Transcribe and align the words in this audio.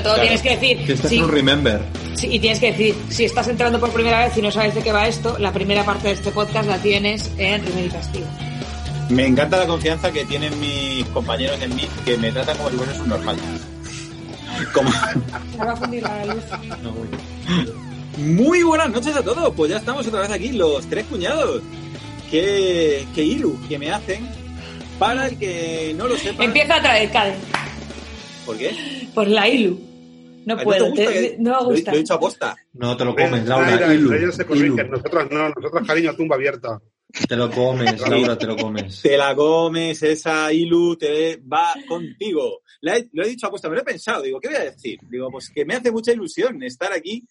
sobre 0.00 0.02
todo 0.02 0.14
Claro. 0.14 0.22
tienes 0.22 0.42
que 0.42 0.50
decir. 0.56 0.86
Que 0.86 0.92
este 0.94 1.08
sí, 1.08 1.20
un 1.22 1.30
remember. 1.30 1.80
sí, 2.14 2.28
y 2.30 2.38
tienes 2.38 2.58
que 2.60 2.72
decir, 2.72 2.94
si 3.08 3.24
estás 3.24 3.48
entrando 3.48 3.78
por 3.80 3.90
primera 3.92 4.24
vez 4.24 4.36
y 4.36 4.42
no 4.42 4.50
sabes 4.50 4.74
de 4.74 4.82
qué 4.82 4.92
va 4.92 5.06
esto, 5.08 5.38
la 5.38 5.52
primera 5.52 5.84
parte 5.84 6.08
de 6.08 6.14
este 6.14 6.30
podcast 6.30 6.68
la 6.68 6.78
tienes 6.78 7.30
en 7.38 7.62
y 7.78 7.88
Castigo. 7.88 8.26
Me 9.08 9.26
encanta 9.26 9.56
la 9.58 9.66
confianza 9.66 10.12
que 10.12 10.24
tienen 10.24 10.58
mis 10.60 11.04
compañeros 11.06 11.60
en 11.60 11.74
mí, 11.74 11.88
que 12.04 12.16
me 12.16 12.30
tratan 12.30 12.56
como 12.58 12.70
si 12.70 12.76
fuese 12.76 13.00
un 13.00 13.08
normal. 13.08 13.36
Como... 14.72 14.90
Va 15.58 15.72
a 15.72 15.76
fundir 15.76 16.02
la 16.02 16.24
luz. 16.26 16.44
No, 16.82 16.92
güey. 16.92 17.08
Muy 18.18 18.62
buenas 18.62 18.90
noches 18.90 19.16
a 19.16 19.22
todos, 19.22 19.52
pues 19.56 19.70
ya 19.70 19.78
estamos 19.78 20.06
otra 20.06 20.20
vez 20.20 20.30
aquí, 20.30 20.52
los 20.52 20.86
tres 20.86 21.06
cuñados. 21.06 21.62
Qué, 22.30 23.04
qué 23.14 23.24
ilu 23.24 23.58
que 23.68 23.78
me 23.78 23.90
hacen. 23.90 24.28
Para 24.98 25.26
el 25.28 25.38
que 25.38 25.94
no 25.96 26.06
lo 26.06 26.16
sepa. 26.16 26.44
Empieza 26.44 26.76
a 26.76 26.82
traer, 26.82 27.10
Cade. 27.10 27.34
¿Por 28.44 28.58
qué? 28.58 29.08
Por 29.14 29.26
la 29.28 29.48
ILU. 29.48 29.80
No 30.46 30.56
te 30.56 30.64
puedo, 30.64 30.86
gusta 30.90 31.04
te- 31.06 31.12
que- 31.12 31.36
no 31.38 31.50
me 31.50 31.56
Lo 31.56 31.60
he- 31.60 31.74
gusta. 31.74 31.90
Lo 31.90 31.96
he 31.96 32.00
dicho 32.00 32.14
a 32.14 32.20
posta. 32.20 32.56
No 32.74 32.96
te 32.96 33.04
lo 33.04 33.14
comes, 33.14 33.46
Laura. 33.46 33.68
Zaira, 33.70 33.94
Ilu, 33.94 34.12
ellos 34.14 34.34
se 34.34 34.42
Ilu. 34.42 34.48
corrigen, 34.48 34.90
nosotros 34.90 35.30
no, 35.30 35.48
nosotros 35.50 35.86
cariño, 35.86 36.14
tumba 36.16 36.36
abierta. 36.36 36.80
Te 37.28 37.34
lo 37.36 37.50
comes, 37.50 38.00
Laura, 38.08 38.38
te 38.38 38.46
lo 38.46 38.56
comes. 38.56 39.02
Te 39.02 39.16
la 39.16 39.34
comes, 39.34 40.00
esa 40.04 40.52
ilu 40.52 40.96
te 40.96 41.38
va 41.52 41.74
contigo. 41.88 42.60
La 42.82 42.96
he- 42.96 43.08
lo 43.12 43.24
he 43.24 43.28
dicho 43.28 43.46
a 43.48 43.50
posta, 43.50 43.68
me 43.68 43.74
lo 43.74 43.80
he 43.82 43.84
pensado. 43.84 44.22
Digo, 44.22 44.38
¿qué 44.40 44.48
voy 44.48 44.56
a 44.58 44.64
decir? 44.70 44.98
Digo, 45.10 45.28
pues 45.30 45.50
que 45.52 45.64
me 45.64 45.74
hace 45.74 45.90
mucha 45.90 46.12
ilusión 46.12 46.62
estar 46.62 46.92
aquí 46.92 47.26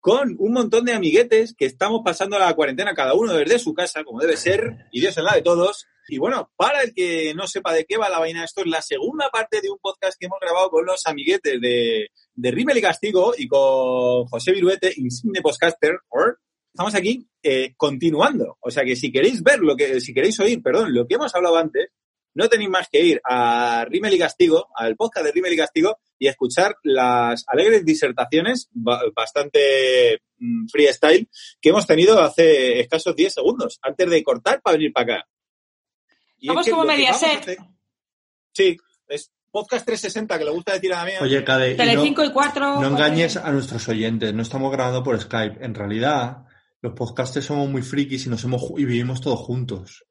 con 0.00 0.34
un 0.38 0.52
montón 0.52 0.84
de 0.84 0.94
amiguetes 0.94 1.54
que 1.56 1.66
estamos 1.66 2.00
pasando 2.04 2.38
la 2.38 2.52
cuarentena 2.54 2.94
cada 2.94 3.14
uno 3.14 3.34
desde 3.34 3.58
su 3.58 3.72
casa, 3.74 4.02
como 4.02 4.18
debe 4.20 4.36
ser, 4.36 4.86
y 4.90 5.00
Dios 5.00 5.16
en 5.18 5.24
la 5.24 5.34
de 5.34 5.42
todos. 5.42 5.86
Y 6.08 6.18
bueno, 6.18 6.50
para 6.56 6.82
el 6.82 6.92
que 6.92 7.32
no 7.36 7.46
sepa 7.46 7.72
de 7.72 7.84
qué 7.84 7.96
va 7.98 8.08
la 8.08 8.18
vaina, 8.18 8.42
esto 8.44 8.62
es 8.62 8.66
la 8.66 8.82
segunda 8.82 9.30
parte 9.30 9.60
de 9.60 9.70
un 9.70 9.78
podcast 9.78 10.16
que 10.18 10.26
hemos 10.26 10.40
grabado 10.40 10.70
con 10.70 10.84
los 10.84 11.06
amiguetes 11.06 11.60
de, 11.60 12.08
de 12.40 12.50
Rimmel 12.50 12.78
y 12.78 12.82
Castigo 12.82 13.32
y 13.36 13.46
con 13.46 14.24
José 14.26 14.52
Viruete, 14.52 14.92
insigne 14.96 15.40
podcaster. 15.42 15.98
Estamos 16.72 16.94
aquí 16.94 17.26
eh, 17.42 17.74
continuando. 17.76 18.56
O 18.60 18.70
sea 18.70 18.84
que 18.84 18.96
si 18.96 19.10
queréis 19.12 19.42
ver 19.42 19.58
lo 19.60 19.76
que, 19.76 20.00
si 20.00 20.14
queréis 20.14 20.38
oír, 20.40 20.62
perdón, 20.62 20.94
lo 20.94 21.06
que 21.06 21.14
hemos 21.16 21.34
hablado 21.34 21.56
antes, 21.56 21.88
no 22.34 22.48
tenéis 22.48 22.70
más 22.70 22.88
que 22.88 23.02
ir 23.04 23.20
a 23.28 23.84
Rimmel 23.88 24.14
y 24.14 24.18
Castigo, 24.18 24.68
al 24.76 24.94
podcast 24.96 25.26
de 25.26 25.32
Rimmel 25.32 25.52
y 25.54 25.56
Castigo, 25.56 25.98
y 26.18 26.28
escuchar 26.28 26.76
las 26.84 27.44
alegres 27.48 27.84
disertaciones 27.84 28.68
ba- 28.72 29.02
bastante 29.14 30.20
mm, 30.38 30.68
freestyle 30.68 31.28
que 31.60 31.70
hemos 31.70 31.86
tenido 31.88 32.20
hace 32.20 32.78
escasos 32.80 33.16
10 33.16 33.34
segundos, 33.34 33.78
antes 33.82 34.08
de 34.08 34.22
cortar 34.22 34.62
para 34.62 34.76
venir 34.76 34.92
para 34.92 35.14
acá. 35.16 35.28
Y 36.38 36.48
Vamos 36.48 36.64
que 36.64 36.70
como 36.70 36.84
Mediaset. 36.84 37.40
hacer- 37.40 37.58
Sí, 38.52 38.76
es 39.08 39.30
podcast 39.50 39.84
360, 39.86 40.38
que 40.38 40.44
le 40.44 40.50
gusta 40.50 40.72
decir 40.74 40.92
a 40.92 40.98
la 40.98 41.04
mía. 41.04 41.18
Oye, 41.20 41.42
Cade, 41.44 41.68
y 41.72 41.76
no, 41.76 41.84
Telecinco 41.84 42.24
y 42.24 42.32
4. 42.32 42.80
no 42.80 42.86
engañes 42.88 43.36
a 43.36 43.50
nuestros 43.52 43.88
oyentes. 43.88 44.32
No 44.34 44.42
estamos 44.42 44.70
grabando 44.72 45.02
por 45.02 45.20
Skype. 45.20 45.64
En 45.64 45.74
realidad, 45.74 46.44
los 46.82 46.92
podcasters 46.94 47.46
somos 47.46 47.68
muy 47.68 47.82
frikis 47.82 48.26
y, 48.26 48.28
nos 48.30 48.42
hemos, 48.44 48.62
y 48.76 48.84
vivimos 48.84 49.20
todos 49.20 49.40
juntos. 49.40 50.04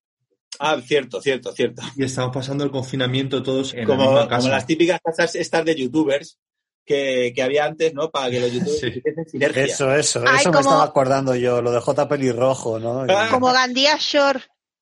Ah, 0.59 0.77
cierto, 0.83 1.22
cierto, 1.22 1.53
cierto. 1.53 1.81
Y 1.95 2.03
estamos 2.03 2.33
pasando 2.33 2.63
el 2.66 2.72
confinamiento 2.72 3.41
todos 3.41 3.73
en 3.73 3.81
la 3.81 3.85
Como, 3.85 4.05
como 4.07 4.27
casa. 4.27 4.50
las 4.50 4.66
típicas 4.66 5.00
casas 5.01 5.35
estas 5.35 5.63
de 5.63 5.75
youtubers 5.75 6.38
que, 6.85 7.31
que 7.35 7.44
había 7.44 7.66
antes, 7.66 7.94
¿no? 7.94 8.09
Para 8.09 8.29
que 8.31 8.39
los 8.41 8.51
youtubers 8.51 8.79
Sí. 8.81 9.01
sinergia. 9.31 9.63
Eso, 9.66 9.94
eso, 9.95 10.23
Ay, 10.27 10.39
eso 10.41 10.50
me 10.50 10.57
como- 10.57 10.69
estaba 10.69 10.83
acordando 10.83 11.35
yo, 11.35 11.61
lo 11.61 11.71
de 11.71 11.79
J. 11.79 12.07
Pelirrojo, 12.09 12.79
¿no? 12.79 13.06
Ah. 13.07 13.27
Como 13.31 13.53
Gandía 13.53 13.95
Shore, 14.00 14.41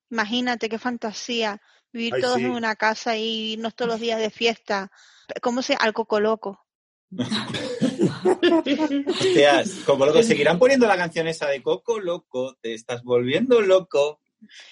imagínate 0.10 0.70
qué 0.70 0.80
fantasía. 0.80 1.62
Vivir 1.98 2.14
Ay, 2.16 2.22
todos 2.22 2.38
sí. 2.38 2.44
en 2.46 2.52
una 2.52 2.76
casa 2.76 3.18
y 3.18 3.54
irnos 3.54 3.76
todos 3.76 3.90
los 3.92 4.00
días 4.00 4.20
de 4.20 4.30
fiesta. 4.30 4.92
¿Cómo 5.42 5.62
se? 5.62 5.76
Al 5.76 5.94
coco 5.94 6.20
loco. 6.20 6.64
Hostias, 9.08 9.72
como 9.86 10.06
loco, 10.06 10.22
seguirán 10.24 10.60
poniendo 10.60 10.88
la 10.88 10.98
canción 10.98 11.28
esa 11.28 11.48
de 11.48 11.62
Coco 11.62 12.00
Loco, 12.00 12.56
te 12.62 12.74
estás 12.74 13.04
volviendo 13.04 13.62
loco. 13.62 14.22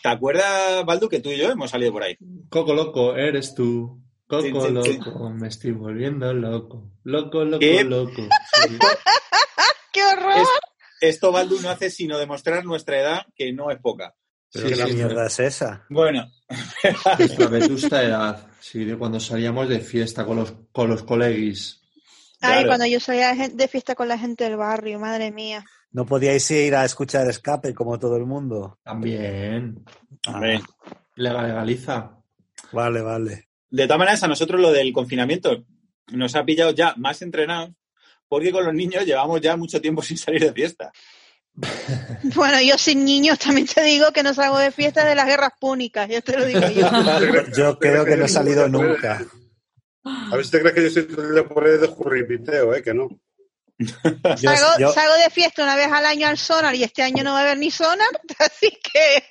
¿Te 0.03 0.09
acuerdas, 0.09 0.85
Baldu, 0.85 1.09
que 1.09 1.19
tú 1.19 1.29
y 1.31 1.37
yo 1.37 1.49
hemos 1.51 1.71
salido 1.71 1.91
por 1.91 2.03
ahí? 2.03 2.17
Coco 2.49 2.73
loco, 2.73 3.15
eres 3.15 3.55
tú. 3.55 4.01
Coco 4.27 4.41
Sí, 4.43 4.51
sí, 4.51 4.91
sí. 4.93 4.99
loco, 4.99 5.29
me 5.29 5.47
estoy 5.47 5.71
volviendo 5.71 6.33
loco. 6.33 6.91
Loco, 7.03 7.43
loco, 7.45 7.59
¿Qué? 7.59 7.83
loco. 7.83 8.21
Sí. 8.67 8.77
¡Qué 9.93 10.03
horror! 10.03 10.37
Es- 10.37 10.49
esto, 11.01 11.31
Baldu, 11.31 11.59
no 11.61 11.69
hace 11.69 11.89
sino 11.89 12.17
demostrar 12.17 12.63
nuestra 12.65 12.99
edad, 12.99 13.25
que 13.35 13.51
no 13.53 13.69
es 13.71 13.79
poca. 13.79 14.15
¿Pero 14.55 14.69
Sí, 14.69 14.75
qué 14.75 14.87
sí, 14.89 14.93
mierda 14.95 15.27
es 15.27 15.39
esa? 15.39 15.85
Bueno, 15.89 16.31
Nuestra 17.19 17.47
vetusta 17.47 18.03
edad. 18.03 18.47
Sí, 18.59 18.83
de 18.85 18.97
cuando 18.97 19.19
salíamos 19.19 19.69
de 19.69 19.79
fiesta 19.79 20.25
con 20.25 20.37
los, 20.37 20.53
con 20.71 20.89
los 20.89 21.03
colegis. 21.03 21.81
Ay, 22.41 22.51
claro. 22.53 22.67
cuando 22.67 22.85
yo 22.87 22.99
salía 22.99 23.33
de 23.33 23.67
fiesta 23.67 23.95
con 23.95 24.07
la 24.07 24.17
gente 24.17 24.43
del 24.43 24.57
barrio, 24.57 24.99
madre 24.99 25.31
mía. 25.31 25.63
¿No 25.91 26.05
podíais 26.05 26.49
ir 26.51 26.75
a 26.75 26.83
escuchar 26.85 27.27
escape 27.29 27.73
como 27.73 27.97
todo 27.99 28.17
el 28.17 28.25
mundo? 28.25 28.79
También. 28.83 29.83
hombre. 30.27 30.61
Legal- 31.15 31.47
Legaliza. 31.47 32.11
Vale, 32.71 33.01
vale. 33.01 33.47
de 33.69 33.83
todas 33.85 33.99
maneras, 33.99 34.23
a 34.23 34.27
nosotros 34.27 34.59
lo 34.59 34.71
del 34.71 34.91
confinamiento 34.91 35.63
nos 36.11 36.35
ha 36.35 36.43
pillado 36.43 36.71
ya 36.71 36.93
más 36.97 37.21
entrenados, 37.21 37.71
porque 38.27 38.51
con 38.51 38.65
los 38.65 38.73
niños 38.73 39.05
llevamos 39.05 39.39
ya 39.41 39.55
mucho 39.55 39.79
tiempo 39.81 40.01
sin 40.01 40.17
salir 40.17 40.41
de 40.41 40.53
fiesta. 40.53 40.91
Bueno, 42.35 42.59
yo 42.61 42.77
sin 42.77 43.05
niños 43.05 43.39
también 43.39 43.67
te 43.67 43.81
digo 43.83 44.11
que 44.11 44.23
no 44.23 44.33
salgo 44.33 44.57
de 44.59 44.71
fiesta 44.71 45.05
de 45.05 45.15
las 45.15 45.25
guerras 45.25 45.51
púnicas, 45.59 46.09
yo 46.09 46.21
te 46.21 46.37
lo 46.37 46.45
digo 46.45 46.59
yo. 46.69 46.89
Yo 47.55 47.79
creo 47.79 48.03
que 48.05 48.17
no 48.17 48.25
he 48.25 48.29
salido 48.29 48.67
nunca. 48.67 49.25
A 50.03 50.35
ver 50.35 50.45
si 50.45 50.51
te 50.51 50.59
crees 50.59 50.75
que 50.75 50.83
yo 50.83 50.89
soy 50.91 51.33
de 51.33 51.43
por 51.43 51.65
ahí 51.65 51.77
de 51.77 51.87
jurripiteo, 51.87 52.75
¿eh? 52.75 52.83
Que 52.83 52.93
no. 52.93 53.07
Yo, 53.77 53.87
Salgo, 54.37 54.67
yo- 54.79 54.93
salgo 54.93 55.15
de 55.15 55.29
fiesta 55.31 55.63
una 55.63 55.75
vez 55.75 55.87
al 55.91 56.05
año 56.05 56.27
al 56.27 56.37
sonar 56.37 56.75
y 56.75 56.83
este 56.83 57.01
año 57.03 57.23
no 57.23 57.31
va 57.33 57.39
a 57.39 57.41
haber 57.41 57.57
ni 57.57 57.71
sonar, 57.71 58.07
así 58.39 58.69
que 58.69 59.23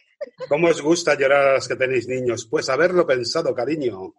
¿Cómo 0.49 0.69
os 0.69 0.81
gusta 0.83 1.17
llorar 1.19 1.49
a 1.49 1.53
las 1.55 1.69
que 1.69 1.77
tenéis 1.77 2.09
niños? 2.09 2.47
Pues 2.51 2.69
haberlo 2.71 3.07
pensado, 3.07 3.55
cariño. 3.55 4.15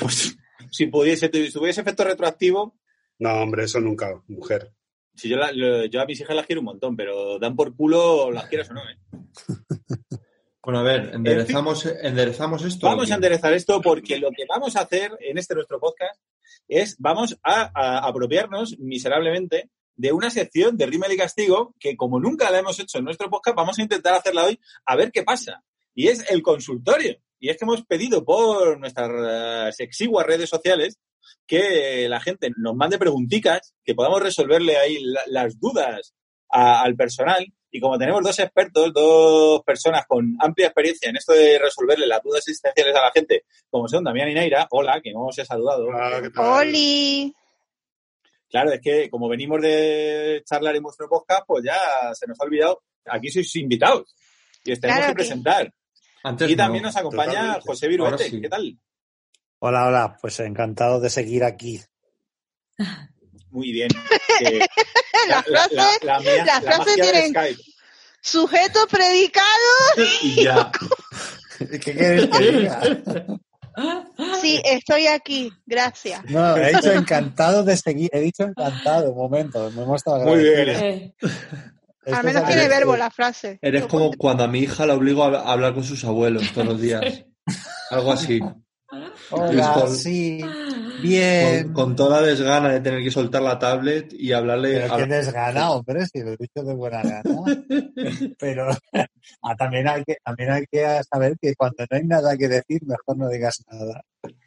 Pues, 0.00 0.36
si 0.70 0.86
pudiese, 0.86 1.30
si 1.32 1.52
tuviese 1.52 1.80
efecto 1.80 2.04
retroactivo, 2.04 2.76
No, 3.18 3.34
hombre, 3.42 3.64
eso 3.64 3.80
nunca, 3.80 4.12
mujer. 4.28 4.72
Si 5.20 5.28
yo, 5.28 5.36
la- 5.36 5.52
yo 5.86 6.00
a 6.00 6.06
mis 6.06 6.20
hijas 6.20 6.34
las 6.36 6.46
quiero 6.46 6.60
un 6.60 6.66
montón, 6.66 6.96
pero 6.96 7.38
dan 7.38 7.54
por 7.54 7.74
culo, 7.76 8.30
las 8.30 8.46
quieras 8.46 8.70
o 8.70 8.74
no, 8.74 8.80
¿eh? 8.88 8.96
Bueno, 10.62 10.80
a 10.80 10.82
ver, 10.82 11.10
enderezamos, 11.14 11.86
enderezamos 11.86 12.62
esto. 12.64 12.86
Vamos 12.86 13.10
a 13.10 13.14
enderezar 13.14 13.52
esto 13.54 13.80
porque 13.80 14.18
lo 14.18 14.30
que 14.30 14.44
vamos 14.46 14.76
a 14.76 14.82
hacer 14.82 15.10
en 15.20 15.38
este 15.38 15.54
nuestro 15.54 15.80
podcast 15.80 16.20
es, 16.68 16.96
vamos 16.98 17.38
a, 17.42 17.70
a 17.74 18.06
apropiarnos 18.06 18.78
miserablemente 18.78 19.70
de 19.96 20.12
una 20.12 20.28
sección 20.30 20.76
de 20.76 20.84
Rímel 20.86 21.12
y 21.12 21.16
Castigo 21.16 21.74
que 21.80 21.96
como 21.96 22.20
nunca 22.20 22.50
la 22.50 22.58
hemos 22.58 22.78
hecho 22.78 22.98
en 22.98 23.04
nuestro 23.04 23.30
podcast, 23.30 23.56
vamos 23.56 23.78
a 23.78 23.82
intentar 23.82 24.12
hacerla 24.14 24.44
hoy 24.44 24.60
a 24.84 24.96
ver 24.96 25.10
qué 25.10 25.22
pasa. 25.22 25.64
Y 25.94 26.08
es 26.08 26.30
el 26.30 26.42
consultorio. 26.42 27.16
Y 27.40 27.48
es 27.48 27.56
que 27.56 27.64
hemos 27.64 27.84
pedido 27.86 28.24
por 28.24 28.78
nuestras 28.78 29.80
eh, 29.80 29.84
exiguas 29.84 30.26
redes 30.26 30.48
sociales 30.48 30.98
que 31.46 32.06
la 32.08 32.20
gente 32.20 32.50
nos 32.56 32.74
mande 32.76 32.98
preguntitas, 32.98 33.74
que 33.84 33.94
podamos 33.94 34.22
resolverle 34.22 34.76
ahí 34.76 34.98
la- 35.02 35.22
las 35.26 35.58
dudas 35.58 36.14
a- 36.50 36.82
al 36.82 36.94
personal. 36.96 37.44
Y 37.72 37.80
como 37.80 37.98
tenemos 37.98 38.22
dos 38.22 38.38
expertos, 38.40 38.92
dos 38.92 39.62
personas 39.64 40.04
con 40.08 40.36
amplia 40.40 40.66
experiencia 40.66 41.08
en 41.08 41.16
esto 41.16 41.32
de 41.32 41.58
resolverle 41.58 42.06
las 42.06 42.20
dudas 42.22 42.40
existenciales 42.40 42.94
a 42.96 43.02
la 43.02 43.12
gente, 43.12 43.44
como 43.70 43.86
son 43.88 44.02
Damián 44.04 44.28
y 44.28 44.34
Naira, 44.34 44.66
hola, 44.70 45.00
que 45.00 45.12
no 45.12 45.26
os 45.26 45.38
he 45.38 45.44
saludado. 45.44 45.86
Hola, 45.86 46.20
¿qué 46.20 46.30
tal? 46.30 46.46
Oli. 46.66 47.32
Claro, 48.48 48.72
es 48.72 48.80
que 48.80 49.08
como 49.08 49.28
venimos 49.28 49.60
de 49.62 50.42
charlar 50.44 50.74
en 50.74 50.82
vuestro 50.82 51.08
podcast, 51.08 51.44
pues 51.46 51.64
ya 51.64 52.12
se 52.14 52.26
nos 52.26 52.40
ha 52.40 52.44
olvidado. 52.44 52.82
Aquí 53.06 53.30
sois 53.30 53.54
invitados 53.56 54.14
y 54.64 54.72
os 54.72 54.80
tenemos 54.80 54.98
Claro 55.00 55.14
que 55.14 55.22
que- 55.22 55.28
presentar. 55.28 55.72
Antes 56.22 56.50
Y 56.50 56.56
también 56.56 56.82
no. 56.82 56.88
nos 56.88 56.96
acompaña 56.96 57.32
totalmente. 57.32 57.66
José 57.66 57.88
Viruete. 57.88 58.30
Sí. 58.30 58.40
¿Qué 58.40 58.48
tal? 58.48 58.78
Hola, 59.60 59.86
hola, 59.86 60.16
pues 60.20 60.40
encantado 60.40 61.00
de 61.00 61.10
seguir 61.10 61.44
aquí. 61.44 61.80
Muy 63.50 63.72
bien. 63.72 63.88
Que- 64.38 64.66
La 65.28 65.42
frase, 65.42 65.74
la 66.02 66.18
la 66.20 66.60
frase 66.62 66.94
tiene- 66.94 67.28
Skype. 67.28 67.60
sujeto, 68.22 68.86
predicado. 68.90 69.46
Y 70.22 70.44
ya. 70.44 70.72
¿Qué 71.58 71.78
quieres 71.78 72.26
que 72.28 72.52
diga? 72.52 72.80
Sí, 74.40 74.60
estoy 74.64 75.06
aquí, 75.08 75.50
gracias. 75.66 76.24
No, 76.24 76.56
he 76.56 76.74
dicho 76.74 76.92
encantado 76.92 77.62
de 77.64 77.76
seguir. 77.76 78.10
He 78.12 78.20
dicho 78.20 78.44
encantado, 78.44 79.10
un 79.12 79.18
momento. 79.18 79.70
Me 79.72 79.82
hemos 79.82 79.96
estado 79.98 80.24
Muy 80.24 80.38
bien. 80.42 80.68
Eh, 80.70 81.14
Al 82.12 82.24
menos 82.24 82.42
es 82.42 82.48
tiene 82.48 82.68
verbo 82.68 82.96
la 82.96 83.10
frase. 83.10 83.58
Eres 83.62 83.86
como 83.86 84.10
cuando 84.12 84.44
a 84.44 84.48
mi 84.48 84.60
hija 84.60 84.86
la 84.86 84.94
obligo 84.94 85.24
a 85.24 85.40
a 85.40 85.52
hablar 85.52 85.74
con 85.74 85.84
sus 85.84 86.04
abuelos 86.04 86.52
todos 86.52 86.66
los 86.68 86.80
días. 86.80 87.24
Algo 87.90 88.12
así. 88.12 88.40
Hola, 89.30 89.72
Con- 89.74 89.96
sí, 89.96 90.44
bien. 91.00 91.64
Con, 91.64 91.72
con 91.72 91.96
toda 91.96 92.20
la 92.20 92.26
desgana 92.26 92.70
de 92.70 92.80
tener 92.80 93.02
que 93.02 93.10
soltar 93.10 93.42
la 93.42 93.58
tablet 93.58 94.12
y 94.12 94.32
hablarle 94.32 94.80
Pero 94.80 94.94
a- 94.94 94.96
qué 94.96 95.06
desgana, 95.06 95.70
hombre, 95.70 96.06
si 96.06 96.20
lo 96.20 96.30
he 96.32 96.36
dicho 96.36 96.62
de 96.64 96.74
buena 96.74 97.02
gana. 97.02 97.22
Pero 98.38 98.68
ah, 99.42 99.56
también, 99.56 99.86
hay 99.88 100.02
que, 100.04 100.16
también 100.24 100.50
hay 100.50 100.64
que 100.70 101.00
saber 101.08 101.36
que 101.40 101.54
cuando 101.54 101.84
no 101.88 101.96
hay 101.96 102.04
nada 102.04 102.36
que 102.36 102.48
decir, 102.48 102.80
mejor 102.84 103.16
no 103.16 103.28
digas 103.28 103.62
nada. 103.70 104.02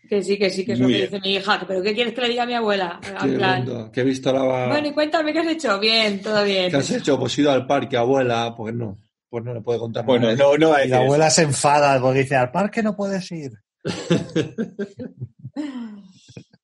Que 0.10 0.22
sí, 0.22 0.38
que 0.38 0.50
sí, 0.50 0.66
que 0.66 0.74
es 0.74 0.80
lo 0.80 0.88
que 0.88 0.94
bien. 0.94 1.06
dice 1.10 1.20
mi 1.22 1.34
hija. 1.36 1.64
¿Pero 1.68 1.82
qué 1.82 1.94
quieres 1.96 2.14
que 2.14 2.22
le 2.22 2.30
diga 2.30 2.44
a 2.44 2.46
mi 2.46 2.54
abuela? 2.54 3.00
Qué 3.02 3.26
En 3.28 3.36
plan, 3.36 3.66
lindo, 3.66 3.92
que 3.92 4.02
he 4.02 4.04
visto 4.04 4.32
la... 4.32 4.68
bueno, 4.68 4.88
y 4.88 4.92
cuéntame 4.94 5.34
qué 5.34 5.40
has 5.40 5.48
hecho. 5.48 5.80
Bien, 5.80 6.22
todo 6.22 6.44
bien. 6.44 6.70
¿Qué 6.70 6.78
has 6.78 6.92
hecho? 6.92 7.18
Pues 7.20 7.38
he 7.38 7.42
ido 7.42 7.52
al 7.52 7.66
parque, 7.66 7.98
abuela. 7.98 8.54
Pues 8.56 8.76
no, 8.76 9.00
pues 9.30 9.44
no 9.44 9.54
le 9.54 9.62
puede 9.62 9.80
contar 9.80 10.06
Bueno, 10.06 10.28
nada. 10.28 10.38
no, 10.38 10.58
no 10.58 10.70
Y 10.74 10.76
decir 10.78 10.92
la 10.92 10.98
abuela 10.98 11.30
se 11.32 11.42
enfada 11.44 12.00
porque 12.00 12.20
dice, 12.20 12.36
al 12.36 12.52
parque 12.52 12.84
no 12.84 12.96
puedes 12.96 13.32
ir. 13.32 13.52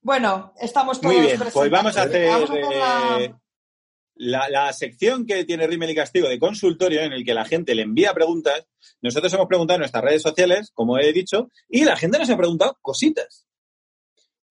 Bueno, 0.02 0.54
estamos 0.60 1.00
todos 1.00 1.14
Muy 1.14 1.24
bien, 1.26 1.40
pues 1.54 1.70
vamos 1.70 1.96
a 1.98 2.04
hacer 2.04 2.28
Vamos 2.30 2.50
a 2.50 2.54
hacer 2.54 2.66
la- 2.78 3.18
eh, 3.26 3.34
la, 4.20 4.50
la 4.50 4.72
sección 4.74 5.26
que 5.26 5.46
tiene 5.46 5.66
Rimmel 5.66 5.90
y 5.92 5.96
Castigo 5.96 6.28
de 6.30 6.38
consultorio 6.40 7.02
en 7.02 7.14
el 7.14 7.24
que 7.26 7.34
la 7.34 7.46
gente 7.46 7.74
le 7.74 7.82
envía 7.84 8.14
preguntas. 8.14 8.66
Nosotros 9.02 9.34
hemos 9.34 9.48
preguntado 9.48 9.76
en 9.78 9.82
nuestras 9.82 10.04
redes 10.04 10.22
sociales, 10.22 10.72
como 10.74 10.98
he 11.00 11.12
dicho, 11.14 11.50
y 11.70 11.86
la 11.86 11.96
gente 11.96 12.20
nos 12.20 12.30
ha 12.30 12.38
preguntado 12.38 12.78
cositas. 12.82 13.48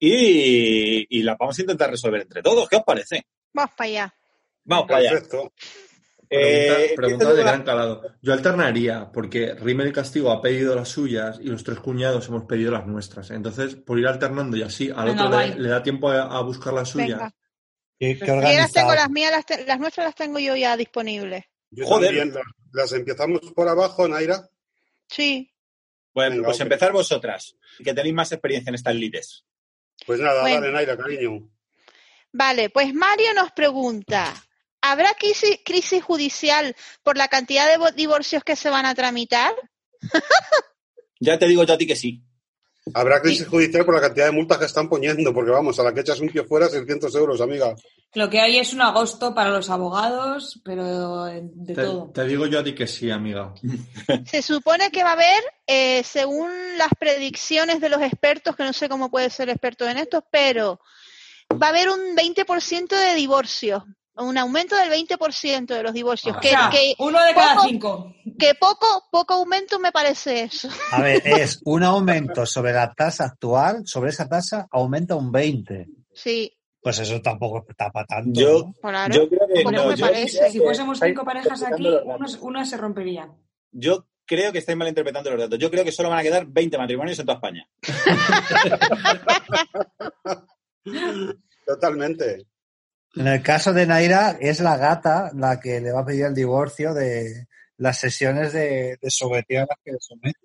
Y, 0.00 1.06
y 1.18 1.22
las 1.22 1.36
vamos 1.38 1.58
a 1.58 1.62
intentar 1.62 1.90
resolver 1.90 2.22
entre 2.22 2.42
todos. 2.42 2.68
¿Qué 2.68 2.76
os 2.76 2.82
parece? 2.84 3.26
Vamos 3.52 3.74
para 3.76 3.88
allá. 3.88 4.14
Vamos 4.64 4.86
para 4.86 4.98
allá. 5.00 5.10
Perfecto. 5.10 5.52
Pregunta, 6.28 6.82
Eh, 6.82 6.92
pregunta 6.94 7.30
de 7.32 7.36
yo. 7.38 7.42
gran 7.42 7.62
calado. 7.62 8.02
Yo 8.22 8.32
alternaría, 8.34 9.10
porque 9.12 9.54
Rimmel 9.54 9.88
y 9.88 9.92
Castigo 9.92 10.30
ha 10.30 10.42
pedido 10.42 10.74
las 10.74 10.88
suyas 10.90 11.38
y 11.42 11.44
los 11.48 11.64
tres 11.64 11.80
cuñados 11.80 12.28
hemos 12.28 12.44
pedido 12.44 12.70
las 12.70 12.86
nuestras. 12.86 13.30
Entonces, 13.30 13.76
por 13.76 13.98
ir 13.98 14.06
alternando 14.06 14.56
y 14.56 14.62
así 14.62 14.90
al 14.94 15.06
Venga, 15.08 15.26
otro 15.26 15.40
le, 15.40 15.58
le 15.58 15.68
da 15.68 15.82
tiempo 15.82 16.10
a, 16.10 16.22
a 16.24 16.40
buscar 16.42 16.74
las 16.74 16.90
suyas. 16.90 17.18
Venga. 17.18 17.34
Qué, 17.98 18.16
qué 18.18 18.26
las 18.26 18.26
tengo, 18.26 18.38
organizado. 18.38 18.94
las 18.94 19.10
mías, 19.10 19.30
las, 19.32 19.46
te- 19.46 19.64
las 19.64 19.78
nuestras 19.78 20.06
las 20.06 20.14
tengo 20.14 20.38
yo 20.38 20.54
ya 20.56 20.76
disponibles. 20.76 21.44
Yo 21.70 21.84
Joder. 21.86 22.16
también. 22.16 22.34
Las, 22.34 22.44
las 22.72 22.92
empezamos 22.92 23.40
por 23.54 23.68
abajo, 23.68 24.06
Naira. 24.08 24.48
Sí. 25.08 25.52
Bueno, 26.14 26.36
Venga, 26.36 26.46
pues 26.46 26.60
empezar 26.60 26.92
vosotras, 26.92 27.56
que 27.84 27.94
tenéis 27.94 28.14
más 28.14 28.32
experiencia 28.32 28.70
en 28.70 28.74
estas 28.76 28.94
lides. 28.94 29.44
Pues 30.06 30.20
nada, 30.20 30.42
Bueno. 30.42 30.60
dale, 30.60 30.72
Naira, 30.72 30.96
cariño. 30.96 31.50
Vale, 32.32 32.70
pues 32.70 32.92
Mario 32.94 33.32
nos 33.34 33.52
pregunta, 33.52 34.34
¿habrá 34.80 35.14
crisis, 35.14 35.58
crisis 35.64 36.02
judicial 36.02 36.76
por 37.02 37.16
la 37.16 37.28
cantidad 37.28 37.66
de 37.66 37.78
vo- 37.78 37.92
divorcios 37.94 38.44
que 38.44 38.54
se 38.56 38.70
van 38.70 38.86
a 38.86 38.94
tramitar? 38.94 39.54
Ya 41.20 41.38
te 41.38 41.46
digo 41.48 41.64
yo 41.64 41.74
a 41.74 41.78
ti 41.78 41.86
que 41.86 41.96
sí. 41.96 42.22
Habrá 42.94 43.20
crisis 43.20 43.46
judicial 43.46 43.84
por 43.84 43.94
la 43.94 44.00
cantidad 44.00 44.26
de 44.26 44.32
multas 44.32 44.58
que 44.58 44.64
están 44.66 44.88
poniendo, 44.88 45.32
porque 45.34 45.50
vamos, 45.50 45.78
a 45.78 45.82
la 45.82 45.92
que 45.94 46.00
echas 46.00 46.20
un 46.20 46.28
pie 46.28 46.44
fuera, 46.44 46.68
600 46.68 47.14
euros, 47.14 47.40
amiga. 47.40 47.74
Lo 48.14 48.30
que 48.30 48.40
hay 48.40 48.58
es 48.58 48.72
un 48.72 48.80
agosto 48.80 49.34
para 49.34 49.50
los 49.50 49.68
abogados, 49.70 50.60
pero 50.64 51.24
de 51.24 51.74
Te, 51.74 51.82
todo. 51.82 52.10
te 52.14 52.24
digo 52.24 52.46
yo 52.46 52.60
a 52.60 52.64
ti 52.64 52.74
que 52.74 52.86
sí, 52.86 53.10
amiga. 53.10 53.52
Se 54.26 54.40
supone 54.42 54.90
que 54.90 55.02
va 55.02 55.10
a 55.10 55.12
haber, 55.12 55.42
eh, 55.66 56.02
según 56.04 56.50
las 56.78 56.88
predicciones 56.98 57.80
de 57.80 57.88
los 57.88 58.00
expertos, 58.00 58.56
que 58.56 58.64
no 58.64 58.72
sé 58.72 58.88
cómo 58.88 59.10
puede 59.10 59.30
ser 59.30 59.48
experto 59.50 59.88
en 59.88 59.98
esto, 59.98 60.24
pero 60.30 60.80
va 61.52 61.66
a 61.66 61.70
haber 61.70 61.88
un 61.90 62.16
20% 62.16 62.88
de 62.88 63.14
divorcios, 63.14 63.82
un 64.16 64.36
aumento 64.38 64.74
del 64.76 64.90
20% 64.90 65.66
de 65.66 65.82
los 65.82 65.92
divorcios, 65.92 66.34
Ah. 66.34 66.38
O 66.38 66.40
que, 66.40 66.48
sea, 66.48 66.70
que, 66.72 66.94
uno 66.98 67.22
de 67.22 67.34
cada 67.34 67.54
poco- 67.56 67.68
cinco. 67.68 68.14
Que 68.38 68.54
poco, 68.54 68.86
poco 69.10 69.34
aumento 69.34 69.78
me 69.78 69.92
parece 69.92 70.42
eso. 70.44 70.68
A 70.92 71.02
ver, 71.02 71.22
es 71.26 71.60
un 71.64 71.82
aumento 71.82 72.46
sobre 72.46 72.72
la 72.72 72.92
tasa 72.92 73.24
actual, 73.24 73.82
sobre 73.86 74.10
esa 74.10 74.28
tasa 74.28 74.66
aumenta 74.70 75.16
un 75.16 75.32
20. 75.32 75.86
Sí, 76.14 76.52
Pues 76.80 76.98
eso 77.00 77.20
tampoco 77.20 77.64
está 77.68 77.90
para 77.90 78.06
tanto. 78.06 78.40
Yo- 78.40 78.64
¿no? 78.66 78.72
claro. 78.80 79.14
Yo 79.14 79.28
creo 79.28 79.46
que 79.52 79.62
Poco 79.62 79.72
no, 79.72 79.86
me 79.88 79.96
yo 79.96 80.06
parece. 80.06 80.36
diría 80.36 80.50
Si 80.50 80.58
fuésemos 80.58 81.00
cinco 81.00 81.24
parejas 81.24 81.62
aquí, 81.62 81.88
unas 82.40 82.70
se 82.70 82.76
romperían. 82.76 83.32
Yo 83.72 84.06
creo 84.24 84.52
que 84.52 84.58
estáis 84.58 84.78
malinterpretando 84.78 85.30
los 85.30 85.40
datos. 85.40 85.58
Yo 85.58 85.70
creo 85.70 85.84
que 85.84 85.92
solo 85.92 86.08
van 86.10 86.18
a 86.18 86.22
quedar 86.22 86.46
20 86.46 86.78
matrimonios 86.78 87.18
en 87.18 87.26
toda 87.26 87.36
España. 87.36 87.68
Totalmente. 91.66 92.46
En 93.16 93.26
el 93.26 93.42
caso 93.42 93.72
de 93.72 93.86
Naira, 93.86 94.36
es 94.40 94.60
la 94.60 94.76
gata 94.76 95.30
la 95.34 95.58
que 95.60 95.80
le 95.80 95.92
va 95.92 96.00
a 96.00 96.04
pedir 96.04 96.24
el 96.26 96.34
divorcio 96.34 96.94
de 96.94 97.46
las 97.78 97.98
sesiones 97.98 98.52
de, 98.52 98.98
de 99.00 99.58
a 99.58 99.60
las 99.60 99.78
que 99.82 99.92
le 99.92 99.98
somete. 100.00 100.38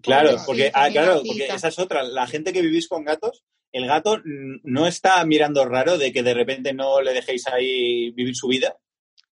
Claro, 0.00 0.36
porque, 0.46 0.70
ah, 0.72 0.88
claro, 0.90 1.22
porque 1.26 1.46
esa 1.46 1.68
es 1.68 1.78
otra. 1.78 2.04
La 2.04 2.26
gente 2.26 2.52
que 2.52 2.62
vivís 2.62 2.86
con 2.86 3.04
gatos, 3.04 3.42
el 3.72 3.86
gato 3.86 4.20
no 4.24 4.86
está 4.86 5.24
mirando 5.24 5.64
raro 5.64 5.98
de 5.98 6.12
que 6.12 6.22
de 6.22 6.34
repente 6.34 6.72
no 6.72 7.00
le 7.00 7.12
dejéis 7.12 7.48
ahí 7.48 8.12
vivir 8.12 8.36
su 8.36 8.46
vida. 8.46 8.76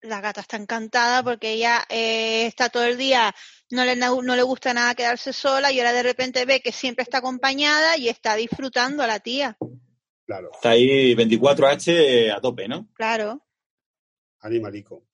La 0.00 0.20
gata 0.20 0.40
está 0.40 0.56
encantada 0.56 1.22
porque 1.22 1.52
ella 1.52 1.84
eh, 1.88 2.46
está 2.46 2.68
todo 2.68 2.84
el 2.84 2.96
día, 2.96 3.34
no 3.70 3.84
le, 3.84 3.96
no 3.96 4.36
le 4.36 4.42
gusta 4.42 4.74
nada 4.74 4.94
quedarse 4.94 5.32
sola 5.32 5.72
y 5.72 5.80
ahora 5.80 5.92
de 5.92 6.02
repente 6.02 6.44
ve 6.44 6.60
que 6.60 6.72
siempre 6.72 7.02
está 7.02 7.18
acompañada 7.18 7.96
y 7.96 8.08
está 8.08 8.36
disfrutando 8.36 9.02
a 9.02 9.06
la 9.06 9.20
tía. 9.20 9.56
Claro, 10.26 10.50
Está 10.54 10.70
ahí 10.70 11.14
24H 11.14 12.34
a 12.34 12.40
tope, 12.40 12.68
¿no? 12.68 12.88
Claro. 12.94 13.44
animalico. 14.40 15.04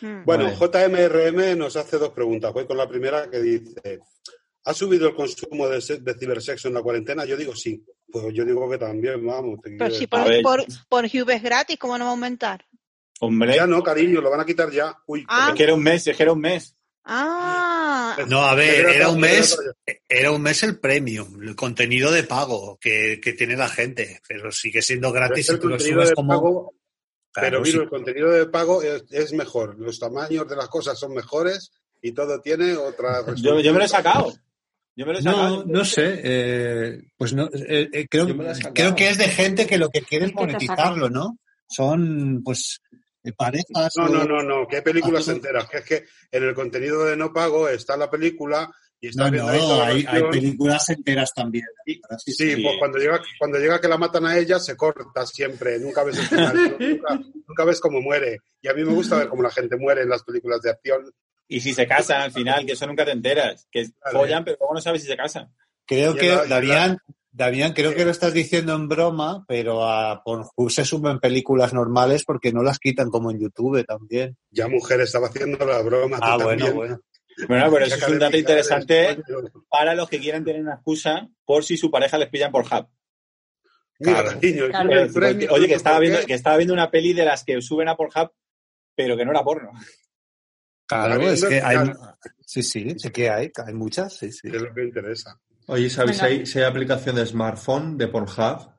Mm. 0.00 0.24
Bueno, 0.24 0.44
Vale. 0.44 0.56
JMRM 0.56 1.58
nos 1.58 1.76
hace 1.76 1.98
dos 1.98 2.10
preguntas. 2.10 2.52
Voy 2.52 2.66
con 2.66 2.76
la 2.76 2.88
primera 2.88 3.28
que 3.30 3.40
dice, 3.40 4.00
¿ha 4.64 4.74
subido 4.74 5.08
el 5.08 5.14
consumo 5.14 5.68
de, 5.68 5.78
de 6.00 6.14
cibersexo 6.18 6.68
en 6.68 6.74
la 6.74 6.82
cuarentena? 6.82 7.24
Yo 7.24 7.36
digo 7.36 7.54
sí. 7.54 7.84
Pues 8.12 8.34
yo 8.34 8.44
digo 8.44 8.68
que 8.68 8.78
también, 8.78 9.24
vamos. 9.24 9.60
Pero 9.62 9.90
si 9.90 10.06
por, 10.06 10.26
por, 10.42 10.64
por 10.88 11.04
Hube 11.04 11.34
es 11.34 11.42
gratis, 11.42 11.78
¿cómo 11.78 11.96
no 11.96 12.04
va 12.04 12.10
a 12.10 12.14
aumentar? 12.14 12.64
Hombre, 13.20 13.54
Ya 13.54 13.66
no, 13.66 13.82
cariño, 13.82 14.20
lo 14.20 14.30
van 14.30 14.40
a 14.40 14.46
quitar 14.46 14.70
ya. 14.70 14.96
Uy, 15.06 15.24
Ah. 15.28 15.48
es 15.50 15.54
que 15.56 15.62
era 15.64 15.74
un 15.74 15.82
mes, 15.82 16.06
es 16.06 16.16
que 16.16 16.22
era 16.22 16.32
un 16.32 16.40
mes. 16.40 16.74
Ah, 17.04 18.16
No, 18.28 18.42
a 18.44 18.54
ver, 18.54 18.86
era 18.86 19.08
un 19.10 19.20
mes, 19.20 19.56
era 20.08 20.30
un 20.32 20.42
mes 20.42 20.62
el 20.62 20.78
premium, 20.78 21.42
el 21.42 21.54
contenido 21.56 22.10
de 22.10 22.24
pago 22.24 22.78
que, 22.80 23.20
que 23.22 23.32
tiene 23.32 23.56
la 23.56 23.68
gente, 23.68 24.20
pero 24.28 24.50
sigue 24.52 24.82
siendo 24.82 25.12
gratis 25.12 25.46
si 25.46 25.58
tú 25.58 25.68
lo 25.68 25.78
subes 25.78 26.12
como... 26.12 26.28
pago, 26.32 26.74
Claro, 27.32 27.48
pero 27.50 27.64
sí. 27.64 27.72
mira, 27.72 27.84
el 27.84 27.88
contenido 27.90 28.30
de 28.30 28.46
pago 28.46 28.82
es, 28.82 29.04
es 29.10 29.32
mejor. 29.32 29.78
Los 29.78 29.98
tamaños 29.98 30.48
de 30.48 30.56
las 30.56 30.68
cosas 30.68 30.98
son 30.98 31.14
mejores 31.14 31.70
y 32.02 32.12
todo 32.12 32.40
tiene 32.40 32.74
otra 32.76 33.24
Yo, 33.36 33.60
yo 33.60 33.72
me 33.72 33.78
lo 33.80 33.84
he 33.84 33.88
sacado. 33.88 34.32
Yo 34.96 35.06
me 35.06 35.12
lo 35.12 35.18
he 35.18 35.22
No, 35.22 35.32
sacado. 35.32 35.64
no 35.66 35.84
sé, 35.84 36.20
eh, 36.24 37.02
pues 37.16 37.32
no, 37.32 37.44
eh, 37.52 37.88
eh, 37.92 38.06
creo, 38.10 38.26
creo 38.74 38.94
que 38.96 39.08
es 39.10 39.18
de 39.18 39.28
gente 39.28 39.66
que 39.66 39.78
lo 39.78 39.90
que 39.90 40.02
quiere 40.02 40.24
es 40.26 40.30
¿Qué 40.32 40.36
te 40.36 40.40
has 40.42 40.46
monetizarlo, 40.46 41.08
¿no? 41.10 41.36
Son, 41.68 42.42
pues, 42.44 42.80
eh, 43.22 43.32
parejas. 43.32 43.92
No, 43.96 44.04
o- 44.04 44.08
no, 44.08 44.24
no, 44.24 44.42
no, 44.42 44.66
que 44.66 44.76
hay 44.76 44.82
películas 44.82 45.28
enteras. 45.28 45.68
Que 45.68 45.78
es 45.78 45.84
que 45.84 46.04
en 46.32 46.42
el 46.42 46.54
contenido 46.54 47.04
de 47.04 47.16
no 47.16 47.32
pago 47.32 47.68
está 47.68 47.96
la 47.96 48.10
película 48.10 48.68
y 49.00 49.08
está 49.08 49.24
No, 49.24 49.30
viendo 49.30 49.52
no, 49.52 49.82
ahí 49.82 50.04
hay, 50.08 50.22
películas 50.30 50.88
enteras 50.90 51.32
también. 51.34 51.64
Sí, 51.86 52.00
Así 52.08 52.32
Sí, 52.32 52.54
Sí. 52.56 52.62
pues 52.62 52.76
cuando 52.78 52.98
llega, 52.98 53.20
cuando 53.38 53.58
llega 53.58 53.80
que 53.80 53.88
la 53.88 53.96
matan 53.98 54.26
a 54.26 54.36
ella, 54.38 54.58
se 54.60 54.76
corta 54.76 55.26
siempre. 55.26 55.78
Nunca 55.78 56.04
ves 56.04 56.18
el 56.18 56.26
final, 56.26 56.54
nunca, 56.80 57.20
nunca 57.48 57.64
ves 57.64 57.80
cómo 57.80 58.00
muere. 58.00 58.38
Y 58.60 58.68
a 58.68 58.74
mí 58.74 58.84
me 58.84 58.92
gusta 58.92 59.16
ver 59.16 59.28
cómo 59.28 59.42
la 59.42 59.50
gente 59.50 59.76
muere 59.76 60.02
en 60.02 60.08
las 60.10 60.22
películas 60.22 60.60
de 60.62 60.70
acción. 60.70 61.10
Y 61.48 61.60
si 61.60 61.72
se 61.74 61.86
casan 61.86 62.20
al 62.22 62.30
final, 62.32 62.64
que 62.66 62.72
eso 62.72 62.86
nunca 62.86 63.04
te 63.04 63.10
enteras. 63.12 63.66
Que 63.72 63.86
Vale. 64.04 64.18
follan, 64.18 64.44
pero 64.44 64.56
luego 64.60 64.74
no 64.74 64.80
sabes 64.80 65.02
si 65.02 65.08
se 65.08 65.16
casan. 65.16 65.52
Creo 65.86 66.14
Y 66.14 66.18
que, 66.18 66.28
la- 66.48 66.96
Damián, 67.32 67.72
creo 67.74 67.94
que 67.94 68.04
lo 68.04 68.10
estás 68.10 68.32
diciendo 68.34 68.74
en 68.74 68.88
broma, 68.88 69.44
pero 69.46 69.88
a 69.88 70.22
Pornhub 70.24 70.68
se 70.70 70.84
suben 70.84 71.20
películas 71.20 71.72
normales 71.72 72.24
porque 72.24 72.52
no 72.52 72.62
las 72.62 72.78
quitan 72.80 73.08
como 73.08 73.30
en 73.30 73.38
YouTube 73.40 73.84
también. 73.86 74.36
Ya 74.50 74.66
mujer 74.68 75.00
estaba 75.00 75.28
haciendo 75.28 75.64
la 75.64 75.80
broma. 75.82 76.18
tú 76.18 76.24
Ah, 76.24 76.34
bueno, 76.36 76.48
también. 76.66 76.74
bueno. 76.76 77.00
Bueno, 77.48 77.70
pero 77.70 77.84
eso 77.86 77.96
es 77.96 78.08
un 78.08 78.18
dato 78.18 78.36
interesante 78.36 79.22
para 79.68 79.94
los 79.94 80.08
que 80.08 80.18
quieran 80.20 80.44
tener 80.44 80.60
una 80.60 80.74
excusa 80.74 81.28
por 81.44 81.64
si 81.64 81.76
su 81.76 81.90
pareja 81.90 82.18
les 82.18 82.28
pillan 82.28 82.52
por 82.52 82.64
hub. 82.64 82.88
Mira, 83.98 84.22
Claro. 84.22 84.40
Claro. 84.72 84.90
Oye, 85.54 85.66
que 85.66 85.74
¿por 85.74 85.76
estaba, 85.76 85.98
viendo, 85.98 86.20
que 86.26 86.34
estaba 86.34 86.56
viendo 86.56 86.72
una 86.74 86.90
peli 86.90 87.12
de 87.12 87.24
las 87.24 87.44
que 87.44 87.60
suben 87.60 87.88
a 87.88 87.96
Pornhub, 87.96 88.32
pero 88.94 89.16
que 89.16 89.24
no 89.24 89.30
era 89.30 89.44
porno. 89.44 89.70
Claro, 90.86 91.20
es 91.30 91.44
que 91.44 91.60
hay, 91.60 91.78
sí, 92.44 92.62
sí, 92.62 92.94
sí 92.98 93.10
que 93.10 93.30
hay, 93.30 93.50
hay 93.64 93.74
muchas, 93.74 94.16
sí, 94.16 94.32
sí. 94.32 94.48
Es 94.48 94.60
lo 94.60 94.74
que 94.74 94.84
interesa. 94.84 95.38
Oye, 95.66 95.88
¿sabéis 95.88 96.16
si 96.18 96.24
hay, 96.24 96.46
si 96.46 96.58
hay 96.58 96.64
aplicación 96.64 97.14
de 97.14 97.26
smartphone 97.26 97.96
de 97.96 98.08
Pornhub? 98.08 98.72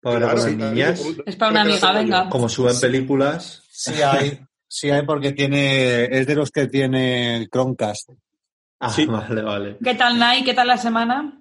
Para 0.00 0.18
Claro, 0.18 0.34
las 0.34 0.44
sí, 0.44 0.56
niñas, 0.56 1.00
Es 1.24 1.36
para 1.36 1.52
una 1.52 1.62
¿cómo 1.62 1.78
te 1.78 1.86
amiga, 1.86 1.92
venga. 2.00 2.28
como 2.28 2.48
suben 2.48 2.78
películas. 2.80 3.62
Sí 3.70 4.02
hay, 4.02 4.44
sí 4.74 4.90
hay 4.90 5.02
porque 5.02 5.30
tiene, 5.32 6.04
es 6.06 6.26
de 6.26 6.34
los 6.34 6.50
que 6.50 6.66
tiene 6.66 7.46
Chromecast. 7.50 8.10
Ah, 8.80 8.90
Sí. 8.90 9.06
vale, 9.06 9.40
vale. 9.42 9.76
¿Qué 9.82 9.94
tal, 9.94 10.18
Nai? 10.18 10.42
¿Qué 10.42 10.52
tal 10.52 10.66
la 10.66 10.76
semana? 10.76 11.40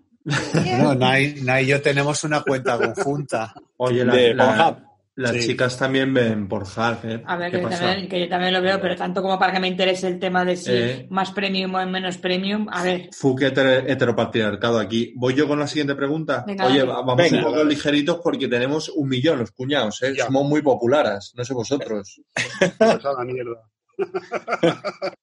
No, 0.79 0.93
Nai, 0.93 1.41
Nai 1.43 1.63
y 1.65 1.67
yo 1.67 1.81
tenemos 1.81 2.23
una 2.23 2.41
cuenta 2.43 2.77
conjunta. 2.77 3.53
Oye, 3.77 4.05
la, 4.05 4.13
de 4.15 4.33
la-. 4.35 4.83
Las 5.15 5.31
Sí. 5.33 5.41
chicas 5.49 5.77
también 5.77 6.11
ven 6.11 6.47
por 6.47 6.63
¿eh? 7.03 7.21
A 7.27 7.35
ver, 7.37 7.51
¿Qué 7.51 7.57
que 7.57 7.63
yo, 7.63 7.69
también, 7.69 8.09
que 8.09 8.19
yo 8.21 8.27
también 8.29 8.51
lo 8.51 8.61
veo, 8.63 8.81
pero 8.81 8.95
tanto 8.95 9.21
como 9.21 9.37
para 9.37 9.53
que 9.53 9.59
me 9.59 9.67
interese 9.67 10.07
el 10.07 10.17
tema 10.19 10.43
de 10.43 10.55
si 10.55 10.71
Eh. 10.71 11.07
más 11.11 11.31
premium 11.31 11.75
o 11.75 11.85
menos 11.85 12.17
premium. 12.17 12.67
A 12.71 12.81
ver, 12.83 13.09
Fuck 13.15 13.41
heter- 13.41 13.83
heteropatriarcado 13.87 14.79
aquí. 14.79 15.13
Voy 15.15 15.35
yo 15.35 15.47
con 15.47 15.59
la 15.59 15.67
siguiente 15.67 15.93
pregunta. 15.93 16.43
Venga, 16.47 16.65
Oye, 16.65 16.81
vamos 16.83 17.15
Venga. 17.15 17.37
un 17.37 17.43
poco 17.43 17.63
ligeritos 17.63 18.21
porque 18.23 18.47
tenemos 18.47 18.89
un 18.89 19.07
millón 19.07 19.37
los 19.37 19.51
cuñados, 19.51 20.01
¿eh? 20.01 20.15
Ya. 20.17 20.25
Somos 20.25 20.45
muy 20.47 20.63
populares, 20.63 21.31
no 21.37 21.45
sé 21.45 21.53
vosotros. 21.53 22.19
Pues 22.59 23.05
a 23.05 23.13
la 23.13 23.23
mierda. 23.23 23.61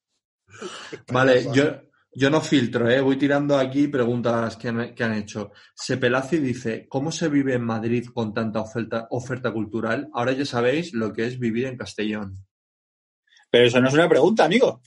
Vale, 1.13 1.47
yo, 1.53 1.65
yo 2.13 2.31
no 2.31 2.41
filtro, 2.41 2.89
¿eh? 2.91 3.01
Voy 3.01 3.17
tirando 3.17 3.57
aquí 3.57 3.89
preguntas 3.89 4.57
que 4.57 4.69
han, 4.69 4.95
que 4.95 5.05
han 5.05 5.15
hecho. 5.15 5.53
Sepelazi 5.75 6.39
dice, 6.39 6.87
¿cómo 6.89 7.13
se 7.13 7.29
vive 7.29 7.55
en 7.55 7.65
Madrid 7.65 8.07
con 8.13 8.35
tanta 8.35 8.61
oferta, 8.61 9.07
oferta 9.11 9.53
cultural? 9.53 10.09
Ahora 10.13 10.33
ya 10.33 10.45
sabéis 10.45 10.93
lo 10.93 11.13
que 11.13 11.27
es 11.27 11.39
vivir 11.39 11.67
en 11.67 11.77
Castellón. 11.77 12.35
Pero 13.51 13.67
eso 13.67 13.81
no 13.81 13.89
es 13.89 13.95
una 13.95 14.09
pregunta, 14.09 14.45
amigo. 14.45 14.81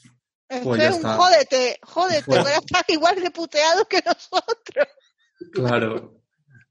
Pues 0.47 0.79
ya 0.79 0.89
es 0.89 0.91
un 0.91 0.97
está. 0.97 1.15
jódete, 1.15 1.79
jódete, 1.81 2.23
Pues- 2.25 2.41
voy 2.43 2.51
a 2.51 2.57
estar 2.57 2.85
igual 2.89 3.21
de 3.21 3.31
puteados 3.31 3.87
que 3.87 4.01
nosotros. 4.05 4.87
Claro. 5.51 6.22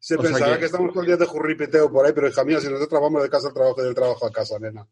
Se 0.05 0.17
O 0.17 0.23
sea 0.23 0.33
pensaba 0.33 0.55
que- 0.55 0.59
que... 0.61 0.67
estamos 0.67 0.91
todo 0.93 1.01
el 1.03 1.07
día 1.07 1.17
de 1.17 1.27
jurripeteo 1.27 1.93
por 1.93 2.05
ahí, 2.05 2.13
pero 2.13 2.29
hija 2.29 2.45
mía, 2.45 2.61
si 2.61 2.69
nosotros 2.69 3.01
vamos 3.01 3.23
de 3.23 3.31
casa 3.31 3.47
al 3.49 3.55
trabajo 3.55 3.81
y 3.81 3.85
del 3.85 3.95
trabajo 3.95 4.27
a 4.27 4.33
casa, 4.33 4.59
nena. 4.59 4.85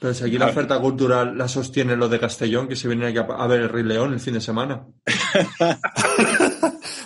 Pero 0.00 0.12
si 0.12 0.24
aquí 0.24 0.38
la 0.38 0.46
oferta 0.48 0.80
cultural 0.80 1.38
la 1.38 1.46
sostienen 1.46 2.00
los 2.00 2.10
de 2.10 2.18
Castellón, 2.18 2.66
que 2.66 2.74
se 2.74 2.88
vienen 2.88 3.06
aquí 3.06 3.18
a, 3.18 3.46
ver 3.46 3.60
el 3.60 3.68
Rey 3.68 3.84
León 3.84 4.12
el 4.12 4.18
fin 4.18 4.34
de 4.34 4.40
semana. 4.40 4.84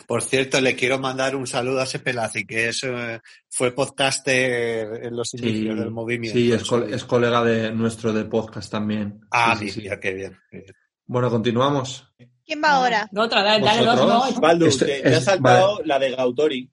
Por 0.07 0.23
cierto, 0.23 0.61
le 0.61 0.75
quiero 0.75 0.99
mandar 0.99 1.37
un 1.37 1.47
saludo 1.47 1.81
a 1.81 1.87
Sepelazi, 1.87 2.47
que 2.47 2.69
es, 2.69 2.83
eh, 2.85 3.21
fue 3.49 3.73
podcaster 3.73 5.05
en 5.05 5.17
los 5.17 5.29
Sí, 5.29 5.39
inicios 5.39 5.79
del 5.79 5.91
movimiento. 5.91 6.39
sí 6.39 6.53
es, 6.53 6.63
es 6.93 7.05
colega 7.05 7.45
de 7.45 7.71
nuestro 7.73 8.13
de 8.13 8.25
podcast 8.25 8.71
también. 8.73 9.21
Ah, 9.31 9.55
Sí, 9.59 9.67
sí, 9.67 9.73
sí. 9.75 9.81
mira, 9.83 10.01
qué 10.01 10.13
bien. 10.15 10.37
qué 10.51 10.59
bien. 10.61 10.75
Bueno, 11.07 11.31
continuamos. 11.31 12.07
¿Quién 12.45 12.63
va 12.65 12.71
ahora? 12.73 13.09
otra, 13.15 13.43
dale, 13.43 13.65
dale 13.65 13.85
dos, 13.85 13.97
no. 14.35 14.41
Baldu, 14.41 14.67
Este- 14.67 14.87
te, 14.87 15.01
te 15.03 15.09
es- 15.11 15.17
has 15.19 15.25
saltado 15.25 15.81
la 15.85 15.99
de 15.99 16.11
Gautori. 16.17 16.71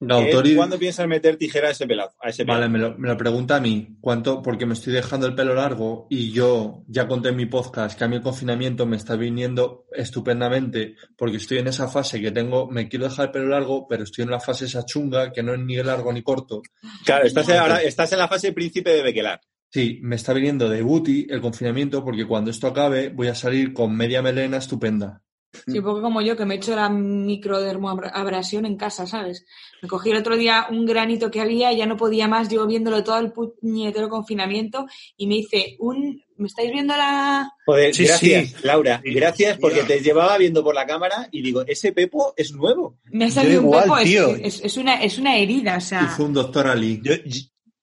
Gautori, 0.00 0.54
¿Cuándo 0.54 0.78
piensas 0.78 1.08
meter 1.08 1.36
tijera 1.36 1.68
a 1.68 1.70
ese 1.72 1.86
pelazo? 1.86 2.14
A 2.20 2.28
ese 2.28 2.44
vale, 2.44 2.68
me 2.68 2.78
lo, 2.78 2.96
me 2.96 3.08
lo 3.08 3.16
pregunta 3.16 3.56
a 3.56 3.60
mí. 3.60 3.96
¿Cuánto? 4.00 4.40
Porque 4.42 4.64
me 4.64 4.74
estoy 4.74 4.92
dejando 4.92 5.26
el 5.26 5.34
pelo 5.34 5.54
largo 5.54 6.06
y 6.08 6.30
yo 6.30 6.84
ya 6.86 7.08
conté 7.08 7.30
en 7.30 7.36
mi 7.36 7.46
podcast 7.46 7.98
que 7.98 8.04
a 8.04 8.08
mí 8.08 8.16
el 8.16 8.22
confinamiento 8.22 8.86
me 8.86 8.96
está 8.96 9.16
viniendo 9.16 9.86
estupendamente 9.92 10.94
porque 11.16 11.38
estoy 11.38 11.58
en 11.58 11.66
esa 11.68 11.88
fase 11.88 12.20
que 12.20 12.30
tengo, 12.30 12.68
me 12.70 12.88
quiero 12.88 13.06
dejar 13.06 13.26
el 13.26 13.32
pelo 13.32 13.48
largo, 13.48 13.88
pero 13.88 14.04
estoy 14.04 14.22
en 14.24 14.30
la 14.30 14.40
fase 14.40 14.66
esa 14.66 14.84
chunga 14.84 15.32
que 15.32 15.42
no 15.42 15.54
es 15.54 15.60
ni 15.60 15.76
largo 15.76 16.12
ni 16.12 16.22
corto. 16.22 16.62
Claro, 17.04 17.26
estás, 17.26 17.48
en- 17.48 17.56
ahora, 17.56 17.82
estás 17.82 18.12
en 18.12 18.18
la 18.18 18.28
fase 18.28 18.52
príncipe 18.52 18.90
de 18.90 19.02
Bequelar. 19.02 19.40
Sí, 19.70 19.98
me 20.02 20.16
está 20.16 20.32
viniendo 20.32 20.68
de 20.68 20.80
booty 20.80 21.26
el 21.28 21.40
confinamiento 21.40 22.02
porque 22.04 22.24
cuando 22.26 22.50
esto 22.50 22.68
acabe 22.68 23.10
voy 23.10 23.28
a 23.28 23.34
salir 23.34 23.72
con 23.74 23.94
media 23.96 24.22
melena 24.22 24.56
estupenda. 24.56 25.22
Sí, 25.66 25.78
un 25.78 25.84
poco 25.84 26.02
como 26.02 26.20
yo, 26.20 26.36
que 26.36 26.44
me 26.44 26.54
he 26.54 26.56
hecho 26.58 26.76
la 26.76 26.88
microdermoabrasión 26.88 28.66
en 28.66 28.76
casa, 28.76 29.06
¿sabes? 29.06 29.44
Me 29.82 29.88
cogí 29.88 30.10
el 30.10 30.18
otro 30.18 30.36
día 30.36 30.66
un 30.70 30.84
granito 30.86 31.30
que 31.30 31.40
había 31.40 31.72
y 31.72 31.78
ya 31.78 31.86
no 31.86 31.96
podía 31.96 32.28
más, 32.28 32.48
llevo 32.48 32.66
viéndolo 32.66 33.02
todo 33.04 33.18
el 33.18 33.32
puñetero 33.32 34.08
confinamiento 34.08 34.86
y 35.16 35.26
me 35.26 35.36
hice 35.36 35.76
un... 35.78 36.22
¿Me 36.36 36.46
estáis 36.46 36.70
viendo 36.70 36.96
la...? 36.96 37.50
Joder, 37.66 37.92
Sí, 37.94 38.04
gracias, 38.04 38.50
sí. 38.50 38.56
Laura. 38.62 39.00
Sí, 39.04 39.12
gracias 39.12 39.58
porque 39.58 39.82
te 39.82 40.00
llevaba 40.00 40.38
viendo 40.38 40.62
por 40.62 40.74
la 40.74 40.86
cámara 40.86 41.28
y 41.32 41.42
digo, 41.42 41.64
ese 41.66 41.92
Pepo 41.92 42.32
es 42.36 42.52
nuevo. 42.52 42.98
Me 43.06 43.24
ha 43.24 43.30
salido 43.30 43.62
igual, 43.62 43.84
un 43.90 43.96
pepo, 43.96 43.98
es- 43.98 44.04
tío. 44.08 44.36
es, 44.36 44.60
es 44.64 44.76
una, 44.76 45.02
es 45.02 45.18
una 45.18 45.36
herida, 45.36 45.78
o 45.78 45.80
sea... 45.80 46.08
Hizo 46.12 46.24
un 46.24 46.34
doctor 46.34 46.68
Ali. 46.68 47.00
Yo, 47.02 47.14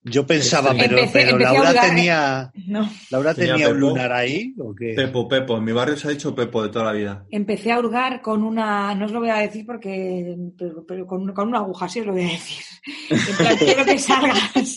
yo- 0.05 0.25
pensaba, 0.25 0.71
Empecé- 0.71 0.89
pero, 0.89 1.09
pero 1.11 1.29
empecé 1.31 1.49
a 1.49 1.53
Laura 1.53 1.71
¿eh? 1.71 1.89
tenía, 1.89 2.51
No, 2.67 2.89
Laura 3.09 3.33
Tenía 3.33 3.53
tenía 3.53 3.69
un 3.69 3.79
lunar 3.79 4.11
ahí, 4.13 4.53
¿o 4.59 4.73
qué? 4.73 4.93
Pepo, 4.95 5.27
Pepo. 5.27 5.57
En 5.57 5.63
mi 5.65 5.71
barrio 5.73 5.97
se 5.97 6.07
ha 6.07 6.11
dicho 6.11 6.33
Pepo 6.33 6.63
de 6.63 6.69
toda 6.69 6.85
la 6.85 6.91
vida. 6.93 7.25
empecé 7.31 7.71
a 7.71 7.79
hurgar 7.79 8.21
con 8.21 8.43
una... 8.43 8.95
No 8.95 9.05
os 9.05 9.11
lo 9.11 9.19
voy 9.19 9.29
a 9.29 9.35
decir 9.37 9.65
porque... 9.65 10.35
Pero, 10.57 10.85
pero 10.87 11.05
con, 11.05 11.33
con 11.33 11.47
una 11.49 11.59
aguja, 11.59 11.89
sí 11.89 11.99
os 11.99 12.05
lo 12.05 12.13
voy 12.13 12.23
a 12.23 12.29
decir. 12.29 12.63
En 13.09 13.35
plan, 13.37 13.57
quiero 13.57 13.85
que 13.85 13.97
salgas. 13.99 14.75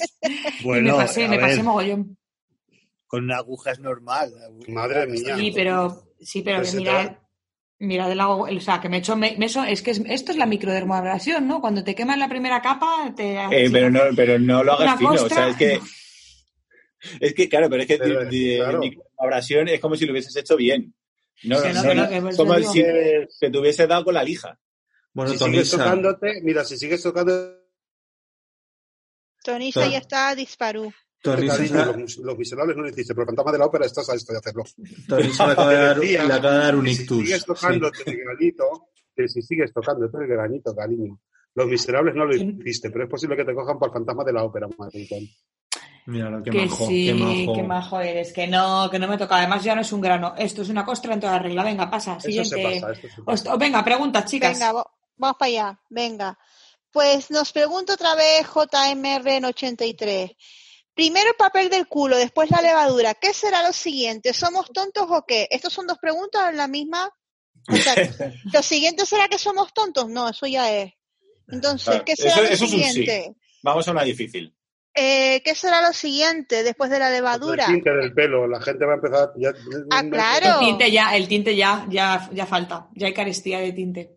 Bueno, 0.65 0.89
y 0.89 0.93
me 0.93 0.97
pasé, 0.99 1.25
a 1.25 1.29
me 1.29 1.39
pasé 1.39 1.63
mogollón. 1.63 2.17
con 3.07 3.25
una 3.25 3.37
aguja 3.37 3.71
es 3.73 3.79
normal. 3.81 4.33
Madre 4.69 5.07
mía. 5.07 5.37
Sí, 5.37 5.53
pero... 5.55 6.05
Sí, 6.21 6.43
pero 6.43 6.59
Pues 6.59 6.75
que 6.75 7.17
mira... 7.79 8.09
Del 8.09 8.21
agua, 8.21 8.51
o 8.51 8.61
sea, 8.61 8.81
que 8.81 8.89
me 8.89 8.97
he 8.97 9.01
hecho, 9.01 9.17
me, 9.17 9.37
me- 9.39 9.47
eso, 9.47 9.65
es 9.65 9.83
que 9.83 9.91
es- 9.93 10.03
esto 10.07 10.33
es 10.33 10.39
la 10.39 10.47
microdermoabrasión, 10.47 11.47
¿no? 11.49 11.61
Cuando 11.61 11.83
te 11.85 11.95
quemas 11.95 12.19
la 12.19 12.29
primera 12.29 12.61
capa, 12.63 13.13
te... 13.17 13.37
Eh, 13.37 13.69
pero, 13.73 13.91
no, 13.91 14.01
pero 14.17 14.39
no 14.39 14.63
lo 14.65 14.73
hagas 14.73 14.99
fino. 14.99 15.13
O 15.13 15.29
sea, 15.29 15.49
es 15.49 15.57
que. 15.57 15.81
Es 17.21 17.33
que, 17.35 17.49
claro, 17.49 17.71
pero 17.71 17.83
es 17.83 17.89
que 17.89 17.97
Pero, 17.99 18.25
di- 18.25 18.57
claro. 18.57 18.79
microabrasión 18.81 19.69
es 19.69 19.79
como 19.81 19.95
si 19.95 20.05
lo 20.05 20.13
hubieses 20.13 20.35
hecho 20.35 20.57
bien. 20.57 20.93
No, 21.45 21.63
Que 21.63 21.73
no, 21.73 21.83
no, 21.85 21.95
no, 21.95 22.09
que 22.09 22.17
eso 22.17 22.37
como 22.37 22.57
digo. 22.57 22.73
si 22.73 22.83
se 23.29 23.51
te 23.51 23.59
hubiese 23.59 23.87
dado 23.87 24.05
con 24.05 24.15
la 24.15 24.25
lija. 24.25 24.59
Bueno, 25.13 25.31
si 25.31 25.39
sigues 25.39 25.71
tocándote, 25.71 26.41
mira, 26.43 26.65
si 26.65 26.77
sigues 26.77 27.01
tocando, 27.03 27.55
Tonisa 29.45 29.83
Ton- 29.83 29.91
ya 29.93 29.99
está 29.99 30.35
disparú. 30.35 30.93
Cariño, 31.23 31.97
los, 31.97 32.17
los 32.19 32.39
miserables 32.39 32.77
no 32.77 32.83
lo 32.85 32.89
hiciste, 32.91 33.13
pero 33.15 33.23
el 33.23 33.27
fantasma 33.29 33.53
de 33.53 33.59
la 33.59 33.67
ópera 33.67 33.87
estás 33.87 34.09
a 34.11 34.15
esto 34.15 34.33
de 34.33 34.39
hacerlo. 34.39 34.65
Tonisa 35.09 35.47
le 35.47 35.53
acaba 35.53 35.71
de 35.73 35.79
dar, 35.79 35.99
Decía 36.01 36.25
le 36.25 36.33
acaba 36.35 36.55
de 36.55 36.61
dar 36.61 36.77
un 36.77 36.85
que 36.85 36.95
si 36.95 37.03
ictus. 37.03 37.19
sigues 37.25 37.45
tocándote 37.45 37.99
el 38.11 38.17
granito, 38.19 38.89
que 39.17 39.29
si 39.29 39.43
sigues 39.43 39.73
tocándote 39.73 40.17
el 40.19 40.27
granito, 40.29 40.75
cariño. 40.75 41.19
Los 41.55 41.67
miserables 41.67 42.15
no 42.15 42.25
lo 42.25 42.37
hiciste, 42.37 42.91
pero 42.91 43.05
es 43.05 43.11
posible 43.11 43.37
que 43.37 43.45
te 43.45 43.55
cojan 43.55 43.79
por 43.79 43.89
el 43.89 43.93
fantasma 43.95 44.23
de 44.25 44.33
la 44.33 44.45
ópera, 44.45 44.69
maricón. 44.79 45.19
Sí. 45.21 45.37
Míralo, 46.07 46.43
qué 46.43 46.51
que 46.51 46.65
majo, 46.65 46.87
sí, 46.87 47.07
qué 47.07 47.15
majo. 47.15 47.55
qué 47.55 47.63
majo 47.65 48.01
eres, 48.01 48.33
que 48.33 48.47
no, 48.47 48.89
que 48.91 48.99
no 48.99 49.09
me 49.09 49.19
toca. 49.19 49.37
Además 49.37 49.63
ya 49.63 49.75
no 49.75 49.83
es 49.83 49.93
un 49.93 50.01
grano, 50.01 50.35
esto 50.39 50.63
es 50.63 50.71
una 50.71 50.85
costra 50.85 51.13
en 51.13 51.21
toda 51.21 51.39
regla. 51.39 51.65
Venga, 51.65 51.91
pasa, 51.91 52.13
Eso 52.17 52.29
siguiente. 52.29 52.49
se 52.49 52.81
pasa, 52.81 52.93
esto 52.93 53.09
se 53.15 53.23
pasa. 53.23 53.57
Venga, 53.57 53.85
preguntas, 53.85 54.25
chicas. 54.25 54.53
Venga, 54.59 54.73
vamos 55.17 55.37
para 55.37 55.49
allá, 55.51 55.81
venga. 55.91 56.39
Pues 56.91 57.31
nos 57.31 57.53
pregunta 57.53 57.93
otra 57.95 58.15
vez 58.15 58.47
JMR 58.47 59.29
en 59.29 59.45
83. 59.47 60.31
Primero 60.99 61.31
el 61.31 61.37
papel 61.37 61.71
del 61.71 61.87
culo, 61.87 62.17
después 62.17 62.51
la 62.51 62.61
levadura. 62.61 63.15
¿Qué 63.15 63.33
será 63.33 63.63
lo 63.63 63.73
siguiente? 63.73 64.33
¿Somos 64.35 64.73
tontos 64.73 65.07
o 65.09 65.25
qué? 65.25 65.47
¿Estos 65.49 65.73
son 65.73 65.87
dos 65.87 65.97
preguntas 65.99 66.51
en 66.51 66.57
la 66.57 66.67
misma? 66.67 67.09
O 67.71 67.77
sea, 67.77 67.95
¿lo 68.53 68.63
siguiente 68.65 69.07
será 69.07 69.29
que 69.29 69.39
somos 69.39 69.73
tontos? 69.73 70.09
No, 70.09 70.29
eso 70.29 70.49
ya 70.49 70.73
es. 70.75 70.93
Entonces, 71.47 72.03
¿qué 72.05 72.17
será 72.17 72.33
eso- 72.33 72.43
lo 72.43 72.49
eso 72.49 72.55
es 72.65 72.73
un 72.73 72.79
sí. 72.81 72.85
siguiente? 72.85 73.35
Vamos 73.63 73.87
a 73.87 73.93
una 73.93 74.03
difícil. 74.03 74.53
Eh, 74.93 75.41
¿Qué 75.45 75.55
será 75.55 75.81
lo 75.83 75.93
siguiente 75.93 76.65
después 76.65 76.91
de 76.91 76.99
la 76.99 77.07
El 77.07 77.15
levadura? 77.15 77.67
tinte 77.67 77.91
del 77.91 78.13
pelo, 78.13 78.49
la 78.49 78.61
gente 78.61 78.85
va 78.85 78.95
a 78.95 78.97
empezar. 78.97 79.31
Ya, 79.37 79.51
Ah, 79.93 80.01
El 80.01 80.11
claro. 80.11 80.59
tinte 80.59 80.91
ya, 80.91 81.17
el 81.17 81.29
tinte 81.29 81.55
ya, 81.55 81.87
ya, 81.89 82.29
ya 82.33 82.45
falta. 82.45 82.89
Ya 82.97 83.07
hay 83.07 83.15
carestía 83.15 83.61
de 83.61 83.73
tinte. 83.73 84.17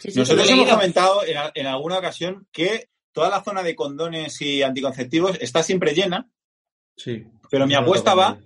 Sí, 0.00 0.12
sí, 0.12 0.18
Nosotros 0.20 0.48
hemos 0.48 0.68
comentado 0.70 1.22
en 1.24 1.66
alguna 1.66 1.98
ocasión 1.98 2.46
que 2.52 2.88
toda 3.20 3.28
la 3.36 3.44
zona 3.44 3.62
de 3.62 3.74
condones 3.76 4.40
y 4.40 4.62
anticonceptivos 4.62 5.36
está 5.42 5.62
siempre 5.62 5.92
llena, 5.92 6.30
Sí. 6.96 7.26
pero 7.50 7.66
mi 7.66 7.74
apuesta 7.74 8.14
va 8.14 8.38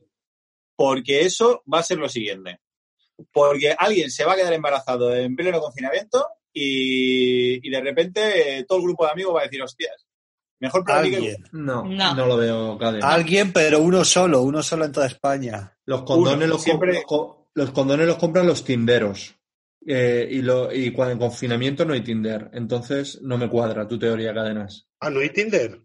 porque 0.76 1.20
eso 1.20 1.62
va 1.72 1.78
a 1.78 1.82
ser 1.84 1.98
lo 1.98 2.08
siguiente. 2.08 2.58
Porque 3.32 3.72
alguien 3.78 4.10
se 4.10 4.24
va 4.24 4.32
a 4.32 4.36
quedar 4.36 4.52
embarazado 4.52 5.14
en 5.14 5.36
pleno 5.36 5.60
confinamiento 5.60 6.26
y, 6.52 7.64
y 7.64 7.70
de 7.70 7.80
repente 7.80 8.58
eh, 8.58 8.64
todo 8.64 8.78
el 8.78 8.84
grupo 8.84 9.04
de 9.04 9.12
amigos 9.12 9.36
va 9.36 9.40
a 9.42 9.44
decir, 9.44 9.62
hostias, 9.62 10.04
mejor 10.60 10.84
para 10.84 11.02
mí 11.02 11.10
que... 11.10 11.16
Alguien. 11.16 11.44
No, 11.52 11.84
No. 11.84 12.14
no, 12.16 12.26
lo 12.26 12.36
veo, 12.36 12.76
Cade. 12.78 12.98
Alguien, 13.02 13.52
pero 13.52 13.80
uno 13.80 14.04
solo, 14.04 14.42
uno 14.42 14.60
solo 14.64 14.84
en 14.86 14.90
toda 14.92 15.06
España. 15.06 15.76
Los 15.86 16.02
condones, 16.02 16.36
Uno, 16.48 16.54
los, 16.54 16.62
siempre- 16.64 16.94
los 16.94 17.04
co- 17.04 17.48
los 17.54 17.70
condones 17.70 18.08
los 18.08 18.16
compran 18.16 18.46
los 18.48 18.64
tinderos. 18.64 19.36
Eh, 19.86 20.26
y, 20.30 20.42
lo, 20.42 20.72
y 20.72 20.90
cuando 20.92 21.12
en 21.12 21.18
confinamiento 21.18 21.84
no 21.84 21.92
hay 21.94 22.00
Tinder. 22.02 22.50
Entonces 22.54 23.20
no 23.22 23.36
me 23.38 23.48
cuadra 23.50 23.86
tu 23.86 23.98
teoría, 23.98 24.32
cadenas. 24.32 24.86
Ah, 25.00 25.10
no 25.10 25.20
hay 25.20 25.30
Tinder. 25.30 25.80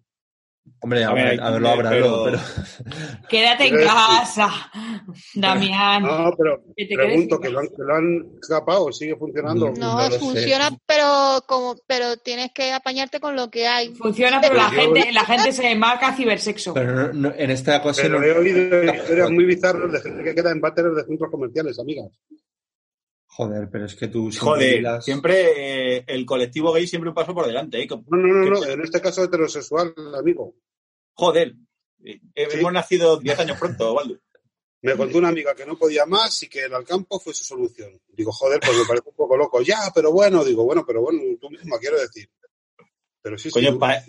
Hombre, 0.82 1.04
a, 1.04 1.10
A 1.10 1.14
ver, 1.14 1.24
ver, 1.24 1.32
hay 1.34 1.40
a 1.40 1.50
ver, 1.52 1.62
lo 1.62 1.70
habrá, 1.70 1.90
pero- 1.90 2.24
pero... 2.26 2.40
Quédate 3.30 3.68
en 3.68 3.78
casa, 3.84 4.50
Damián. 5.36 6.04
No, 6.04 6.32
pero 6.38 6.62
que 6.78 6.86
te 6.86 6.96
pregunto, 6.96 7.40
¿que 7.40 7.50
lo, 7.50 7.60
han, 7.60 7.68
que 7.68 7.74
lo 7.84 7.96
han 7.96 8.26
escapado? 8.42 8.92
¿Sigue 8.92 9.16
funcionando? 9.16 9.72
No. 9.78 10.00
Funciona, 10.20 10.70
pero 10.86 11.44
como, 11.48 11.76
pero 11.88 12.18
tienes 12.18 12.52
que 12.54 12.72
apañarte 12.72 13.20
con 13.20 13.36
lo 13.36 13.50
que 13.50 13.68
hay. 13.68 13.94
Funciona, 13.96 14.40
pero 14.40 14.56
la 14.56 14.70
yo- 14.72 14.80
gente, 14.94 15.12
la 15.12 15.26
gente 15.26 15.52
se 15.52 15.76
marca 15.76 16.16
cibersexo. 16.16 16.74
pero 16.74 16.94
no- 16.94 17.14
no- 17.14 17.34
en 17.36 17.50
esta 17.52 17.78
ocasión... 17.78 18.08
Pero 18.08 18.20
no- 18.20 18.26
he 18.26 18.32
oído 18.32 18.84
historias 18.94 19.32
muy 19.32 19.46
bizarras 19.46 19.92
de 19.92 20.02
gente 20.02 20.24
que 20.24 20.36
queda 20.36 20.52
en 20.52 20.62
váteres 20.62 20.96
de 20.96 21.04
centros 21.04 21.32
comerciales, 21.32 21.80
amigas. 21.80 22.08
Joder, 23.40 23.70
pero 23.72 23.86
es 23.86 23.96
que 23.96 24.10
tú... 24.10 24.30
siempre 24.34 24.82
Joder, 24.84 25.02
siempre 25.02 25.96
eh, 25.98 26.04
el 26.08 26.26
colectivo 26.26 26.74
gay 26.74 26.86
siempre 26.86 27.08
un 27.10 27.16
paso 27.16 27.34
por 27.34 27.48
delante. 27.48 27.82
¿eh? 27.82 27.88
Que- 27.88 27.96
No, 27.96 28.04
no, 28.18 28.34
no, 28.34 28.50
no, 28.50 28.64
en 28.66 28.82
este 28.82 29.00
caso 29.00 29.24
heterosexual, 29.24 29.94
amigo. 30.18 30.56
Joder, 31.14 31.56
eh, 32.04 32.20
Sí. 32.36 32.60
hemos 32.60 32.74
nacido 32.74 33.16
10 33.18 33.40
años 33.40 33.58
pronto, 33.58 33.94
Waldo. 34.04 34.18
Me 34.82 34.96
contó 34.98 35.18
una 35.20 35.30
amiga 35.30 35.56
que 35.56 35.66
no 35.66 35.78
podía 35.78 36.06
más 36.06 36.44
y 36.44 36.50
que 36.50 36.66
el 36.66 36.74
al 36.74 36.84
campo 36.84 37.18
fue 37.20 37.34
su 37.34 37.46
solución. 37.46 37.98
Digo, 38.10 38.32
joder, 38.34 38.60
pues 38.60 38.78
me 38.78 38.86
parece 38.86 39.08
un 39.10 39.16
poco 39.16 39.38
loco. 39.38 39.62
Ya, 39.62 39.90
pero 39.96 40.12
bueno, 40.12 40.44
digo, 40.44 40.66
bueno, 40.66 40.84
pero 40.86 41.02
bueno, 41.02 41.22
tú 41.40 41.50
misma 41.50 41.78
quiero 41.80 41.98
decir. 42.00 42.30
Pero 43.22 43.38
sí, 43.38 43.50
sí. 43.50 43.54
Coño, 43.54 43.80
pa- 43.80 44.04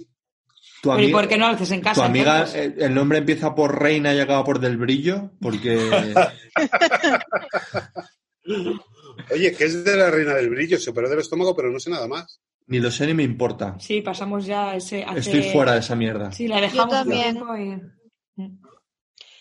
Tu, 0.82 0.90
Pero 0.90 1.02
¿y 1.02 1.12
por 1.12 1.28
qué 1.28 1.36
no 1.38 1.46
lo 1.48 1.54
haces 1.54 1.70
en 1.72 1.80
casa? 1.82 2.00
tu 2.00 2.06
amiga, 2.06 2.38
entonces? 2.38 2.72
el 2.78 2.94
nombre 2.94 3.18
empieza 3.18 3.54
por 3.54 3.78
Reina 3.80 4.12
y 4.14 4.18
acaba 4.18 4.42
por 4.44 4.58
Del 4.60 4.76
Brillo, 4.76 5.30
porque 5.40 5.78
Oye, 9.30 9.54
que 9.54 9.64
es 9.64 9.84
de 9.84 9.96
la 9.96 10.10
reina 10.10 10.34
del 10.34 10.50
brillo, 10.50 10.78
se 10.78 10.90
operó 10.90 11.08
del 11.08 11.20
estómago, 11.20 11.54
pero 11.56 11.70
no 11.70 11.78
sé 11.80 11.90
nada 11.90 12.06
más. 12.08 12.40
ni 12.66 12.78
lo 12.78 12.90
sé 12.90 13.06
ni 13.06 13.14
me 13.14 13.22
importa. 13.24 13.76
Sí, 13.80 14.00
pasamos 14.00 14.46
ya 14.46 14.74
ese... 14.76 15.02
hace- 15.04 15.18
Estoy 15.18 15.42
fuera 15.52 15.72
de 15.72 15.80
esa 15.80 15.96
mierda. 15.96 16.30
Sí, 16.32 16.46
la 16.48 16.60
dejamos 16.60 16.84
un 16.84 16.90
también. 16.90 17.42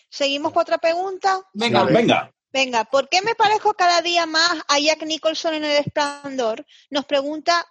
¿Seguimos 0.10 0.52
con 0.54 0.62
otra 0.64 0.78
pregunta? 0.80 1.40
Venga, 1.54 1.84
Vale. 1.84 1.94
Venga. 1.98 2.34
Venga, 2.52 2.84
¿por 2.86 3.10
qué 3.10 3.22
me 3.22 3.36
parezco 3.36 3.76
cada 3.76 4.02
día 4.02 4.26
más 4.26 4.54
a 4.68 4.80
Jack 4.80 5.04
Nicholson 5.06 5.54
en 5.54 5.64
El 5.66 5.84
Resplandor? 5.84 6.66
Nos 6.90 7.06
pregunta 7.06 7.64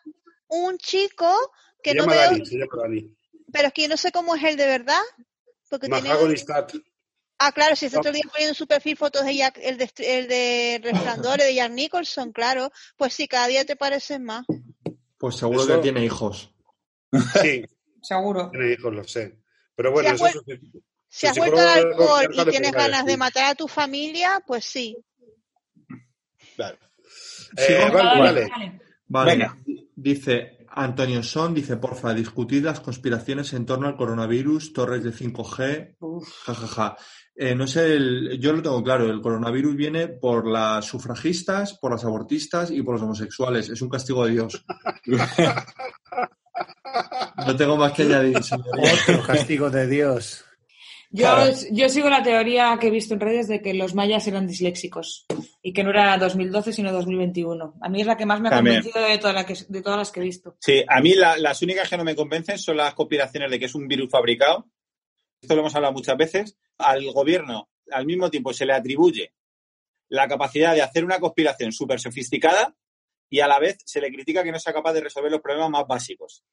un 0.46 0.78
chico 0.78 1.26
que 1.82 1.90
se 1.90 1.96
no 1.96 2.02
llama 2.04 2.12
veo, 2.14 2.30
Dani, 2.30 2.46
se 2.46 2.54
llama 2.58 2.82
Dani. 2.82 3.16
pero 3.52 3.66
es 3.66 3.72
que 3.74 3.82
yo 3.82 3.88
no 3.88 3.96
sé 3.96 4.12
cómo 4.12 4.36
es 4.36 4.44
él 4.44 4.56
de 4.56 4.66
verdad. 4.66 5.00
Porque 5.68 5.88
tiene... 6.00 6.14
Ah, 7.38 7.52
claro, 7.52 7.76
si 7.76 7.86
está 7.86 7.98
todo 8.00 8.08
el 8.08 8.14
día 8.16 8.24
poniendo 8.30 8.50
en 8.50 8.54
su 8.56 8.66
perfil 8.66 8.96
fotos 8.96 9.24
de 9.24 9.36
Jack, 9.36 9.58
el 9.62 9.78
de, 9.78 9.90
el 9.98 10.26
de 10.28 10.80
Resplandor, 10.82 11.38
de 11.38 11.54
Jack 11.54 11.70
Nicholson, 11.72 12.32
claro. 12.32 12.72
Pues 12.96 13.14
sí, 13.14 13.28
cada 13.28 13.46
día 13.46 13.64
te 13.64 13.76
pareces 13.76 14.20
más. 14.20 14.44
Pues 15.18 15.36
seguro 15.36 15.62
Eso- 15.62 15.76
que 15.76 15.82
tiene 15.82 16.04
hijos. 16.04 16.52
Sí, 17.40 17.64
seguro. 18.02 18.50
tiene 18.50 18.72
hijos, 18.72 18.92
lo 18.92 19.04
sé. 19.04 19.38
Pero 19.76 19.92
bueno, 19.92 20.10
ha 20.10 20.14
eso 20.14 20.26
es... 20.26 20.60
Si 21.10 21.26
has 21.26 21.38
vuelto 21.38 21.58
al 21.58 21.68
alcohol 21.68 22.28
y 22.32 22.44
tienes 22.50 22.72
ganas 22.72 23.06
de 23.06 23.16
matar 23.16 23.52
a 23.52 23.54
tu 23.54 23.66
familia, 23.66 24.42
pues 24.46 24.64
sí. 24.64 24.96
Sigo. 26.36 26.68
Eh, 27.56 27.90
vale, 27.92 28.20
vale. 28.20 28.80
Vale. 29.06 29.30
Venga. 29.30 29.58
Dice 29.96 30.58
Antonio 30.68 31.22
Son, 31.22 31.54
dice, 31.54 31.76
porfa, 31.78 32.12
discutid 32.12 32.62
las 32.62 32.80
conspiraciones 32.80 33.52
en 33.54 33.64
torno 33.64 33.88
al 33.88 33.96
coronavirus, 33.96 34.72
torres 34.72 35.02
de 35.02 35.12
5G, 35.12 35.96
jajaja. 36.44 36.96
Eh, 37.40 37.54
no 37.54 37.68
sé, 37.68 37.94
el- 37.94 38.38
yo 38.40 38.52
lo 38.52 38.60
tengo 38.62 38.82
claro, 38.82 39.08
el 39.08 39.20
coronavirus 39.20 39.76
viene 39.76 40.08
por 40.08 40.44
las 40.48 40.84
sufragistas, 40.86 41.74
por 41.78 41.92
las 41.92 42.04
abortistas 42.04 42.70
y 42.72 42.82
por 42.82 42.94
los 42.94 43.02
homosexuales. 43.02 43.68
Es 43.68 43.80
un 43.80 43.88
castigo 43.88 44.26
de 44.26 44.32
Dios. 44.32 44.64
No 47.46 47.56
tengo 47.56 47.76
más 47.76 47.92
que 47.92 48.02
añadir. 48.02 48.36
Otro 48.38 49.22
castigo 49.24 49.70
de 49.70 49.86
Dios. 49.86 50.44
Yo, 51.10 51.24
Claro. 51.24 51.52
yo 51.70 51.88
sigo 51.88 52.10
la 52.10 52.22
teoría 52.22 52.76
que 52.78 52.88
he 52.88 52.90
visto 52.90 53.14
en 53.14 53.20
redes 53.20 53.48
de 53.48 53.62
que 53.62 53.72
los 53.72 53.94
mayas 53.94 54.26
eran 54.26 54.46
disléxicos 54.46 55.24
y 55.62 55.72
que 55.72 55.82
no 55.82 55.90
era 55.90 56.18
2012 56.18 56.72
sino 56.72 56.92
2021. 56.92 57.74
A 57.80 57.88
mí 57.88 58.00
es 58.02 58.06
la 58.06 58.16
que 58.16 58.26
más 58.26 58.40
me 58.40 58.48
ha 58.48 58.50
También. 58.50 58.82
convencido 58.82 59.06
de, 59.06 59.18
toda 59.18 59.32
la 59.32 59.46
que, 59.46 59.54
de 59.68 59.82
todas 59.82 59.98
las 59.98 60.10
que 60.10 60.20
he 60.20 60.24
visto. 60.24 60.56
Sí, 60.60 60.82
a 60.86 61.00
mí 61.00 61.14
la- 61.14 61.38
las 61.38 61.62
únicas 61.62 61.88
que 61.88 61.96
no 61.96 62.04
me 62.04 62.14
convencen 62.16 62.58
son 62.58 62.76
las 62.76 62.92
conspiraciones 62.94 63.50
de 63.50 63.58
que 63.58 63.64
es 63.66 63.74
un 63.74 63.88
virus 63.88 64.10
fabricado. 64.10 64.66
Esto 65.40 65.54
lo 65.54 65.60
hemos 65.60 65.74
hablado 65.74 65.92
muchas 65.92 66.16
veces. 66.16 66.56
Al 66.78 67.10
gobierno, 67.12 67.68
al 67.90 68.06
mismo 68.06 68.30
tiempo, 68.30 68.52
se 68.52 68.66
le 68.66 68.74
atribuye 68.74 69.32
la 70.08 70.26
capacidad 70.26 70.74
de 70.74 70.82
hacer 70.82 71.04
una 71.04 71.20
conspiración 71.20 71.72
súper 71.72 72.00
sofisticada 72.00 72.74
y 73.30 73.40
a 73.40 73.46
la 73.46 73.58
vez 73.58 73.78
se 73.84 74.00
le 74.00 74.10
critica 74.10 74.42
que 74.42 74.52
no 74.52 74.58
sea 74.58 74.72
capaz 74.72 74.94
de 74.94 75.02
resolver 75.02 75.30
los 75.30 75.40
problemas 75.40 75.70
más 75.70 75.86
básicos. 75.86 76.44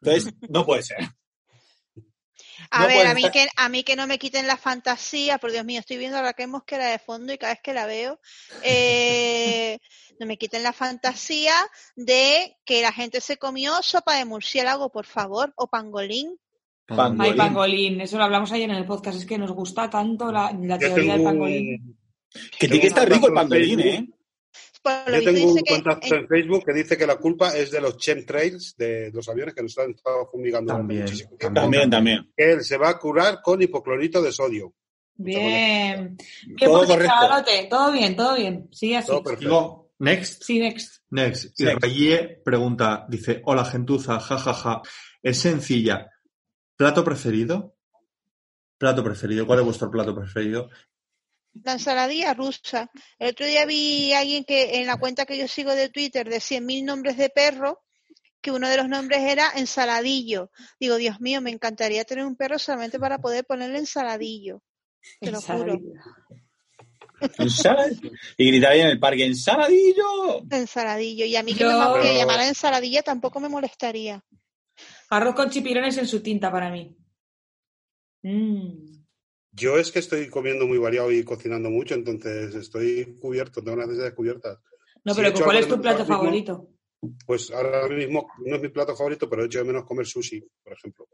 Entonces, 0.00 0.34
no 0.48 0.66
puede 0.66 0.82
ser. 0.82 0.98
A 2.70 2.80
No 2.80 2.86
ver, 2.88 3.06
a 3.06 3.14
mí, 3.14 3.30
que, 3.30 3.48
a 3.56 3.68
mí 3.68 3.84
que 3.84 3.96
no 3.96 4.06
me 4.06 4.18
quiten 4.18 4.46
la 4.46 4.56
fantasía, 4.56 5.38
por 5.38 5.52
Dios 5.52 5.64
mío, 5.64 5.80
estoy 5.80 5.96
viendo 5.96 6.18
a 6.18 6.22
Raquel 6.22 6.48
Mosquera 6.48 6.86
de 6.86 6.98
fondo 6.98 7.32
y 7.32 7.38
cada 7.38 7.52
vez 7.54 7.62
que 7.62 7.74
la 7.74 7.86
veo, 7.86 8.20
eh, 8.62 9.78
no 10.18 10.26
me 10.26 10.36
quiten 10.36 10.62
la 10.62 10.72
fantasía 10.72 11.54
de 11.94 12.56
que 12.64 12.82
la 12.82 12.92
gente 12.92 13.20
se 13.20 13.36
comió 13.36 13.82
sopa 13.82 14.16
de 14.16 14.24
murciélago, 14.24 14.90
por 14.90 15.06
favor, 15.06 15.52
o 15.56 15.68
pangolín. 15.68 16.38
Pangolín. 16.86 17.20
Ay, 17.20 17.38
pangolín, 17.38 18.00
eso 18.00 18.18
lo 18.18 18.24
hablamos 18.24 18.52
ayer 18.52 18.68
en 18.68 18.76
el 18.76 18.84
podcast, 18.84 19.18
es 19.18 19.26
que 19.26 19.38
nos 19.38 19.52
gusta 19.52 19.88
tanto 19.88 20.30
la, 20.30 20.50
teoría 20.78 21.14
del 21.14 21.22
pangolín. 21.24 21.98
Que 22.58 22.68
tiene 22.68 22.80
que 22.80 22.86
estar 22.88 23.08
rico 23.08 23.28
el 23.28 23.34
pangolín, 23.34 23.80
¿eh? 23.80 24.08
Yo 24.84 25.32
tengo 25.32 25.52
un 25.52 25.56
que 25.56 25.74
contacto 25.74 26.14
en- 26.14 26.28
Facebook 26.28 26.62
que 26.66 26.74
dice 26.74 26.98
que 26.98 27.06
la 27.06 27.16
culpa 27.16 27.56
es 27.56 27.70
de 27.70 27.80
los 27.80 27.96
chemtrails, 27.96 28.76
de 28.76 29.10
los 29.14 29.26
aviones 29.30 29.54
que 29.54 29.62
nos 29.62 29.78
han 29.78 29.92
estado 29.92 30.28
fumigando 30.30 30.74
También, 30.74 31.02
muchísimo 31.02 31.36
tiempo. 31.38 31.60
También, 31.60 31.88
también. 31.88 32.32
Él 32.36 32.62
se 32.62 32.76
va 32.76 32.90
a 32.90 32.98
curar 32.98 33.40
con 33.42 33.62
hipoclorito 33.62 34.20
de 34.20 34.30
sodio. 34.30 34.74
Bien. 35.16 36.16
Bien 36.46 36.70
Todo 36.70 36.86
correcto. 36.86 37.06
chavalote, 37.06 37.66
todo 37.70 37.92
bien, 37.92 38.14
todo 38.16 38.36
bien. 38.36 38.68
Sigue 38.72 38.98
así. 38.98 39.06
Todo 39.06 39.22
perfecto. 39.22 39.44
Digo, 39.44 39.90
next. 40.00 40.42
Sí, 40.42 40.58
next. 40.58 41.02
Next. 41.10 41.60
Y 41.60 41.64
Next. 41.64 42.44
Pregunta, 42.44 43.06
dice, 43.08 43.40
hola 43.44 43.64
gentuza, 43.64 44.20
jajaja. 44.20 44.82
Es 45.22 45.38
sencilla. 45.38 46.10
¿Plato 46.76 47.04
preferido? 47.04 47.76
Plato 48.78 49.04
preferido. 49.04 49.46
¿Cuál 49.46 49.60
es 49.60 49.64
vuestro 49.64 49.90
plato 49.90 50.14
preferido? 50.14 50.70
la 51.62 51.74
ensaladilla 51.74 52.34
rusa. 52.34 52.90
El 53.16 53.30
otro 53.30 53.46
día 53.46 53.64
vi 53.64 54.12
a 54.12 54.18
alguien 54.20 54.44
que 54.44 54.80
en 54.80 54.86
la 54.88 54.96
cuenta 54.96 55.24
que 55.24 55.38
yo 55.38 55.46
sigo 55.46 55.72
de 55.72 55.88
Twitter 55.88 56.28
de 56.28 56.38
100.000 56.38 56.84
nombres 56.84 57.16
de 57.16 57.30
perro, 57.30 57.84
que 58.40 58.50
uno 58.50 58.68
de 58.68 58.76
los 58.76 58.88
nombres 58.88 59.20
era 59.20 59.52
ensaladillo. 59.54 60.50
Digo, 60.80 60.96
Dios 60.96 61.20
mío, 61.20 61.40
me 61.40 61.52
encantaría 61.52 62.04
tener 62.04 62.26
un 62.26 62.34
perro 62.34 62.58
solamente 62.58 62.98
para 62.98 63.18
poder 63.18 63.44
ponerle 63.44 63.78
ensaladillo. 63.78 64.62
Te 65.20 65.30
lo 65.30 65.40
juro. 65.40 65.78
Ensalad- 67.38 68.00
Y 68.36 68.46
gritaría 68.48 68.84
en 68.86 68.90
el 68.90 68.98
parque, 68.98 69.24
¡ensaladillo! 69.24 70.42
Ensaladillo. 70.50 71.24
Y 71.24 71.36
a 71.36 71.44
mí 71.44 71.54
que 71.54 71.64
me 71.64 71.70
llamara 72.18 72.48
ensaladilla 72.48 73.02
tampoco 73.02 73.38
me 73.38 73.48
molestaría. 73.48 74.24
Arroz 75.10 75.34
con 75.34 75.50
chipirones 75.50 75.96
en 75.98 76.06
su 76.06 76.22
tinta 76.22 76.50
para 76.50 76.70
mí. 76.70 76.96
Mm. 78.22 79.02
Yo 79.52 79.78
es 79.78 79.92
que 79.92 80.00
estoy 80.00 80.28
comiendo 80.28 80.66
muy 80.66 80.78
variado 80.78 81.12
y 81.12 81.22
cocinando 81.24 81.70
mucho, 81.70 81.94
entonces 81.94 82.54
estoy 82.54 83.16
cubierto, 83.20 83.62
tengo 83.62 83.76
las 83.76 83.86
necesidades 83.86 84.14
cubiertas. 84.14 84.58
No, 85.04 85.14
pero 85.14 85.28
he 85.28 85.30
hecho 85.30 85.44
¿cuál 85.44 85.58
es 85.58 85.68
tu 85.68 85.76
de 85.76 85.82
plato 85.82 86.00
mismo. 86.00 86.16
favorito? 86.16 86.68
Pues 87.26 87.50
ahora 87.50 87.86
mismo 87.88 88.26
no 88.44 88.56
es 88.56 88.62
mi 88.62 88.68
plato 88.68 88.96
favorito, 88.96 89.28
pero 89.28 89.44
echo 89.44 89.58
de 89.58 89.64
menos 89.64 89.84
comer 89.84 90.06
sushi, 90.06 90.40
por 90.62 90.72
ejemplo. 90.72 91.06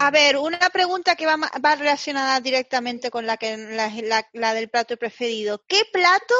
A 0.00 0.10
ver, 0.10 0.36
una 0.36 0.58
pregunta 0.70 1.14
que 1.16 1.24
va, 1.24 1.38
relacionada 1.76 2.38
directamente 2.40 3.10
con 3.10 3.24
la, 3.24 3.36
que, 3.38 3.56
la, 3.56 3.88
la- 4.02 4.28
la 4.34 4.52
del 4.54 4.68
plato 4.68 4.96
preferido. 4.98 5.64
¿Qué 5.66 5.82
plato 5.90 6.34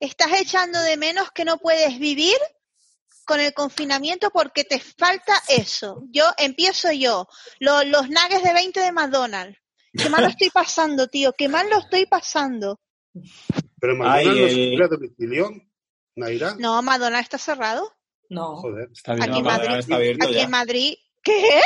estás 0.00 0.38
echando 0.38 0.78
de 0.82 0.96
menos 0.98 1.30
que 1.30 1.44
no 1.46 1.58
puedes 1.58 1.98
vivir 1.98 2.36
con 3.28 3.38
el 3.40 3.52
confinamiento 3.54 4.30
porque 4.30 4.64
te 4.64 4.80
falta 4.80 5.34
eso? 5.48 6.02
Yo 6.10 6.24
empiezo 6.38 6.90
yo. 6.90 7.28
Lo- 7.60 7.84
los 7.84 8.08
nuggets 8.08 8.42
de 8.42 8.52
20 8.54 8.80
de 8.80 8.90
McDonald's. 8.92 9.58
Qué 9.92 10.08
mal 10.08 10.22
lo 10.22 10.28
estoy 10.28 10.50
pasando, 10.50 11.06
tío. 11.08 11.32
Qué 11.36 11.48
mal 11.48 11.68
lo 11.70 11.78
estoy 11.78 12.06
pasando. 12.06 12.80
Pero 13.80 13.92
en 13.94 14.02
Ay, 14.02 14.26
McDonald's 14.26 14.78
no 14.78 14.84
a 14.84 14.88
domicilio, 14.88 15.50
Naira. 16.16 16.54
No, 16.58 16.82
McDonald's 16.82 17.26
está 17.26 17.38
cerrado. 17.38 17.92
No, 18.30 18.56
Joder. 18.56 18.88
Está 18.92 19.14
bien. 19.14 19.22
Aquí 19.30 19.38
en 19.38 19.44
No, 19.44 19.50
Madrid. 19.50 19.74
está 19.78 19.94
abierto 19.96 20.24
Aquí 20.26 20.34
ya. 20.34 20.42
en 20.42 20.50
Madrid. 20.50 20.94
¿Qué? 21.22 21.60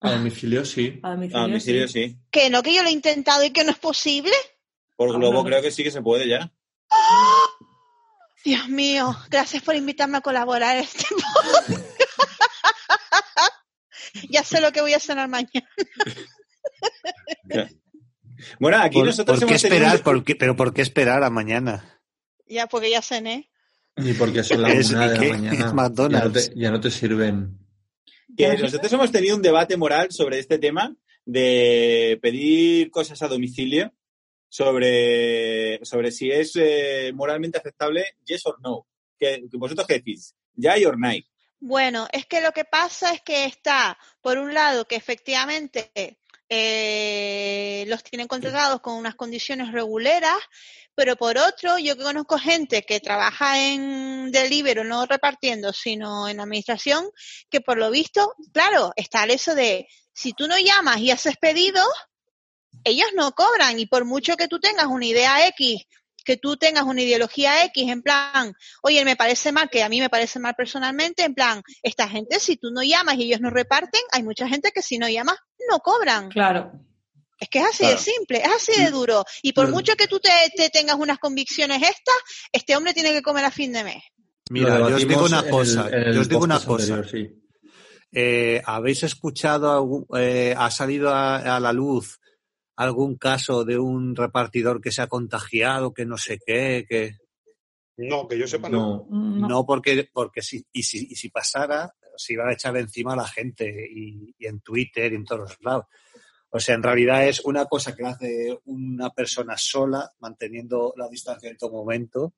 A 0.00 0.12
domicilio 0.12 0.64
sí. 0.64 1.00
a 1.02 1.10
domicilio, 1.10 1.38
A 1.38 1.42
domicilio 1.42 1.88
sí. 1.88 2.08
sí. 2.10 2.18
Que 2.30 2.50
no, 2.50 2.62
que 2.62 2.74
yo 2.74 2.82
lo 2.82 2.88
he 2.88 2.92
intentado 2.92 3.42
y 3.44 3.50
que 3.50 3.64
no 3.64 3.70
es 3.72 3.78
posible. 3.78 4.32
Por 4.96 5.10
Ah, 5.10 5.18
Globo 5.18 5.32
no. 5.38 5.44
creo 5.44 5.60
que 5.62 5.70
sí 5.70 5.82
que 5.82 5.90
se 5.90 6.02
puede 6.02 6.28
ya. 6.28 6.52
Dios 8.44 8.68
mío, 8.68 9.16
gracias 9.30 9.62
por 9.62 9.74
invitarme 9.76 10.18
a 10.18 10.20
colaborar 10.20 10.76
en 10.76 10.84
este 10.84 11.06
podcast. 11.14 11.70
ya 14.30 14.42
sé 14.44 14.60
lo 14.60 14.72
que 14.72 14.80
voy 14.80 14.94
a 14.94 15.00
cenar 15.00 15.28
mañana. 15.28 15.68
Bueno, 18.60 18.78
aquí 18.78 18.98
¿Por, 18.98 19.06
nosotros 19.06 19.38
por 19.40 19.48
qué 19.48 19.54
hemos 19.54 19.64
esperar? 19.64 20.02
¿Por 20.02 20.24
qué- 20.24 20.36
¿Pero 20.36 20.56
por 20.56 20.72
qué 20.72 20.82
esperar 20.82 21.22
a 21.24 21.30
mañana? 21.30 22.00
Ya, 22.46 22.66
porque 22.66 22.90
ya 22.90 23.02
cené. 23.02 23.50
Ni 23.96 24.12
porque 24.14 24.44
son 24.44 24.62
las 24.62 24.72
Es- 24.72 24.90
una 24.90 25.08
de 25.10 25.26
la 25.28 25.34
mañana. 25.34 25.66
Es 25.66 25.74
McDonald's. 25.74 26.46
Ya 26.46 26.50
no 26.50 26.54
te, 26.54 26.60
ya 26.60 26.70
no 26.70 26.80
te 26.80 26.90
sirven. 26.90 27.58
que 28.36 28.56
nosotros 28.56 28.92
hemos 28.92 29.10
tenido 29.10 29.36
un 29.36 29.42
debate 29.42 29.76
moral 29.76 30.08
sobre 30.10 30.38
este 30.38 30.58
tema 30.58 30.94
de 31.24 32.18
pedir 32.22 32.90
cosas 32.90 33.20
a 33.22 33.28
domicilio, 33.28 33.92
sobre, 34.48 35.84
sobre 35.84 36.10
si 36.10 36.30
es 36.30 36.52
eh, 36.56 37.12
moralmente 37.14 37.58
aceptable, 37.58 38.04
yes 38.24 38.46
or 38.46 38.60
no. 38.60 38.86
Que, 39.18 39.42
¿Vosotros 39.52 39.86
qué 39.86 39.94
decís? 39.94 40.34
¿Ya 40.54 40.74
or 40.86 40.98
nay? 40.98 41.24
Bueno, 41.60 42.06
es 42.12 42.26
que 42.26 42.40
lo 42.40 42.52
que 42.52 42.64
pasa 42.64 43.12
es 43.12 43.20
que 43.22 43.44
está, 43.44 43.98
por 44.20 44.38
un 44.38 44.54
lado, 44.54 44.86
que 44.86 44.96
efectivamente 44.96 45.90
eh, 46.48 47.84
los 47.88 48.02
tienen 48.04 48.28
contratados 48.28 48.80
con 48.80 48.94
unas 48.94 49.16
condiciones 49.16 49.72
reguleras, 49.72 50.38
pero 50.94 51.16
por 51.16 51.36
otro, 51.36 51.78
yo 51.78 51.96
que 51.96 52.02
conozco 52.02 52.38
gente 52.38 52.82
que 52.82 53.00
trabaja 53.00 53.60
en 53.60 54.30
delivery, 54.32 54.82
no 54.84 55.06
repartiendo, 55.06 55.72
sino 55.72 56.28
en 56.28 56.40
administración, 56.40 57.10
que 57.50 57.60
por 57.60 57.76
lo 57.76 57.90
visto, 57.90 58.34
claro, 58.52 58.92
está 58.96 59.24
el 59.24 59.32
eso 59.32 59.54
de, 59.54 59.88
si 60.12 60.32
tú 60.32 60.48
no 60.48 60.58
llamas 60.58 60.98
y 60.98 61.10
haces 61.10 61.36
pedidos, 61.36 61.86
ellos 62.84 63.08
no 63.14 63.32
cobran 63.32 63.78
y 63.78 63.86
por 63.86 64.04
mucho 64.04 64.36
que 64.36 64.48
tú 64.48 64.58
tengas 64.60 64.86
una 64.86 65.06
idea 65.06 65.46
X 65.48 65.84
que 66.24 66.36
tú 66.36 66.58
tengas 66.58 66.84
una 66.84 67.00
ideología 67.00 67.64
X 67.64 67.88
en 67.90 68.02
plan, 68.02 68.52
oye, 68.82 69.02
me 69.02 69.16
parece 69.16 69.50
mal, 69.50 69.70
que 69.70 69.82
a 69.82 69.88
mí 69.88 69.98
me 69.98 70.10
parece 70.10 70.38
mal 70.38 70.54
personalmente, 70.54 71.24
en 71.24 71.34
plan, 71.34 71.62
esta 71.82 72.06
gente, 72.06 72.38
si 72.38 72.58
tú 72.58 72.70
no 72.70 72.82
llamas 72.82 73.14
y 73.16 73.22
ellos 73.22 73.40
no 73.40 73.48
reparten, 73.48 74.02
hay 74.12 74.22
mucha 74.22 74.46
gente 74.46 74.70
que 74.70 74.82
si 74.82 74.98
no 74.98 75.08
llamas, 75.08 75.36
no 75.70 75.78
cobran. 75.78 76.28
Claro. 76.28 76.70
Es 77.40 77.48
que 77.48 77.60
es 77.60 77.64
así 77.64 77.78
Claro. 77.78 77.96
de 77.96 78.02
simple, 78.02 78.38
es 78.44 78.48
así 78.54 78.72
de 78.82 78.90
duro. 78.90 79.24
Y 79.40 79.54
por 79.54 79.64
Claro. 79.66 79.76
mucho 79.76 79.94
que 79.94 80.06
tú 80.06 80.20
te, 80.20 80.28
te 80.54 80.68
tengas 80.68 80.96
unas 80.96 81.18
convicciones 81.18 81.78
estas, 81.80 82.16
este 82.52 82.76
hombre 82.76 82.92
tiene 82.92 83.12
que 83.14 83.22
comer 83.22 83.46
a 83.46 83.50
fin 83.50 83.72
de 83.72 83.84
mes. 83.84 84.02
Mira, 84.50 84.78
yo 84.80 84.96
os 84.96 85.08
digo 85.08 85.24
una 85.24 85.40
el- 85.40 85.48
cosa, 85.50 85.88
el 85.90 86.14
yo 86.14 86.20
os 86.20 86.28
digo 86.28 86.44
una 86.44 86.60
cosa. 86.60 86.94
anterior, 86.94 87.08
sí. 87.08 87.30
Eh, 88.12 88.60
¿Habéis 88.66 89.02
escuchado, 89.02 90.06
eh, 90.14 90.54
ha 90.56 90.70
salido 90.70 91.08
a, 91.08 91.56
a 91.56 91.60
la 91.60 91.72
luz 91.72 92.17
algún 92.84 93.16
caso 93.16 93.64
de 93.64 93.78
un 93.78 94.14
repartidor 94.16 94.80
que 94.80 94.92
se 94.92 95.02
ha 95.02 95.06
contagiado, 95.08 95.92
que 95.92 96.06
no 96.06 96.16
sé 96.16 96.38
qué, 96.44 96.86
que 96.88 97.16
No, 97.96 98.28
que 98.28 98.38
yo 98.38 98.46
sepa, 98.46 98.68
no. 98.68 99.06
No, 99.10 99.38
No. 99.38 99.48
no, 99.48 99.66
porque, 99.66 100.08
porque 100.12 100.42
si, 100.42 100.64
y 100.72 100.84
si, 100.84 101.08
y 101.10 101.16
si 101.16 101.28
pasara, 101.30 101.92
se 102.16 102.34
iba 102.34 102.48
a 102.48 102.52
echar 102.52 102.76
encima 102.76 103.12
a 103.14 103.16
la 103.16 103.26
gente 103.26 103.66
y, 103.92 104.34
y 104.38 104.46
en 104.46 104.60
Twitter 104.60 105.12
y 105.12 105.16
en 105.16 105.24
todos 105.24 105.40
los 105.50 105.56
lados. 105.62 105.86
O 106.50 106.60
sea, 106.60 106.76
en 106.76 106.82
realidad 106.82 107.26
es 107.28 107.40
una 107.44 107.66
cosa 107.66 107.94
que 107.94 108.06
hace 108.06 108.58
una 108.66 109.10
persona 109.10 109.56
sola, 109.58 110.10
manteniendo 110.20 110.94
la 110.96 111.08
distancia 111.08 111.50
en 111.50 111.56
todo 111.58 111.72
momento. 111.72 112.32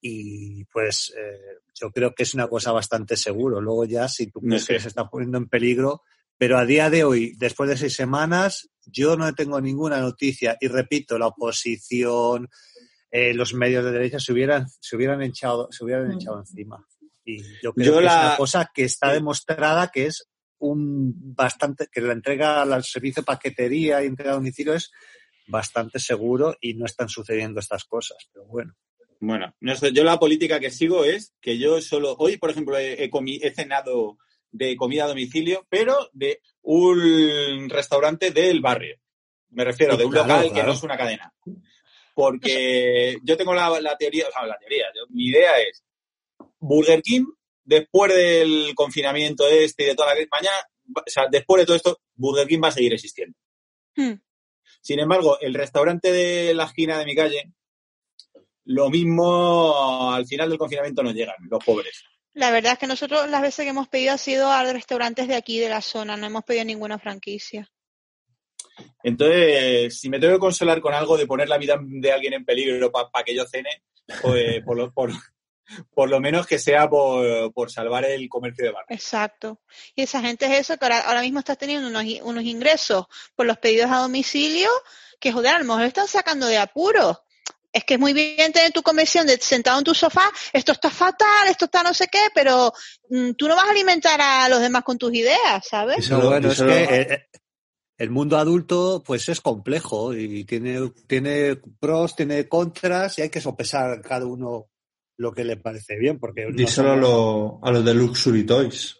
Y 0.00 0.64
pues 0.66 1.12
eh, 1.18 1.58
yo 1.74 1.90
creo 1.90 2.14
que 2.14 2.22
es 2.22 2.34
una 2.34 2.46
cosa 2.48 2.70
bastante 2.72 3.16
seguro. 3.16 3.60
Luego 3.60 3.84
ya, 3.84 4.08
si 4.08 4.28
tú 4.30 4.40
No 4.42 4.50
crees 4.50 4.64
sé. 4.64 4.74
que 4.74 4.80
se 4.80 4.88
está 4.88 5.08
poniendo 5.10 5.38
en 5.38 5.48
peligro, 5.48 6.02
pero 6.36 6.56
a 6.56 6.64
día 6.64 6.88
de 6.88 7.02
hoy, 7.04 7.34
después 7.36 7.68
de 7.68 7.76
seis 7.76 7.94
semanas, 7.96 8.70
yo 8.90 9.16
no 9.16 9.32
tengo 9.34 9.60
ninguna 9.60 10.00
noticia. 10.00 10.56
Y 10.60 10.68
repito, 10.68 11.18
la 11.18 11.28
oposición, 11.28 12.48
eh, 13.10 13.34
los 13.34 13.54
medios 13.54 13.84
de 13.84 13.92
derecha 13.92 14.18
se 14.20 14.32
hubieran, 14.32 14.66
se 14.80 14.96
hubieran 14.96 15.22
echado, 15.22 15.68
se 15.70 15.84
hubieran 15.84 16.08
Mm. 16.08 16.12
echado 16.12 16.38
encima. 16.40 16.86
Y 17.24 17.42
yo 17.62 17.72
creo 17.74 17.86
Yo 17.86 17.98
que 18.00 18.06
es 18.06 18.12
una 18.12 18.36
cosa 18.36 18.70
que 18.74 18.84
está 18.84 19.12
demostrada 19.12 19.90
que 19.92 20.06
es 20.06 20.28
un 20.58 21.34
bastante, 21.34 21.88
que 21.92 22.00
la 22.00 22.12
entrega 22.12 22.62
al 22.62 22.82
servicio 22.84 23.22
de 23.22 23.26
paquetería 23.26 24.02
y 24.02 24.06
entrega 24.06 24.32
a 24.32 24.34
domicilio 24.36 24.74
es 24.74 24.90
bastante 25.46 25.98
seguro 25.98 26.56
y 26.60 26.74
no 26.74 26.84
están 26.86 27.08
sucediendo 27.08 27.60
estas 27.60 27.84
cosas. 27.84 28.18
Pero 28.32 28.46
bueno. 28.46 28.74
Bueno, 29.20 29.52
no 29.60 29.74
sé, 29.76 29.92
yo 29.92 30.04
la 30.04 30.18
política 30.18 30.60
que 30.60 30.70
sigo 30.70 31.04
es 31.04 31.34
que 31.40 31.58
yo 31.58 31.80
solo, 31.80 32.14
hoy 32.18 32.36
por 32.36 32.50
ejemplo 32.50 32.78
he, 32.78 33.02
he 33.04 33.10
comi- 33.10 33.40
he 33.42 33.52
cenado 33.52 34.16
de 34.50 34.76
comida 34.76 35.04
a 35.04 35.08
domicilio, 35.08 35.66
pero 35.68 36.10
de 36.12 36.40
un 36.62 37.68
restaurante 37.68 38.30
del 38.30 38.60
barrio. 38.60 38.96
Me 39.50 39.64
refiero, 39.64 39.92
Sí, 39.94 39.98
de 40.00 40.04
un 40.04 40.12
claro, 40.12 40.28
local 40.28 40.52
que 40.52 40.62
no 40.62 40.72
es 40.72 40.82
una 40.82 40.96
cadena. 40.96 41.32
Porque 42.14 43.16
yo 43.22 43.36
tengo 43.36 43.54
la, 43.54 43.80
la 43.80 43.96
teoría, 43.96 44.26
o 44.28 44.32
sea, 44.32 44.46
la 44.46 44.58
teoría, 44.58 44.86
yo- 44.94 45.06
mi 45.10 45.26
idea 45.26 45.58
es 45.60 45.84
Burger 46.58 47.00
King, 47.02 47.26
después 47.64 48.14
del 48.14 48.72
confinamiento 48.74 49.46
este 49.48 49.84
y 49.84 49.86
de 49.86 49.94
toda 49.94 50.14
la 50.14 50.20
mañana, 50.30 50.56
o 50.94 51.02
sea, 51.06 51.26
después 51.30 51.60
de 51.62 51.66
todo 51.66 51.76
esto, 51.76 52.00
Burger 52.14 52.46
King 52.46 52.60
va 52.64 52.68
a 52.68 52.72
seguir 52.72 52.92
existiendo. 52.94 53.36
Hmm. 53.94 54.14
Sin 54.80 54.98
embargo, 55.00 55.38
el 55.40 55.54
restaurante 55.54 56.10
de 56.12 56.54
la 56.54 56.64
esquina 56.64 56.98
de 56.98 57.04
mi 57.04 57.14
calle, 57.14 57.52
lo 58.64 58.90
mismo 58.90 60.12
al 60.12 60.26
final 60.26 60.48
del 60.48 60.58
confinamiento 60.58 61.02
no 61.02 61.12
llegan, 61.12 61.36
los 61.48 61.62
pobres. 61.64 62.04
La 62.34 62.50
verdad 62.50 62.74
es 62.74 62.78
que 62.78 62.86
nosotros 62.86 63.28
las 63.28 63.42
veces 63.42 63.64
que 63.64 63.70
hemos 63.70 63.88
pedido 63.88 64.12
ha 64.14 64.18
sido 64.18 64.50
a 64.50 64.62
restaurantes 64.72 65.28
de 65.28 65.34
aquí, 65.34 65.58
de 65.58 65.68
la 65.68 65.80
zona, 65.80 66.16
no 66.16 66.26
hemos 66.26 66.44
pedido 66.44 66.64
ninguna 66.64 66.98
franquicia. 66.98 67.68
Entonces, 69.02 69.98
si 69.98 70.08
me 70.08 70.20
tengo 70.20 70.34
que 70.34 70.40
consolar 70.40 70.80
con 70.80 70.94
algo 70.94 71.16
de 71.16 71.26
poner 71.26 71.48
la 71.48 71.58
vida 71.58 71.78
de 71.80 72.12
alguien 72.12 72.34
en 72.34 72.44
peligro 72.44 72.92
para 72.92 73.24
que 73.24 73.34
yo 73.34 73.46
cene, 73.46 73.82
pues 74.22 74.62
por 74.64 74.76
lo, 74.76 74.92
por, 74.92 75.12
por 75.94 76.08
lo 76.08 76.20
menos 76.20 76.46
que 76.46 76.58
sea 76.58 76.88
por, 76.88 77.52
por 77.52 77.70
salvar 77.70 78.04
el 78.04 78.28
comercio 78.28 78.64
de 78.64 78.72
barrio. 78.72 78.94
Exacto. 78.94 79.60
Y 79.94 80.02
esa 80.02 80.20
gente 80.20 80.46
es 80.46 80.60
eso, 80.60 80.76
que 80.76 80.84
ahora, 80.84 81.00
ahora 81.00 81.22
mismo 81.22 81.40
estás 81.40 81.58
teniendo 81.58 81.88
unos, 81.88 82.04
unos 82.22 82.44
ingresos 82.44 83.06
por 83.34 83.46
los 83.46 83.58
pedidos 83.58 83.90
a 83.90 83.98
domicilio 83.98 84.70
que, 85.20 85.32
joder, 85.32 85.54
a 85.54 85.58
lo 85.58 85.64
mejor 85.64 85.82
están 85.82 86.08
sacando 86.08 86.46
de 86.46 86.58
apuros. 86.58 87.18
Es 87.78 87.84
que 87.84 87.94
es 87.94 88.00
muy 88.00 88.12
bien 88.12 88.52
tener 88.52 88.72
tu 88.72 88.82
convención 88.82 89.26
de 89.26 89.36
sentado 89.38 89.78
en 89.78 89.84
tu 89.84 89.94
sofá, 89.94 90.30
esto 90.52 90.72
está 90.72 90.90
fatal, 90.90 91.48
esto 91.48 91.66
está 91.66 91.82
no 91.82 91.94
sé 91.94 92.06
qué, 92.10 92.18
pero 92.34 92.72
mm, 93.10 93.32
tú 93.32 93.46
no 93.48 93.54
vas 93.56 93.66
a 93.66 93.70
alimentar 93.70 94.20
a 94.20 94.48
los 94.48 94.60
demás 94.60 94.82
con 94.82 94.98
tus 94.98 95.12
ideas, 95.14 95.64
¿sabes? 95.68 95.98
Díselo- 95.98 96.18
No, 96.22 96.26
bueno, 96.28 96.50
es 96.50 96.58
que 96.60 97.26
el 97.98 98.10
mundo 98.10 98.36
adulto 98.38 99.02
pues 99.06 99.28
es 99.28 99.40
complejo 99.40 100.14
y 100.14 100.44
tiene, 100.44 100.90
tiene 101.06 101.60
pros, 101.80 102.14
tiene 102.16 102.48
contras 102.48 103.18
y 103.18 103.22
hay 103.22 103.30
que 103.30 103.40
sopesar 103.40 104.00
cada 104.02 104.26
uno 104.26 104.66
lo 105.16 105.32
que 105.32 105.42
le 105.44 105.56
parece 105.56 105.96
bien, 105.98 106.18
porque 106.18 106.46
no 106.46 106.56
díselo 106.56 106.90
a, 106.92 106.94
somos- 106.96 107.00
lo- 107.00 107.60
a 107.62 107.70
los 107.72 107.84
de 107.84 107.94
Luxury 107.94 108.44
Toys. 108.44 108.96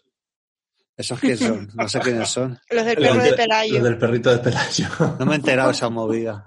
¿Esos 0.97 1.21
quiénes 1.21 1.39
son? 1.39 1.71
No 1.75 1.89
sé 1.89 2.01
quiénes 2.01 2.29
son. 2.29 2.59
Los 2.71 2.85
del 2.85 2.97
Los 3.01 3.09
perro 3.09 3.23
de- 3.23 3.31
de 3.31 3.37
Pelayo. 3.37 3.75
Los 3.75 3.83
del 3.85 3.99
perrito 3.99 4.31
de 4.31 4.39
Pelayo. 4.39 4.89
No 5.21 5.27
me 5.27 5.33
he 5.33 5.37
enterado 5.37 5.69
de 5.69 5.75
esa 5.77 5.89
movida. 5.91 6.45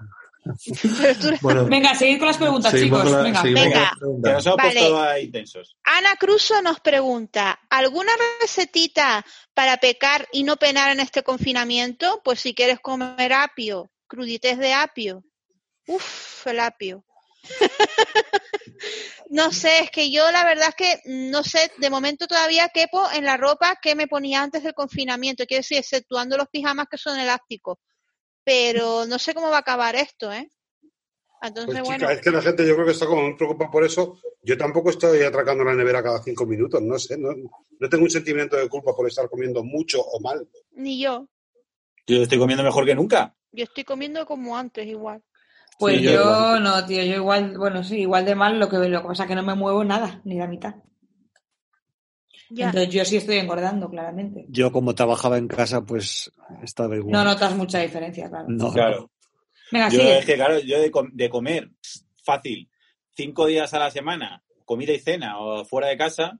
Bueno, 1.40 1.64
Venga, 1.70 1.94
seguid 1.94 2.18
con 2.18 2.28
las 2.28 2.36
preguntas, 2.36 2.72
chicos. 2.74 3.10
la- 3.10 3.22
Venga. 3.22 3.42
seguimos 3.42 3.62
con 3.62 3.70
Venga. 3.70 3.80
las 3.80 3.90
Que 3.92 3.98
preguntas. 3.98 4.32
nos 4.32 4.46
hemos 4.46 4.56
Vale. 4.56 4.72
puesto 4.80 5.02
ahí 5.02 5.24
intensos. 5.24 5.76
Ana 5.84 6.16
Cruzo 6.16 6.62
nos 6.62 6.80
pregunta, 6.80 7.60
¿alguna 7.70 8.12
recetita 8.40 9.24
para 9.54 9.76
pecar 9.76 10.28
y 10.32 10.42
no 10.42 10.56
penar 10.56 10.90
en 10.90 11.00
este 11.00 11.22
confinamiento? 11.22 12.20
Pues 12.24 12.40
si 12.40 12.54
quieres 12.54 12.80
comer 12.80 13.32
apio, 13.32 13.90
crudités 14.06 14.58
de 14.58 14.72
apio. 14.72 15.24
Uf, 15.86 16.46
el 16.46 16.60
apio. 16.60 17.04
no 19.30 19.50
sé, 19.52 19.80
es 19.80 19.90
que 19.90 20.10
yo 20.10 20.30
la 20.30 20.44
verdad 20.44 20.68
es 20.68 20.74
que 20.76 21.00
no 21.06 21.42
sé, 21.42 21.72
de 21.78 21.90
momento 21.90 22.26
todavía 22.26 22.68
quepo 22.68 23.10
en 23.12 23.24
la 23.24 23.36
ropa 23.36 23.76
que 23.80 23.94
me 23.94 24.06
ponía 24.06 24.42
antes 24.42 24.62
del 24.62 24.74
confinamiento, 24.74 25.44
quiero 25.46 25.60
decir, 25.60 25.78
exceptuando 25.78 26.36
los 26.36 26.48
pijamas 26.48 26.86
que 26.90 26.98
son 26.98 27.18
elásticos. 27.18 27.78
Pero 28.44 29.06
no 29.06 29.18
sé 29.18 29.34
cómo 29.34 29.50
va 29.50 29.56
a 29.56 29.60
acabar 29.60 29.94
esto, 29.96 30.32
¿eh? 30.32 30.50
Entonces, 31.42 31.74
Pues 31.80 31.88
bueno. 31.88 32.08
es 32.10 32.20
que 32.20 32.30
la 32.30 32.40
gente 32.40 32.66
yo 32.66 32.74
creo 32.74 32.86
que 32.86 32.92
está 32.92 33.06
como 33.06 33.22
muy 33.22 33.34
preocupada 33.36 33.70
por 33.70 33.84
eso. 33.84 34.20
Yo 34.42 34.56
tampoco 34.56 34.90
estoy 34.90 35.22
atracando 35.22 35.64
la 35.64 35.74
nevera 35.74 36.02
cada 36.02 36.22
cinco 36.22 36.46
minutos, 36.46 36.80
no 36.82 36.98
sé, 36.98 37.18
no, 37.18 37.30
no 37.78 37.88
tengo 37.88 38.04
un 38.04 38.10
sentimiento 38.10 38.56
de 38.56 38.68
culpa 38.68 38.94
por 38.94 39.08
estar 39.08 39.28
comiendo 39.28 39.64
mucho 39.64 40.00
o 40.00 40.20
mal. 40.20 40.48
Ni 40.72 41.00
yo. 41.00 41.26
Yo 42.06 42.22
estoy 42.22 42.38
comiendo 42.38 42.62
mejor 42.64 42.84
que 42.84 42.94
nunca. 42.94 43.34
Yo 43.52 43.64
estoy 43.64 43.84
comiendo 43.84 44.24
como 44.24 44.56
antes 44.56 44.86
igual. 44.86 45.22
Pues 45.78 45.96
Sí, 45.96 46.02
yo 46.04 46.12
yo, 46.12 46.20
igual. 46.22 46.62
no, 46.62 46.86
tío, 46.86 47.02
yo 47.02 47.14
igual, 47.16 47.58
bueno, 47.58 47.82
sí, 47.82 48.00
igual 48.02 48.24
de 48.24 48.34
mal, 48.36 48.58
lo 48.60 48.68
que, 48.68 48.76
lo 48.76 49.02
que 49.02 49.08
pasa 49.08 49.24
es 49.24 49.28
que 49.28 49.34
no 49.34 49.42
me 49.42 49.54
muevo 49.56 49.82
nada, 49.84 50.20
ni 50.24 50.36
la 50.38 50.46
mitad. 50.46 50.74
Ya. 52.54 52.66
Entonces 52.66 52.92
yo 52.92 53.04
sí 53.04 53.16
estoy 53.16 53.38
engordando, 53.38 53.88
claramente. 53.88 54.44
Yo 54.48 54.70
como 54.72 54.94
trabajaba 54.94 55.38
en 55.38 55.48
casa, 55.48 55.82
pues 55.82 56.30
estaba 56.62 56.96
igual. 56.96 57.12
No 57.12 57.24
notas 57.24 57.56
mucha 57.56 57.78
diferencia, 57.78 58.28
claro. 58.28 58.46
No. 58.48 58.72
Claro. 58.72 59.10
Venga, 59.70 59.88
Yo 59.88 60.00
sigue. 60.00 60.18
es 60.18 60.26
que, 60.26 60.34
claro, 60.34 60.58
yo 60.58 60.80
de, 60.80 60.90
com- 60.90 61.10
de 61.12 61.30
comer 61.30 61.70
fácil 62.24 62.70
cinco 63.16 63.46
días 63.46 63.72
a 63.72 63.78
la 63.78 63.90
semana, 63.90 64.42
comida 64.66 64.92
y 64.92 64.98
cena, 64.98 65.38
o 65.40 65.64
fuera 65.64 65.88
de 65.88 65.96
casa, 65.96 66.38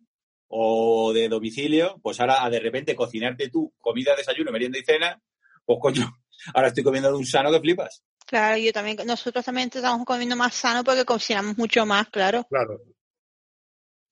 o 0.49 1.13
de 1.15 1.29
domicilio, 1.31 1.99
pues 2.03 2.21
ahora 2.21 2.45
a 2.45 2.51
de 2.51 2.61
repente 2.61 2.95
cocinarte 2.95 3.49
tú 3.49 3.73
comida, 3.81 4.15
desayuno, 4.15 4.53
merienda 4.53 4.79
y 4.79 4.85
cena, 4.85 5.19
pues 5.65 5.79
coño, 5.81 6.13
ahora 6.55 6.69
estoy 6.69 6.85
comiendo 6.85 7.09
de 7.11 7.17
un 7.17 7.25
sano 7.25 7.51
que 7.51 7.61
flipas. 7.61 8.03
Claro, 8.27 8.59
yo 8.59 8.71
también, 8.73 8.99
nosotros 9.07 9.45
también 9.45 9.71
estamos 9.75 10.05
comiendo 10.05 10.37
más 10.37 10.55
sano 10.55 10.85
porque 10.85 11.05
cocinamos 11.07 11.57
mucho 11.57 11.87
más, 11.87 12.09
claro. 12.11 12.45
Claro. 12.51 12.81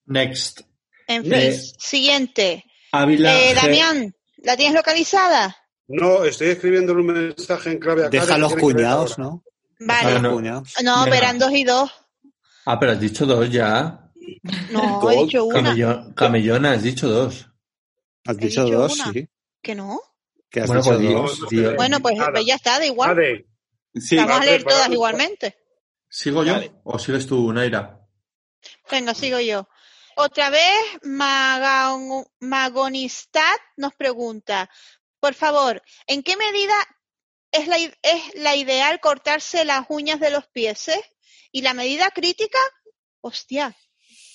Next. 0.06 0.62
En 1.10 1.24
fin, 1.24 1.32
Eh, 1.34 1.60
siguiente. 1.78 2.64
Ávila 2.92 3.36
Eh. 3.40 3.54
Damián, 3.54 4.14
¿la 4.38 4.56
tienes 4.56 4.74
localizada? 4.74 5.56
No, 5.88 6.24
estoy 6.24 6.48
escribiendo 6.50 6.92
un 6.92 7.04
mensaje 7.06 7.72
en 7.72 7.78
clave 7.80 8.02
acá. 8.02 8.10
Deja 8.10 8.38
los 8.38 8.54
cuñados. 8.54 9.18
¿no? 9.18 9.42
Vale. 9.80 10.06
Deja 10.08 10.18
no. 10.22 10.28
los 10.28 10.36
cuñados. 10.38 10.74
No, 10.84 11.04
Venga. 11.04 11.10
verán 11.10 11.38
dos 11.38 11.52
y 11.52 11.64
dos. 11.64 11.90
Ah, 12.64 12.78
pero 12.78 12.92
has 12.92 13.00
dicho 13.00 13.26
dos 13.26 13.50
ya. 13.50 14.08
No, 14.70 15.10
he 15.10 15.16
dicho 15.24 15.44
una. 15.46 16.14
Camellona, 16.14 16.72
has 16.72 16.82
dicho 16.84 17.08
dos. 17.08 17.48
Has 18.24 18.36
dicho 18.36 18.64
dicho 18.64 18.78
dos, 18.78 18.94
una. 19.00 19.12
sí. 19.12 19.28
¿Que 19.60 19.74
no? 19.74 20.00
Que 20.48 20.60
has 20.60 20.66
Bueno, 20.68 20.82
dicho 20.82 21.22
pues 21.24 21.40
dos. 21.64 21.74
Bueno, 21.76 22.00
pues 22.00 22.16
Nada. 22.18 22.40
ya 22.40 22.54
está, 22.54 22.78
da 22.78 22.86
igual. 22.86 23.14
Vale, 23.16 23.46
Sí, 23.92 24.14
Vamos 24.16 24.40
a 24.40 24.44
leer 24.44 24.62
todas 24.62 24.88
igualmente. 24.88 25.56
¿Sigo 26.08 26.44
yo 26.44 26.54
o 26.84 26.96
sigues 27.00 27.26
tú, 27.26 27.52
Naira? 27.52 27.98
Venga, 28.88 29.14
sigo 29.14 29.40
yo. 29.40 29.66
Otra 30.22 30.50
vez, 30.50 30.98
Maga- 31.02 31.96
Magonistat 32.40 33.60
nos 33.76 33.94
pregunta, 33.94 34.68
por 35.18 35.34
favor, 35.34 35.82
¿en 36.06 36.22
qué 36.22 36.36
medida 36.36 36.74
es 37.52 37.66
la, 37.68 37.78
i- 37.78 37.92
es 38.02 38.34
la 38.34 38.54
ideal 38.54 39.00
cortarse 39.00 39.64
las 39.64 39.86
uñas 39.88 40.20
de 40.20 40.30
los 40.30 40.46
pies? 40.48 40.88
eh? 40.88 41.02
¿Y 41.52 41.62
la 41.62 41.74
medida 41.74 42.10
crítica? 42.10 42.58
Hostia, 43.22 43.74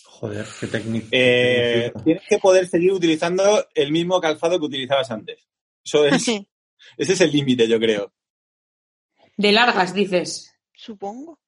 Joder, 0.05 0.45
qué 0.59 0.67
técnico. 0.67 1.07
Eh, 1.11 1.91
tienes 2.05 2.23
que 2.27 2.39
poder 2.39 2.67
seguir 2.67 2.93
utilizando 2.93 3.67
el 3.75 3.91
mismo 3.91 4.21
calzado 4.21 4.57
que 4.59 4.65
utilizabas 4.65 5.11
antes. 5.11 5.45
Eso 5.83 6.05
es, 6.05 6.13
ese 6.97 7.13
es 7.13 7.21
el 7.21 7.31
límite, 7.31 7.67
yo 7.67 7.77
creo. 7.79 8.13
De 9.37 9.51
largas, 9.51 9.93
dices. 9.93 10.51
supongo. 10.73 11.39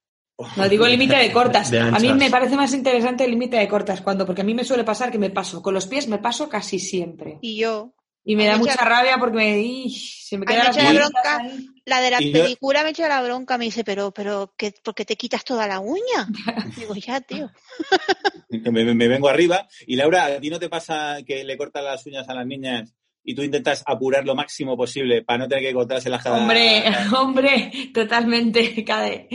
No 0.56 0.68
digo 0.68 0.84
el 0.86 0.92
límite 0.92 1.16
de 1.16 1.32
cortas. 1.32 1.70
De 1.70 1.80
a 1.80 1.90
mí 1.98 2.12
me 2.14 2.30
parece 2.30 2.54
más 2.56 2.72
interesante 2.72 3.24
el 3.24 3.30
límite 3.30 3.56
de 3.56 3.66
cortas 3.68 4.00
cuando, 4.02 4.24
porque 4.24 4.42
a 4.42 4.44
mí 4.44 4.54
me 4.54 4.64
suele 4.64 4.84
pasar 4.84 5.10
que 5.10 5.18
me 5.18 5.30
paso 5.30 5.60
con 5.62 5.74
los 5.74 5.86
pies, 5.86 6.06
me 6.08 6.18
paso 6.18 6.48
casi 6.48 6.78
siempre. 6.78 7.38
Y 7.40 7.56
yo. 7.58 7.92
Y 8.24 8.36
me 8.36 8.44
da 8.46 8.58
mucha 8.58 8.84
rabia 8.84 9.16
porque 9.18 9.36
me, 9.36 9.58
¡ih! 9.60 9.88
se 9.90 10.36
me 10.36 10.44
queda 10.44 10.58
me 10.58 10.64
la 10.64 10.70
uñitas 10.90 10.94
bronca. 10.94 11.36
ahí. 11.38 11.66
La 11.86 12.00
de 12.02 12.10
la 12.10 12.22
Y 12.22 12.30
yo- 12.32 12.42
pedicura 12.44 12.82
me 12.84 12.90
echa 12.90 13.08
la 13.08 13.22
bronca, 13.22 13.56
me 13.56 13.64
dice, 13.64 13.84
pero, 13.84 14.10
pero, 14.12 14.52
¿qué, 14.56 14.74
¿por 14.84 14.94
qué 14.94 15.06
te 15.06 15.16
quitas 15.16 15.44
toda 15.44 15.66
la 15.66 15.80
uña? 15.80 16.28
Digo, 16.76 16.94
ya, 16.94 17.20
tío. 17.22 17.50
Que 18.64 18.70
me, 18.70 18.94
me 18.94 19.08
vengo 19.08 19.28
arriba. 19.28 19.66
Y 19.86 19.96
Laura, 19.96 20.26
¿a 20.26 20.40
ti 20.40 20.50
no 20.50 20.58
te 20.58 20.68
pasa 20.68 21.18
que 21.26 21.44
le 21.44 21.56
cortan 21.56 21.84
las 21.84 22.04
uñas 22.06 22.28
a 22.28 22.34
las 22.34 22.46
niñas 22.46 22.94
y 23.28 23.34
tú 23.34 23.42
intentas 23.42 23.84
apurar 23.84 24.24
lo 24.24 24.34
máximo 24.34 24.74
posible 24.74 25.20
para 25.20 25.40
no 25.40 25.48
tener 25.48 25.62
que 25.62 25.74
cortárselas 25.74 26.22
cada... 26.22 26.38
Hombre, 26.38 26.82
hombre, 27.14 27.90
totalmente, 27.92 28.82
Cade. 28.82 29.28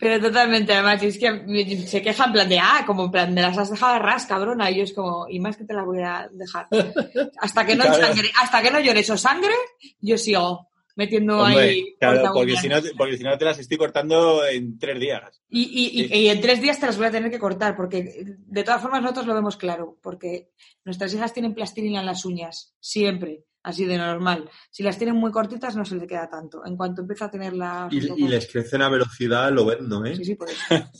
Pero 0.00 0.18
totalmente, 0.18 0.72
además, 0.72 1.02
y 1.02 1.08
es 1.08 1.18
que 1.18 1.86
se 1.86 2.00
queja 2.00 2.24
en 2.24 2.32
plan 2.32 2.48
de, 2.48 2.58
ah, 2.58 2.84
como 2.86 3.04
en 3.04 3.10
plan, 3.10 3.34
me 3.34 3.42
las 3.42 3.58
has 3.58 3.70
dejado 3.70 3.98
ras, 3.98 4.24
cabrona. 4.24 4.70
Y 4.70 4.78
yo 4.78 4.84
es 4.84 4.94
como, 4.94 5.26
y 5.28 5.40
más 5.40 5.58
que 5.58 5.64
te 5.64 5.74
las 5.74 5.84
voy 5.84 6.00
a 6.00 6.26
dejar. 6.32 6.68
Hasta 7.38 7.66
que 7.66 7.76
no 7.76 7.84
sangre, 7.84 8.30
hasta 8.40 8.62
que 8.62 8.70
no 8.70 8.80
llores 8.80 9.10
o 9.10 9.18
sangre, 9.18 9.52
yo 10.00 10.16
sigo 10.16 10.70
metiendo 10.96 11.38
Hombre, 11.40 11.60
ahí. 11.60 11.96
claro, 11.98 12.30
porque 12.32 12.56
si, 12.56 12.68
no, 12.68 12.80
te- 12.82 12.94
porque 12.94 13.16
si 13.16 13.24
no 13.24 13.36
te 13.36 13.44
las 13.44 13.58
estoy 13.58 13.76
cortando 13.76 14.44
en 14.46 14.78
tres 14.78 15.00
días. 15.00 15.42
Y, 15.48 15.62
y, 15.62 16.02
y, 16.14 16.18
y 16.20 16.28
en 16.28 16.40
tres 16.40 16.60
días 16.62 16.78
te 16.78 16.86
las 16.86 16.96
voy 16.96 17.06
a 17.06 17.10
tener 17.10 17.30
que 17.30 17.38
cortar, 17.38 17.76
porque 17.76 18.24
de 18.24 18.62
todas 18.64 18.80
formas 18.82 19.02
nosotros 19.02 19.26
lo 19.26 19.34
vemos 19.34 19.56
claro, 19.56 19.98
porque 20.02 20.50
nuestras 20.84 21.12
hijas 21.14 21.32
tienen 21.32 21.54
plastilina 21.54 22.00
en 22.00 22.06
las 22.06 22.24
uñas, 22.24 22.74
siempre, 22.80 23.44
así 23.62 23.84
de 23.84 23.98
normal. 23.98 24.48
Si 24.70 24.82
las 24.82 24.96
tienen 24.98 25.16
muy 25.16 25.32
cortitas 25.32 25.74
no 25.76 25.84
se 25.84 25.96
le 25.96 26.06
queda 26.06 26.28
tanto. 26.30 26.64
En 26.64 26.76
cuanto 26.76 27.00
empieza 27.02 27.24
a 27.26 27.30
tener 27.30 27.54
las... 27.54 27.92
un 27.92 27.98
Y, 27.98 28.06
poco- 28.06 28.20
y 28.20 28.28
les 28.28 28.50
crecen 28.50 28.82
a 28.82 28.88
velocidad 28.88 29.50
lo 29.52 29.64
vendo, 29.66 30.04
¿eh? 30.04 30.14
Sí, 30.16 30.24
sí, 30.24 30.34
por 30.34 30.48
eso. 30.50 30.58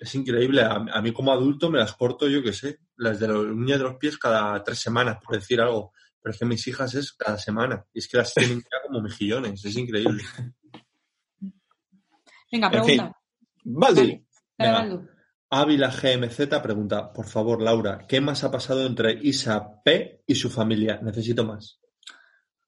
Es 0.00 0.14
increíble. 0.14 0.62
A, 0.62 0.74
a 0.92 1.02
mí 1.02 1.12
como 1.12 1.32
adulto 1.32 1.70
me 1.70 1.78
las 1.80 1.92
corto, 1.96 2.28
yo 2.28 2.40
qué 2.40 2.52
sé, 2.52 2.78
las 2.96 3.18
de 3.18 3.26
las 3.26 3.36
uñas 3.38 3.78
de 3.78 3.84
los 3.84 3.96
pies 3.96 4.16
cada 4.16 4.62
tres 4.62 4.78
semanas, 4.78 5.18
por 5.24 5.34
decir 5.34 5.60
algo. 5.60 5.92
Pero 6.20 6.32
es 6.32 6.38
que 6.38 6.44
mis 6.44 6.66
hijas 6.66 6.94
es 6.94 7.12
cada 7.12 7.38
semana. 7.38 7.84
Y 7.92 8.00
es 8.00 8.08
que 8.08 8.16
las 8.16 8.34
tienen 8.34 8.58
ya 8.60 8.82
como 8.86 9.00
mejillones. 9.00 9.64
Es 9.64 9.76
increíble. 9.76 10.22
Venga, 12.50 12.70
En 12.72 12.84
fin. 12.84 12.96
pregunta. 12.96 13.18
Valdi. 13.64 14.24
Ávila 15.50 15.90
GMZ 15.90 16.60
pregunta, 16.62 17.12
por 17.12 17.26
favor, 17.26 17.62
Laura, 17.62 18.06
¿qué 18.06 18.20
más 18.20 18.44
ha 18.44 18.50
pasado 18.50 18.84
entre 18.84 19.12
Isa 19.22 19.82
P 19.82 20.22
y 20.26 20.34
su 20.34 20.50
familia? 20.50 21.00
Necesito 21.02 21.44
más. 21.44 21.80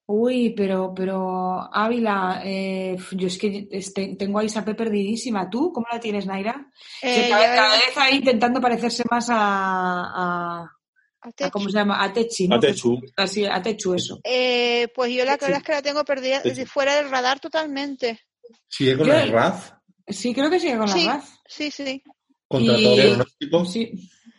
Uy, 0.06 0.54
pero, 0.56 0.92
pero, 0.92 1.72
Ávila, 1.72 2.42
eh, 2.44 2.96
yo 3.12 3.28
es 3.28 3.38
que 3.38 3.68
este, 3.70 4.16
tengo 4.18 4.40
a 4.40 4.44
Isapé 4.44 4.74
perdidísima. 4.74 5.48
¿Tú 5.48 5.72
cómo 5.72 5.86
la 5.92 6.00
tienes, 6.00 6.26
Naira? 6.26 6.68
Eh, 7.00 7.28
cada, 7.30 7.70
vez 7.76 7.96
ahí 7.96 8.16
intentando 8.16 8.60
parecerse 8.60 9.04
más 9.08 9.28
a, 9.30 9.36
a, 9.36 10.76
a 11.22 11.28
a- 11.28 11.32
Techu. 11.32 11.50
¿cómo 11.50 11.68
se 11.68 11.74
llama? 11.76 12.02
A 12.02 12.12
Techi, 12.12 12.48
¿no? 12.48 12.56
A 12.56 12.60
Techu. 12.60 13.00
Así, 13.16 13.44
a 13.46 13.60
Techu, 13.62 13.94
eso. 13.94 14.20
Eh, 14.24 14.88
pues 14.94 15.12
yo 15.12 15.24
la 15.24 15.36
verdad 15.36 15.58
es 15.58 15.62
que 15.62 15.72
la 15.72 15.82
tengo 15.82 16.04
perdida 16.04 16.42
Techu. 16.42 16.56
de 16.56 16.66
fuera 16.66 16.96
del 16.96 17.10
radar 17.10 17.40
totalmente. 17.40 18.20
¿Sigue 18.68 18.96
con 18.96 19.06
Yo- 19.06 19.14
el 19.14 19.30
RAF? 19.30 19.72
Sí, 20.08 20.34
creo 20.34 20.50
que 20.50 20.58
sigue 20.60 20.76
con 20.76 20.88
Sí. 20.88 21.04
la 21.04 21.14
RAF. 21.14 21.28
Sí, 21.46 21.70
sí. 21.70 22.02
¿Contra 22.48 22.76
Y- 22.78 22.82
todo 22.84 22.96
pronóstico? 22.96 23.64
Sí. 23.64 23.92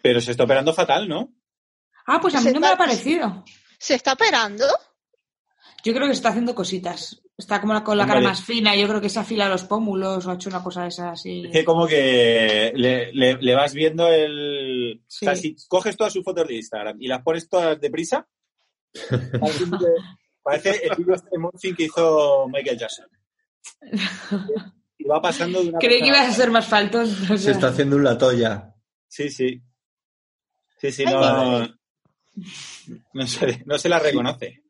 Pero 0.03 0.19
se 0.19 0.31
está 0.31 0.43
operando 0.43 0.73
fatal, 0.73 1.07
¿no? 1.07 1.33
Ah, 2.07 2.19
pues 2.19 2.33
a 2.35 2.39
mí 2.39 2.45
Se 2.45 2.53
no 2.53 2.59
me 2.59 2.67
ha 2.67 2.71
está- 2.71 2.83
parecido. 2.85 3.43
¿Se 3.79 3.93
está 3.95 4.13
operando? 4.13 4.65
Yo 5.83 5.93
creo 5.93 6.07
que 6.07 6.13
está 6.13 6.29
haciendo 6.29 6.53
cositas. 6.55 7.21
Está 7.41 7.59
como 7.59 7.73
la- 7.73 7.83
con 7.83 7.97
la 7.97 8.05
cara 8.05 8.19
Hombre. 8.19 8.29
más 8.29 8.43
fina. 8.43 8.75
Yo 8.75 8.87
creo 8.87 9.01
que 9.01 9.09
se 9.09 9.19
afila 9.19 9.49
los 9.49 9.63
pómulos 9.63 10.25
o 10.25 10.31
ha 10.31 10.35
hecho 10.35 10.49
una 10.49 10.61
cosa 10.63 10.83
de 10.83 10.89
esas 10.89 11.13
así. 11.13 11.43
Es 11.47 11.51
que 11.51 11.65
como 11.65 11.87
que 11.87 12.71
le, 12.75 13.11
le- 13.13 13.37
le 13.41 13.55
vas 13.55 13.73
viendo 13.73 14.07
el... 14.07 15.01
Sí. 15.07 15.25
O 15.25 15.29
sea, 15.29 15.35
si 15.35 15.55
coges 15.67 15.97
todas 15.97 16.13
sus 16.13 16.23
fotos 16.23 16.47
de 16.47 16.55
Instagram 16.55 16.97
y 17.01 17.07
las 17.07 17.23
pones 17.23 17.49
todas 17.49 17.79
deprisa, 17.81 18.27
parece, 20.43 20.87
el 20.87 20.95
vídeo 20.97 21.15
este 21.15 21.37
morphing 21.37 21.75
que 21.75 21.83
hizo 21.85 22.47
Michael 22.47 22.77
Jackson. 22.77 23.07
Y 24.97 25.03
va 25.05 25.21
pasando 25.21 25.61
de 25.63 25.69
una 25.69 25.79
Creí 25.79 25.99
que 26.01 26.07
ibas 26.07 26.27
a 26.29 26.33
ser 26.33 26.51
más 26.51 26.67
faltón. 26.67 27.09
o 27.31 27.37
Se 27.37 27.51
está 27.51 27.69
haciendo 27.69 27.95
un 27.95 28.03
latoya. 28.03 28.73
Sí, 29.07 29.29
sí. 29.29 29.61
Sí, 30.79 30.91
sí, 30.91 31.03
Ay, 31.07 31.13
no... 31.13 31.67
No 33.13 33.27
se, 33.27 33.61
no 33.65 33.77
se 33.77 33.89
la 33.89 33.99
reconoce. 33.99 34.60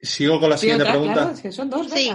Sigo 0.00 0.38
con 0.40 0.50
la 0.50 0.56
siguiente 0.58 0.84
pregunta. 0.84 1.14
claro, 1.14 1.30
es 1.30 1.40
que 1.40 1.52
son 1.52 1.68
dos, 1.70 1.88
Sí. 1.90 2.10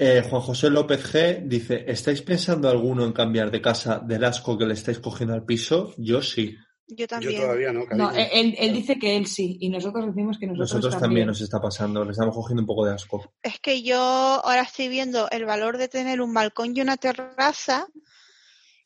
Eh, 0.00 0.22
Juan 0.30 0.42
José 0.42 0.70
López 0.70 1.12
G 1.12 1.42
dice, 1.48 1.84
¿estáis 1.88 2.22
pensando 2.22 2.68
alguno 2.68 3.04
en 3.04 3.12
cambiar 3.12 3.50
de 3.50 3.60
casa 3.60 3.98
del 3.98 4.24
asco 4.24 4.56
que 4.56 4.64
le 4.64 4.74
estáis 4.74 5.00
cogiendo 5.00 5.34
al 5.34 5.44
piso? 5.44 5.92
Yo 5.98 6.22
sí. 6.22 6.56
Yo 6.86 6.96
Yo 6.98 7.06
también. 7.08 7.36
todavía 7.42 7.72
no. 7.72 7.84
No, 7.96 8.10
él, 8.12 8.28
él- 8.32 8.54
él 8.58 8.72
dice 8.72 8.98
que 8.98 9.16
él 9.16 9.26
sí, 9.26 9.58
y 9.60 9.68
nosotros 9.68 10.06
decimos 10.06 10.38
que 10.38 10.46
nosotros, 10.46 10.70
Nosotros 10.70 10.92
también 10.92 11.08
también. 11.10 11.26
nos 11.26 11.40
está 11.40 11.60
pasando, 11.60 12.04
le 12.04 12.12
estamos 12.12 12.34
cogiendo 12.34 12.62
un 12.62 12.66
poco 12.66 12.86
de 12.86 12.94
asco. 12.94 13.34
Es 13.42 13.58
que 13.60 13.82
yo 13.82 13.98
ahora 13.98 14.62
estoy 14.62 14.88
viendo 14.88 15.28
el 15.30 15.44
valor 15.44 15.76
de 15.78 15.88
tener 15.88 16.20
un 16.22 16.32
balcón 16.32 16.74
y 16.76 16.80
una 16.80 16.96
terraza. 16.96 17.88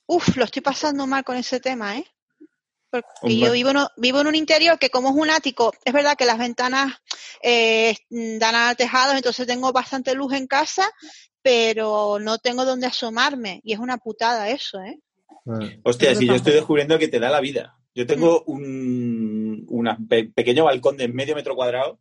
Uf, 0.07 0.37
lo 0.37 0.45
estoy 0.45 0.63
pasando 0.63 1.07
mal 1.07 1.23
con 1.25 1.37
ese 1.37 1.61
tema, 1.61 1.97
¿eh? 1.99 2.05
Porque 3.21 3.37
yo 3.39 3.53
vivo 3.53 3.71
en, 3.71 3.77
un- 3.79 3.87
vivo 3.97 4.21
en 4.21 4.27
un 4.29 4.35
interior 4.35 4.79
que 4.79 4.91
como 4.91 5.09
es 5.09 5.15
un 5.17 5.31
ático, 5.31 5.73
es 5.85 5.93
verdad 5.93 6.17
que 6.17 6.27
las 6.27 6.39
ventanas 6.39 6.93
eh, 7.43 7.97
dan 8.11 8.55
al 8.55 8.77
tejado, 8.77 9.15
entonces 9.17 9.47
tengo 9.47 9.73
bastante 9.73 10.15
luz 10.15 10.33
en 10.35 10.47
casa, 10.47 10.89
pero 11.43 12.19
no 12.21 12.39
tengo 12.39 12.65
donde 12.65 12.87
asomarme. 12.87 13.61
Y 13.65 13.73
es 13.73 13.79
una 13.79 13.97
putada 13.99 14.49
eso, 14.51 14.81
¿eh? 14.81 15.01
Eh, 15.47 15.81
Hostia, 15.83 16.15
si 16.15 16.27
yo 16.27 16.35
estoy 16.37 16.53
descubriendo 16.55 16.99
que 16.99 17.09
te 17.09 17.19
da 17.19 17.31
la 17.31 17.41
vida. 17.41 17.77
Yo 17.95 18.07
tengo 18.07 18.43
un 18.47 19.67
una 19.69 19.99
pe- 20.09 20.31
pequeño 20.35 20.65
balcón 20.65 20.97
de 20.97 21.09
medio 21.09 21.35
metro 21.35 21.55
cuadrado, 21.57 21.99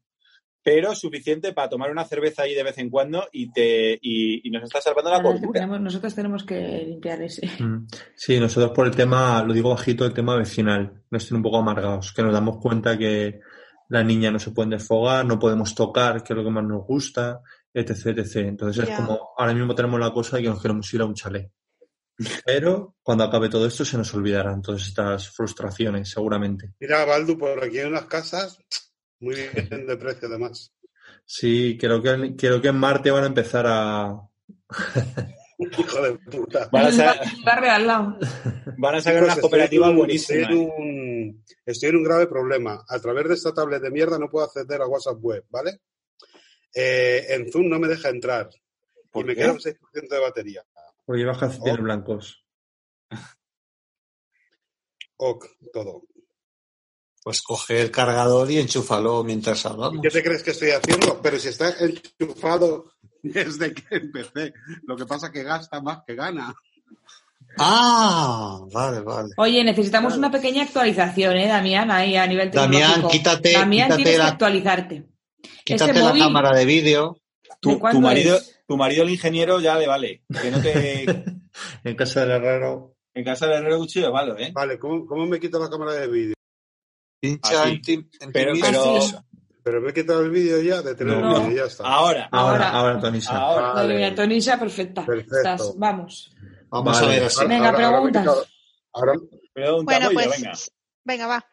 pero 0.63 0.93
suficiente 0.95 1.53
para 1.53 1.69
tomar 1.69 1.89
una 1.91 2.05
cerveza 2.05 2.43
ahí 2.43 2.53
de 2.53 2.63
vez 2.63 2.77
en 2.77 2.89
cuando 2.89 3.27
y 3.31 3.51
te 3.51 3.93
y, 4.01 4.47
y 4.47 4.51
nos 4.51 4.63
está 4.63 4.79
salvando 4.81 5.09
la 5.11 5.21
cordura. 5.23 5.51
tenemos- 5.61 5.81
nosotros 5.81 6.13
tenemos 6.13 6.43
que 6.43 6.83
limpiar 6.87 7.21
ese. 7.21 7.41
Mm. 7.59 7.87
Sí, 8.15 8.39
nosotros 8.39 8.71
por 8.71 8.87
el 8.87 8.95
tema, 8.95 9.43
lo 9.43 9.53
digo 9.53 9.69
bajito, 9.71 10.05
el 10.05 10.13
tema 10.13 10.35
vecinal, 10.35 11.03
nos 11.09 11.25
tiene 11.25 11.37
un 11.37 11.43
poco 11.43 11.57
amargados, 11.57 12.13
que 12.13 12.21
nos 12.23 12.33
damos 12.33 12.57
cuenta 12.57 12.97
que 12.97 13.39
la 13.89 14.03
niña 14.03 14.31
no 14.31 14.39
se 14.39 14.51
puede 14.51 14.69
desfogar, 14.69 15.25
no 15.25 15.37
podemos 15.39 15.75
tocar, 15.75 16.23
que 16.23 16.33
es 16.33 16.37
lo 16.37 16.43
que 16.43 16.49
más 16.51 16.63
nos 16.63 16.85
gusta, 16.85 17.41
etc, 17.73 18.17
etc. 18.19 18.35
Entonces 18.47 18.87
es 18.87 18.95
como, 18.95 19.31
ahora 19.37 19.53
mismo 19.53 19.75
tenemos 19.75 19.99
la 19.99 20.11
cosa 20.11 20.37
de 20.37 20.43
que 20.43 20.49
nos 20.49 20.61
queremos 20.61 20.93
ir 20.93 21.01
a 21.01 21.05
un 21.05 21.13
chalet. 21.13 21.51
Pero 22.45 22.95
cuando 23.01 23.23
acabe 23.23 23.49
todo 23.49 23.65
esto 23.65 23.83
se 23.83 23.97
nos 23.97 24.13
olvidarán 24.13 24.61
todas 24.61 24.85
estas 24.87 25.29
frustraciones, 25.29 26.09
seguramente. 26.09 26.73
Mira, 26.79 27.03
Baldu, 27.05 27.37
por 27.37 27.63
aquí 27.63 27.79
hay 27.79 27.87
unas 27.87 28.05
casas 28.05 28.59
muy 29.21 29.35
bien 29.69 29.87
de 29.87 29.97
precio, 29.97 30.27
además. 30.27 30.73
Sí, 31.25 31.77
creo 31.79 32.01
que, 32.01 32.35
creo 32.35 32.61
que 32.61 32.67
en 32.67 32.75
Marte 32.77 33.11
van 33.11 33.23
a 33.23 33.27
empezar 33.27 33.65
a... 33.67 34.19
Hijo 35.57 36.01
de 36.01 36.13
puta. 36.17 36.67
Van 36.71 36.85
a, 36.85 36.87
El 36.89 36.93
sa- 36.95 37.05
bar- 37.05 37.19
el 37.37 37.43
barrio 37.43 37.63
de 37.69 37.75
al 37.75 37.87
lado. 37.87 38.17
van 38.77 38.95
a 38.95 39.01
sacar 39.01 39.23
unas 39.23 39.35
estoy 39.35 39.41
cooperativas 39.41 39.87
en 39.89 39.91
un- 39.93 39.97
buenísimas. 39.99 40.41
Estoy 40.41 40.57
en, 40.57 40.71
un, 40.71 41.45
estoy 41.65 41.89
en 41.89 41.95
un 41.97 42.03
grave 42.03 42.27
problema. 42.27 42.83
A 42.89 42.99
través 42.99 43.27
de 43.27 43.33
esta 43.35 43.53
tablet 43.53 43.81
de 43.81 43.91
mierda 43.91 44.17
no 44.17 44.27
puedo 44.29 44.45
acceder 44.45 44.81
a 44.81 44.87
WhatsApp 44.87 45.17
web, 45.21 45.45
¿vale? 45.49 45.81
Eh, 46.73 47.25
en 47.29 47.51
Zoom 47.51 47.69
no 47.69 47.77
me 47.79 47.87
deja 47.87 48.09
entrar. 48.09 48.49
Y 48.51 49.07
¿Por 49.11 49.25
me 49.25 49.35
queda 49.35 49.51
un 49.51 49.59
6% 49.59 49.77
de 50.09 50.19
batería. 50.19 50.63
Porque 51.05 51.19
llevas 51.21 51.59
Oh. 51.59 51.77
blancos. 51.77 52.43
Ok, 55.17 55.45
todo. 55.73 56.03
Pues 57.23 57.41
coge 57.41 57.81
el 57.81 57.91
cargador 57.91 58.49
y 58.49 58.57
enchúfalo 58.59 59.23
mientras 59.23 59.65
hablamos. 59.65 60.01
¿Qué 60.01 60.09
te 60.09 60.23
crees 60.23 60.41
que 60.43 60.51
estoy 60.51 60.71
haciendo? 60.71 61.21
Pero 61.21 61.37
si 61.39 61.49
está 61.49 61.73
enchufado 61.79 62.91
desde 63.21 63.73
que 63.73 63.83
empecé. 63.95 64.53
Lo 64.87 64.95
que 64.97 65.05
pasa 65.05 65.27
es 65.27 65.33
que 65.33 65.43
gasta 65.43 65.79
más 65.81 65.99
que 66.07 66.15
gana. 66.15 66.53
Ah, 67.57 68.59
vale, 68.71 69.01
vale. 69.01 69.29
Oye, 69.37 69.63
necesitamos 69.63 70.15
una 70.17 70.31
pequeña 70.31 70.63
actualización, 70.63 71.35
¿eh, 71.37 71.47
Damián? 71.47 71.91
Ahí 71.91 72.15
a 72.15 72.25
nivel 72.25 72.49
Damián, 72.49 72.93
tecnológico. 72.93 73.09
quítate- 73.09 73.53
Damián, 73.53 73.87
quítate 73.89 74.03
tienes 74.03 74.17
la- 74.19 74.25
que 74.25 74.31
actualizarte. 74.31 75.05
Quítate 75.65 75.91
Ese 75.91 75.99
la 75.99 76.09
móvil- 76.09 76.23
cámara 76.23 76.57
de 76.57 76.65
vídeo. 76.65 77.17
¿De 77.43 77.49
Tu, 77.59 77.77
tu 77.79 78.01
marido, 78.01 78.37
es? 78.37 78.59
tu 78.67 78.77
marido, 78.77 79.03
el 79.03 79.09
ingeniero, 79.09 79.59
ya 79.59 79.77
le 79.77 79.85
vale. 79.87 80.23
Que 80.41 80.49
no 80.51 80.61
te. 80.61 81.05
En 81.83 81.95
casa 81.97 82.21
del 82.21 82.31
herrero. 82.31 82.95
en 83.13 83.25
casa 83.25 83.45
del 83.45 83.57
herrero 83.57 83.77
cuchillo, 83.79 84.09
vale, 84.11 84.33
¿eh? 84.45 84.51
Vale, 84.53 84.79
¿cómo, 84.79 85.05
cómo 85.05 85.25
me 85.27 85.37
quito 85.39 85.59
la 85.59 85.69
cámara 85.69 85.91
de 85.93 86.07
vídeo? 86.07 86.35
Pincha 87.21 87.63
Así. 87.63 87.71
en 87.73 87.81
ti, 87.81 87.93
en 87.93 88.07
ti 88.07 88.29
Pero, 88.33 88.51
mismo. 88.53 88.69
pero. 88.71 89.25
Pero 89.63 89.79
me 89.79 89.91
he 89.91 89.93
quitado 89.93 90.21
el 90.23 90.31
vídeo 90.31 90.59
ya, 90.59 90.81
de 90.81 90.95
tener 90.95 91.17
No. 91.17 91.35
el 91.37 91.41
vídeo 91.43 91.51
y 91.53 91.55
ya 91.57 91.65
está. 91.65 91.83
Ahora. 91.85 92.27
Ahora, 92.31 92.69
Ahora. 92.71 92.99
Tonisa. 92.99 93.37
Ahora. 93.37 93.83
Mía, 93.83 94.15
Tonisa, 94.15 94.59
perfecta. 94.59 95.05
Estás, 95.15 95.73
vamos. 95.77 96.35
Vamos 96.69 96.99
Vale. 96.99 97.05
a 97.05 97.09
ver 97.09 97.23
así. 97.25 97.45
Venga, 97.45 97.71
preguntas. 97.75 98.27
ahora, 98.91 99.13
Pregunta, 99.53 99.83
Bueno, 99.91 100.09
yo, 100.09 100.13
pues 100.15 100.29
venga. 100.41 100.53
venga, 101.03 101.27
va. 101.27 101.45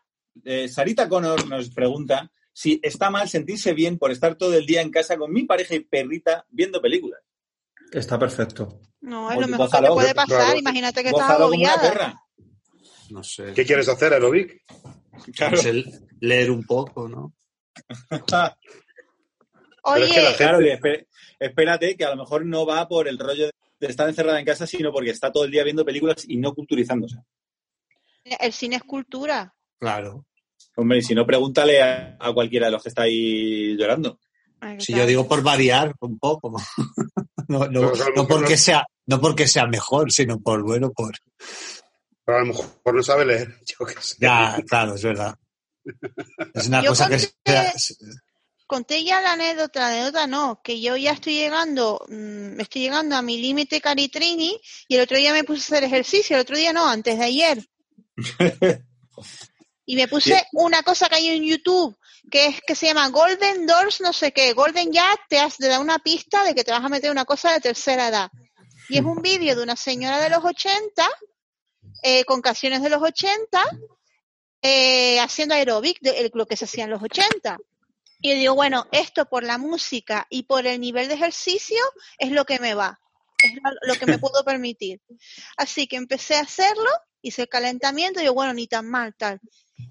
Eh, 0.45 0.69
Sarita 0.69 1.07
Connor 1.09 1.47
nos 1.49 1.69
pregunta 1.71 2.31
si 2.53 2.81
está 2.83 3.11
mal 3.11 3.29
sentirse 3.29 3.75
bien 3.75 3.99
por 3.99 4.11
estar 4.11 4.37
todo 4.37 4.55
el 4.55 4.65
día 4.65 4.81
en 4.81 4.91
casa 4.91 5.19
con 5.19 5.31
mi 5.33 5.43
pareja 5.45 5.75
y 5.75 5.81
perrita 5.81 6.47
viendo 6.49 6.81
películas. 6.81 7.21
Está 7.93 8.19
perfecto. 8.19 8.81
No, 9.03 9.31
es 9.31 9.39
lo 9.39 9.49
mejor 9.49 9.71
que 9.71 9.77
te 9.81 9.87
puede 9.89 10.13
claro. 10.15 10.29
pasar. 10.29 10.57
Imagínate 10.57 11.03
que 11.03 11.11
estás 11.11 11.31
agobiada. 11.31 12.23
No 13.11 13.23
sé. 13.23 13.53
¿Qué 13.55 13.65
quieres 13.67 13.89
hacer, 13.89 14.13
Aerobic? 14.15 14.63
Claro. 15.35 15.57
No 15.57 15.63
sé, 15.63 15.85
leer 16.21 16.51
un 16.51 16.65
poco, 16.65 17.09
¿no? 17.09 17.33
Pero 19.95 20.05
es 20.05 20.13
que 20.13 20.21
la 20.21 20.29
Oye, 20.31 20.37
Claro, 20.37 20.61
espé- 20.61 21.07
espérate 21.39 21.97
que 21.97 22.05
a 22.05 22.11
lo 22.11 22.17
mejor 22.17 22.45
no 22.45 22.67
va 22.67 22.87
por 22.89 23.09
el 23.09 23.19
rollo 23.19 23.49
de 23.81 23.87
estar 23.87 24.09
encerrada 24.09 24.39
en 24.39 24.45
casa, 24.45 24.67
sino 24.67 24.93
porque 24.93 25.11
está 25.11 25.31
todo 25.33 25.45
el 25.45 25.51
día 25.51 25.65
viendo 25.65 25.85
películas 25.85 26.25
y 26.29 26.37
no 26.37 26.53
culturizándose. 26.55 27.17
el 28.25 28.53
cine 28.53 28.77
es 28.77 28.83
cultura. 28.83 29.55
Claro. 29.79 30.27
Hombre, 30.77 30.99
y 30.99 31.03
si 31.03 31.15
no, 31.15 31.25
pregúntale 31.27 31.81
a, 31.81 32.17
a 32.21 32.33
cualquiera 32.33 32.67
de 32.67 32.73
los 32.73 32.83
que 32.83 32.89
está 32.91 33.03
ahí 33.03 33.77
llorando. 33.77 34.19
Si 34.79 34.93
yo 34.93 35.07
digo 35.07 35.27
por 35.27 35.43
variar 35.43 35.95
un 36.01 36.19
poco. 36.19 36.57
No, 37.51 37.67
no, 37.67 37.93
porque 38.29 38.59
sea, 38.59 38.85
no 39.07 39.23
porque 39.23 39.49
sea 39.49 39.67
mejor, 39.67 40.13
sino 40.13 40.39
por 40.39 40.63
bueno, 40.63 40.91
por. 40.93 41.15
Pero 42.29 42.37
a 42.37 42.41
lo 42.43 42.47
mejor 42.49 42.95
no 42.95 43.03
sabe 43.03 43.25
leer. 43.25 43.59
Yo 43.65 43.87
qué 43.87 43.95
sé. 44.03 44.17
Ya, 44.21 44.63
claro, 44.69 44.97
es 44.97 45.03
verdad. 45.03 45.35
Es 46.53 46.67
una 46.67 46.83
Yo 46.83 46.91
cosa 46.91 47.09
que 47.09 47.17
conté- 47.17 47.73
sea. 47.79 47.97
Conté 48.67 49.03
ya 49.03 49.23
la 49.23 49.33
anécdota, 49.33 49.81
la 49.81 49.89
anécdota 49.89 50.27
no, 50.27 50.61
que 50.63 50.79
yo 50.79 50.95
ya 50.99 51.13
estoy 51.13 51.37
llegando, 51.37 52.05
mm, 52.07 52.61
estoy 52.61 52.83
llegando 52.83 53.17
a 53.17 53.23
mi 53.23 53.41
límite 53.41 53.81
caritrini 53.81 54.61
y 54.89 54.97
el 54.97 55.01
otro 55.01 55.17
día 55.17 55.33
me 55.33 55.43
puse 55.43 55.63
a 55.63 55.79
hacer 55.79 55.85
ejercicio, 55.85 56.37
el 56.37 56.43
otro 56.43 56.55
día 56.55 56.75
no, 56.75 56.87
antes 56.87 57.19
de 57.19 57.25
ayer. 57.25 57.67
Y 59.87 59.97
me 59.97 60.07
puse 60.07 60.47
una 60.53 60.83
cosa 60.83 61.09
que 61.09 61.15
hay 61.17 61.29
en 61.29 61.45
YouTube, 61.45 61.97
que 62.31 62.49
es 62.49 62.61
que 62.61 62.75
se 62.75 62.85
llama 62.89 63.09
Golden 63.09 63.67
Doors, 63.67 64.03
no 64.03 64.13
sé 64.13 64.33
qué. 64.33 64.53
Golden 64.53 64.93
ya 64.93 65.17
te, 65.31 65.39
has- 65.41 65.57
te 65.57 65.67
da 65.67 65.81
una 65.81 65.99
pista 66.01 66.45
de 66.45 66.55
que 66.55 66.63
te 66.63 66.73
vas 66.73 66.85
a 66.85 66.91
meter 66.91 67.11
una 67.11 67.25
cosa 67.25 67.53
de 67.53 67.61
tercera 67.61 68.09
edad. 68.09 68.29
Y 68.91 68.99
es 68.99 69.05
un 69.05 69.23
vídeo 69.23 69.57
de 69.57 69.63
una 69.63 69.77
señora 69.77 70.19
de 70.21 70.29
los 70.29 70.45
80, 70.45 71.09
eh, 72.03 72.25
con 72.25 72.41
canciones 72.41 72.83
de 72.83 72.89
los 72.91 73.03
80, 73.03 73.61
eh, 74.63 75.21
haciendo 75.21 75.55
aeróbic, 75.55 75.99
lo 76.35 76.47
que 76.47 76.57
se 76.57 76.65
hacía 76.65 76.85
en 76.85 76.91
los 76.91 77.03
80. 77.03 77.59
Y 78.21 78.31
yo 78.31 78.35
digo, 78.37 78.55
bueno, 78.55 78.87
esto 78.91 79.27
por 79.27 79.45
la 79.45 79.59
música 79.59 80.27
y 80.31 80.43
por 80.45 80.67
el 80.67 80.81
nivel 80.81 81.07
de 81.09 81.15
ejercicio 81.15 81.79
es 82.19 82.33
lo 82.33 82.45
que 82.45 82.59
me 82.59 82.75
va, 82.75 82.99
es 83.43 83.53
lo- 83.83 83.95
que 83.95 84.07
me 84.07 84.19
puedo 84.19 84.45
permitir. 84.45 85.01
Así 85.57 85.87
que 85.87 85.97
empecé 85.97 86.35
a 86.35 86.41
hacerlo, 86.41 86.91
hice 87.23 87.43
el 87.43 87.49
calentamiento 87.49 88.19
y 88.19 88.23
digo, 88.25 88.35
bueno, 88.35 88.53
ni 88.55 88.67
tan 88.67 88.87
mal, 88.89 89.15
tal. 89.17 89.41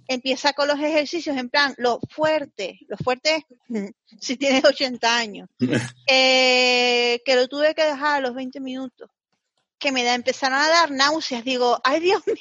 Empieza 0.10 0.52
con 0.52 0.68
los 0.68 0.78
ejercicios 0.80 1.38
en 1.38 1.50
plan, 1.50 1.74
lo 1.78 2.02
fuerte, 2.10 2.78
lo 2.90 2.98
fuerte 2.98 3.46
si 4.20 4.36
tienes 4.36 4.66
80 4.66 5.16
años, 5.18 5.48
Eh, 6.10 7.22
que 7.26 7.36
lo 7.36 7.48
tuve 7.48 7.74
que 7.74 7.84
dejar 7.86 8.18
a 8.18 8.20
los 8.20 8.34
20 8.36 8.60
minutos, 8.60 9.10
que 9.80 9.92
me 9.92 10.04
da, 10.04 10.14
empezaron 10.14 10.60
a 10.60 10.68
dar 10.68 10.92
náuseas, 10.92 11.44
digo, 11.44 11.80
ay 11.84 12.00
Dios 12.00 12.22
mío, 12.26 12.36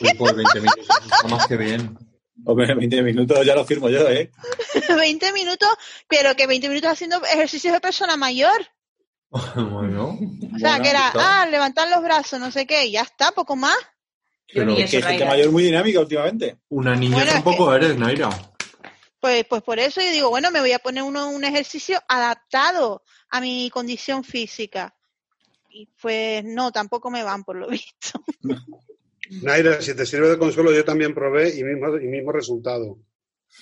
Uy, 0.00 0.14
pues 0.18 0.34
20 0.36 0.60
minutos. 0.60 0.86
Está 1.04 1.28
más 1.28 1.46
que 1.46 1.56
bien. 1.56 1.98
Hombre, 2.44 2.74
20 2.74 3.02
minutos 3.02 3.46
ya 3.46 3.54
lo 3.54 3.64
firmo 3.64 3.88
yo, 3.88 4.08
¿eh? 4.08 4.30
20 4.96 5.32
minutos, 5.32 5.68
pero 6.08 6.34
que 6.34 6.46
20 6.46 6.68
minutos 6.68 6.90
haciendo 6.90 7.22
ejercicios 7.24 7.72
de 7.72 7.80
persona 7.80 8.16
mayor. 8.16 8.66
bueno. 9.54 10.18
O 10.54 10.58
sea, 10.58 10.70
bueno, 10.70 10.82
que 10.82 10.90
era, 10.90 11.12
ah, 11.14 11.46
levantar 11.46 11.88
los 11.88 12.02
brazos, 12.02 12.40
no 12.40 12.50
sé 12.50 12.66
qué, 12.66 12.86
y 12.86 12.92
ya 12.92 13.02
está, 13.02 13.32
poco 13.32 13.56
más. 13.56 13.76
Pero 14.52 14.72
Es 14.76 14.90
que 14.90 14.98
eso, 14.98 15.08
gente 15.08 15.24
mayor 15.24 15.50
muy 15.50 15.62
dinámica 15.62 16.00
últimamente. 16.00 16.58
Una 16.68 16.94
niña 16.94 17.16
Bueno, 17.16 17.30
es 17.30 17.34
tampoco 17.34 17.74
eres, 17.74 17.96
Naira. 17.96 18.28
Pues, 19.18 19.44
pues 19.48 19.62
por 19.62 19.78
eso 19.78 20.00
yo 20.00 20.10
digo, 20.10 20.30
bueno, 20.30 20.50
me 20.50 20.60
voy 20.60 20.72
a 20.72 20.78
poner 20.78 21.04
uno, 21.04 21.30
un 21.30 21.44
ejercicio 21.44 22.02
adaptado 22.08 23.02
a 23.30 23.40
mi 23.40 23.70
condición 23.70 24.24
física. 24.24 24.94
Y 25.72 25.88
pues 26.00 26.44
no, 26.44 26.70
tampoco 26.70 27.10
me 27.10 27.22
van 27.22 27.44
por 27.44 27.56
lo 27.56 27.68
visto. 27.70 28.22
Naira, 29.42 29.80
si 29.80 29.94
te 29.94 30.04
sirve 30.04 30.28
de 30.28 30.38
consuelo, 30.38 30.72
yo 30.72 30.84
también 30.84 31.14
probé 31.14 31.56
y 31.56 31.64
mismo, 31.64 31.96
y 31.96 32.06
mismo 32.06 32.32
resultado. 32.32 32.98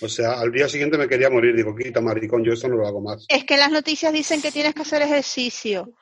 O 0.01 0.09
sea, 0.09 0.41
al 0.41 0.53
día 0.53 0.69
siguiente 0.69 0.99
me 0.99 1.09
quería 1.09 1.31
morir. 1.31 1.55
Digo, 1.55 1.77
quita 1.77 2.01
maricón, 2.01 2.45
yo 2.45 2.53
esto 2.53 2.69
no 2.69 2.77
lo 2.77 2.87
hago 2.87 3.01
más. 3.01 3.27
Es 3.29 3.45
que 3.45 3.57
las 3.57 3.71
noticias 3.71 4.13
dicen 4.13 4.41
que 4.41 4.53
tienes 4.53 4.75
que 4.75 4.83
hacer 4.83 5.03
ejercicio. 5.03 5.93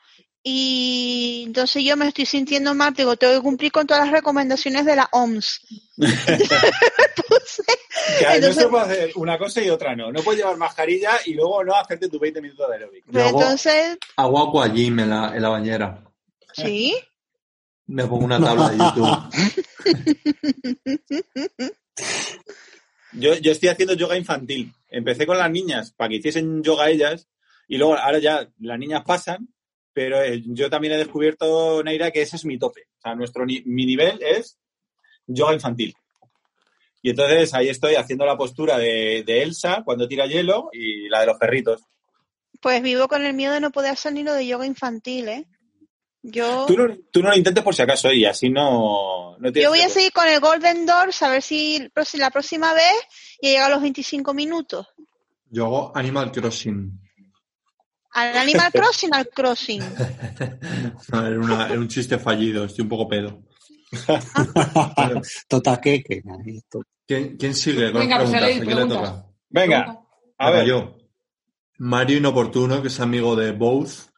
Y 0.42 1.42
entonces 1.46 1.82
yo 1.84 1.96
me 1.96 2.06
estoy 2.08 2.24
sintiendo 2.24 2.74
mal, 2.74 2.94
digo, 2.94 3.16
tengo 3.16 3.34
que 3.34 3.40
cumplir 3.42 3.72
con 3.72 3.86
todas 3.86 4.04
las 4.04 4.12
recomendaciones 4.12 4.84
de 4.86 4.96
la 4.96 5.08
OMS. 5.12 5.60
Que 5.98 6.06
no 8.24 8.32
Entonces- 8.34 8.54
se 8.54 8.68
puede 8.68 8.84
hacer 8.84 9.10
una 9.16 9.36
cosa 9.38 9.62
y 9.62 9.68
otra 9.70 9.94
no. 9.96 10.10
No 10.12 10.22
puedes 10.22 10.40
llevar 10.40 10.56
mascarilla 10.56 11.10
y 11.26 11.34
luego 11.34 11.64
no 11.64 11.74
hacerte 11.74 12.08
tus 12.08 12.20
20 12.20 12.40
minutos 12.40 12.66
de 12.68 12.74
aeróbic. 12.74 13.04
pues 13.10 13.26
entonces, 13.26 13.98
Hago 14.16 14.38
agua 14.38 14.68
gym 14.68 15.00
en 15.00 15.10
la, 15.10 15.34
en 15.36 15.42
la 15.42 15.48
bañera. 15.48 16.02
sí, 16.54 16.94
Me 17.86 18.06
pongo 18.06 18.24
una 18.24 18.40
tabla 18.40 18.70
de 18.70 18.78
YouTube. 18.78 20.28
Yo, 23.12 23.34
yo 23.36 23.52
estoy 23.52 23.70
haciendo 23.70 23.94
yoga 23.94 24.16
infantil. 24.16 24.72
Empecé 24.88 25.26
con 25.26 25.38
las 25.38 25.50
niñas 25.50 25.92
para 25.92 26.08
que 26.10 26.16
hiciesen 26.16 26.62
yoga 26.62 26.90
ellas 26.90 27.26
y 27.66 27.76
luego 27.78 27.96
ahora 27.96 28.18
ya 28.18 28.48
las 28.60 28.78
niñas 28.78 29.02
pasan, 29.06 29.48
pero 29.98 30.22
eh, 30.22 30.40
yo 30.46 30.70
también 30.70 30.92
he 30.94 30.96
descubierto, 30.96 31.82
Neira, 31.82 32.12
que 32.12 32.22
ese 32.22 32.36
es 32.36 32.44
mi 32.44 32.56
tope. 32.56 32.82
O 32.98 33.00
sea, 33.02 33.16
nuestro 33.16 33.44
ni- 33.44 33.62
mi 33.64 33.84
nivel 33.84 34.22
es 34.22 34.56
yoga 35.26 35.54
infantil. 35.54 35.92
Y 37.02 37.10
entonces 37.10 37.52
ahí 37.52 37.68
estoy 37.68 37.96
haciendo 37.96 38.24
la 38.24 38.36
postura 38.36 38.78
de, 38.78 39.24
de 39.26 39.42
Elsa 39.42 39.82
cuando 39.84 40.06
tira 40.06 40.26
hielo 40.28 40.68
y 40.72 41.08
la 41.08 41.22
de 41.22 41.26
los 41.26 41.36
perritos. 41.36 41.82
pues 42.60 42.80
vivo 42.80 43.08
con 43.08 43.24
el 43.24 43.34
miedo 43.34 43.54
de 43.54 43.60
no 43.60 43.72
poder 43.72 43.90
hacer 43.90 44.12
ni 44.12 44.22
lo 44.22 44.34
de 44.34 44.46
yoga 44.46 44.66
infantil, 44.66 45.28
¿eh? 45.28 45.46
Yo, 46.22 46.64
Tú 46.68 46.76
no, 46.76 46.96
tú 47.10 47.20
no 47.22 47.30
lo 47.30 47.36
intentes 47.36 47.64
por 47.64 47.74
si 47.74 47.82
acaso 47.82 48.12
y 48.12 48.24
así 48.24 48.50
no, 48.50 49.36
no 49.38 49.50
tienes 49.52 49.64
yo 49.64 49.70
voy 49.70 49.80
a 49.80 49.88
seguir 49.88 50.12
con 50.12 50.28
el 50.28 50.38
Golden 50.38 50.86
Doors 50.86 51.20
a 51.24 51.28
ver 51.30 51.42
si 51.42 51.88
la 52.14 52.30
próxima 52.30 52.72
vez 52.72 52.94
ya 53.42 53.50
llega 53.50 53.66
a 53.66 53.70
los 53.70 53.82
25 53.82 54.32
minutos. 54.32 54.86
Yo 55.50 55.66
hago 55.66 55.92
Animal 55.96 56.30
Crossing. 56.30 57.00
Al 58.12 58.36
Animal 58.36 58.70
Crossing, 58.72 59.10
al 59.14 59.28
Crossing. 59.28 59.82
Era, 61.12 61.28
una- 61.40 61.68
era 61.68 61.78
un 61.78 61.88
chiste 61.88 62.18
fallido, 62.18 62.64
estoy 62.64 62.82
un 62.82 62.88
poco 62.88 63.08
pedo. 63.08 63.42
Totaqueque. 65.48 66.22
¿Quién, 67.06 67.36
quién 67.36 67.54
sigue 67.54 67.90
con 67.92 68.00
Venga, 68.02 68.18
pues 68.18 68.34
a 68.34 68.38
preguntas? 68.38 68.60
¿A 68.60 68.64
quién 68.64 68.76
le 68.78 68.86
toca? 68.94 69.26
Venga, 69.50 70.00
a 70.38 70.50
ver. 70.50 70.66
yo. 70.66 70.98
Mario 71.78 72.16
Inoportuno, 72.18 72.82
que 72.82 72.88
es 72.88 73.00
amigo 73.00 73.36
de 73.36 73.52
Both, 73.52 74.10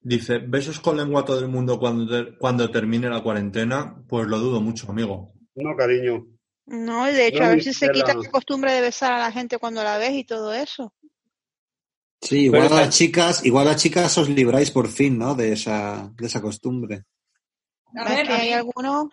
dice, 0.00 0.38
besos 0.38 0.80
con 0.80 0.96
lengua 0.96 1.20
a 1.20 1.24
todo 1.24 1.38
el 1.40 1.48
mundo 1.48 1.78
cuando, 1.78 2.36
cuando 2.38 2.70
termine 2.70 3.08
la 3.10 3.22
cuarentena. 3.22 4.02
Pues 4.08 4.26
lo 4.26 4.38
dudo 4.38 4.60
mucho, 4.60 4.90
amigo. 4.90 5.32
No, 5.54 5.76
cariño. 5.76 6.26
No, 6.66 7.08
y 7.10 7.12
de 7.12 7.26
hecho, 7.28 7.40
No, 7.40 7.44
a 7.46 7.48
ver 7.50 7.62
si 7.62 7.74
se 7.74 7.90
quita 7.90 8.14
la 8.14 8.30
costumbre 8.30 8.72
de 8.72 8.80
besar 8.80 9.12
a 9.12 9.18
la 9.18 9.32
gente 9.32 9.58
cuando 9.58 9.82
la 9.84 9.98
ves 9.98 10.12
y 10.12 10.24
todo 10.24 10.52
eso. 10.54 10.94
Sí, 12.22 12.44
igual 12.44 12.62
Pero 12.68 12.76
a 12.76 12.80
las 12.82 12.96
chicas, 12.96 13.44
igual 13.44 13.66
a 13.66 13.72
las 13.72 13.82
chicas 13.82 14.16
os 14.16 14.28
libráis 14.28 14.70
por 14.70 14.88
fin, 14.88 15.18
¿no? 15.18 15.34
De 15.34 15.52
esa, 15.52 16.08
de 16.16 16.26
esa 16.26 16.40
costumbre. 16.40 17.02
A 17.96 18.02
Es 18.04 18.16
ver, 18.16 18.30
hay 18.32 18.52
algunos... 18.52 19.08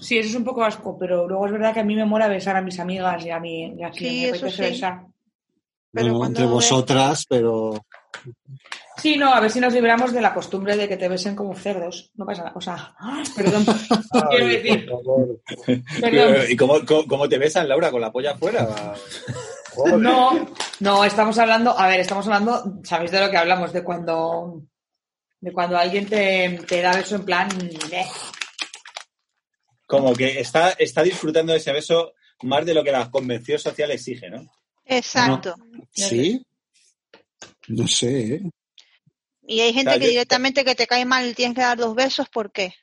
Sí, 0.00 0.18
eso 0.18 0.30
es 0.30 0.34
un 0.34 0.44
poco 0.44 0.64
asco, 0.64 0.98
pero 0.98 1.28
luego 1.28 1.46
es 1.46 1.52
verdad 1.52 1.72
que 1.74 1.80
a 1.80 1.84
mí 1.84 1.94
me 1.94 2.04
mola 2.06 2.28
besar 2.28 2.56
a 2.56 2.62
mis 2.62 2.78
amigas 2.80 3.24
y 3.24 3.30
a 3.30 3.38
mí 3.40 3.74
y 3.78 3.82
a 3.82 3.90
quien 3.90 4.12
Sí, 4.12 4.20
me 4.22 4.30
eso 4.30 4.48
sí. 4.50 4.62
besar. 4.62 5.06
Pero 5.92 6.08
No, 6.14 6.26
entre 6.26 6.44
ves- 6.44 6.50
vosotras, 6.52 7.26
pero 7.28 7.84
Sí, 8.96 9.16
no, 9.16 9.32
a 9.34 9.40
ver 9.40 9.50
si 9.50 9.60
nos 9.60 9.72
libramos 9.74 10.12
de 10.12 10.20
la 10.20 10.32
costumbre 10.32 10.76
de 10.76 10.88
que 10.88 10.96
te 10.96 11.08
besen 11.08 11.36
como 11.36 11.54
cerdos. 11.54 12.10
No 12.14 12.24
pasa 12.24 12.42
nada. 12.44 12.54
O 12.56 12.60
sea, 12.60 12.94
perdón. 13.36 13.66
Quiero 14.30 14.46
decir, 14.46 14.86
por 14.90 15.04
favor. 15.04 15.40
perdón. 16.00 16.36
¿Y 16.50 16.56
cómo, 16.56 16.74
cómo, 16.86 17.06
cómo 17.06 17.28
te 17.28 17.38
besan, 17.38 17.68
Laura? 17.68 17.90
¿Con 17.90 18.00
la 18.00 18.10
polla 18.12 18.32
afuera? 18.32 18.94
No, 19.98 20.48
no, 20.80 21.04
estamos 21.04 21.38
hablando, 21.38 21.78
a 21.78 21.86
ver, 21.88 22.00
estamos 22.00 22.26
hablando, 22.26 22.80
sabéis 22.84 23.10
de 23.10 23.20
lo 23.20 23.30
que 23.30 23.36
hablamos, 23.36 23.72
de 23.72 23.82
cuando 23.84 24.62
de 25.40 25.52
cuando 25.52 25.76
alguien 25.76 26.06
te, 26.08 26.58
te 26.66 26.80
da 26.80 26.94
beso 26.94 27.16
en 27.16 27.24
plan, 27.24 27.48
eh, 27.92 28.06
Como 29.86 30.14
que 30.14 30.40
está, 30.40 30.70
está 30.70 31.02
disfrutando 31.02 31.52
de 31.52 31.58
ese 31.58 31.72
beso 31.72 32.14
más 32.42 32.64
de 32.64 32.72
lo 32.74 32.82
que 32.82 32.92
la 32.92 33.10
convención 33.10 33.58
social 33.58 33.90
exige, 33.90 34.30
¿no? 34.30 34.50
Exacto. 34.86 35.54
sí. 35.92 36.44
No 37.68 37.86
sé, 37.88 38.34
¿eh? 38.36 38.42
Y 39.46 39.60
hay 39.60 39.72
gente 39.74 39.90
O 39.90 39.92
sea, 39.92 39.98
que 40.00 40.06
yo- 40.06 40.10
directamente 40.12 40.64
que 40.64 40.74
te 40.74 40.86
cae 40.86 41.04
mal 41.04 41.26
y 41.28 41.34
tienes 41.34 41.54
que 41.54 41.62
dar 41.62 41.76
dos 41.78 41.94
besos, 41.94 42.28
¿por 42.28 42.50
qué? 42.52 42.74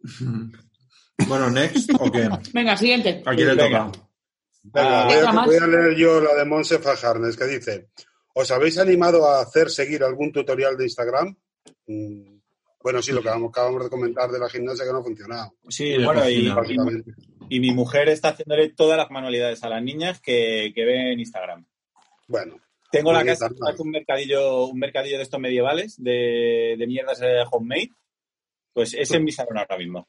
Bueno, 1.26 1.50
next, 1.50 1.90
¿o 1.98 2.10
qué? 2.12 2.28
venga, 2.52 2.76
siguiente. 2.76 3.22
¿A 3.26 3.34
quién 3.34 3.48
le 3.48 3.54
Venga. 3.56 3.90
toca? 3.90 4.07
Venga, 4.62 5.02
Ah, 5.02 5.06
voy, 5.06 5.26
a, 5.26 5.32
más. 5.32 5.46
voy 5.46 5.56
a 5.56 5.66
leer 5.66 5.96
yo 5.96 6.20
la 6.20 6.34
de 6.34 6.44
Monse 6.44 6.78
Fajarnes, 6.78 7.36
que 7.36 7.44
dice, 7.46 7.88
¿os 8.34 8.50
habéis 8.50 8.78
animado 8.78 9.26
a 9.26 9.40
hacer 9.40 9.70
seguir 9.70 10.02
algún 10.02 10.32
tutorial 10.32 10.76
de 10.76 10.84
Instagram? 10.84 11.36
Mm, 11.86 12.38
bueno, 12.82 13.02
sí, 13.02 13.12
lo 13.12 13.22
que 13.22 13.28
acabamos- 13.28 13.50
acabamos 13.50 13.84
de 13.84 13.90
comentar 13.90 14.30
de 14.30 14.38
la 14.38 14.48
gimnasia 14.48 14.84
que 14.84 14.92
no 14.92 14.98
ha 14.98 15.02
funcionado. 15.02 15.54
Sí, 15.68 15.96
bueno, 16.04 16.28
y, 16.28 16.48
y- 16.48 17.04
y 17.50 17.60
mi 17.60 17.70
mujer 17.72 18.08
está 18.10 18.28
haciéndole 18.30 18.70
todas 18.74 18.98
las 18.98 19.10
manualidades 19.10 19.62
a 19.64 19.68
las 19.70 19.82
niñas 19.82 20.20
que, 20.20 20.70
que 20.74 20.84
ve 20.84 21.12
en 21.12 21.20
Instagram. 21.20 21.64
Bueno, 22.26 22.60
Tengo 22.92 23.12
la 23.12 23.24
casa, 23.24 23.48
un 23.78 23.90
mercadillo, 23.90 24.66
un 24.66 24.78
mercadillo 24.78 25.16
de 25.18 25.22
estos 25.22 25.40
medievales, 25.40 25.94
de, 26.02 26.74
de 26.78 26.86
mierdas 26.86 27.20
eh, 27.22 27.42
homemade. 27.50 27.90
Pues 28.72 28.94
ese 28.94 29.16
es 29.16 29.22
mi 29.22 29.32
salón 29.32 29.58
ahora 29.58 29.76
mismo. 29.78 30.08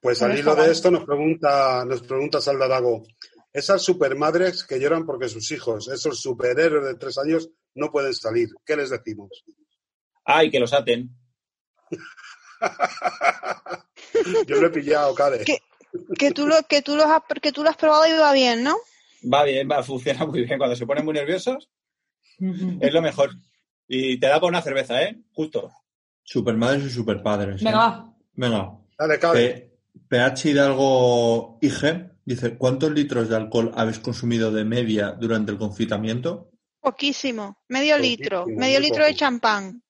Pues 0.00 0.20
al 0.22 0.38
hilo 0.38 0.54
de 0.54 0.70
esto 0.70 0.90
nos 0.90 1.04
pregunta, 1.04 1.84
nos 1.86 2.02
pregunta 2.02 2.40
Saldadago, 2.40 3.04
esas 3.54 3.82
supermadres 3.82 4.64
que 4.64 4.78
lloran 4.78 5.06
porque 5.06 5.30
sus 5.30 5.50
hijos, 5.52 5.88
esos 5.88 6.20
superhéroes 6.20 6.84
de 6.84 6.96
tres 6.96 7.16
años, 7.16 7.48
no 7.74 7.90
pueden 7.90 8.12
salir. 8.12 8.50
¿Qué 8.66 8.76
les 8.76 8.90
decimos? 8.90 9.30
Ay, 10.24 10.50
que 10.50 10.60
los 10.60 10.74
aten. 10.74 11.08
Yo 14.46 14.56
lo 14.60 14.66
he 14.66 14.70
pillado, 14.70 15.14
Cade. 15.14 15.44
¿Qué? 15.44 15.58
Que 16.18 16.32
tú 16.32 16.46
lo, 16.46 16.56
que 16.68 16.82
tú 16.82 16.96
los 16.96 17.06
has, 17.06 17.22
que 17.40 17.52
tú 17.52 17.62
lo 17.62 17.70
has 17.70 17.76
probado 17.76 18.06
y 18.06 18.12
va 18.18 18.32
bien, 18.32 18.64
¿no? 18.64 18.76
Va 19.32 19.44
bien, 19.44 19.68
va, 19.70 19.82
funciona 19.82 20.26
muy 20.26 20.42
bien. 20.44 20.58
Cuando 20.58 20.76
se 20.76 20.86
ponen 20.86 21.04
muy 21.04 21.14
nerviosos, 21.14 21.70
es 22.38 22.92
lo 22.92 23.00
mejor. 23.02 23.30
Y 23.86 24.18
te 24.18 24.26
da 24.26 24.40
por 24.40 24.50
una 24.50 24.62
cerveza, 24.62 25.02
¿eh? 25.02 25.16
Justo. 25.32 25.70
Supermadres 26.24 26.84
y 26.86 26.90
superpadres. 26.90 27.62
¿eh? 27.62 27.66
Venga. 27.66 28.12
Venga. 28.32 28.72
Dale, 28.98 29.18
Cade. 29.18 29.50
P- 29.50 29.78
PH 30.08 30.48
Hidalgo 30.50 31.58
IG 31.62 32.10
dice, 32.24 32.56
¿cuántos 32.56 32.92
litros 32.92 33.28
de 33.28 33.36
alcohol 33.36 33.72
habéis 33.74 33.98
consumido 33.98 34.50
de 34.52 34.64
media 34.64 35.12
durante 35.12 35.52
el 35.52 35.58
confinamiento? 35.58 36.50
Poquísimo. 36.80 37.58
Medio 37.68 37.98
litro. 37.98 38.44
Medio 38.46 38.80
litro 38.80 39.04
de 39.04 39.14
champán. 39.14 39.82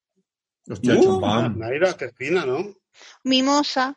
Hostia, 0.68 0.94
Uh, 0.94 1.02
champán. 1.02 1.58
Naira, 1.58 1.96
qué 1.96 2.10
fina, 2.10 2.46
¿no? 2.46 2.74
Mimosa. 3.24 3.96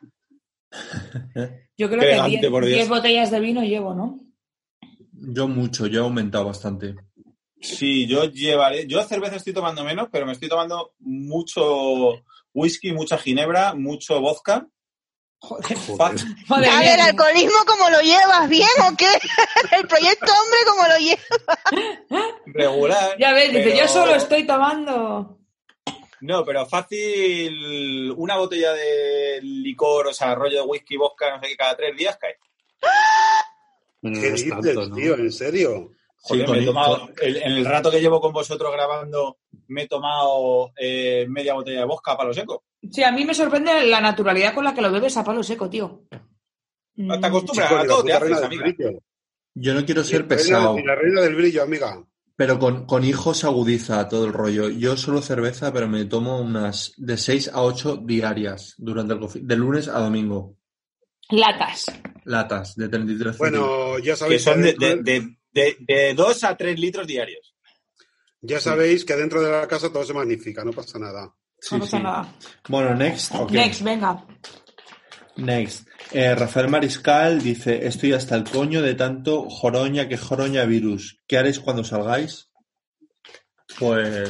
Yo 1.77 1.87
creo 1.89 1.99
Qué 1.99 2.07
que 2.07 2.13
elegante, 2.13 2.39
10 2.39 2.51
por 2.51 2.65
Dios. 2.65 2.77
10 2.77 2.89
botellas 2.89 3.31
de 3.31 3.39
vino 3.39 3.61
llevo, 3.61 3.93
¿no? 3.93 4.19
Yo 5.11 5.47
mucho, 5.47 5.87
yo 5.87 6.01
he 6.01 6.03
aumentado 6.03 6.45
bastante. 6.45 6.95
Sí, 7.59 8.05
yo 8.07 8.25
llevaré. 8.25 8.87
Yo 8.87 9.03
cerveza 9.03 9.35
estoy 9.35 9.53
tomando 9.53 9.83
menos, 9.83 10.09
pero 10.11 10.25
me 10.25 10.31
estoy 10.33 10.47
tomando 10.47 10.93
mucho 10.99 12.23
whisky, 12.53 12.93
mucha 12.93 13.17
ginebra, 13.17 13.73
mucho 13.73 14.19
vodka. 14.21 14.67
Joder. 15.39 15.77
Madre 16.47 16.67
A 16.69 16.79
ver, 16.79 16.95
el 16.95 16.99
alcoholismo, 17.01 17.57
¿cómo 17.67 17.89
lo 17.89 18.01
llevas? 18.01 18.49
¿Bien 18.49 18.67
o 18.91 18.97
qué? 18.97 19.05
El 19.75 19.87
proyecto 19.87 20.25
hombre, 20.31 20.57
¿cómo 20.65 20.87
lo 20.87 20.97
llevas? 20.97 22.37
regular. 22.47 23.15
Ya 23.19 23.33
ves, 23.33 23.51
dice, 23.51 23.63
pero- 23.63 23.77
yo 23.77 23.87
solo 23.87 24.15
estoy 24.15 24.45
tomando. 24.47 25.37
No, 26.21 26.43
pero 26.43 26.65
fácil. 26.65 28.11
Una 28.17 28.37
botella 28.37 28.73
de 28.73 29.39
licor, 29.43 30.07
o 30.07 30.13
sea, 30.13 30.33
rollo 30.33 30.61
de 30.63 30.67
whisky, 30.67 30.97
vodka, 30.97 31.35
no 31.35 31.41
sé 31.43 31.49
qué, 31.49 31.55
cada 31.57 31.77
tres 31.77 31.95
días 31.95 32.17
cae. 32.17 32.37
Bueno, 34.01 34.19
¿Qué 34.19 34.31
dices, 34.31 34.49
tanto, 34.49 34.87
¿no? 34.87 34.95
tío? 34.95 35.15
¿En 35.15 35.31
serio? 35.31 35.91
Joder, 36.21 36.45
con 36.45 36.53
me 36.53 36.57
he 36.57 36.61
el- 36.61 36.67
tomado, 36.67 37.09
el- 37.21 37.37
en 37.37 37.51
el 37.53 37.65
rato 37.65 37.89
que 37.91 38.01
llevo 38.01 38.19
con 38.19 38.33
vosotros 38.33 38.71
grabando, 38.71 39.37
me 39.67 39.83
he 39.83 39.87
tomado 39.87 40.71
eh, 40.77 41.25
media 41.29 41.53
botella 41.53 41.79
de 41.79 41.85
vodka 41.85 42.13
a 42.13 42.17
palo 42.17 42.33
seco. 42.33 42.63
Sí, 42.91 43.03
a 43.03 43.11
mí 43.11 43.23
me 43.25 43.33
sorprende 43.33 43.85
la 43.85 44.01
naturalidad 44.01 44.53
con 44.53 44.63
la 44.65 44.73
que 44.73 44.81
lo 44.81 44.91
bebes 44.91 45.15
a 45.17 45.23
palo 45.23 45.43
seco, 45.43 45.69
tío. 45.69 46.03
Mm. 46.95 47.19
Te 47.19 47.27
acostumbras, 47.27 47.69
Chico, 47.69 47.79
a 47.81 47.85
todo 47.87 48.03
te 48.03 48.13
haces, 48.13 48.41
amiga. 48.41 48.73
Yo 49.59 49.73
no 49.73 49.85
quiero 49.85 50.03
ser 50.03 50.21
la 50.21 50.27
pesado, 50.27 50.77
Y 50.77 50.83
la 50.83 50.95
reina 50.95 51.21
del 51.21 51.35
brillo, 51.35 51.63
amiga. 51.63 52.03
pero 52.35 52.59
con, 52.59 52.85
con 52.85 53.03
hijos 53.03 53.43
agudiza 53.43 54.07
todo 54.07 54.25
el 54.25 54.33
rollo. 54.33 54.69
Yo 54.69 54.95
solo 54.97 55.21
cerveza, 55.21 55.71
pero 55.73 55.87
me 55.87 56.05
tomo 56.05 56.39
unas 56.41 56.93
de 56.97 57.17
6 57.17 57.49
a 57.53 57.61
8 57.63 57.97
diarias 57.97 58.75
durante 58.77 59.13
el 59.13 59.47
de 59.47 59.55
lunes 59.55 59.87
a 59.87 59.99
domingo. 59.99 60.55
Latas. 61.29 61.85
Latas 62.25 62.75
de 62.75 62.87
33 62.89 63.35
centímetros. 63.35 63.37
Bueno, 63.39 63.99
ya 63.99 64.13
Que 64.13 64.17
sabéis 64.17 64.43
son 64.43 64.61
de, 64.61 64.73
dentro 64.73 64.87
de, 65.03 65.19
de, 65.19 65.37
de, 65.57 65.77
de 65.79 66.13
dos 66.13 66.43
a 66.43 66.55
tres 66.55 66.79
litros 66.79 67.07
diarios. 67.07 67.55
Ya 68.41 68.59
sabéis 68.59 69.03
que 69.03 69.15
dentro 69.15 69.41
de 69.41 69.51
la 69.51 69.67
casa 69.67 69.91
todo 69.91 70.05
se 70.05 70.13
magnifica, 70.13 70.63
no 70.63 70.71
pasa 70.71 70.99
nada. 70.99 71.33
Sí, 71.59 71.75
no 71.75 71.81
pasa 71.81 71.97
sí. 71.97 72.03
nada. 72.03 72.35
Bueno, 72.69 72.95
next. 72.95 73.33
Next, 73.49 73.81
venga. 73.81 74.23
Next. 75.37 75.87
Eh, 76.11 76.35
Rafael 76.35 76.69
Mariscal 76.69 77.41
dice, 77.41 77.87
estoy 77.87 78.13
hasta 78.13 78.35
el 78.35 78.43
coño 78.43 78.81
de 78.81 78.93
tanto 78.93 79.49
joroña 79.49 80.07
que 80.07 80.17
joroña 80.17 80.65
virus. 80.65 81.19
¿Qué 81.27 81.37
haréis 81.37 81.59
cuando 81.59 81.83
salgáis? 81.83 82.49
Pues, 83.79 84.29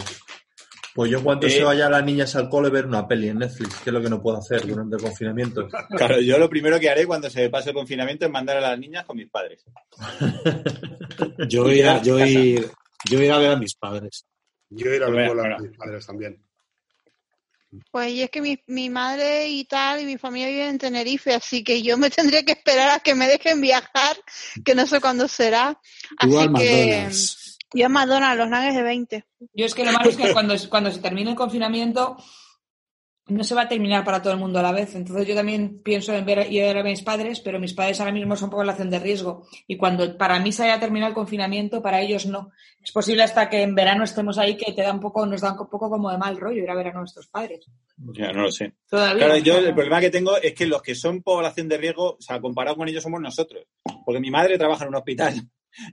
pues 0.97 1.11
yo 1.11 1.23
cuando 1.23 1.45
Eh. 1.45 1.51
se 1.51 1.63
vaya 1.63 1.87
las 1.91 2.03
niñas 2.03 2.35
al 2.35 2.49
cole 2.49 2.71
ver 2.71 2.87
una 2.87 3.07
peli 3.07 3.29
en 3.29 3.37
Netflix, 3.37 3.75
que 3.81 3.91
es 3.91 3.93
lo 3.93 4.01
que 4.01 4.09
no 4.09 4.19
puedo 4.19 4.37
hacer 4.39 4.65
durante 4.65 4.95
el 4.95 5.01
confinamiento. 5.03 5.67
Claro, 5.95 6.19
yo 6.19 6.39
lo 6.39 6.49
primero 6.49 6.79
que 6.79 6.89
haré 6.89 7.05
cuando 7.05 7.29
se 7.29 7.51
pase 7.51 7.69
el 7.69 7.75
confinamiento 7.75 8.25
es 8.25 8.31
mandar 8.31 8.57
a 8.57 8.61
las 8.61 8.79
niñas 8.79 9.05
con 9.05 9.15
mis 9.15 9.29
padres. 9.29 9.63
Yo 11.49 11.71
ir, 11.71 11.87
a, 11.87 12.01
yo, 12.01 12.17
ir, 12.25 12.67
yo 13.07 13.21
ir 13.21 13.31
a 13.31 13.37
ver 13.37 13.51
a 13.51 13.55
mis 13.57 13.75
padres. 13.75 14.25
Yo 14.71 14.91
ir 14.91 15.03
a 15.03 15.09
ver 15.09 15.27
bola 15.29 15.43
a 15.43 15.47
bueno. 15.49 15.63
mis 15.67 15.77
padres 15.77 16.05
también. 16.07 16.43
Pues 17.91 18.11
y 18.11 18.23
es 18.23 18.31
que 18.31 18.41
mi, 18.41 18.59
mi 18.65 18.89
madre 18.89 19.49
y 19.49 19.65
tal 19.65 20.01
y 20.01 20.05
mi 20.05 20.17
familia 20.17 20.47
viven 20.47 20.69
en 20.69 20.77
Tenerife, 20.79 21.35
así 21.35 21.63
que 21.63 21.83
yo 21.83 21.95
me 21.99 22.09
tendría 22.09 22.41
que 22.43 22.53
esperar 22.53 22.89
a 22.89 22.99
que 23.01 23.13
me 23.13 23.27
dejen 23.27 23.61
viajar, 23.61 24.17
que 24.65 24.73
no 24.73 24.87
sé 24.87 24.99
cuándo 24.99 25.27
será. 25.27 25.79
Así 26.17 26.31
que 26.31 26.49
McDonald's. 26.49 27.46
Yo 27.73 27.85
a 27.85 27.89
McDonald's, 27.89 28.37
los 28.37 28.49
nuggets 28.49 28.75
de 28.75 28.83
20. 28.83 29.25
Yo 29.53 29.65
es 29.65 29.75
que 29.75 29.85
lo 29.85 29.91
malo 29.91 30.09
es 30.09 30.17
que 30.17 30.33
cuando, 30.33 30.55
cuando 30.69 30.91
se 30.91 30.99
termine 30.99 31.31
el 31.31 31.35
confinamiento 31.35 32.17
no 33.27 33.43
se 33.43 33.55
va 33.55 33.63
a 33.63 33.67
terminar 33.67 34.05
para 34.05 34.21
todo 34.21 34.33
el 34.33 34.39
mundo 34.39 34.59
a 34.59 34.63
la 34.63 34.71
vez. 34.71 34.95
Entonces 34.95 35.27
yo 35.27 35.35
también 35.35 35.81
pienso 35.83 36.13
en 36.13 36.25
ver 36.25 36.51
ir 36.51 36.63
a 36.63 36.67
ver 36.67 36.77
a 36.77 36.83
mis 36.83 37.01
padres, 37.01 37.41
pero 37.41 37.59
mis 37.59 37.73
padres 37.73 37.99
ahora 37.99 38.13
mismo 38.13 38.35
son 38.35 38.49
población 38.49 38.89
de 38.89 38.99
riesgo. 38.99 39.45
Y 39.67 39.77
cuando 39.77 40.17
para 40.17 40.39
mí 40.39 40.51
se 40.51 40.63
haya 40.63 40.79
terminado 40.79 41.09
el 41.09 41.15
confinamiento, 41.15 41.81
para 41.81 42.01
ellos 42.01 42.25
no. 42.25 42.51
Es 42.81 42.91
posible 42.91 43.23
hasta 43.23 43.49
que 43.49 43.61
en 43.61 43.75
verano 43.75 44.03
estemos 44.05 44.37
ahí 44.37 44.55
que 44.55 44.71
te 44.71 44.81
da 44.81 44.93
un 44.93 45.01
poco, 45.01 45.25
nos 45.25 45.41
da 45.41 45.51
un 45.51 45.69
poco 45.69 45.89
como 45.89 46.09
de 46.09 46.17
mal 46.17 46.37
rollo 46.37 46.63
ir 46.63 46.69
a 46.69 46.75
ver 46.75 46.87
a 46.87 46.93
nuestros 46.93 47.27
padres. 47.27 47.65
Ya, 47.97 48.31
no 48.31 48.43
lo 48.43 48.51
sé. 48.51 48.73
Todavía. 48.89 49.25
Claro, 49.25 49.37
yo 49.39 49.57
el 49.57 49.73
problema 49.73 49.99
que 49.99 50.09
tengo 50.09 50.37
es 50.37 50.53
que 50.53 50.65
los 50.65 50.81
que 50.81 50.95
son 50.95 51.21
población 51.21 51.67
de 51.67 51.77
riesgo, 51.77 52.11
o 52.11 52.21
sea, 52.21 52.39
comparado 52.39 52.77
con 52.77 52.87
ellos 52.87 53.03
somos 53.03 53.19
nosotros. 53.19 53.65
Porque 54.05 54.21
mi 54.21 54.31
madre 54.31 54.57
trabaja 54.57 54.83
en 54.83 54.89
un 54.89 54.95
hospital 54.95 55.33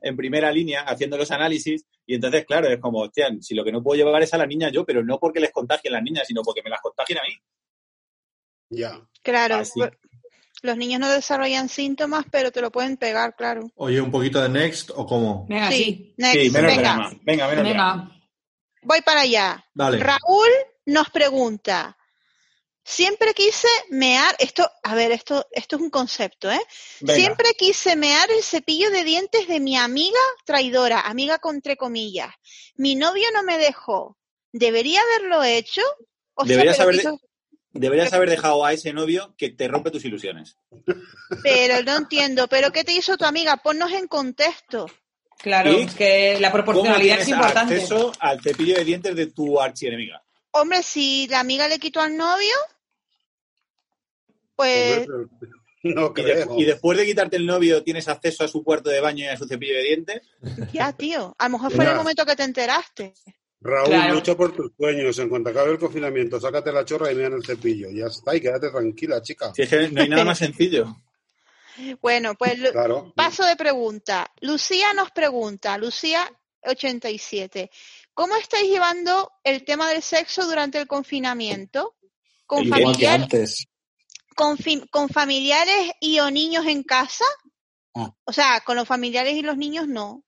en 0.01 0.17
primera 0.17 0.51
línea 0.51 0.83
haciendo 0.83 1.17
los 1.17 1.31
análisis 1.31 1.85
y 2.07 2.15
entonces, 2.15 2.45
claro, 2.45 2.69
es 2.69 2.79
como, 2.79 3.01
hostia, 3.01 3.29
si 3.41 3.55
lo 3.55 3.65
que 3.65 3.73
no 3.73 3.83
puedo 3.83 3.97
llevar 3.97 4.23
es 4.23 4.35
a 4.35 4.39
las 4.39 4.49
niñas 4.49 4.73
yo, 4.73 4.85
pero 4.85 5.03
no 5.03 5.19
porque 5.19 5.41
les 5.41 5.53
contagien 5.53 5.93
las 5.93 6.03
niñas, 6.03 6.27
sino 6.27 6.43
porque 6.43 6.63
me 6.63 6.71
las 6.71 6.81
contagien 6.81 7.19
a 7.19 7.23
mí. 7.23 7.35
Ya. 8.71 9.01
Claro, 9.23 9.57
Así. 9.57 9.79
pues, 9.79 9.93
los 10.63 10.77
niños 10.77 11.01
no 11.01 11.11
desarrollan 11.11 11.69
síntomas, 11.69 12.25
pero 12.31 12.51
te 12.51 12.61
lo 12.61 12.71
pueden 12.71 12.97
pegar, 12.97 13.37
claro. 13.37 13.71
Oye, 13.77 14.01
¿un 14.01 14.11
poquito 14.11 14.43
de 14.43 14.49
next 14.49 14.91
o 14.95 15.07
cómo? 15.07 15.47
Venga, 15.49 15.71
sí, 15.71 15.85
sí. 15.85 16.15
next, 16.17 16.41
Sí, 16.41 16.51
menos 16.51 16.71
venga, 16.71 16.83
drama. 16.83 17.13
Venga, 17.23 17.49
menos 17.49 17.65
drama. 17.65 17.95
Venga. 17.97 18.21
voy 18.83 19.01
para 19.03 19.21
allá. 19.21 19.65
Dale. 19.75 19.99
Raúl 19.99 20.49
nos 20.87 21.11
pregunta, 21.11 21.97
siempre 22.85 23.33
quise 23.35 23.67
mear, 23.91 24.35
esto, 24.39 24.71
a 24.83 24.95
ver, 24.95 25.11
esto, 25.13 25.47
esto 25.53 25.77
es 25.77 25.83
un 25.83 25.91
concepto, 25.91 26.51
¿eh? 26.51 26.61
Venga. 27.01 27.15
Siempre 27.15 27.55
quise 27.59 27.97
mear 27.97 28.31
el 28.31 28.43
cepillo 28.43 28.91
de 28.91 29.03
dientes 29.05 29.49
de 29.49 29.59
mi 29.61 29.77
amiga 29.77 30.19
traidora, 30.45 31.01
amiga 31.01 31.39
con 31.39 31.57
entre 31.57 31.77
comillas. 31.77 32.33
Mi 32.77 32.95
novio 32.95 33.27
no 33.33 33.43
me 33.43 33.59
dejó. 33.59 34.19
¿Debería 34.53 35.01
haberlo 35.01 35.43
hecho? 35.43 35.83
O 36.35 36.45
sea, 36.45 36.51
Deberías 36.57 36.79
haber- 36.81 37.03
Deberías 37.77 38.13
haber 38.13 38.31
dejado 38.31 38.65
a 38.65 38.73
ese 38.73 38.93
novio 38.93 39.35
que 39.37 39.51
te 39.51 39.67
rompe 39.67 39.91
tus 39.91 40.05
ilusiones. 40.05 40.57
pero 41.43 41.83
no 41.83 41.97
entiendo, 41.97 42.47
¿pero 42.47 42.71
qué 42.71 42.85
te 42.85 42.93
hizo 42.93 43.17
tu 43.17 43.25
amiga? 43.25 43.57
Ponnos 43.57 43.91
en 43.93 44.07
contexto. 44.07 44.87
Claro, 45.39 45.73
que 45.99 46.39
la 46.41 46.53
¿Cómo 46.53 46.63
proporcionalidad 46.65 47.19
es 47.19 47.25
tienes 47.27 47.43
importante. 47.43 47.75
acceso 47.75 48.13
al 48.21 48.41
cepillo 48.41 48.77
de 48.77 48.85
dientes 48.85 49.17
de 49.17 49.27
tu 49.27 49.61
archienemiga? 49.61 50.23
Hombre, 50.53 50.85
si 50.85 51.27
la 51.27 51.41
amiga 51.41 51.67
le 51.67 51.81
quitó 51.81 52.01
al 52.01 52.17
novio, 52.17 52.55
pues 54.57 55.07
no 55.83 56.13
Y, 56.17 56.23
de- 56.23 56.33
creo. 56.33 56.59
y 56.59 56.65
después 56.65 56.97
de 56.99 57.07
quitarte 57.07 57.37
el 57.37 57.47
novio, 57.47 57.83
¿tienes 57.83 58.09
acceso 58.09 58.45
a 58.45 58.49
su 58.49 58.63
cuarto 58.65 58.91
de 58.91 59.01
baño 59.01 59.25
y 59.25 59.29
a 59.29 59.37
su 59.37 59.47
cepillo 59.47 59.75
de 59.75 59.83
dientes? 59.83 60.23
ya, 60.73 60.93
tío, 60.93 61.35
a 61.39 61.45
lo 61.49 61.59
mejor 61.59 61.73
fue 61.73 61.85
en 61.85 61.91
el 61.91 61.97
momento 61.97 62.25
que 62.25 62.37
te 62.37 62.43
enteraste. 62.45 63.15
Raúl, 63.61 63.89
Claro. 63.89 64.15
lucha 64.15 64.37
por 64.37 64.55
tus 64.55 64.73
sueños. 64.77 65.19
En 65.19 65.31
cuanto 65.31 65.49
acabe 65.49 65.71
el 65.73 65.79
confinamiento, 65.79 66.39
sácate 66.39 66.71
la 66.71 66.85
chorra 66.85 67.11
y 67.11 67.15
mira 67.15 67.29
en 67.29 67.33
el 67.35 67.45
cepillo. 67.47 67.89
Ya 67.91 68.07
está, 68.07 68.37
y 68.37 68.41
quédate 68.43 68.69
tranquila, 68.71 69.23
chica. 69.23 69.53
Si 69.55 69.63
es 69.63 69.69
que 69.71 69.89
no 69.89 70.03
hay 70.03 70.09
nada 70.09 70.25
más 70.25 70.39
sencillo. 70.39 70.87
Bueno, 72.01 72.37
pues 72.37 72.55
Claro. 72.71 73.13
paso 73.17 73.45
de 73.45 73.57
pregunta. 73.57 74.31
Lucía 74.41 74.93
nos 74.93 75.11
pregunta, 75.11 75.77
Lucía 75.77 76.31
87, 76.63 77.69
¿cómo 78.13 78.37
estáis 78.37 78.71
llevando 78.71 79.33
el 79.43 79.65
tema 79.65 79.89
del 79.91 80.01
sexo 80.01 80.47
durante 80.47 80.79
el 80.79 80.87
confinamiento? 80.87 81.97
¿Con, 82.47 82.63
Igual 82.65 82.79
que 82.81 82.85
familiar- 83.07 83.23
antes. 83.23 83.67
Con, 84.35 84.57
con 84.91 85.09
familiares 85.09 85.93
y 86.01 86.19
o 86.21 86.31
niños 86.31 86.67
en 86.67 86.83
casa? 86.83 87.25
Ah. 87.95 88.11
O 88.25 88.33
sea, 88.33 88.61
con 88.65 88.77
los 88.77 88.87
familiares 88.89 89.35
y 89.35 89.43
los 89.43 89.57
niños 89.57 89.89
no. 89.89 90.23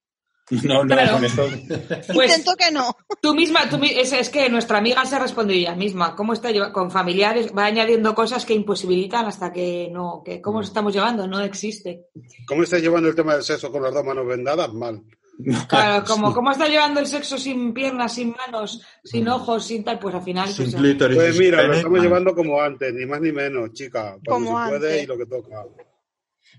No, 0.63 0.85
no, 0.85 0.95
Claro. 0.95 1.15
con 1.15 1.25
eso. 1.25 1.43
Pues 2.15 2.31
Intento 2.31 2.55
que 2.57 2.71
no. 2.71 2.97
tú 3.21 3.35
misma, 3.35 3.69
tú, 3.69 3.81
es, 3.83 4.13
es 4.13 4.29
que 4.31 4.49
nuestra 4.49 4.79
amiga 4.79 5.05
se 5.05 5.17
ha 5.17 5.19
respondido 5.19 5.59
ella 5.59 5.75
misma. 5.75 6.15
¿Cómo 6.15 6.33
está 6.35 6.53
lleva- 6.53 6.73
con 6.73 6.91
familiares? 6.93 7.51
Va 7.57 7.65
añadiendo 7.65 8.15
cosas 8.15 8.45
que 8.47 8.55
imposibilitan 8.55 9.27
hasta 9.27 9.53
que 9.53 9.89
no, 9.93 10.23
que 10.25 10.41
cómo 10.41 10.59
nos 10.61 10.69
estamos 10.69 10.95
llevando, 10.95 11.27
no 11.27 11.41
existe. 11.41 12.07
¿Cómo 12.47 12.63
estás 12.63 12.81
llevando 12.81 13.09
el 13.09 13.17
tema 13.17 13.35
del 13.35 13.43
sexo 13.43 13.73
con 13.73 13.83
las 13.83 13.93
dos 13.93 14.05
manos 14.05 14.25
vendadas? 14.27 14.73
Mal. 14.73 15.03
Claro, 15.69 16.05
como 16.07 16.33
cómo 16.33 16.51
está 16.51 16.67
llevando 16.67 17.01
el 17.01 17.07
sexo 17.07 17.37
sin 17.39 17.75
piernas, 17.75 18.15
sin 18.15 18.35
manos, 18.35 18.83
sin 19.05 19.29
ojos, 19.29 19.67
sin 19.67 19.85
tal, 19.85 19.99
pues 19.99 20.15
al 20.15 20.23
final. 20.23 20.49
Sin 20.49 20.67
pues, 20.67 20.77
clítoris, 20.77 21.17
Pues 21.17 21.37
sin 21.37 21.45
mira, 21.45 21.63
lo 21.63 21.75
estamos 21.75 22.01
llevando 22.01 22.35
como 22.35 22.61
antes, 22.61 22.93
ni 22.95 23.07
más 23.07 23.21
ni 23.21 23.33
menos, 23.33 23.73
chica. 23.73 24.17
Como 24.27 24.65
se 24.65 24.71
puede 24.71 24.91
antes. 24.93 25.05
y 25.05 25.07
lo 25.07 25.19
que 25.19 25.27
toca. 25.27 25.65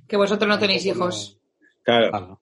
que 0.07 0.17
vosotros 0.17 0.47
no 0.47 0.59
tenéis 0.59 0.85
hijos. 0.85 1.39
Claro. 1.83 2.39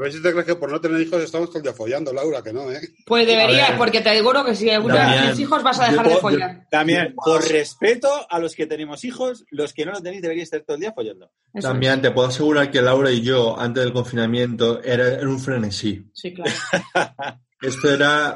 A 0.00 0.04
ver 0.04 0.12
si 0.14 0.22
te 0.22 0.30
crees 0.32 0.46
que 0.46 0.54
por 0.56 0.72
no 0.72 0.80
tener 0.80 0.98
hijos 0.98 1.22
estamos 1.22 1.48
todo 1.50 1.58
el 1.58 1.62
día 1.64 1.74
follando, 1.74 2.10
Laura, 2.10 2.42
que 2.42 2.54
no, 2.54 2.72
¿eh? 2.72 2.80
Pues 3.04 3.26
deberías, 3.26 3.72
porque 3.72 4.00
te 4.00 4.08
aseguro 4.08 4.42
que 4.44 4.54
si 4.54 4.70
alguna 4.70 4.94
vez 4.94 5.02
Damián, 5.04 5.22
tienes 5.24 5.40
hijos 5.40 5.62
vas 5.62 5.78
a 5.78 5.90
dejar 5.90 6.04
yo- 6.04 6.08
de 6.08 6.14
yo- 6.14 6.20
follar. 6.22 6.66
También, 6.70 7.14
por 7.14 7.46
respeto 7.46 8.08
a 8.30 8.38
los 8.38 8.54
que 8.54 8.66
tenemos 8.66 9.04
hijos, 9.04 9.44
los 9.50 9.74
que 9.74 9.84
no 9.84 9.92
lo 9.92 10.00
tenéis 10.00 10.22
deberíais 10.22 10.46
estar 10.46 10.62
todo 10.62 10.76
el 10.76 10.80
día 10.80 10.92
follando. 10.94 11.30
Eso 11.52 11.68
También 11.68 12.00
te 12.00 12.10
puedo 12.12 12.28
asegurar 12.28 12.70
que 12.70 12.80
Laura 12.80 13.10
y 13.10 13.20
yo, 13.20 13.58
antes 13.60 13.84
del 13.84 13.92
confinamiento, 13.92 14.82
era, 14.82 15.06
era 15.08 15.28
un 15.28 15.38
frenesí. 15.38 16.02
es. 16.06 16.10
Sí, 16.20 16.32
claro. 16.34 16.50
Esto 17.62 17.92
era, 17.92 18.34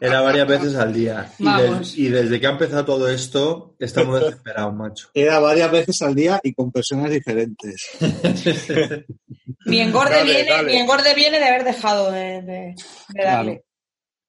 era 0.00 0.20
varias 0.20 0.46
veces 0.46 0.74
al 0.76 0.92
día. 0.92 1.32
Y, 1.38 1.44
Vamos. 1.44 1.78
des- 1.78 1.96
y 1.98 2.08
desde 2.08 2.38
que 2.40 2.46
ha 2.46 2.50
empezado 2.50 2.84
todo 2.84 3.08
esto, 3.08 3.74
estamos 3.78 4.20
desesperados, 4.20 4.74
macho. 4.74 5.08
Era 5.14 5.38
varias 5.38 5.70
veces 5.72 6.02
al 6.02 6.14
día 6.14 6.38
y 6.42 6.52
con 6.54 6.70
personas 6.70 7.10
diferentes. 7.10 7.88
Mi 9.66 9.80
engorde 9.80 10.10
Dale, 10.16 10.32
viene, 10.34 10.50
dale. 10.50 10.72
mi 10.72 10.78
engorde 10.78 11.14
viene 11.14 11.38
de 11.38 11.44
haber 11.44 11.64
dejado 11.64 12.10
de, 12.10 12.42
de- 12.42 12.74
de 13.08 13.22
darle. 13.24 13.64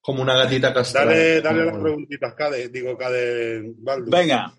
Como 0.02 0.22
una 0.22 0.38
gatita 0.38 0.74
castrada. 0.74 1.08
Dale, 1.12 1.42
dale 1.42 1.66
las 1.66 1.78
preguntitas, 1.78 2.34
Cade, 2.36 2.70
digo, 2.70 2.98
Cade 2.98 3.74
Baldu. 3.78 4.12
Venga. 4.12 4.54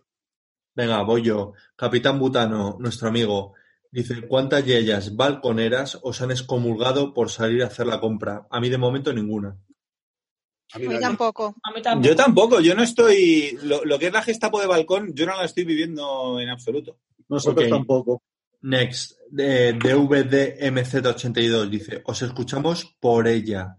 Venga, 0.74 1.03
voy 1.03 1.22
yo. 1.22 1.53
Capitán 1.76 2.18
Butano, 2.18 2.76
nuestro 2.80 3.09
amigo, 3.09 3.55
dice, 3.95 4.26
¿cuántas 4.26 4.64
yeyas 4.64 5.16
balconeras 5.16 5.99
os 6.03 6.20
han 6.20 6.30
excomulgado 6.30 7.14
por 7.14 7.30
salir 7.30 7.62
a 7.62 7.66
hacer 7.68 7.86
la 7.86 8.01
compra? 8.01 8.47
A 8.51 8.61
mí 8.61 8.68
de 8.68 8.78
momento 8.78 9.12
ninguna. 9.12 9.57
A 10.72 10.78
mí 10.78 10.86
A 10.86 10.88
mí 10.88 10.95
nadie. 10.95 11.01
tampoco. 11.01 11.55
A 11.62 11.72
mí 11.72 11.80
tampoco. 11.82 12.09
Yo 12.09 12.16
tampoco, 12.16 12.61
yo 12.61 12.74
no 12.74 12.82
estoy. 12.82 13.59
Lo, 13.62 13.84
lo 13.84 13.99
que 13.99 14.07
es 14.09 14.12
la 14.12 14.22
gestapo 14.22 14.61
de 14.61 14.66
balcón, 14.66 15.14
yo 15.14 15.24
no 15.26 15.36
la 15.36 15.45
estoy 15.45 15.64
viviendo 15.64 16.38
en 16.40 16.49
absoluto. 16.49 16.99
Nosotros 17.28 17.68
tampoco. 17.68 18.22
Next, 18.62 19.12
de 19.30 19.74
DVDMZ82, 19.78 21.68
dice, 21.68 22.03
os 22.05 22.22
escuchamos 22.22 22.97
por 22.99 23.28
ella. 23.28 23.76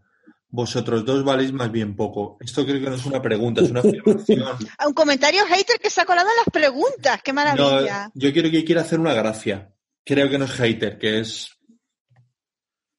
Vosotros 0.48 1.04
dos 1.04 1.24
valéis 1.26 1.52
más 1.52 1.70
bien 1.72 1.96
poco. 1.98 2.38
Esto 2.40 2.64
creo 2.66 2.80
que 2.80 2.90
no 2.90 2.96
es 2.96 3.06
una 3.06 3.22
pregunta, 3.22 3.62
es 3.62 3.72
una 3.72 3.82
afirmación. 3.82 4.46
Un 4.88 4.94
comentario 4.94 5.44
hater 5.48 5.80
que 5.82 5.90
se 5.90 6.00
ha 6.02 6.06
colado 6.06 6.30
en 6.30 6.38
las 6.38 6.54
preguntas. 6.54 7.22
¡Qué 7.24 7.34
No, 7.34 7.36
maravilla! 7.36 8.10
yo 8.14 8.32
quiero 8.32 8.50
que 8.50 8.64
quiera 8.64 8.82
hacer 8.82 9.00
una 9.00 9.14
gracia. 9.14 9.74
Creo 10.06 10.30
que 10.30 10.38
no 10.38 10.46
es 10.46 10.52
hater, 10.52 10.98
que 10.98 11.20
es... 11.20 11.50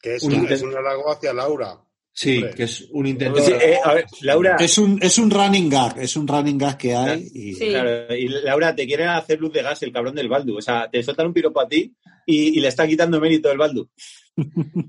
Que 0.01 0.17
es, 0.17 0.23
Un 0.23 0.35
un, 0.35 0.39
inter- 0.41 0.53
es 0.57 0.63
un 0.63 0.77
halago 0.77 1.11
hacia 1.11 1.33
Laura. 1.33 1.79
Sí, 2.13 2.39
Hombre. 2.39 2.55
que 2.55 2.63
es 2.65 2.89
un 2.93 3.07
intento... 3.07 3.41
Sí, 3.41 3.53
eh, 3.53 3.79
a 3.85 3.93
ver, 3.95 4.07
Laura, 4.23 4.57
Es 4.59 4.79
un, 4.79 4.99
es 5.03 5.19
un 5.19 5.31
running 5.31 5.69
gag, 5.69 5.99
es 5.99 6.17
un 6.17 6.27
running 6.27 6.57
gag 6.59 6.79
que 6.79 6.95
hay 6.95 7.29
y 7.33 7.55
Sí. 7.55 7.69
claro, 7.69 8.15
y 8.15 8.27
Laura, 8.29 8.75
te 8.75 8.87
quieren 8.87 9.09
hacer 9.09 9.39
luz 9.39 9.53
de 9.53 9.63
gas 9.63 9.83
el 9.83 9.93
cabrón 9.93 10.15
del 10.15 10.29
Baldu. 10.29 10.57
O 10.59 10.63
sea, 10.63 10.89
te 10.91 11.03
sueltan 11.03 11.27
un 11.27 11.35
piropo 11.35 11.61
a 11.61 11.69
ti 11.69 11.95
y, 12.25 12.57
y 12.59 12.61
le 12.61 12.69
está 12.69 12.87
quitando 12.87 13.21
mérito 13.21 13.51
el 13.53 13.59
Baldu. 13.59 13.89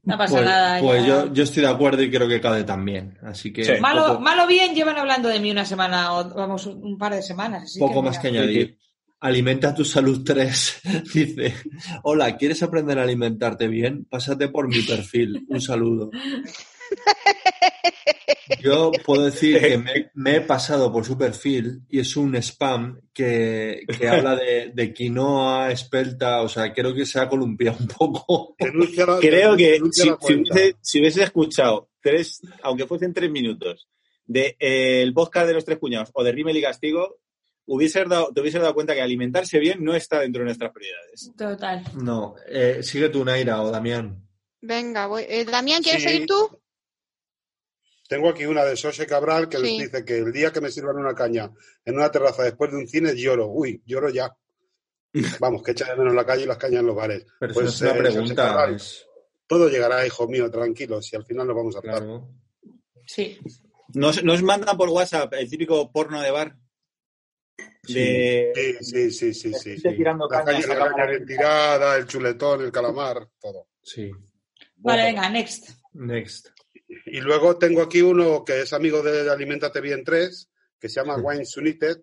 No 0.03 0.18
pasa 0.18 0.36
Pues, 0.36 0.45
nada. 0.45 0.80
pues 0.82 1.01
ya. 1.03 1.07
yo, 1.26 1.34
yo 1.34 1.43
estoy 1.43 1.63
de 1.63 1.70
acuerdo 1.70 2.01
y 2.01 2.09
creo 2.11 2.28
que 2.28 2.39
Cade 2.41 2.63
también. 2.63 3.18
Así 3.24 3.51
que 3.53 3.63
Sí. 3.63 3.72
Malo, 3.82 4.07
poco, 4.07 4.20
malo 4.22 4.45
bien 4.47 4.74
llevan 4.76 4.97
hablando 4.97 5.28
de 5.30 5.39
mí 5.39 5.51
una 5.51 5.65
semana 5.65 6.13
o 6.13 6.34
vamos 6.34 6.65
un 6.65 6.97
par 6.97 7.13
de 7.15 7.22
semanas. 7.22 7.63
así 7.63 7.80
poco 7.80 8.01
que 8.01 8.07
más 8.09 8.20
que 8.20 8.28
añadir. 8.30 8.78
Alimenta 9.20 9.74
tu 9.74 9.84
salud 9.84 10.24
3. 10.24 10.82
Dice, 11.13 11.53
hola, 12.03 12.38
¿quieres 12.38 12.61
aprender 12.63 12.99
a 12.99 13.03
alimentarte 13.03 13.68
bien? 13.68 14.05
Pásate 14.05 14.49
por 14.49 14.68
mi 14.68 14.82
perfil. 14.82 15.45
Un 15.49 15.61
saludo. 15.61 16.11
Yo 18.61 18.91
puedo 19.05 19.26
decir 19.26 19.59
que 19.59 19.78
me, 19.78 20.09
me 20.13 20.38
he 20.38 20.41
pasado 20.41 20.91
por 20.91 21.03
su 21.05 21.18
perfil 21.18 21.82
y 21.89 21.99
es 21.99 22.15
un 22.15 22.36
spam 22.36 23.01
que, 23.13 23.82
que 23.99 24.07
habla 24.07 24.36
de, 24.36 24.72
de 24.74 24.93
quinoa, 24.93 25.72
espelta, 25.72 26.41
o 26.41 26.49
sea, 26.49 26.72
creo 26.74 26.93
que 26.93 27.05
se 27.05 27.20
ha 27.20 27.28
columpiado 27.28 27.78
un 27.80 27.88
poco. 27.88 28.55
La- 28.59 29.20
Creo 29.20 29.57
que 29.57 29.80
si, 29.91 30.09
hubiese, 30.09 30.76
si 30.82 30.99
hubiese 30.99 31.24
escuchado 31.24 31.89
tres, 32.01 32.39
aunque 32.63 32.86
fuesen 32.88 33.13
tres 33.13 33.30
minutos, 33.30 33.88
de 34.26 34.55
eh, 34.59 35.01
el 35.01 35.13
podcast 35.13 35.47
de 35.47 35.53
los 35.53 35.65
tres 35.65 35.78
cuñados 35.78 36.09
o 36.13 36.24
de 36.24 36.32
Rímel 36.32 36.57
y 36.57 36.61
Castigo, 36.61 37.18
hubiese 37.68 38.03
dado, 38.05 38.32
te 38.34 38.41
hubiese 38.41 38.57
dado 38.59 38.74
cuenta 38.74 38.93
que 38.95 39.01
alimentarse 39.01 39.59
bien 39.59 39.84
no 39.84 39.93
está 39.95 40.20
dentro 40.22 40.41
de 40.41 40.45
nuestras 40.45 40.72
prioridades. 40.72 41.32
Total. 41.38 41.84
No, 41.95 42.36
eh, 42.47 42.82
sigue 42.82 43.09
tú, 43.09 43.24
Naira 43.24 43.61
o 43.61 43.70
Damián. 43.72 44.28
Venga, 44.61 45.05
voy. 45.07 45.24
Eh, 45.28 45.45
Damián, 45.45 45.84
¿quieres 45.84 46.01
Sí. 46.03 46.09
seguir 46.09 46.28
tú? 46.28 46.59
Tengo 48.09 48.30
aquí 48.30 48.45
una 48.45 48.63
de 48.63 48.78
Sose 48.78 49.05
Cabral 49.05 49.49
que 49.49 49.57
Sí. 49.57 49.63
les 49.63 49.91
dice 49.91 50.05
que 50.05 50.18
el 50.18 50.32
día 50.32 50.51
que 50.51 50.61
me 50.61 50.72
sirvan 50.72 50.95
una 50.97 51.13
caña 51.13 51.51
en 51.84 51.95
una 51.95 52.09
terraza 52.11 52.43
después 52.43 52.72
de 52.72 52.78
un 52.78 52.88
cine 52.88 53.13
lloro. 53.15 53.47
Uy, 53.47 53.82
lloro 53.86 54.09
ya. 54.09 54.36
Vamos, 55.41 55.61
que 55.63 55.72
echa 55.72 55.86
de 55.91 55.97
menos 55.97 56.13
la 56.13 56.26
calle 56.26 56.43
y 56.43 56.47
las 56.47 56.57
cañas 56.57 56.80
en 56.82 56.88
los 56.88 56.95
bares. 56.95 57.26
Pero 57.39 57.53
Pues, 57.53 57.68
eso 57.68 57.86
es 57.86 57.91
eh, 57.91 57.99
una 57.99 58.05
Sose 58.09 58.18
pregunta. 58.20 58.47
Cabral, 58.47 58.76
es- 58.76 59.03
Todo 59.45 59.70
llegará, 59.70 60.05
hijo 60.05 60.28
mío, 60.28 60.49
tranquilo, 60.51 61.01
si 61.01 61.15
al 61.15 61.26
final 61.26 61.47
nos 61.47 61.55
vamos 61.55 61.76
a 61.76 61.80
hartar. 61.80 61.97
claro. 62.03 62.30
Sí. 63.05 63.39
Nos, 63.93 64.22
nos 64.24 64.43
mandan 64.43 64.76
por 64.76 64.89
WhatsApp 64.89 65.34
el 65.36 65.49
típico 65.49 65.89
porno 65.91 66.22
de 66.22 66.32
bar. 66.32 66.55
De, 67.88 68.78
Sí, 68.82 69.12
sí, 69.12 69.34
sí, 69.34 69.53
sí, 69.53 69.53
sí. 69.80 69.95
tirando 69.95 70.28
La 70.30 70.43
cañas 70.43 70.66
caña, 70.66 70.80
la 70.80 70.89
caña 70.91 71.05
bien 71.05 71.20
lenta. 71.20 71.34
tirada, 71.34 71.95
el 71.97 72.05
chuletón, 72.05 72.62
el 72.62 72.72
calamar, 72.72 73.28
todo. 73.39 73.68
Sí. 73.82 74.12
Vale, 74.78 75.03
venga, 75.05 75.30
next. 75.30 75.70
Next. 75.93 76.49
Y 77.05 77.20
luego 77.22 77.58
tengo 77.58 77.82
aquí 77.82 78.01
uno 78.01 78.43
que 78.45 78.62
es 78.62 78.74
amigo 78.74 79.01
de 79.01 79.30
Alimentate 79.30 79.82
Bien 79.82 80.03
3, 80.03 80.49
que 80.80 80.89
se 80.89 80.99
llama 81.01 81.16
Sí. 81.16 81.22
Wines 81.24 81.58
United. 81.58 81.97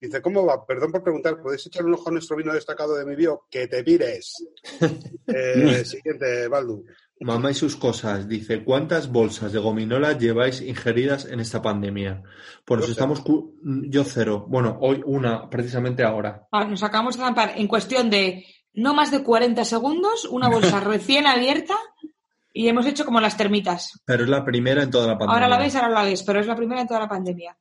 Dice, 0.00 0.22
¿cómo 0.22 0.46
va? 0.46 0.64
Perdón 0.64 0.92
por 0.92 1.02
preguntar, 1.02 1.42
¿podéis 1.42 1.66
echar 1.66 1.84
un 1.84 1.92
ojo 1.94 2.08
a 2.08 2.12
nuestro 2.12 2.34
vino 2.36 2.54
destacado 2.54 2.96
de 2.96 3.04
mi 3.04 3.14
bio? 3.16 3.46
Que 3.50 3.66
te 3.68 3.82
pires. 3.84 4.34
Eh, 5.32 5.84
siguiente, 5.84 6.48
Baldu. 6.48 6.84
Mamá 7.20 7.50
y 7.50 7.54
sus 7.54 7.76
cosas. 7.76 8.26
Dice, 8.28 8.64
¿cuántas 8.64 9.12
bolsas 9.12 9.52
de 9.52 9.58
gominola 9.58 10.16
lleváis 10.16 10.60
ingeridas 10.62 11.26
en 11.26 11.40
esta 11.40 11.60
pandemia? 11.60 12.22
Pues 12.64 12.80
nos 12.80 12.88
estamos... 12.90 13.20
cu- 13.20 13.54
Yo 13.62 14.04
cero. 14.04 14.46
Bueno, 14.48 14.78
hoy 14.80 15.02
una, 15.04 15.48
precisamente 15.50 16.02
ahora. 16.02 16.46
Ah, 16.50 16.64
Nos 16.64 16.82
acabamos 16.82 17.16
de 17.16 17.22
zampar 17.22 17.52
en 17.56 17.66
cuestión 17.68 18.08
de 18.08 18.44
no 18.72 18.94
más 18.94 19.10
de 19.10 19.22
40 19.22 19.64
segundos, 19.64 20.24
una 20.24 20.48
bolsa 20.48 20.80
recién 20.80 21.26
abierta 21.26 21.74
y 22.52 22.68
hemos 22.68 22.86
hecho 22.86 23.04
como 23.04 23.20
las 23.20 23.36
termitas. 23.36 24.00
Pero 24.06 24.24
es 24.24 24.30
la 24.30 24.44
primera 24.44 24.82
en 24.82 24.90
toda 24.90 25.06
la 25.06 25.18
pandemia. 25.18 25.34
Ahora 25.34 25.48
la 25.48 25.58
ves, 25.58 25.76
ahora 25.76 25.88
la 25.90 26.02
ves, 26.04 26.22
pero 26.22 26.40
es 26.40 26.46
la 26.46 26.56
primera 26.56 26.80
en 26.80 26.86
toda 26.88 27.00
la 27.00 27.08
pandemia. 27.08 27.56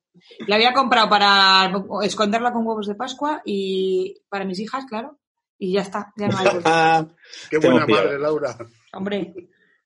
La 0.48 0.56
había 0.56 0.74
comprado 0.74 1.10
para 1.10 1.72
esconderla 2.04 2.52
con 2.54 2.66
huevos 2.66 2.88
de 2.88 2.96
Pascua 2.96 3.42
y 3.46 4.16
para 4.30 4.46
mis 4.46 4.60
hijas, 4.60 4.86
claro. 4.86 5.20
Y 5.58 5.74
ya 5.74 5.82
está, 5.82 6.14
ya 6.16 6.28
no 6.30 6.38
hay 6.38 6.46
Qué 7.50 7.58
buena 7.58 7.86
madre, 7.86 8.18
Laura. 8.18 8.56
Hombre, 8.94 9.34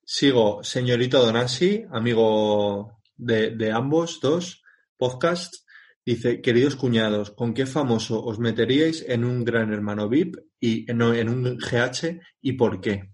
Sigo, 0.05 0.63
señorito 0.63 1.25
Donasi, 1.25 1.85
amigo 1.91 2.99
de, 3.15 3.51
de 3.51 3.71
ambos 3.71 4.19
dos 4.21 4.61
podcasts. 4.97 5.65
Dice, 6.05 6.41
queridos 6.41 6.75
cuñados, 6.75 7.31
¿con 7.31 7.53
qué 7.53 7.65
famoso 7.65 8.21
os 8.23 8.37
meteríais 8.37 9.05
en 9.07 9.23
un 9.23 9.45
gran 9.45 9.71
hermano 9.71 10.09
VIP 10.09 10.35
y 10.59 10.85
no, 10.93 11.13
en 11.13 11.29
un 11.29 11.57
GH 11.57 12.19
y 12.41 12.53
por 12.53 12.81
qué? 12.81 13.11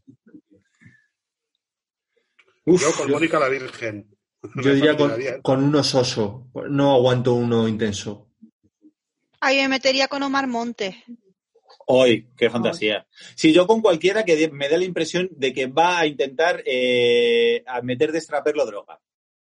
Yo 2.65 2.91
con 2.97 3.11
Mónica 3.11 3.39
la 3.39 3.49
Virgen. 3.49 4.09
Yo 4.55 4.73
diría 4.73 4.97
con, 4.97 5.09
fascinaría. 5.09 5.41
con 5.41 5.63
uno 5.63 5.83
soso. 5.83 6.47
No 6.69 6.95
aguanto 6.95 7.33
uno 7.33 7.67
intenso. 7.67 8.31
Ahí 9.39 9.57
me 9.57 9.69
metería 9.69 10.07
con 10.07 10.23
Omar 10.23 10.47
Montes. 10.47 10.95
Hoy, 11.91 12.27
qué 12.37 12.51
fantasía. 12.51 13.07
Si 13.35 13.51
yo 13.51 13.65
con 13.65 13.81
cualquiera 13.81 14.23
que 14.23 14.35
de- 14.35 14.51
me 14.51 14.69
dé 14.69 14.77
la 14.77 14.85
impresión 14.85 15.27
de 15.31 15.51
que 15.53 15.65
va 15.65 15.97
a 15.97 16.05
intentar 16.05 16.61
eh, 16.63 17.63
a 17.65 17.81
meter 17.81 18.11
de 18.11 18.19
extraperlo 18.19 18.63
droga. 18.67 18.99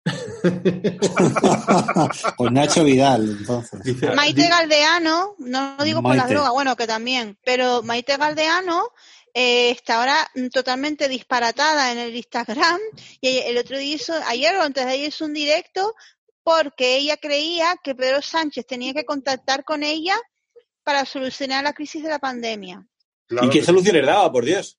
Con 2.37 2.55
Nacho 2.55 2.83
Vidal, 2.85 3.37
entonces. 3.39 3.83
Dice, 3.85 4.11
Maite 4.13 4.49
Galdeano, 4.49 5.37
no 5.39 5.77
lo 5.79 5.85
digo 5.85 6.03
por 6.03 6.11
las 6.17 6.25
Maite. 6.25 6.35
drogas, 6.35 6.53
bueno, 6.53 6.75
que 6.77 6.87
también, 6.89 7.39
pero 7.45 7.83
Maite 7.83 8.17
Galdeano 8.17 8.89
eh, 9.33 9.71
está 9.71 9.99
ahora 10.01 10.29
totalmente 10.53 11.09
disparatada 11.09 11.93
en 11.93 11.99
el 11.99 12.17
Instagram 12.17 12.81
y 13.21 13.39
el 13.39 13.57
otro 13.59 13.79
día 13.79 13.95
hizo, 13.95 14.13
ayer 14.27 14.57
o 14.57 14.63
antes 14.63 14.85
de 14.85 14.91
ayer 14.93 15.09
hizo 15.09 15.25
un 15.25 15.35
directo 15.35 15.95
porque 16.43 16.97
ella 16.97 17.17
creía 17.17 17.77
que 17.83 17.95
Pedro 17.95 18.21
Sánchez 18.23 18.67
tenía 18.67 18.93
que 18.93 19.05
contactar 19.05 19.63
con 19.65 19.83
ella 19.85 20.17
para 20.85 21.05
solucionar 21.05 21.65
la 21.65 21.73
crisis 21.73 22.03
de 22.03 22.11
la 22.11 22.19
pandemia. 22.19 22.87
Claro 23.27 23.49
¿Y 23.49 23.51
qué 23.51 23.93
les 23.93 24.07
daba, 24.07 24.31
por 24.31 24.45
Dios? 24.45 24.79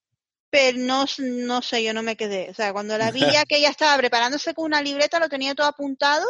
Pero 0.50 0.78
no, 0.78 1.06
no 1.18 1.62
sé, 1.62 1.84
yo 1.84 1.94
no 1.94 2.04
me 2.04 2.16
quedé. 2.16 2.50
O 2.50 2.54
sea, 2.54 2.72
cuando 2.72 2.98
la 2.98 3.12
vi 3.12 3.20
ya 3.34 3.46
que 3.46 3.58
ella 3.58 3.70
estaba 3.70 3.98
preparándose 3.98 4.54
con 4.54 4.66
una 4.66 4.82
libreta, 4.82 5.20
lo 5.20 5.28
tenía 5.28 5.56
todo 5.56 5.68
apuntado 5.68 6.26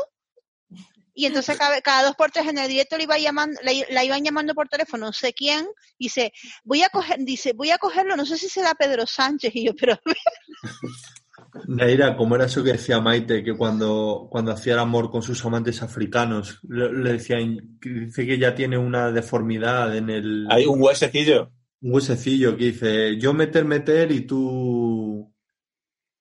Y 1.13 1.25
entonces 1.25 1.57
cada, 1.57 1.79
cada 1.81 2.03
dos 2.03 2.15
por 2.15 2.31
tres 2.31 2.47
en 2.47 2.57
el 2.57 2.67
directo 2.67 2.97
le 2.97 3.03
iba 3.03 3.17
llamando, 3.17 3.59
la, 3.61 3.71
la 3.89 4.03
iban 4.03 4.23
llamando 4.23 4.55
por 4.55 4.69
teléfono, 4.69 5.07
no 5.07 5.13
sé 5.13 5.33
quién, 5.33 5.67
y 5.97 6.05
dice, 6.05 6.33
voy 6.63 6.83
a 6.83 6.89
coger, 6.89 7.17
dice, 7.19 7.53
voy 7.53 7.71
a 7.71 7.77
cogerlo, 7.77 8.15
no 8.15 8.25
sé 8.25 8.37
si 8.37 8.49
será 8.49 8.73
Pedro 8.73 9.05
Sánchez, 9.05 9.55
y 9.55 9.65
yo, 9.65 9.75
pero 9.75 9.99
Naira, 11.67 12.15
¿cómo 12.15 12.35
era 12.35 12.45
eso 12.45 12.63
que 12.63 12.73
decía 12.73 12.99
Maite? 12.99 13.43
Que 13.43 13.55
cuando, 13.55 14.27
cuando 14.29 14.51
hacía 14.51 14.73
el 14.73 14.79
amor 14.79 15.09
con 15.09 15.21
sus 15.21 15.43
amantes 15.45 15.81
africanos, 15.81 16.59
le, 16.67 16.91
le 16.91 17.13
decían, 17.13 17.77
que 17.81 17.89
dice 17.89 18.25
que 18.25 18.37
ya 18.37 18.53
tiene 18.53 18.77
una 18.77 19.11
deformidad 19.11 19.95
en 19.95 20.09
el... 20.09 20.47
Hay 20.49 20.65
un 20.65 20.81
huesecillo. 20.81 21.51
un 21.81 21.93
huesecillo 21.93 22.57
que 22.57 22.65
dice, 22.65 23.17
yo 23.17 23.33
meter, 23.33 23.65
meter 23.65 24.11
y 24.11 24.21
tú... 24.21 25.33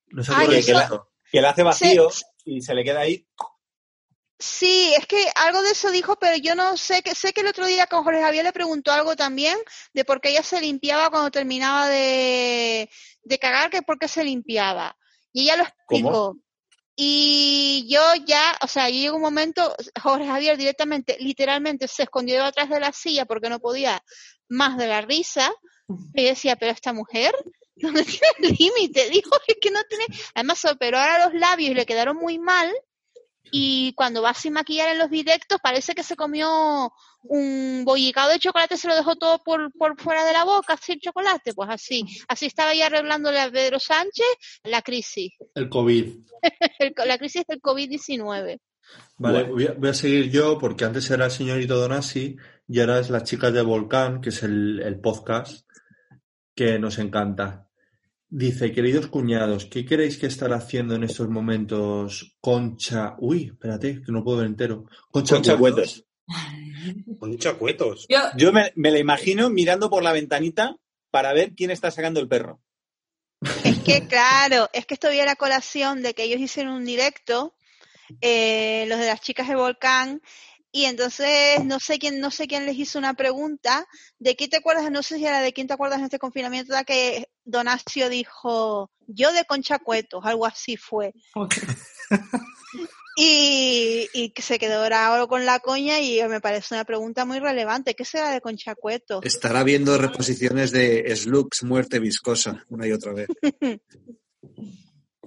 No 0.08 0.22
sé 0.22 0.32
Ay, 0.34 0.44
acuerda 0.44 0.84
eso-. 0.84 1.08
Que 1.30 1.40
le 1.40 1.48
hace 1.48 1.62
vacío 1.62 2.08
y 2.44 2.60
se 2.60 2.74
le 2.74 2.84
queda 2.84 3.00
ahí. 3.00 3.26
Sí, 4.38 4.92
es 4.98 5.06
que 5.06 5.26
algo 5.36 5.62
de 5.62 5.70
eso 5.70 5.90
dijo, 5.90 6.16
pero 6.16 6.36
yo 6.36 6.54
no 6.54 6.76
sé 6.76 7.02
que 7.02 7.14
sé 7.14 7.32
que 7.32 7.40
el 7.40 7.46
otro 7.46 7.66
día 7.66 7.86
con 7.86 8.04
Jorge 8.04 8.20
Javier 8.20 8.44
le 8.44 8.52
preguntó 8.52 8.92
algo 8.92 9.16
también 9.16 9.56
de 9.94 10.04
por 10.04 10.20
qué 10.20 10.30
ella 10.30 10.42
se 10.42 10.60
limpiaba 10.60 11.10
cuando 11.10 11.30
terminaba 11.30 11.88
de, 11.88 12.90
de 13.22 13.38
cagar, 13.38 13.70
que 13.70 13.82
por 13.82 13.98
qué 13.98 14.06
se 14.06 14.22
limpiaba. 14.22 14.96
Y 15.34 15.42
ella 15.42 15.56
lo 15.56 15.64
explicó. 15.64 16.38
Y 16.96 17.86
yo 17.88 18.00
ya, 18.24 18.56
o 18.62 18.68
sea, 18.68 18.88
llegó 18.88 19.16
un 19.16 19.22
momento, 19.22 19.74
Jorge 20.00 20.26
Javier 20.26 20.56
directamente, 20.56 21.16
literalmente 21.18 21.88
se 21.88 22.04
escondió 22.04 22.44
detrás 22.44 22.70
de 22.70 22.78
la 22.78 22.92
silla 22.92 23.26
porque 23.26 23.50
no 23.50 23.58
podía 23.58 24.02
más 24.48 24.78
de 24.78 24.86
la 24.86 25.00
risa. 25.00 25.52
Y 26.14 26.22
yo 26.22 26.28
decía, 26.28 26.56
pero 26.56 26.70
esta 26.70 26.92
mujer 26.92 27.34
no 27.76 27.92
tiene 27.92 28.56
límite. 28.58 29.10
Dijo, 29.10 29.30
es 29.46 29.56
que 29.60 29.72
no 29.72 29.82
tiene. 29.84 30.06
Además, 30.34 30.60
se 30.60 30.70
operó 30.70 30.98
ahora 30.98 31.26
los 31.26 31.34
labios 31.34 31.72
y 31.72 31.74
le 31.74 31.84
quedaron 31.84 32.16
muy 32.16 32.38
mal. 32.38 32.72
Y 33.50 33.92
cuando 33.94 34.22
va 34.22 34.34
sin 34.34 34.52
maquillar 34.54 34.88
en 34.88 34.98
los 34.98 35.10
directos, 35.10 35.60
parece 35.62 35.94
que 35.94 36.02
se 36.02 36.16
comió 36.16 36.92
un 37.22 37.82
bollicao 37.84 38.28
de 38.28 38.38
chocolate, 38.38 38.76
se 38.76 38.88
lo 38.88 38.94
dejó 38.96 39.16
todo 39.16 39.42
por, 39.44 39.72
por 39.72 40.00
fuera 40.00 40.24
de 40.24 40.32
la 40.32 40.44
boca, 40.44 40.74
así 40.74 40.92
el 40.92 41.00
chocolate. 41.00 41.54
Pues 41.54 41.68
así. 41.70 42.04
Así 42.28 42.46
estaba 42.46 42.74
ya 42.74 42.86
arreglándole 42.86 43.40
a 43.40 43.50
Pedro 43.50 43.78
Sánchez 43.78 44.26
la 44.64 44.82
crisis. 44.82 45.32
El 45.54 45.68
COVID. 45.68 46.06
La 47.06 47.18
crisis 47.18 47.44
del 47.46 47.60
COVID-19. 47.60 48.58
Vale, 49.16 49.38
Bueno. 49.44 49.52
voy 49.54 49.66
a, 49.66 49.72
voy 49.72 49.88
a 49.88 49.94
seguir 49.94 50.30
yo 50.30 50.58
porque 50.58 50.84
antes 50.84 51.10
era 51.10 51.26
el 51.26 51.30
señorito 51.30 51.76
Donasi 51.76 52.36
y 52.68 52.80
ahora 52.80 52.98
es 52.98 53.10
las 53.10 53.24
chicas 53.24 53.52
de 53.52 53.62
Volcán, 53.62 54.20
que 54.20 54.28
es 54.30 54.42
el, 54.42 54.80
el 54.80 55.00
podcast 55.00 55.66
que 56.54 56.78
nos 56.78 56.98
encanta. 56.98 57.63
Dice, 58.36 58.72
queridos 58.72 59.06
cuñados, 59.06 59.66
¿qué 59.66 59.86
queréis 59.86 60.18
que 60.18 60.26
estará 60.26 60.56
haciendo 60.56 60.96
en 60.96 61.04
estos 61.04 61.28
momentos 61.28 62.36
Concha? 62.40 63.14
Uy, 63.18 63.52
espérate, 63.52 64.02
que 64.04 64.10
no 64.10 64.24
puedo 64.24 64.38
ver 64.38 64.46
entero. 64.46 64.86
Concha, 65.12 65.36
Concha 65.36 65.56
Cuetos. 65.56 66.04
Cuetos. 66.26 67.18
Con 67.20 67.38
chacuetos. 67.38 68.06
Yo, 68.08 68.18
Yo 68.36 68.52
me, 68.52 68.72
me 68.74 68.90
la 68.90 68.98
imagino 68.98 69.50
mirando 69.50 69.88
por 69.88 70.02
la 70.02 70.10
ventanita 70.10 70.74
para 71.12 71.32
ver 71.32 71.54
quién 71.54 71.70
está 71.70 71.92
sacando 71.92 72.18
el 72.18 72.26
perro. 72.26 72.60
Es 73.62 73.78
que, 73.84 74.08
claro, 74.08 74.68
es 74.72 74.84
que 74.84 74.94
esto 74.94 75.10
viene 75.10 75.22
a 75.22 75.26
la 75.26 75.36
colación 75.36 76.02
de 76.02 76.12
que 76.14 76.24
ellos 76.24 76.40
hicieron 76.40 76.74
un 76.74 76.84
directo, 76.84 77.54
eh, 78.20 78.84
los 78.88 78.98
de 78.98 79.06
las 79.06 79.20
chicas 79.20 79.46
de 79.48 79.54
Volcán, 79.54 80.20
y 80.76 80.86
entonces 80.86 81.64
no 81.64 81.78
sé 81.78 82.00
quién, 82.00 82.18
no 82.18 82.32
sé 82.32 82.48
quién 82.48 82.66
les 82.66 82.76
hizo 82.76 82.98
una 82.98 83.14
pregunta 83.14 83.86
de 84.18 84.34
qué 84.34 84.48
te 84.48 84.56
acuerdas, 84.56 84.90
no 84.90 85.04
sé 85.04 85.18
si 85.18 85.24
era 85.24 85.40
de 85.40 85.52
quién 85.52 85.68
te 85.68 85.74
acuerdas 85.74 86.00
en 86.00 86.06
este 86.06 86.18
confinamiento, 86.18 86.74
de 86.74 86.84
que 86.84 87.28
Donacio 87.44 88.08
dijo, 88.08 88.90
yo 89.06 89.32
de 89.32 89.44
Concha 89.44 89.78
Cuetos, 89.78 90.24
algo 90.26 90.46
así 90.46 90.76
fue. 90.76 91.14
Y, 93.16 94.08
y 94.12 94.32
se 94.42 94.58
quedó 94.58 94.84
bravo 94.84 95.28
con 95.28 95.46
la 95.46 95.60
coña 95.60 96.00
y 96.00 96.20
me 96.26 96.40
parece 96.40 96.74
una 96.74 96.84
pregunta 96.84 97.24
muy 97.24 97.38
relevante. 97.38 97.94
¿Qué 97.94 98.04
será 98.04 98.30
de 98.32 98.40
Concha 98.40 98.74
Cuetos? 98.74 99.24
Estará 99.24 99.62
viendo 99.62 99.96
reposiciones 99.96 100.72
de 100.72 101.14
Slugs, 101.14 101.62
Muerte 101.62 102.00
Viscosa, 102.00 102.64
una 102.70 102.88
y 102.88 102.92
otra 102.92 103.12
vez. 103.12 103.28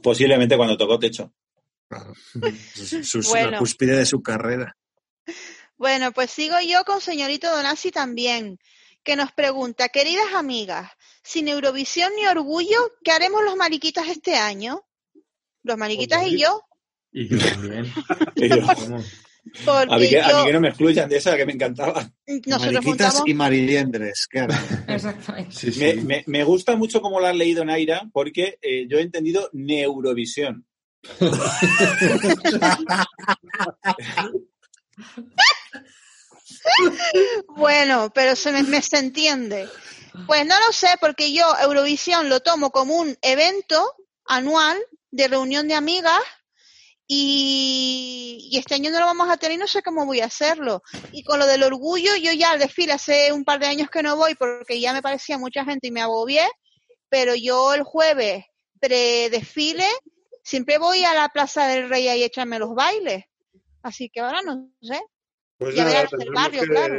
Posiblemente 0.04 0.58
cuando 0.58 0.76
tocó 0.78 1.00
techo. 1.00 1.34
Claro. 1.88 2.14
Sus- 2.76 3.08
sus- 3.10 3.30
Bueno. 3.30 3.52
La 3.52 3.60
cúspide 3.60 3.95
de 3.95 4.06
su 4.06 4.22
carrera. 4.22 4.76
Bueno, 5.78 6.11
pues 6.11 6.32
sigo 6.32 6.55
yo 6.67 6.84
con 6.86 7.01
señorito 7.01 7.49
Donasi 7.55 7.91
también, 7.91 8.57
que 9.03 9.15
nos 9.15 9.32
pregunta, 9.32 9.89
queridas 9.89 10.34
amigas, 10.36 10.89
sin 11.23 11.47
Eurovisión 11.47 12.11
ni 12.15 12.25
orgullo, 12.28 12.78
¿qué 13.03 13.11
haremos 13.11 13.43
los 13.43 13.55
mariquitas 13.55 14.07
este 14.07 14.36
año? 14.36 14.82
Los 15.63 15.78
mariquitas 15.78 16.25
y 16.28 16.39
yo, 16.39 16.61
Y 17.11 17.28
yo 17.30 17.38
también. 17.38 17.86
Y 18.36 18.49
yo, 18.49 18.57
Vamos. 18.57 18.84
a, 18.88 19.86
mí 19.86 19.88
porque 19.88 20.09
que, 20.09 20.21
a 20.21 20.38
mí 20.39 20.45
que 20.45 20.53
no 20.53 20.59
me 20.61 20.67
excluyan 20.69 21.09
de 21.09 21.17
esa 21.17 21.38
que 21.38 21.45
me 21.45 21.53
encantaba. 21.53 22.09
nosotros 22.45 22.73
Mariquitas 22.73 23.23
y 23.25 23.34
mariliendres, 23.34 24.28
¿qué 24.30 24.39
harán? 24.39 24.65
exactamente. 24.88 25.55
Sí, 25.55 25.71
sí. 25.71 25.80
Me, 25.80 25.95
me- 26.03 26.23
me 26.28 26.43
gusta 26.43 26.75
mucho 26.75 27.01
cómo 27.01 27.19
lo 27.19 27.28
has 27.28 27.36
leído, 27.36 27.63
Naira, 27.63 28.09
porque 28.11 28.57
eh, 28.61 28.88
yo 28.89 28.97
he 28.97 29.01
entendido 29.01 29.49
Neurovisión. 29.53 30.65
bueno, 37.56 38.12
pero 38.14 38.36
se 38.36 38.52
me, 38.52 38.82
se 38.82 38.98
entiende. 38.98 39.70
Pues 40.26 40.45
no 40.45 40.60
lo 40.60 40.74
sé, 40.74 40.89
porque 41.00 41.32
yo 41.32 41.45
Eurovisión 41.62 42.30
lo 42.30 42.39
tomo 42.41 42.72
como 42.72 42.95
un 42.95 43.18
evento 43.22 43.95
anual 44.26 44.78
de 45.12 45.28
reunión 45.28 45.68
de 45.68 45.76
amigas 45.76 46.22
y, 47.08 48.50
este 48.54 48.76
año 48.76 48.91
no 48.91 49.00
lo 49.00 49.06
vamos 49.06 49.30
a 49.30 49.38
tener 49.38 49.56
y 49.56 49.60
no 49.60 49.68
sé 49.68 49.82
cómo 49.82 50.06
voy 50.06 50.20
a 50.20 50.26
hacerlo. 50.26 50.84
Y 51.12 51.24
con 51.24 51.39
lo 51.39 51.45
del 51.45 51.64
orgullo, 51.64 52.16
yo 52.16 52.34
ya 52.34 52.52
al 52.52 52.60
desfile 52.60 52.93
hace 52.93 53.32
un 53.32 53.45
par 53.45 53.60
de 53.60 53.68
años 53.68 53.89
que 53.89 54.04
no 54.04 54.18
voy 54.18 54.36
porque 54.36 54.80
ya 54.80 54.93
me 54.93 55.02
parecía 55.02 55.38
mucha 55.38 55.64
gente 55.64 55.88
y 55.88 55.91
me 55.91 56.02
agobié, 56.02 56.48
pero 57.10 57.36
yo 57.36 57.74
el 57.74 57.84
jueves 57.84 58.45
pre-desfile 58.80 59.88
siempre 60.43 60.78
voy 60.78 61.04
a 61.04 61.14
la 61.14 61.30
Plaza 61.30 61.68
del 61.68 61.89
Rey 61.89 62.08
a 62.08 62.16
echarme 62.16 62.60
los 62.60 62.74
bailes. 62.74 63.26
Así 63.88 64.10
que 64.10 64.20
ahora 64.20 64.42
no 64.42 64.70
sé. 64.82 65.00
Pues 65.58 65.74
Ya 65.74 65.86
nada, 65.86 66.08
tendremos, 66.08 66.36
barrio, 66.36 66.62
que, 66.62 66.68
claro. 66.68 66.96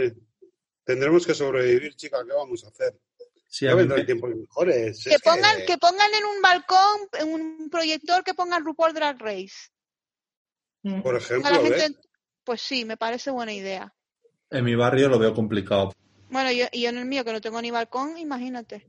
tendremos 0.84 1.26
que 1.26 1.34
sobrevivir, 1.34 1.95
chica. 1.97 2.24
¿Qué 2.26 2.32
vamos 2.32 2.64
a 2.64 2.68
hacer? 2.68 2.99
Sí, 3.47 3.66
Ya 3.66 3.74
vendrán 3.74 4.07
tiempos 4.07 4.30
mejores. 4.34 5.05
Que 5.05 5.18
pongan, 5.18 5.66
que 5.66 5.76
pongan 5.76 6.14
en 6.14 6.24
un 6.24 6.41
balcón, 6.41 7.09
en 7.20 7.28
un 7.28 7.68
proyector, 7.70 8.24
que 8.24 8.32
pongan 8.32 8.64
RuPaul 8.64 8.95
Drag 8.95 9.18
Race. 9.20 9.68
Mm. 10.82 11.03
Por 11.03 11.16
ejemplo, 11.16 11.51
gente, 11.62 12.01
pues 12.43 12.62
sí, 12.62 12.86
me 12.86 12.97
parece 12.97 13.30
buena 13.30 13.53
idea. 13.53 13.95
en 14.51 14.64
mi 14.64 14.74
barrio 14.74 15.11
lo 15.11 15.18
veo 15.18 15.34
complicado. 15.34 15.93
Bueno, 16.30 16.51
yo, 16.53 16.66
y 16.72 16.82
yo 16.82 16.89
en 16.89 16.97
el 16.99 17.05
mío, 17.05 17.22
que 17.22 17.32
no 17.34 17.41
tengo 17.43 17.61
ni 17.61 17.70
balcón, 17.70 18.16
imagínate. 18.16 18.86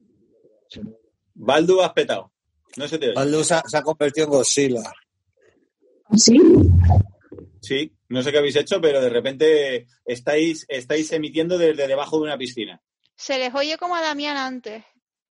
Baldu 1.34 1.82
has 1.82 1.92
petado. 1.92 2.32
No 2.78 2.88
se 2.88 2.98
te 2.98 3.08
oye. 3.08 3.16
Baldu 3.16 3.44
se 3.44 3.56
ha, 3.56 3.64
se 3.68 3.78
ha 3.78 3.82
convertido 3.82 4.26
en 4.28 4.32
Godzilla. 4.32 4.94
Sí, 6.16 6.40
no 8.10 8.22
sé 8.24 8.32
qué 8.32 8.38
habéis 8.38 8.56
hecho, 8.56 8.80
pero 8.82 9.02
de 9.02 9.10
repente 9.10 9.88
estáis, 10.06 10.66
estáis 10.70 11.12
emitiendo 11.12 11.58
desde 11.58 11.88
debajo 11.88 12.18
de 12.18 12.24
una 12.24 12.38
piscina. 12.38 12.82
Se 13.16 13.38
les 13.38 13.54
oye 13.54 13.78
como 13.78 13.96
a 13.96 14.02
Damián 14.02 14.38
antes. 14.38 14.84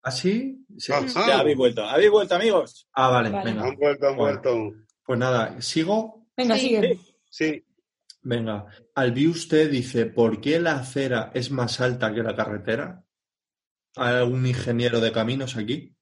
¿Ah, 0.03 0.11
sí? 0.11 0.65
Sí. 0.77 0.91
Ah, 0.93 1.05
Ya 1.27 1.39
habéis 1.39 1.57
vuelto. 1.57 1.83
¿Habéis 1.83 2.11
vuelto, 2.11 2.35
amigos? 2.35 2.87
Ah, 2.93 3.09
vale, 3.09 3.29
Vale. 3.29 3.51
venga. 3.51 3.67
Han 3.67 3.75
vuelto, 3.75 4.07
han 4.07 4.15
Bueno. 4.15 4.41
vuelto. 4.41 4.75
Pues 5.03 5.19
nada, 5.19 5.61
¿sigo? 5.61 6.27
Venga, 6.37 6.55
Sí. 6.55 6.61
sigue. 6.61 6.99
Sí, 7.29 7.63
Venga. 8.21 8.65
Albi 8.95 9.27
usted 9.27 9.71
dice, 9.71 10.05
¿por 10.05 10.41
qué 10.41 10.59
la 10.59 10.73
acera 10.75 11.31
es 11.33 11.51
más 11.51 11.79
alta 11.79 12.13
que 12.13 12.21
la 12.21 12.35
carretera? 12.35 13.03
¿Hay 13.95 14.13
algún 14.15 14.45
ingeniero 14.45 14.99
de 14.99 15.11
caminos 15.13 15.55
aquí? 15.55 15.95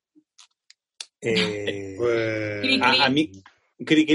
Eh, 1.22 1.96
pues. 1.98 2.82
A, 2.82 3.06
a 3.06 3.10
mí, 3.10 3.32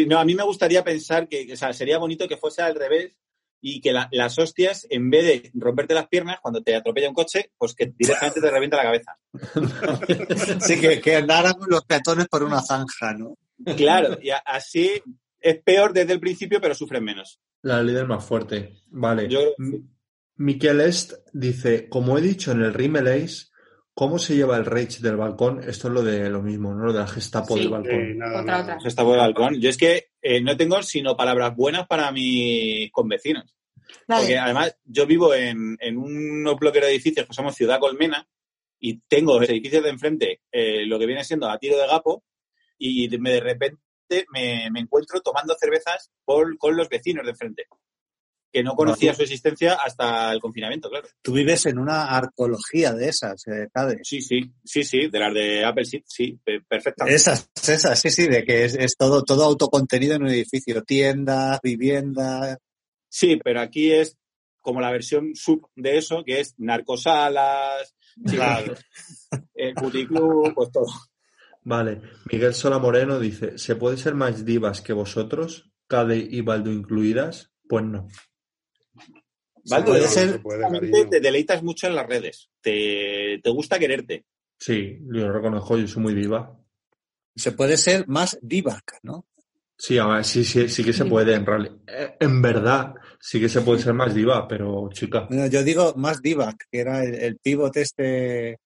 no, 0.09 0.19
a 0.19 0.25
mí 0.25 0.35
me 0.35 0.43
gustaría 0.45 0.83
pensar 0.85 1.29
que 1.29 1.53
o 1.53 1.57
sea, 1.57 1.73
sería 1.73 1.99
bonito 1.99 2.27
que 2.29 2.37
fuese 2.37 2.63
al 2.63 2.75
revés 2.75 3.17
y 3.61 3.81
que 3.81 3.93
la- 3.93 4.09
las 4.11 4.37
hostias, 4.39 4.87
en 4.91 5.09
vez 5.09 5.25
de 5.25 5.51
romperte 5.55 5.95
las 5.95 6.09
piernas 6.09 6.39
cuando 6.43 6.63
te 6.63 6.75
atropella 6.75 7.09
un 7.09 7.15
coche, 7.15 7.53
pues 7.57 7.75
que 7.75 7.93
directamente 7.97 8.41
te 8.41 8.51
revienta 8.51 8.77
la 8.77 8.83
cabeza. 8.83 9.17
sí, 10.67 10.81
que, 10.81 11.01
que 11.01 11.17
andaran 11.17 11.55
los 11.69 11.85
peatones 11.85 12.27
por 12.29 12.43
una 12.43 12.61
zanja, 12.61 13.13
¿no? 13.15 13.37
Claro, 13.77 14.19
y 14.21 14.31
a- 14.31 14.39
así 14.39 14.91
es 15.41 15.63
peor 15.63 15.93
desde 15.93 16.13
el 16.15 16.21
principio, 16.21 16.61
pero 16.61 16.75
sufren 16.75 17.05
menos. 17.05 17.41
La 17.63 17.81
líder 17.83 18.07
más 18.07 18.25
fuerte. 18.25 18.81
Vale. 18.89 19.29
Yo 19.29 19.55
Miquel 20.37 20.81
Est 20.81 21.13
dice, 21.33 21.89
como 21.89 22.19
he 22.19 22.21
dicho 22.21 22.51
en 22.51 22.63
el 22.63 22.75
Rimelace, 22.75 23.47
¿cómo 23.95 24.18
se 24.18 24.34
lleva 24.36 24.57
el 24.57 24.64
rage 24.64 25.01
del 25.01 25.16
balcón? 25.16 25.61
Esto 25.68 25.88
es 25.88 25.95
lo 25.95 26.03
de 26.03 26.28
lo 26.30 26.43
mismo, 26.43 26.74
¿no? 26.74 26.86
Lo 26.86 26.93
de 26.93 27.01
la 27.01 27.07
Gestapo 27.07 27.55
Sí. 27.55 27.61
del 27.61 27.68
balcón. 27.70 28.18
nada, 28.18 28.32
Otra, 28.40 28.45
nada. 28.45 28.62
otra. 28.64 28.76
Eso 28.78 28.88
está 28.88 29.03
por 29.05 29.14
el 29.14 29.20
balcón. 29.20 29.61
Yo 29.61 29.68
es 29.70 29.76
que 29.76 30.07
eh, 30.20 30.40
no 30.40 30.57
tengo 30.57 30.82
sino 30.82 31.16
palabras 31.16 31.55
buenas 31.57 31.86
para 31.86 32.11
mis 32.12 32.90
convecinos. 32.93 33.55
Dale. 34.07 34.22
Porque 34.22 34.38
además 34.38 34.76
yo 34.84 35.07
vivo 35.07 35.34
en, 35.34 35.76
en 35.80 35.97
unos 35.99 36.57
bloques 36.59 36.80
de 36.82 36.88
edificios 36.90 37.26
que 37.26 37.34
somos 37.34 37.55
Ciudad 37.55 37.78
Colmena 37.80 38.26
y 38.80 38.99
tengo 39.09 39.40
edificios 39.43 39.82
de 39.82 39.90
enfrente 39.90 40.40
eh, 40.51 40.86
lo 40.86 40.99
que 40.99 41.07
viene 41.07 41.24
siendo 41.24 41.49
a 41.51 41.59
tiro 41.59 41.76
de 41.78 41.86
gapo 41.86 42.24
y 42.78 43.09
me- 43.18 43.32
de 43.32 43.40
repente 43.40 43.80
me, 44.32 44.68
me 44.70 44.80
encuentro 44.80 45.20
tomando 45.20 45.55
cervezas 45.59 46.11
por- 46.24 46.57
con 46.59 46.76
los 46.76 46.88
vecinos 46.88 47.24
de 47.24 47.30
enfrente. 47.32 47.66
Que 48.53 48.63
no 48.63 48.75
conocía 48.75 49.15
su 49.15 49.23
existencia 49.23 49.75
hasta 49.75 50.31
el 50.33 50.41
confinamiento, 50.41 50.91
claro. 50.91 51.09
Tú 51.23 51.33
vives 51.33 51.65
en 51.67 51.79
una 51.79 52.05
arqueología 52.05 52.93
de 52.93 53.09
esas, 53.09 53.47
eh, 53.49 53.69
Cade. 53.73 54.01
Sí, 54.03 54.21
sí, 54.21 54.53
sí, 54.65 54.85
sí, 54.85 55.09
de 55.09 55.19
las 55.19 55.33
de 55.33 55.65
Apple 55.65 55.85
sí, 55.85 56.03
sí, 56.07 56.39
pe- 56.45 56.61
perfectamente. 56.61 57.17
Esas, 57.17 57.51
esas, 57.67 57.99
sí, 57.99 58.11
sí, 58.11 58.29
de 58.29 58.45
que 58.45 58.65
es, 58.65 58.75
es 58.75 58.97
todo, 58.97 59.23
todo 59.23 59.45
autocontenido 59.45 60.17
en 60.17 60.23
un 60.25 60.29
edificio, 60.29 60.83
tiendas, 60.85 61.61
viviendas. 61.63 62.59
Sí, 63.09 63.39
pero 63.43 63.61
aquí 63.61 63.91
es 63.93 64.17
como 64.61 64.81
la 64.81 64.91
versión 64.93 65.35
sub 65.35 65.69
de 65.75 65.99
eso, 65.99 66.23
que 66.25 66.41
es 66.41 66.55
narcosalas, 66.59 67.95
Claro. 68.27 68.75
el 69.55 69.75
puticlub, 69.75 70.55
pues 70.55 70.71
todo. 70.71 70.87
Vale, 71.65 72.03
Miguel 72.31 72.55
Sola 72.55 72.79
Moreno 72.79 73.19
dice, 73.19 73.57
¿se 73.57 73.77
puede 73.77 73.97
ser 73.97 74.15
más 74.15 74.45
divas 74.45 74.83
que 74.83 74.93
vosotros? 74.93 75.71
Cade 75.87 76.19
y 76.19 76.41
Baldo 76.43 76.71
incluidas? 76.71 77.51
Pues 77.69 77.85
no. 77.85 78.09
Baldo, 79.69 79.87
puede 79.93 80.09
ser- 80.09 80.33
se 80.33 80.39
puede, 80.39 81.07
te 81.11 81.21
deleitas 81.21 81.63
mucho 81.63 81.87
en 81.87 81.95
las 81.95 82.07
redes. 82.07 82.51
Te, 82.61 83.41
te 83.43 83.51
gusta 83.51 83.79
quererte. 83.79 84.25
Sí, 84.59 84.99
yo 85.01 85.27
lo 85.27 85.33
reconozco, 85.33 85.77
yo 85.79 85.87
soy 85.89 86.03
muy 86.03 86.15
diva. 86.15 86.57
Se 87.35 87.53
puede 87.53 87.77
ser 87.77 88.07
más 88.09 88.39
divac, 88.43 88.99
¿no? 89.03 89.27
Sí, 89.77 89.99
a 89.99 90.07
ver, 90.07 90.25
sí, 90.25 90.45
sí, 90.45 90.69
sí 90.69 90.85
que 90.85 90.93
se 90.93 91.05
puede, 91.07 91.35
en 91.35 91.45
realidad. 91.47 91.75
Eh, 91.89 92.17
En 92.21 92.41
verdad, 92.43 92.95
sí 93.19 93.41
que 93.41 93.49
se 93.49 93.63
puede 93.63 93.81
ser 93.81 93.95
más 93.95 94.15
diva, 94.15 94.47
pero 94.47 94.89
chica. 94.93 95.27
No, 95.31 95.47
yo 95.47 95.65
digo 95.65 95.95
más 95.97 96.23
divac, 96.23 96.57
que 96.71 96.79
era 96.81 97.03
el, 97.03 97.15
el 97.15 97.37
pívot 97.39 97.77
este 97.77 98.59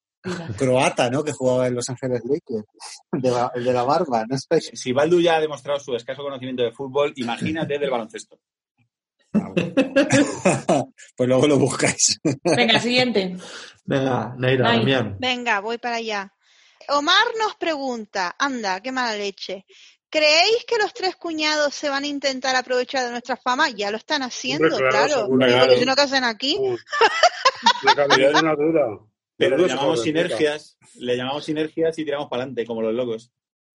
croata, 0.59 1.09
¿no? 1.09 1.23
Que 1.25 1.33
jugaba 1.33 1.69
en 1.69 1.75
Los 1.77 1.89
Ángeles 1.89 2.21
Lakers. 2.29 2.65
De 3.13 3.31
la, 3.31 3.51
el 3.55 3.65
de 3.65 3.73
la 3.73 3.85
barba, 3.85 4.27
¿no? 4.29 4.37
Si 4.61 4.93
Baldu 4.93 5.21
ya 5.21 5.37
ha 5.37 5.41
demostrado 5.41 5.79
su 5.81 5.95
escaso 5.95 6.23
conocimiento 6.23 6.63
de 6.65 6.73
fútbol, 6.73 7.13
imagínate 7.17 7.79
del 7.79 7.91
baloncesto. 7.91 8.39
pues 11.17 11.29
luego 11.29 11.47
lo 11.47 11.59
buscáis. 11.59 12.21
Venga, 12.45 12.79
siguiente. 12.81 13.37
Venga, 13.85 14.35
Neira, 14.39 14.71
Ay. 14.71 14.79
Damián. 14.79 15.17
Venga, 15.19 15.61
voy 15.61 15.79
para 15.79 15.97
allá. 15.97 16.33
Omar 16.89 17.27
nos 17.39 17.57
pregunta, 17.57 18.37
anda, 18.39 18.81
qué 18.81 18.93
mala 18.93 19.17
leche. 19.17 19.65
¿Creéis 20.09 20.65
que 20.67 20.79
los 20.79 20.95
tres 20.95 21.17
cuñados 21.17 21.75
se 21.75 21.89
van 21.89 22.05
a 22.05 22.07
intentar 22.07 22.55
aprovechar 22.55 23.05
de 23.05 23.11
nuestra 23.11 23.37
fama? 23.37 23.71
Ya 23.71 23.91
lo 23.91 23.97
están 23.97 24.23
haciendo, 24.23 24.69
Hombre, 24.69 24.89
claro, 24.89 25.29
claro. 25.37 25.77
si 25.77 25.85
no, 25.85 25.97
¿qué 25.97 26.03
hacen 26.03 26.25
aquí? 26.25 26.59
Una 26.59 28.55
duda. 28.55 29.01
Pero 29.37 29.59
le 29.59 29.69
llamamos 29.69 30.03
sinergias, 30.03 30.79
le 30.95 31.17
llamamos 31.17 31.45
sinergias 31.45 31.99
y 31.99 32.05
tiramos 32.05 32.29
para 32.29 32.45
adelante, 32.45 32.65
como 32.65 32.83
los 32.83 32.95
locos. 32.95 33.33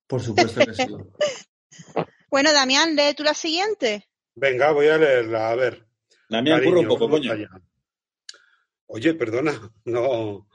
Por 0.08 0.22
supuesto 0.22 0.66
que 0.66 0.74
sí. 0.74 0.88
Bueno, 2.30 2.54
Damián, 2.54 2.96
lee 2.96 3.14
tú 3.14 3.24
la 3.24 3.34
siguiente. 3.34 4.08
Venga, 4.36 4.72
voy 4.72 4.88
a 4.88 4.98
leerla, 4.98 5.50
a 5.50 5.56
ver. 5.56 5.86
Damián, 6.32 6.66
un 6.66 6.88
poco, 6.88 7.10
coño. 7.10 7.34
Oye, 8.88 9.14
perdona, 9.16 9.54
no. 9.86 10.48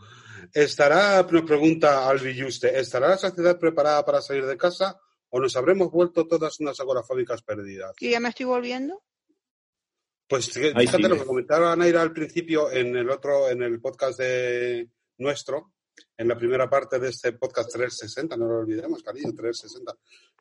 ¿Estará, 0.53 1.22
nos 1.31 1.43
pregunta 1.43 2.09
Albi 2.09 2.41
Juste, 2.41 2.79
¿estará 2.79 3.09
la 3.09 3.18
sociedad 3.18 3.59
preparada 3.59 4.05
para 4.05 4.22
salir 4.22 4.47
de 4.47 4.57
casa 4.57 4.99
o 5.29 5.39
nos 5.39 5.55
habremos 5.55 5.91
vuelto 5.91 6.27
todas 6.27 6.59
unas 6.61 6.81
agorafóbicas 6.81 7.43
perdidas? 7.43 7.93
Que 7.97 8.11
ya 8.11 8.20
me 8.20 8.31
estoy 8.31 8.47
volviendo. 8.47 9.03
Pues 10.27 10.57
Ahí 10.57 10.87
fíjate 10.87 11.03
sí. 11.03 11.09
lo 11.11 11.18
que 11.18 11.27
comentaba 11.27 11.77
Naira 11.77 12.01
al 12.01 12.12
principio 12.12 12.70
en 12.70 12.97
el 12.97 13.11
otro, 13.11 13.51
en 13.51 13.62
el 13.62 13.79
podcast 13.79 14.18
de 14.18 14.89
nuestro, 15.18 15.74
en 16.16 16.29
la 16.29 16.39
primera 16.39 16.70
parte 16.70 16.99
de 16.99 17.11
este 17.11 17.33
podcast 17.33 17.70
360, 17.70 18.35
no 18.37 18.47
lo 18.47 18.59
olvidemos, 18.61 19.03
cariño, 19.03 19.33
360, 19.35 19.95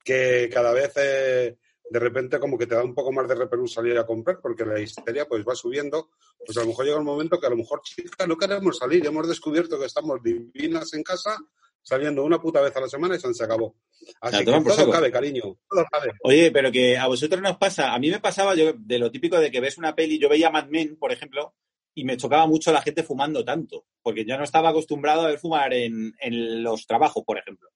que 0.03 0.49
cada 0.51 0.71
vez 0.71 0.93
eh, 0.95 1.57
de 1.89 1.99
repente 1.99 2.39
como 2.39 2.57
que 2.57 2.67
te 2.67 2.75
da 2.75 2.83
un 2.83 2.95
poco 2.95 3.11
más 3.11 3.27
de 3.27 3.36
repelús 3.36 3.73
salir 3.73 3.97
a 3.97 4.05
comprar 4.05 4.39
porque 4.41 4.65
la 4.65 4.79
histeria 4.79 5.27
pues 5.27 5.45
va 5.45 5.55
subiendo, 5.55 6.09
pues 6.45 6.57
a 6.57 6.61
lo 6.61 6.67
mejor 6.67 6.86
llega 6.86 6.97
un 6.97 7.05
momento 7.05 7.39
que 7.39 7.47
a 7.47 7.51
lo 7.51 7.57
mejor, 7.57 7.81
chicas, 7.83 8.27
no 8.27 8.38
queremos 8.38 8.77
salir, 8.77 9.05
hemos 9.05 9.27
descubierto 9.27 9.79
que 9.79 9.86
estamos 9.86 10.21
divinas 10.23 10.93
en 10.93 11.03
casa, 11.03 11.38
saliendo 11.81 12.23
una 12.23 12.41
puta 12.41 12.61
vez 12.61 12.75
a 12.75 12.81
la 12.81 12.89
semana 12.89 13.15
y 13.15 13.19
se 13.19 13.43
acabó. 13.43 13.75
Así 14.21 14.39
que 14.39 14.45
todo 14.45 14.69
saco. 14.71 14.91
cabe, 14.91 15.11
cariño, 15.11 15.57
todo 15.69 15.86
cabe. 15.91 16.11
Oye, 16.23 16.51
pero 16.51 16.71
que 16.71 16.97
a 16.97 17.07
vosotros 17.07 17.41
nos 17.41 17.57
pasa, 17.57 17.93
a 17.93 17.99
mí 17.99 18.09
me 18.09 18.19
pasaba 18.19 18.55
yo 18.55 18.73
de 18.73 18.99
lo 18.99 19.11
típico 19.11 19.39
de 19.39 19.51
que 19.51 19.61
ves 19.61 19.77
una 19.77 19.95
peli, 19.95 20.19
yo 20.19 20.27
veía 20.27 20.49
Mad 20.49 20.67
Men, 20.67 20.97
por 20.97 21.11
ejemplo, 21.11 21.53
y 21.93 22.03
me 22.03 22.17
chocaba 22.17 22.47
mucho 22.47 22.73
la 22.73 22.81
gente 22.81 23.03
fumando 23.03 23.45
tanto, 23.45 23.86
porque 24.01 24.25
yo 24.25 24.38
no 24.38 24.43
estaba 24.43 24.69
acostumbrado 24.69 25.21
a 25.21 25.27
ver 25.27 25.39
fumar 25.39 25.73
en, 25.73 26.13
en 26.19 26.63
los 26.63 26.88
trabajos, 26.88 27.23
por 27.23 27.38
ejemplo. 27.38 27.69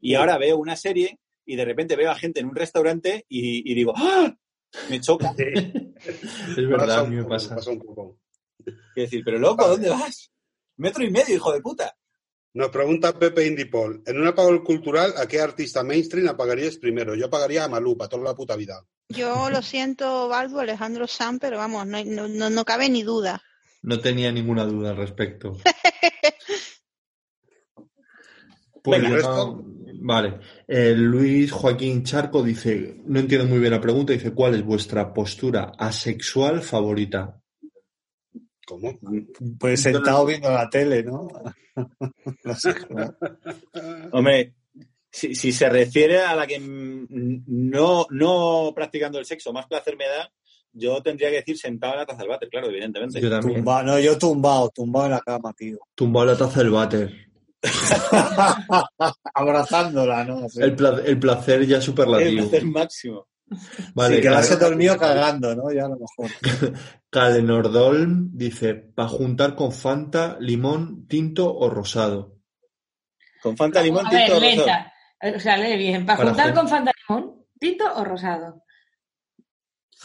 Y 0.00 0.14
ahora 0.14 0.38
veo 0.38 0.56
una 0.56 0.76
serie 0.76 1.18
y 1.46 1.56
de 1.56 1.64
repente 1.64 1.96
veo 1.96 2.10
a 2.10 2.16
gente 2.16 2.40
en 2.40 2.46
un 2.46 2.56
restaurante 2.56 3.24
y, 3.28 3.70
y 3.70 3.74
digo, 3.74 3.94
¡ah! 3.96 4.34
Me 4.90 5.00
choca. 5.00 5.32
Es 5.38 6.56
verdad, 6.68 6.86
Pasa 6.86 6.98
a 7.00 7.02
un 7.04 7.10
mí 7.10 7.16
me 7.16 7.24
pasa. 7.24 7.54
pasa 7.56 7.70
un 7.70 7.78
poco. 7.78 8.18
Quiero 8.64 8.74
decir, 8.94 9.22
pero 9.24 9.38
loco, 9.38 9.64
¿a 9.64 9.68
dónde 9.68 9.88
vas? 9.88 10.30
Metro 10.76 11.02
y 11.04 11.10
medio, 11.10 11.34
hijo 11.36 11.52
de 11.52 11.60
puta. 11.62 11.96
Nos 12.52 12.70
pregunta 12.70 13.18
Pepe 13.18 13.46
Indipol, 13.46 14.02
en 14.06 14.18
un 14.20 14.26
apagón 14.26 14.64
cultural, 14.64 15.12
¿a 15.18 15.26
qué 15.26 15.40
artista 15.40 15.82
mainstream 15.82 16.28
apagarías 16.28 16.76
primero? 16.78 17.14
Yo 17.14 17.26
apagaría 17.26 17.64
a 17.64 17.68
Malú 17.68 17.96
para 17.96 18.08
toda 18.08 18.24
la 18.24 18.34
puta 18.34 18.56
vida. 18.56 18.82
Yo 19.10 19.50
lo 19.50 19.60
siento, 19.62 20.28
Baldo, 20.28 20.60
Alejandro 20.60 21.06
Sam, 21.06 21.38
pero 21.38 21.58
vamos, 21.58 21.86
no, 21.86 22.02
no, 22.04 22.50
no, 22.50 22.64
cabe 22.64 22.88
ni 22.88 23.02
duda. 23.02 23.42
No 23.82 24.00
tenía 24.00 24.32
ninguna 24.32 24.64
duda 24.64 24.90
al 24.90 24.96
respecto. 24.96 25.56
Pues 28.82 29.02
Venga, 29.02 29.10
yo 29.10 29.16
¿el 29.16 29.22
no- 29.22 29.64
Vale. 30.00 30.38
Eh, 30.66 30.94
Luis 30.96 31.50
Joaquín 31.52 32.02
Charco 32.04 32.42
dice, 32.42 32.96
no 33.06 33.18
entiendo 33.20 33.46
muy 33.46 33.58
bien 33.58 33.72
la 33.72 33.80
pregunta, 33.80 34.12
dice, 34.12 34.32
¿cuál 34.32 34.54
es 34.54 34.64
vuestra 34.64 35.12
postura 35.12 35.72
asexual 35.78 36.62
favorita? 36.62 37.40
¿Cómo? 38.66 38.98
Pues 39.58 39.82
sentado 39.82 40.26
viendo 40.26 40.50
la 40.50 40.68
tele, 40.68 41.02
¿no? 41.02 41.28
No 42.44 42.54
sé, 42.54 42.74
¿no? 42.90 43.14
Hombre, 44.12 44.54
si, 45.10 45.34
si 45.34 45.52
se 45.52 45.68
refiere 45.68 46.20
a 46.20 46.34
la 46.34 46.46
que 46.46 46.58
no, 46.58 48.06
no 48.10 48.72
practicando 48.74 49.18
el 49.18 49.26
sexo, 49.26 49.52
más 49.52 49.66
placer 49.66 49.96
me 49.96 50.06
da, 50.06 50.32
yo 50.72 51.02
tendría 51.02 51.28
que 51.30 51.36
decir 51.36 51.56
sentado 51.58 51.92
en 51.94 51.98
la 52.00 52.06
taza 52.06 52.20
del 52.20 52.28
váter, 52.28 52.48
claro, 52.48 52.68
evidentemente. 52.68 53.20
Yo 53.20 53.30
también. 53.30 53.62
Tumba- 53.62 53.82
no, 53.82 53.98
yo 53.98 54.16
tumbado, 54.18 54.70
tumbado 54.74 55.06
en 55.06 55.12
la 55.12 55.20
cama, 55.20 55.52
tío. 55.52 55.78
Tumbado 55.94 56.26
la 56.26 56.36
taza 56.36 56.60
del 56.60 56.70
váter. 56.70 57.25
Abrazándola, 59.34 60.24
¿no? 60.24 60.48
Sí. 60.48 60.60
El, 60.62 60.74
pla- 60.76 61.00
el 61.04 61.18
placer 61.18 61.66
ya 61.66 61.76
El 61.76 61.82
superlativo. 61.82 62.48
placer 62.48 62.66
máximo. 62.66 63.28
Vale, 63.94 64.16
sí, 64.16 64.22
quedarse 64.22 64.58
Cal- 64.58 64.70
dormido 64.70 64.96
cagando, 64.98 65.54
¿no? 65.54 65.70
Ya 65.72 65.84
a 65.84 65.88
lo 65.88 65.96
mejor. 65.96 66.30
Calenordolm 67.10 68.30
dice, 68.36 68.74
para 68.74 69.08
juntar 69.08 69.54
con 69.54 69.70
Fanta, 69.72 70.36
limón, 70.40 71.06
tinto 71.06 71.54
o 71.54 71.70
rosado. 71.70 72.34
Con 73.42 73.56
Fanta 73.56 73.80
Limón, 73.82 74.06
A 74.06 74.10
tinto 74.10 74.40
ver, 74.40 74.58
o 74.58 74.60
rosado. 74.62 75.36
O 75.36 75.40
sea, 75.40 75.56
lee 75.56 75.76
bien. 75.76 76.04
¿Para 76.04 76.16
Para 76.16 76.28
juntar 76.30 76.46
hacer- 76.46 76.54
con 76.58 76.68
Fanta 76.68 76.92
Limón? 77.08 77.46
¿Tinto 77.60 77.84
o 77.94 78.04
rosado? 78.04 78.62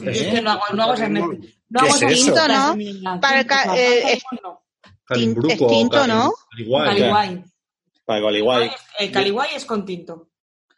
¿Eh? 0.02 0.12
Es 0.12 0.24
que 0.28 0.42
no 0.42 0.52
hago, 0.52 0.62
no 0.74 0.84
hago 0.84 0.94
esas. 0.94 1.10
No 1.10 1.28
¿Qué 1.32 1.80
hago 1.80 1.88
es 1.96 2.02
mezclas 2.04 2.48
¿no? 3.04 3.20
Para 3.20 3.40
el 3.40 3.46
ca- 3.48 3.64
Tinto, 3.64 3.76
eh, 3.78 4.14
es- 4.14 4.24
no. 4.44 4.62
Es 5.10 5.58
tinto. 5.58 5.98
Caliguay. 6.86 7.44
Para. 8.20 8.76
El 9.00 9.12
caliguay 9.12 9.50
es 9.56 9.66
con 9.66 9.86
tinto. 9.86 10.30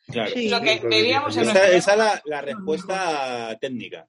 Claro. 0.08 0.32
Sí. 0.34 0.50
Lo 0.50 0.60
que 0.62 0.80
bebíamos 0.80 1.36
en 1.38 1.44
Esa, 1.44 1.68
es 1.70 1.88
la, 1.98 2.22
la 2.26 2.42
respuesta 2.42 3.58
técnica. 3.60 4.08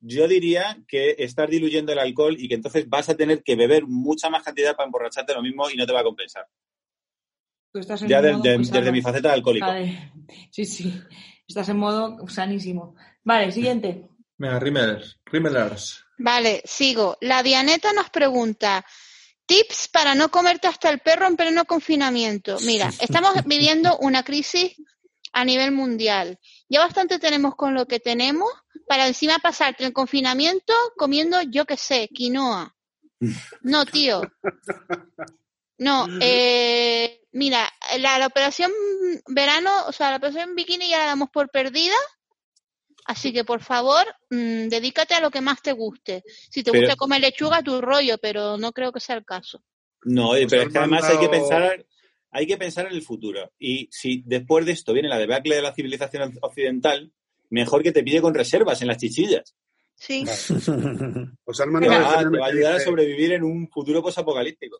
Yo 0.00 0.26
diría 0.26 0.78
que 0.88 1.14
estás 1.18 1.50
diluyendo 1.50 1.92
el 1.92 1.98
alcohol 1.98 2.34
y 2.38 2.48
que 2.48 2.54
entonces 2.54 2.88
vas 2.88 3.08
a 3.10 3.14
tener 3.16 3.42
que 3.42 3.54
beber 3.54 3.86
mucha 3.86 4.30
más 4.30 4.42
cantidad 4.42 4.74
para 4.74 4.86
emborracharte 4.86 5.34
lo 5.34 5.42
mismo 5.42 5.68
y 5.68 5.76
no 5.76 5.86
te 5.86 5.92
va 5.92 6.00
a 6.00 6.04
compensar. 6.04 6.46
Tú 7.72 7.80
estás 7.80 8.00
en 8.02 8.08
Ya 8.08 8.22
de- 8.22 8.32
modo 8.32 8.42
de- 8.42 8.56
muy 8.56 8.64
sano. 8.64 8.80
desde 8.80 8.92
mi 8.92 9.02
faceta 9.02 9.28
de 9.28 9.34
alcohólico. 9.34 9.66
Vale. 9.66 10.12
Sí, 10.50 10.64
sí. 10.64 11.00
Estás 11.46 11.68
en 11.68 11.76
modo 11.76 12.26
sanísimo. 12.28 12.96
Vale, 13.22 13.52
siguiente. 13.52 14.08
Venga, 14.38 14.58
Rimmelers. 14.58 15.20
Rimmelers. 15.26 16.04
Vale, 16.18 16.62
sigo. 16.64 17.18
La 17.20 17.42
Dianeta 17.42 17.92
nos 17.92 18.08
pregunta, 18.10 18.84
tips 19.50 19.88
para 19.88 20.14
no 20.14 20.30
comerte 20.30 20.68
hasta 20.68 20.90
el 20.90 21.00
perro 21.00 21.26
en 21.26 21.34
pleno 21.34 21.64
confinamiento. 21.64 22.56
Mira, 22.60 22.88
estamos 23.00 23.34
viviendo 23.46 23.98
una 23.98 24.22
crisis 24.22 24.76
a 25.32 25.44
nivel 25.44 25.72
mundial. 25.72 26.38
Ya 26.68 26.78
bastante 26.78 27.18
tenemos 27.18 27.56
con 27.56 27.74
lo 27.74 27.86
que 27.86 27.98
tenemos 27.98 28.48
para 28.86 29.08
encima 29.08 29.40
pasarte 29.40 29.84
el 29.84 29.92
confinamiento 29.92 30.72
comiendo, 30.96 31.42
yo 31.42 31.66
qué 31.66 31.76
sé, 31.76 32.08
quinoa. 32.14 32.76
No, 33.62 33.84
tío. 33.86 34.22
No, 35.78 36.06
eh, 36.20 37.22
mira, 37.32 37.68
la, 37.98 38.20
la 38.20 38.26
operación 38.28 38.70
verano, 39.26 39.70
o 39.86 39.92
sea, 39.92 40.10
la 40.10 40.18
operación 40.18 40.54
bikini 40.54 40.90
ya 40.90 40.98
la 40.98 41.06
damos 41.06 41.28
por 41.30 41.50
perdida. 41.50 41.96
Así 43.06 43.32
que, 43.32 43.44
por 43.44 43.62
favor, 43.62 44.04
mm, 44.30 44.68
dedícate 44.68 45.14
a 45.14 45.20
lo 45.20 45.30
que 45.30 45.40
más 45.40 45.62
te 45.62 45.72
guste. 45.72 46.22
Si 46.50 46.62
te 46.62 46.70
Pero- 46.70 46.82
gusta 46.84 46.96
comer 46.96 47.20
lechuga, 47.20 47.62
tu 47.62 47.80
rollo, 47.80 48.18
pero 48.18 48.56
no 48.56 48.72
creo 48.72 48.92
que 48.92 49.00
sea 49.00 49.16
el 49.16 49.24
caso. 49.24 49.62
No, 50.04 50.30
Os 50.30 50.38
pero 50.48 50.62
es 50.62 50.68
que 50.72 50.78
además 50.78 51.04
hay 51.04 51.18
que 51.18 51.28
pensar, 51.28 51.86
hay 52.30 52.46
que 52.46 52.56
pensar 52.56 52.86
en 52.86 52.92
el 52.92 53.02
futuro. 53.02 53.52
Y 53.58 53.88
si 53.90 54.22
después 54.24 54.64
de 54.64 54.72
esto 54.72 54.92
viene 54.92 55.08
la 55.08 55.18
debacle 55.18 55.56
de 55.56 55.62
la 55.62 55.74
civilización 55.74 56.38
occidental, 56.40 57.12
mejor 57.50 57.82
que 57.82 57.92
te 57.92 58.02
pille 58.02 58.20
con 58.22 58.32
reservas 58.34 58.80
en 58.82 58.88
las 58.88 58.98
chichillas. 58.98 59.54
Sí. 59.96 60.24
Os 61.44 61.60
han 61.60 61.70
mandado 61.72 62.06
Ah, 62.06 62.18
te 62.30 62.38
va 62.38 62.46
a 62.46 62.48
ayudar 62.50 62.74
a 62.76 62.80
sobrevivir 62.80 63.32
en 63.32 63.42
un 63.42 63.68
futuro 63.68 64.02
posapocalíptico. 64.02 64.78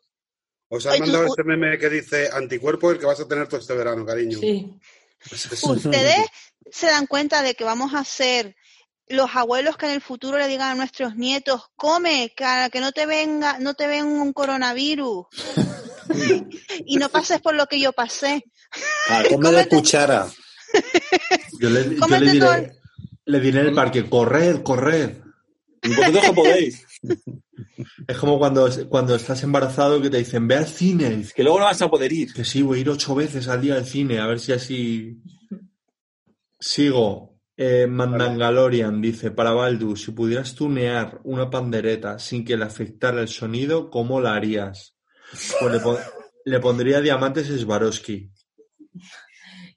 Os 0.69 0.85
han 0.85 0.93
Oye, 0.93 1.01
mandado 1.01 1.25
tú- 1.25 1.31
este 1.33 1.43
meme 1.43 1.77
que 1.77 1.89
dice 1.89 2.29
anticuerpo 2.31 2.91
el 2.91 2.97
que 2.99 3.05
vas 3.05 3.19
a 3.19 3.27
tener 3.27 3.47
todo 3.47 3.59
este 3.59 3.75
verano, 3.75 4.05
cariño. 4.05 4.39
Sí. 4.39 4.73
Pues 5.29 5.45
es- 5.51 5.63
¿Ustedes 5.63 6.25
se 6.69 6.87
dan 6.87 7.07
cuenta 7.07 7.41
de 7.41 7.55
que 7.55 7.63
vamos 7.63 7.93
a 7.93 8.03
ser 8.03 8.55
los 9.07 9.35
abuelos 9.35 9.77
que 9.77 9.87
en 9.87 9.93
el 9.93 10.01
futuro 10.01 10.37
le 10.37 10.47
digan 10.47 10.71
a 10.71 10.75
nuestros 10.75 11.15
nietos, 11.15 11.63
come, 11.75 12.33
para 12.37 12.69
que 12.69 12.79
no 12.79 12.91
te 12.91 13.05
venga, 13.05 13.59
no 13.59 13.73
te 13.73 13.87
venga 13.87 14.21
un 14.21 14.33
coronavirus? 14.33 15.25
y 16.85 16.97
no 16.97 17.09
pases 17.09 17.41
por 17.41 17.55
lo 17.55 17.67
que 17.67 17.79
yo 17.79 17.93
pasé. 17.93 18.45
Ah, 19.09 19.23
come 19.29 19.51
de 19.51 19.67
cuchara. 19.67 20.27
Yo 21.59 21.69
le, 21.69 21.95
yo 21.95 22.07
le 22.07 22.31
diré, 22.31 22.71
le 23.25 23.39
diré 23.39 23.59
en 23.59 23.67
el 23.67 23.75
parque, 23.75 24.09
corred, 24.09 24.63
corred. 24.63 25.17
Que 25.81 26.33
podéis. 26.33 26.85
Es 28.07 28.17
como 28.17 28.39
cuando, 28.39 28.69
cuando 28.87 29.15
estás 29.15 29.43
embarazado 29.43 30.01
que 30.01 30.09
te 30.09 30.17
dicen, 30.17 30.47
ve 30.47 30.55
al 30.55 30.67
cine. 30.67 31.25
Que 31.35 31.43
luego 31.43 31.59
no 31.59 31.65
vas 31.65 31.81
a 31.81 31.89
poder 31.89 32.11
ir. 32.13 32.33
Que 32.33 32.45
sí, 32.45 32.61
voy 32.61 32.79
a 32.79 32.81
ir 32.81 32.89
ocho 32.89 33.13
veces 33.15 33.47
al 33.47 33.61
día 33.61 33.75
al 33.75 33.85
cine, 33.85 34.19
a 34.19 34.27
ver 34.27 34.39
si 34.39 34.53
así. 34.53 35.17
Sigo. 36.61 37.29
Eh, 37.57 37.85
Mandangalorian 37.85 39.01
dice, 39.01 39.29
para 39.31 39.51
Baldu, 39.51 39.95
si 39.95 40.11
pudieras 40.13 40.55
tunear 40.55 41.19
una 41.25 41.49
pandereta 41.49 42.17
sin 42.17 42.45
que 42.45 42.55
le 42.57 42.63
afectara 42.65 43.21
el 43.21 43.27
sonido, 43.27 43.89
¿cómo 43.89 44.19
la 44.21 44.33
harías? 44.35 44.95
Pues 45.59 45.71
le, 45.73 45.79
pon- 45.79 45.97
le 46.45 46.59
pondría 46.59 47.01
diamantes 47.01 47.47
Swarovski. 47.47 48.31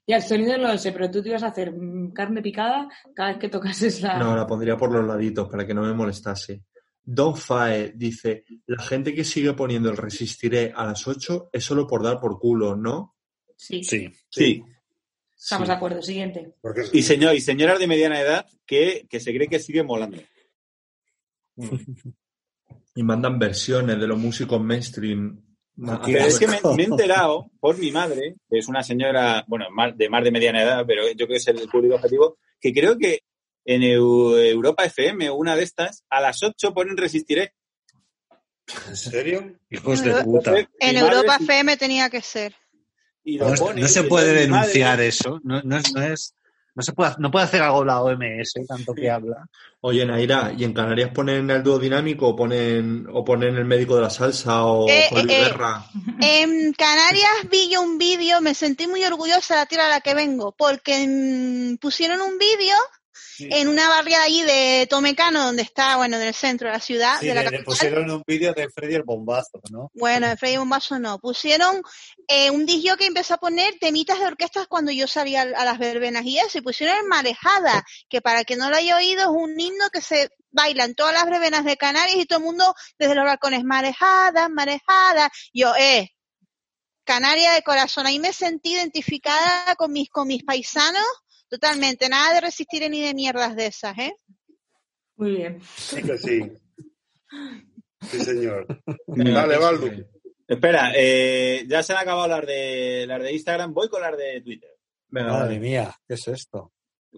Y 0.07 0.13
al 0.13 0.21
sonido 0.23 0.57
no 0.57 0.67
lo 0.69 0.77
sé, 0.77 0.91
pero 0.91 1.11
tú 1.11 1.21
te 1.21 1.29
ibas 1.29 1.43
a 1.43 1.47
hacer 1.47 1.73
mm, 1.73 2.11
carne 2.13 2.41
picada 2.41 2.87
cada 3.15 3.29
vez 3.29 3.39
que 3.39 3.49
tocases 3.49 4.01
la... 4.01 4.17
No, 4.19 4.35
la 4.35 4.47
pondría 4.47 4.77
por 4.77 4.91
los 4.91 5.05
laditos 5.05 5.49
para 5.49 5.65
que 5.65 5.73
no 5.73 5.81
me 5.81 5.93
molestase. 5.93 6.63
Don 7.03 7.35
Fae 7.35 7.91
dice, 7.95 8.45
la 8.67 8.81
gente 8.81 9.13
que 9.13 9.23
sigue 9.23 9.53
poniendo 9.53 9.89
el 9.91 9.97
resistiré 9.97 10.71
a 10.75 10.85
las 10.85 11.07
8 11.07 11.49
es 11.51 11.63
solo 11.63 11.85
por 11.85 12.01
dar 12.03 12.19
por 12.19 12.39
culo, 12.39 12.75
¿no? 12.75 13.15
Sí, 13.55 13.83
Sí. 13.83 14.09
Sí. 14.29 14.63
Estamos 15.45 15.67
Sí. 15.67 15.71
de 15.71 15.75
acuerdo. 15.77 16.01
Siguiente. 16.01 16.53
Porque 16.61 16.81
Y, 16.91 17.03
señor, 17.03 17.35
y 17.35 17.41
señoras 17.41 17.79
de 17.79 17.87
mediana 17.87 18.19
edad 18.19 18.45
que, 18.65 19.05
que 19.09 19.19
se 19.19 19.33
cree 19.33 19.47
que 19.47 19.59
sigue 19.59 19.83
molando. 19.83 20.17
Y 22.97 23.03
mandan 23.03 23.37
versiones 23.37 23.99
de 23.99 24.07
los 24.07 24.17
músicos 24.17 24.61
mainstream. 24.61 25.41
Ah, 25.85 26.01
Pero 26.05 26.19
es 26.19 26.39
que 26.39 26.47
me, 26.47 26.59
he 26.63 26.85
enterado 26.85 27.51
por 27.59 27.77
mi 27.77 27.91
madre, 27.91 28.35
que 28.49 28.57
es 28.59 28.69
una 28.69 28.83
señora, 28.83 29.43
bueno, 29.47 29.65
más, 29.69 29.97
de 29.97 30.07
más 30.07 30.23
de 30.23 30.31
mediana 30.31 30.63
edad, 30.63 30.85
pero 30.87 31.03
yo 31.09 31.13
creo 31.25 31.27
que 31.27 31.35
es 31.35 31.47
el 31.49 31.67
público 31.67 31.95
objetivo, 31.95 32.37
que 32.61 32.71
creo 32.73 32.97
que 32.97 33.23
en 33.65 33.81
Eu- 33.81 34.37
Europa 34.37 34.85
FM, 34.85 35.29
una 35.31 35.57
de 35.57 35.63
estas, 35.63 36.05
a 36.09 36.21
las 36.21 36.41
8 36.41 36.73
ponen 36.73 36.95
Resistiré. 36.95 37.53
¿En 38.87 38.95
serio? 38.95 39.59
Hijos 39.69 40.01
de 40.01 40.13
puta. 40.23 40.55
En 40.79 40.95
Europa 40.95 41.35
FM 41.41 41.75
tenía 41.75 42.09
que 42.09 42.21
ser. 42.21 42.55
Y 43.25 43.37
lo 43.37 43.49
No, 43.49 43.55
pone, 43.55 43.81
no 43.81 43.87
se 43.89 44.03
puede 44.03 44.27
madre- 44.27 44.41
denunciar 44.41 45.01
eso. 45.01 45.41
No, 45.43 45.61
no 45.63 45.77
es, 45.77 45.93
no 45.93 46.01
es, 46.01 46.33
no 46.75 46.83
se 46.83 46.93
puede, 46.93 47.11
no 47.17 47.31
puede 47.31 47.45
hacer 47.45 47.61
algo 47.61 47.83
la 47.83 48.01
OMS, 48.01 48.53
tanto 48.67 48.93
que 48.93 49.09
habla. 49.09 49.45
Oye, 49.81 50.05
Naira, 50.05 50.53
¿y 50.57 50.63
en 50.63 50.73
Canarias 50.73 51.11
ponen 51.13 51.49
el 51.49 51.61
dúo 51.63 51.77
dinámico 51.79 52.27
o 52.29 52.35
ponen, 52.35 53.05
o 53.11 53.23
ponen 53.23 53.55
el 53.55 53.65
médico 53.65 53.95
de 53.95 54.01
la 54.03 54.09
salsa 54.09 54.63
o 54.65 54.87
Eh, 54.89 55.07
Julio 55.09 55.29
eh, 55.29 55.35
eh. 55.35 55.43
Guerra? 55.43 55.85
En 56.21 56.73
Canarias 56.73 57.31
vi 57.51 57.69
yo 57.69 57.81
un 57.81 57.97
vídeo, 57.97 58.41
me 58.41 58.53
sentí 58.53 58.87
muy 58.87 59.03
orgullosa 59.05 59.55
de 59.55 59.59
la 59.61 59.65
tierra 59.67 59.85
a 59.87 59.89
la 59.89 60.01
que 60.01 60.13
vengo, 60.15 60.53
porque 60.57 61.05
mm, 61.07 61.77
pusieron 61.77 62.21
un 62.21 62.37
vídeo 62.37 62.75
en 63.39 63.67
una 63.67 63.89
barriada 63.89 64.23
allí 64.25 64.41
de 64.43 64.87
Tomecano, 64.89 65.43
donde 65.43 65.61
está, 65.61 65.97
bueno, 65.97 66.17
en 66.17 66.23
el 66.23 66.33
centro 66.33 66.67
de 66.67 66.73
la 66.73 66.79
ciudad, 66.79 67.19
Sí, 67.19 67.27
de 67.27 67.33
la 67.33 67.41
le, 67.41 67.45
capital. 67.45 67.65
pusieron 67.65 68.11
un 68.11 68.23
vídeo 68.25 68.53
de 68.53 68.69
Freddy 68.69 68.95
el 68.95 69.03
bombazo, 69.03 69.61
¿no? 69.71 69.91
Bueno, 69.93 70.27
de 70.27 70.37
Freddy 70.37 70.57
Bombazo 70.57 70.99
no. 70.99 71.19
Pusieron 71.19 71.81
eh, 72.27 72.51
un 72.51 72.65
disco 72.65 72.97
que 72.97 73.05
empezó 73.05 73.35
a 73.35 73.37
poner 73.37 73.75
temitas 73.79 74.19
de 74.19 74.27
orquestas 74.27 74.67
cuando 74.67 74.91
yo 74.91 75.07
salía 75.07 75.41
a, 75.41 75.65
las 75.65 75.77
verbenas 75.77 76.25
y 76.25 76.39
eso. 76.39 76.57
Y 76.57 76.61
pusieron 76.61 76.97
el 76.97 77.05
Marejada, 77.05 77.83
que 78.09 78.21
para 78.21 78.43
que 78.43 78.55
no 78.55 78.69
lo 78.69 78.75
haya 78.75 78.97
oído 78.97 79.21
es 79.23 79.29
un 79.29 79.59
himno 79.59 79.89
que 79.91 80.01
se 80.01 80.29
baila 80.51 80.85
en 80.85 80.95
todas 80.95 81.13
las 81.13 81.25
verbenas 81.25 81.65
de 81.65 81.77
Canarias 81.77 82.17
y 82.17 82.25
todo 82.25 82.39
el 82.39 82.45
mundo 82.45 82.73
desde 82.97 83.15
los 83.15 83.25
balcones, 83.25 83.63
Marejada, 83.63 84.49
Marejada. 84.49 85.29
Yo, 85.53 85.75
eh, 85.75 86.11
Canaria 87.05 87.53
de 87.53 87.61
corazón. 87.61 88.07
Ahí 88.07 88.19
me 88.19 88.33
sentí 88.33 88.73
identificada 88.73 89.75
con 89.75 89.93
mis, 89.93 90.09
con 90.09 90.27
mis 90.27 90.43
paisanos 90.43 91.05
totalmente. 91.59 92.09
Nada 92.09 92.33
de 92.35 92.41
resistir 92.41 92.89
ni 92.89 93.01
de 93.01 93.13
mierdas 93.13 93.55
de 93.55 93.67
esas, 93.67 93.97
¿eh? 93.97 94.13
Muy 95.15 95.35
bien. 95.35 95.59
Sí 95.77 96.01
que 96.03 96.17
sí. 96.17 96.41
Sí, 98.01 98.19
señor. 98.19 98.67
Dale, 99.07 99.53
que 99.55 99.59
Baldu. 99.59 99.89
sigue. 99.89 100.07
Espera, 100.47 100.91
eh, 100.95 101.65
ya 101.67 101.81
se 101.81 101.93
han 101.93 101.99
acabado 101.99 102.27
las 102.27 102.45
de, 102.45 103.05
las 103.07 103.21
de 103.21 103.33
Instagram, 103.33 103.73
voy 103.73 103.89
con 103.89 104.01
las 104.01 104.15
de 104.15 104.41
Twitter. 104.41 104.69
Venga, 105.07 105.31
Madre 105.33 105.59
mía, 105.59 105.95
¿qué 106.07 106.13
es 106.13 106.27
esto? 106.27 106.71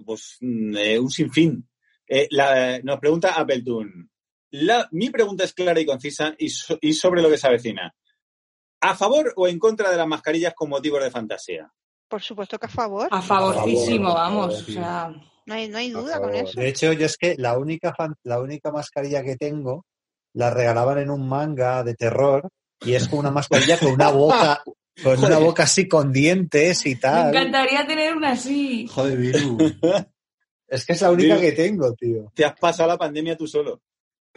Pues 0.05 0.37
mm, 0.39 0.77
eh, 0.77 0.99
un 0.99 1.09
sinfín. 1.09 1.67
Eh, 2.07 2.27
la- 2.31 2.79
nos 2.83 2.99
pregunta 2.99 3.33
Appleton. 3.33 4.09
La, 4.51 4.87
mi 4.91 5.09
pregunta 5.09 5.43
es 5.43 5.53
clara 5.53 5.79
y 5.81 5.85
concisa 5.85 6.33
y, 6.37 6.49
so- 6.49 6.77
y 6.79 6.93
sobre 6.93 7.21
lo 7.21 7.29
que 7.29 7.37
se 7.37 7.47
avecina. 7.47 7.93
¿A 8.79 8.95
favor 8.95 9.33
o 9.35 9.47
en 9.47 9.59
contra 9.59 9.89
de 9.91 9.97
las 9.97 10.07
mascarillas 10.07 10.53
con 10.53 10.69
motivos 10.69 11.03
de 11.03 11.11
fantasía? 11.11 11.69
Por 12.07 12.21
supuesto 12.21 12.57
que 12.57 12.67
a 12.67 12.69
favor. 12.69 13.07
A 13.11 13.21
favorcísimo, 13.21 14.09
A 14.09 14.27
favor, 14.27 14.47
vamos. 14.49 14.61
O 14.61 14.71
sea, 14.71 15.11
No 15.45 15.53
hay, 15.53 15.67
no 15.69 15.77
hay 15.77 15.91
duda 15.91 16.19
con 16.19 16.33
eso. 16.33 16.59
De 16.59 16.67
hecho, 16.67 16.91
yo 16.93 17.05
es 17.05 17.17
que 17.17 17.35
la 17.37 17.57
única, 17.57 17.93
fan- 17.93 18.15
la 18.23 18.39
única 18.41 18.71
mascarilla 18.71 19.23
que 19.23 19.35
tengo 19.37 19.85
la 20.33 20.49
regalaban 20.49 20.99
en 20.99 21.09
un 21.09 21.27
manga 21.27 21.83
de 21.83 21.95
terror 21.95 22.49
y 22.81 22.93
es 22.93 23.07
como 23.07 23.21
una 23.21 23.31
mascarilla 23.31 23.77
con 23.79 23.91
una 23.93 24.09
boca, 24.09 24.63
con 25.03 25.23
una 25.23 25.37
boca 25.37 25.63
así 25.63 25.87
con 25.87 26.11
dientes 26.11 26.85
y 26.85 26.95
me 26.95 26.99
tal. 27.01 27.29
encantaría 27.29 27.85
tener 27.87 28.15
una 28.15 28.31
así. 28.31 28.87
Joder, 28.87 29.17
Viru. 29.17 29.57
Es 30.69 30.85
que 30.85 30.91
es 30.93 31.01
la 31.01 31.11
única 31.11 31.39
que 31.39 31.53
tengo, 31.53 31.93
tío. 31.93 32.29
Te 32.35 32.43
has 32.43 32.53
pasado 32.59 32.89
la 32.89 32.97
pandemia 32.97 33.37
tú 33.37 33.47
solo. 33.47 33.79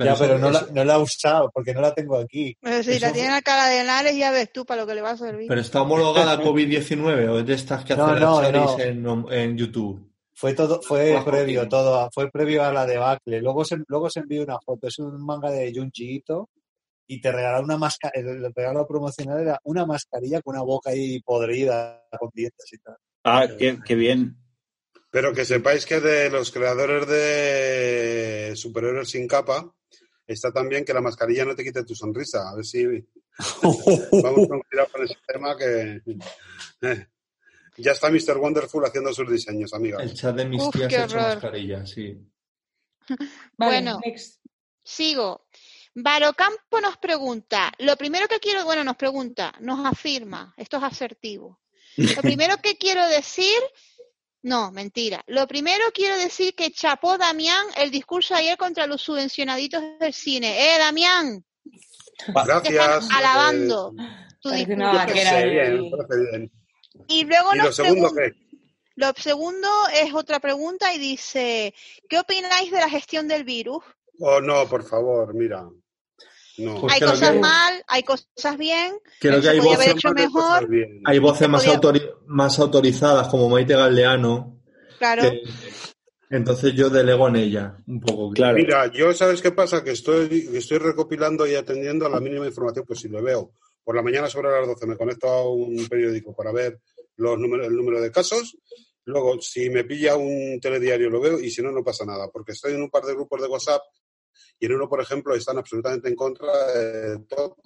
Ya, 0.06 0.12
eso- 0.14 0.24
pero 0.24 0.38
no, 0.38 0.48
eso- 0.50 0.66
la, 0.66 0.72
no 0.72 0.84
la 0.84 0.94
he 0.94 0.98
usado 0.98 1.50
porque 1.52 1.74
no 1.74 1.80
la 1.80 1.94
tengo 1.94 2.16
aquí. 2.18 2.56
Pero 2.60 2.82
si 2.82 2.92
Eso 2.92 3.06
la 3.06 3.12
tiene 3.12 3.42
cara 3.42 3.68
de 3.68 3.80
Henares, 3.80 4.16
ya 4.16 4.30
ves 4.30 4.52
tú 4.52 4.64
para 4.64 4.80
lo 4.82 4.86
que 4.86 4.94
le 4.94 5.02
va 5.02 5.10
a 5.10 5.16
servir. 5.16 5.48
¿Pero 5.48 5.60
está 5.60 5.82
homologada 5.82 6.40
COVID-19 6.42 7.28
o 7.28 7.38
es 7.40 7.46
de 7.46 7.54
estas 7.54 7.84
que 7.84 7.94
No, 7.96 8.04
hacen 8.06 8.20
no, 8.22 8.40
las 8.40 8.46
series 8.76 8.88
en, 8.88 9.32
en 9.32 9.56
YouTube? 9.58 10.06
Fue 10.34 10.54
todo, 10.54 10.80
fue 10.80 11.12
Bajo 11.12 11.30
previo, 11.30 11.68
todo, 11.68 12.00
a- 12.00 12.10
fue 12.12 12.30
previo 12.30 12.64
a 12.64 12.72
la 12.72 12.86
debacle. 12.86 13.40
Luego 13.42 13.64
se, 13.64 13.76
luego 13.88 14.08
se 14.08 14.20
envió 14.20 14.42
una 14.42 14.58
foto, 14.58 14.86
es 14.88 14.98
un 14.98 15.22
manga 15.24 15.50
de 15.50 15.70
Junji 15.74 16.16
Ito, 16.16 16.48
y 17.06 17.20
te 17.20 17.30
regalaron 17.32 17.64
una 17.64 17.76
mascarilla, 17.76 18.30
el 18.30 18.52
regalo 18.54 18.86
promocional 18.86 19.40
era 19.40 19.60
una 19.64 19.84
mascarilla 19.84 20.40
con 20.40 20.54
una 20.54 20.62
boca 20.64 20.90
ahí 20.90 21.20
podrida, 21.20 22.04
con 22.18 22.30
dientes 22.32 22.72
y 22.72 22.78
tal. 22.78 22.96
Ah, 23.24 23.46
qué, 23.58 23.80
qué 23.84 23.94
bien. 23.96 24.36
Pero 25.10 25.34
que 25.34 25.44
sepáis 25.44 25.84
que 25.86 25.98
de 26.00 26.30
los 26.30 26.52
creadores 26.52 27.06
de 27.08 28.52
Superhéroes 28.56 29.10
sin 29.10 29.26
capa 29.26 29.70
está 30.32 30.52
también 30.52 30.84
que 30.84 30.92
la 30.94 31.00
mascarilla 31.00 31.44
no 31.44 31.54
te 31.54 31.64
quite 31.64 31.84
tu 31.84 31.94
sonrisa. 31.94 32.50
A 32.50 32.54
ver 32.56 32.64
si 32.64 32.84
vamos 33.62 34.48
con 34.48 34.60
cuidado 34.62 34.88
con 34.92 35.04
ese 35.04 35.16
tema 35.26 35.56
que... 35.56 36.02
eh, 36.82 37.06
Ya 37.76 37.92
está 37.92 38.10
Mr. 38.10 38.36
Wonderful 38.38 38.84
haciendo 38.84 39.12
sus 39.12 39.30
diseños, 39.30 39.72
amigas. 39.72 40.02
El 40.02 40.14
chat 40.14 40.36
de 40.36 40.44
mis 40.44 40.62
Uf, 40.62 40.74
tías 40.74 40.92
ha 40.92 41.04
hecho 41.04 41.16
mascarilla, 41.16 41.86
sí. 41.86 42.16
Vale, 43.08 43.26
Bueno. 43.56 44.00
next. 44.04 44.40
Sigo. 44.82 45.46
Barocampo 45.94 46.80
nos 46.80 46.96
pregunta, 46.98 47.72
lo 47.78 47.96
primero 47.96 48.28
que 48.28 48.38
quiero, 48.38 48.64
bueno, 48.64 48.84
nos 48.84 48.96
pregunta, 48.96 49.52
nos 49.60 49.84
afirma, 49.84 50.54
esto 50.56 50.76
es 50.76 50.82
asertivo. 50.84 51.60
Lo 51.96 52.22
primero 52.22 52.56
que 52.62 52.78
quiero 52.78 53.04
decir, 53.08 53.58
no, 54.42 54.72
mentira. 54.72 55.22
Lo 55.26 55.46
primero 55.46 55.84
quiero 55.92 56.16
decir 56.16 56.54
que 56.54 56.70
chapó 56.70 57.18
Damián 57.18 57.66
el 57.76 57.90
discurso 57.90 58.34
ayer 58.34 58.56
contra 58.56 58.86
los 58.86 59.02
subvencionaditos 59.02 59.82
del 59.98 60.14
cine. 60.14 60.74
¡Eh, 60.74 60.78
Damián! 60.78 61.44
Gracias. 62.28 63.02
Están 63.04 63.12
alabando 63.12 63.92
tu 64.40 64.50
discurso. 64.50 64.74
una 64.74 64.92
Eh, 64.92 64.96
vaquera 64.96 65.44
bien, 65.44 65.90
parece 65.90 66.30
bien. 66.30 66.52
Y 67.08 67.24
luego 67.24 67.54
¿Y 67.54 67.58
lo 67.58 67.64
nos 67.64 67.76
segundo 67.76 68.14
qué? 68.14 68.34
Lo 68.96 69.12
segundo 69.16 69.68
es 69.94 70.12
otra 70.12 70.40
pregunta 70.40 70.92
y 70.92 70.98
dice, 70.98 71.74
¿qué 72.08 72.18
opináis 72.18 72.70
de 72.70 72.78
la 72.78 72.90
gestión 72.90 73.28
del 73.28 73.44
virus? 73.44 73.82
Oh, 74.18 74.40
no, 74.40 74.66
por 74.68 74.84
favor, 74.84 75.32
mira. 75.34 75.66
No. 76.58 76.80
Pues 76.80 76.94
hay 76.94 77.00
cosas 77.00 77.30
que- 77.30 77.38
mal, 77.38 77.84
hay 77.86 78.02
cosas 78.02 78.58
bien, 78.58 78.94
Creo 79.20 79.40
que 79.40 79.48
hay 79.48 79.60
voces, 79.60 79.94
mejor, 80.14 80.68
bien. 80.68 81.00
hay 81.04 81.18
voces 81.18 81.48
más, 81.48 81.64
podía- 81.64 81.80
autori- 81.80 82.14
más 82.26 82.58
autorizadas, 82.58 83.28
como 83.28 83.48
Maite 83.48 83.74
Galdeano, 83.74 84.60
claro. 84.98 85.22
que- 85.22 85.42
entonces 86.30 86.74
yo 86.74 86.90
delego 86.90 87.28
en 87.28 87.36
ella 87.36 87.76
un 87.86 88.00
poco. 88.00 88.30
Claro. 88.30 88.56
Mira, 88.56 88.92
yo 88.92 89.12
sabes 89.14 89.40
qué 89.42 89.52
pasa, 89.52 89.82
que 89.82 89.92
estoy, 89.92 90.50
estoy 90.54 90.78
recopilando 90.78 91.46
y 91.46 91.54
atendiendo 91.54 92.06
a 92.06 92.10
la 92.10 92.20
mínima 92.20 92.46
información 92.46 92.84
posible. 92.84 93.20
Veo 93.22 93.52
por 93.82 93.96
la 93.96 94.02
mañana 94.02 94.28
sobre 94.28 94.50
las 94.50 94.66
12 94.66 94.86
me 94.86 94.96
conecto 94.96 95.28
a 95.28 95.48
un 95.52 95.86
periódico 95.88 96.34
para 96.34 96.52
ver 96.52 96.80
los 97.16 97.38
números, 97.38 97.66
el 97.66 97.74
número 97.76 98.00
de 98.00 98.10
casos 98.10 98.56
Luego, 99.06 99.40
si 99.40 99.70
me 99.70 99.82
pilla 99.82 100.14
un 100.14 100.60
telediario 100.60 101.08
lo 101.10 101.20
veo 101.20 101.40
y 101.40 101.50
si 101.50 101.62
no, 101.62 101.72
no 101.72 101.82
pasa 101.82 102.04
nada, 102.04 102.28
porque 102.30 102.52
estoy 102.52 102.74
en 102.74 102.82
un 102.82 102.90
par 102.90 103.02
de 103.04 103.14
grupos 103.14 103.40
de 103.40 103.48
WhatsApp 103.48 103.80
y 104.58 104.66
en 104.66 104.72
uno, 104.74 104.88
por 104.88 105.00
ejemplo, 105.00 105.34
están 105.34 105.58
absolutamente 105.58 106.08
en 106.08 106.14
contra 106.14 106.48
de 106.74 107.18
todo. 107.28 107.56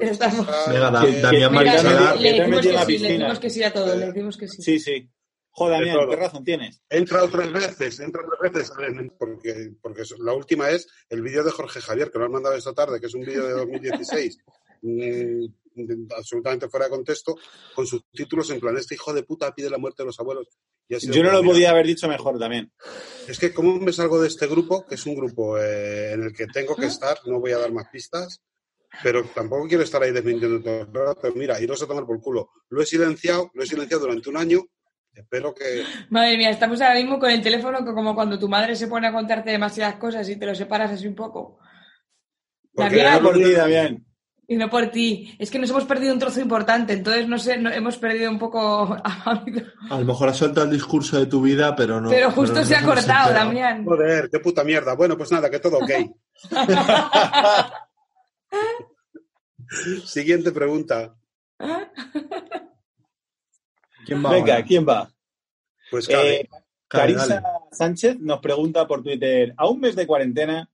Estamos- 0.00 0.46
Venga, 0.68 0.90
Damián 0.90 1.52
le, 2.20 2.32
decimos 2.32 2.60
que 2.62 2.68
sí, 2.70 2.72
le 2.72 2.86
piscina. 2.86 3.08
decimos 3.10 3.38
que 3.40 3.50
sí 3.50 3.62
a 3.62 3.72
todo, 3.72 3.96
le 3.96 4.06
decimos 4.06 4.36
que 4.36 4.48
sí. 4.48 4.62
Sí, 4.62 4.78
sí. 4.78 5.10
Joder, 5.52 5.84
Damián, 5.86 6.08
qué 6.08 6.16
razón 6.16 6.44
tienes. 6.44 6.80
He 6.88 6.98
entrado 6.98 7.28
tres 7.28 7.52
veces, 7.52 8.00
he 8.00 8.04
entrado 8.04 8.28
tres 8.40 8.52
veces, 8.52 8.72
porque, 9.18 9.72
porque 9.82 10.02
la 10.20 10.32
última 10.32 10.70
es 10.70 10.86
el 11.08 11.22
vídeo 11.22 11.42
de 11.42 11.50
Jorge 11.50 11.80
Javier, 11.80 12.10
que 12.10 12.18
lo 12.18 12.26
han 12.26 12.32
mandado 12.32 12.54
esta 12.54 12.72
tarde, 12.72 13.00
que 13.00 13.06
es 13.06 13.14
un 13.14 13.22
vídeo 13.22 13.44
de 13.44 13.52
2016, 13.54 14.38
mm, 14.82 15.44
absolutamente 16.16 16.68
fuera 16.68 16.86
de 16.86 16.90
contexto, 16.90 17.36
con 17.74 17.86
subtítulos 17.86 18.50
en 18.50 18.60
plan, 18.60 18.76
este 18.76 18.94
hijo 18.94 19.12
de 19.12 19.22
puta 19.22 19.54
pide 19.54 19.70
la 19.70 19.78
muerte 19.78 20.02
de 20.02 20.06
los 20.06 20.20
abuelos. 20.20 20.48
Yo 20.88 21.22
no 21.22 21.30
lo 21.30 21.38
como, 21.38 21.42
mira, 21.42 21.54
podía 21.54 21.70
haber 21.70 21.86
dicho 21.86 22.08
mejor 22.08 22.38
también. 22.38 22.72
Es 23.28 23.38
que, 23.38 23.52
¿cómo 23.52 23.78
me 23.78 23.92
salgo 23.92 24.20
de 24.20 24.26
este 24.28 24.48
grupo? 24.48 24.84
Que 24.86 24.96
es 24.96 25.06
un 25.06 25.14
grupo 25.14 25.56
eh, 25.58 26.12
en 26.12 26.24
el 26.24 26.32
que 26.32 26.46
tengo 26.46 26.74
que 26.74 26.86
estar, 26.86 27.18
no 27.26 27.38
voy 27.38 27.52
a 27.52 27.58
dar 27.58 27.70
más 27.72 27.86
pistas, 27.92 28.42
pero 29.02 29.24
tampoco 29.24 29.68
quiero 29.68 29.84
estar 29.84 30.02
ahí 30.02 30.10
desmintiendo 30.10 30.60
todo 30.60 30.80
el 30.80 30.92
rato. 30.92 31.32
Mira, 31.36 31.60
iros 31.60 31.82
a 31.82 31.86
tomar 31.86 32.04
por 32.04 32.20
culo. 32.20 32.50
Lo 32.70 32.82
he 32.82 32.86
silenciado, 32.86 33.50
lo 33.54 33.62
he 33.62 33.66
silenciado 33.66 34.02
durante 34.04 34.28
un 34.28 34.36
año. 34.36 34.62
Espero 35.12 35.54
que. 35.54 35.84
Madre 36.08 36.36
mía, 36.36 36.50
estamos 36.50 36.80
ahora 36.80 36.96
mismo 36.96 37.18
con 37.18 37.30
el 37.30 37.42
teléfono 37.42 37.84
que 37.84 37.92
como 37.92 38.14
cuando 38.14 38.38
tu 38.38 38.48
madre 38.48 38.74
se 38.74 38.88
pone 38.88 39.06
a 39.06 39.12
contarte 39.12 39.50
demasiadas 39.50 39.96
cosas 39.96 40.28
y 40.28 40.36
te 40.36 40.46
lo 40.46 40.54
separas 40.54 40.90
así 40.90 41.06
un 41.06 41.14
poco. 41.14 41.58
Porque 42.72 42.96
Damián, 42.96 43.22
por 43.22 43.34
ti, 43.34 43.52
Damián. 43.52 44.06
Y 44.50 44.56
no 44.56 44.68
por 44.68 44.88
ti. 44.88 45.32
Es 45.38 45.48
que 45.48 45.60
nos 45.60 45.70
hemos 45.70 45.84
perdido 45.84 46.12
un 46.12 46.18
trozo 46.18 46.40
importante, 46.40 46.94
entonces 46.94 47.28
no 47.28 47.38
sé, 47.38 47.56
no- 47.56 47.70
hemos 47.70 47.96
perdido 47.98 48.28
un 48.32 48.38
poco. 48.40 48.96
a 49.04 49.44
lo 49.90 50.04
mejor 50.04 50.28
has 50.28 50.38
soltado 50.38 50.66
el 50.66 50.72
discurso 50.72 51.20
de 51.20 51.26
tu 51.26 51.40
vida, 51.40 51.76
pero 51.76 52.00
no. 52.00 52.10
pero 52.10 52.32
justo 52.32 52.58
no 52.58 52.64
se 52.64 52.74
ha 52.74 52.84
cortado. 52.84 53.32
Damián. 53.32 53.84
Joder, 53.84 54.28
qué 54.28 54.40
puta 54.40 54.64
mierda. 54.64 54.96
Bueno, 54.96 55.16
pues 55.16 55.30
nada, 55.30 55.48
que 55.48 55.60
todo 55.60 55.78
ok. 55.78 55.90
Siguiente 60.04 60.50
pregunta. 60.50 61.14
¿Quién 64.04 64.24
va 64.24 64.30
Venga, 64.32 64.54
ahora? 64.54 64.66
¿quién 64.66 64.84
va? 64.88 65.12
Pues 65.92 66.08
cabe. 66.08 66.40
Eh, 66.40 66.48
Carisa 66.88 67.26
dale. 67.40 67.46
Sánchez 67.70 68.18
nos 68.18 68.40
pregunta 68.40 68.84
por 68.88 69.04
Twitter, 69.04 69.54
a 69.56 69.68
un 69.68 69.78
mes 69.78 69.94
de 69.94 70.08
cuarentena, 70.08 70.68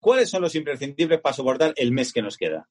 ¿cuáles 0.00 0.28
son 0.28 0.42
los 0.42 0.54
imprescindibles 0.54 1.18
para 1.22 1.34
soportar 1.34 1.72
el 1.76 1.92
mes 1.92 2.12
que 2.12 2.20
nos 2.20 2.36
queda? 2.36 2.68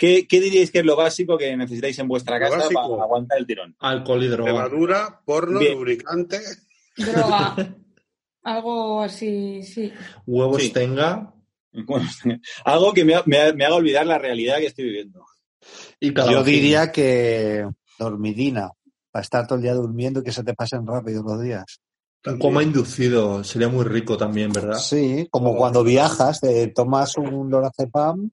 ¿Qué, 0.00 0.26
qué 0.26 0.40
diríais 0.40 0.70
que 0.70 0.78
es 0.78 0.84
lo 0.86 0.96
básico 0.96 1.36
que 1.36 1.54
necesitáis 1.58 1.98
en 1.98 2.08
vuestra 2.08 2.38
Lo 2.38 2.46
casa 2.46 2.56
básico. 2.56 2.90
para 2.92 3.02
aguantar 3.02 3.38
el 3.38 3.46
tirón? 3.46 3.76
Alcohol 3.80 4.24
y 4.24 4.28
droga. 4.28 4.50
Levadura, 4.50 5.20
porno, 5.26 5.60
Bien. 5.60 5.74
lubricante. 5.74 6.40
Droga. 6.96 7.54
Algo 8.42 9.02
así, 9.02 9.62
sí. 9.62 9.92
Huevos 10.26 10.62
Sí. 10.62 10.70
tenga 10.70 11.34
Bueno, 11.72 12.08
algo 12.64 12.94
que 12.94 13.04
me, 13.04 13.14
ha- 13.14 13.22
me 13.26 13.38
ha- 13.38 13.52
me 13.52 13.64
haga 13.66 13.74
olvidar 13.76 14.06
la 14.06 14.16
realidad 14.18 14.56
que 14.56 14.66
estoy 14.68 14.86
viviendo. 14.86 15.22
y 16.00 16.14
Yo 16.14 16.42
diría 16.42 16.90
que 16.90 17.66
dormidina, 17.98 18.70
para 19.10 19.22
estar 19.22 19.46
todo 19.46 19.56
el 19.56 19.62
día 19.62 19.74
durmiendo 19.74 20.20
y 20.20 20.22
que 20.24 20.32
se 20.32 20.42
te 20.42 20.54
pasen 20.54 20.86
rápido 20.86 21.22
los 21.22 21.42
días. 21.42 21.66
Un 22.24 22.38
coma 22.38 22.62
inducido 22.62 23.44
sería 23.44 23.68
muy 23.68 23.84
rico 23.84 24.16
también, 24.16 24.50
¿verdad? 24.50 24.78
Sí, 24.78 25.28
como 25.30 25.54
cuando 25.56 25.84
viajas, 25.84 26.40
te 26.40 26.68
tomas 26.68 27.16
un 27.18 27.50
lorazepam, 27.50 28.30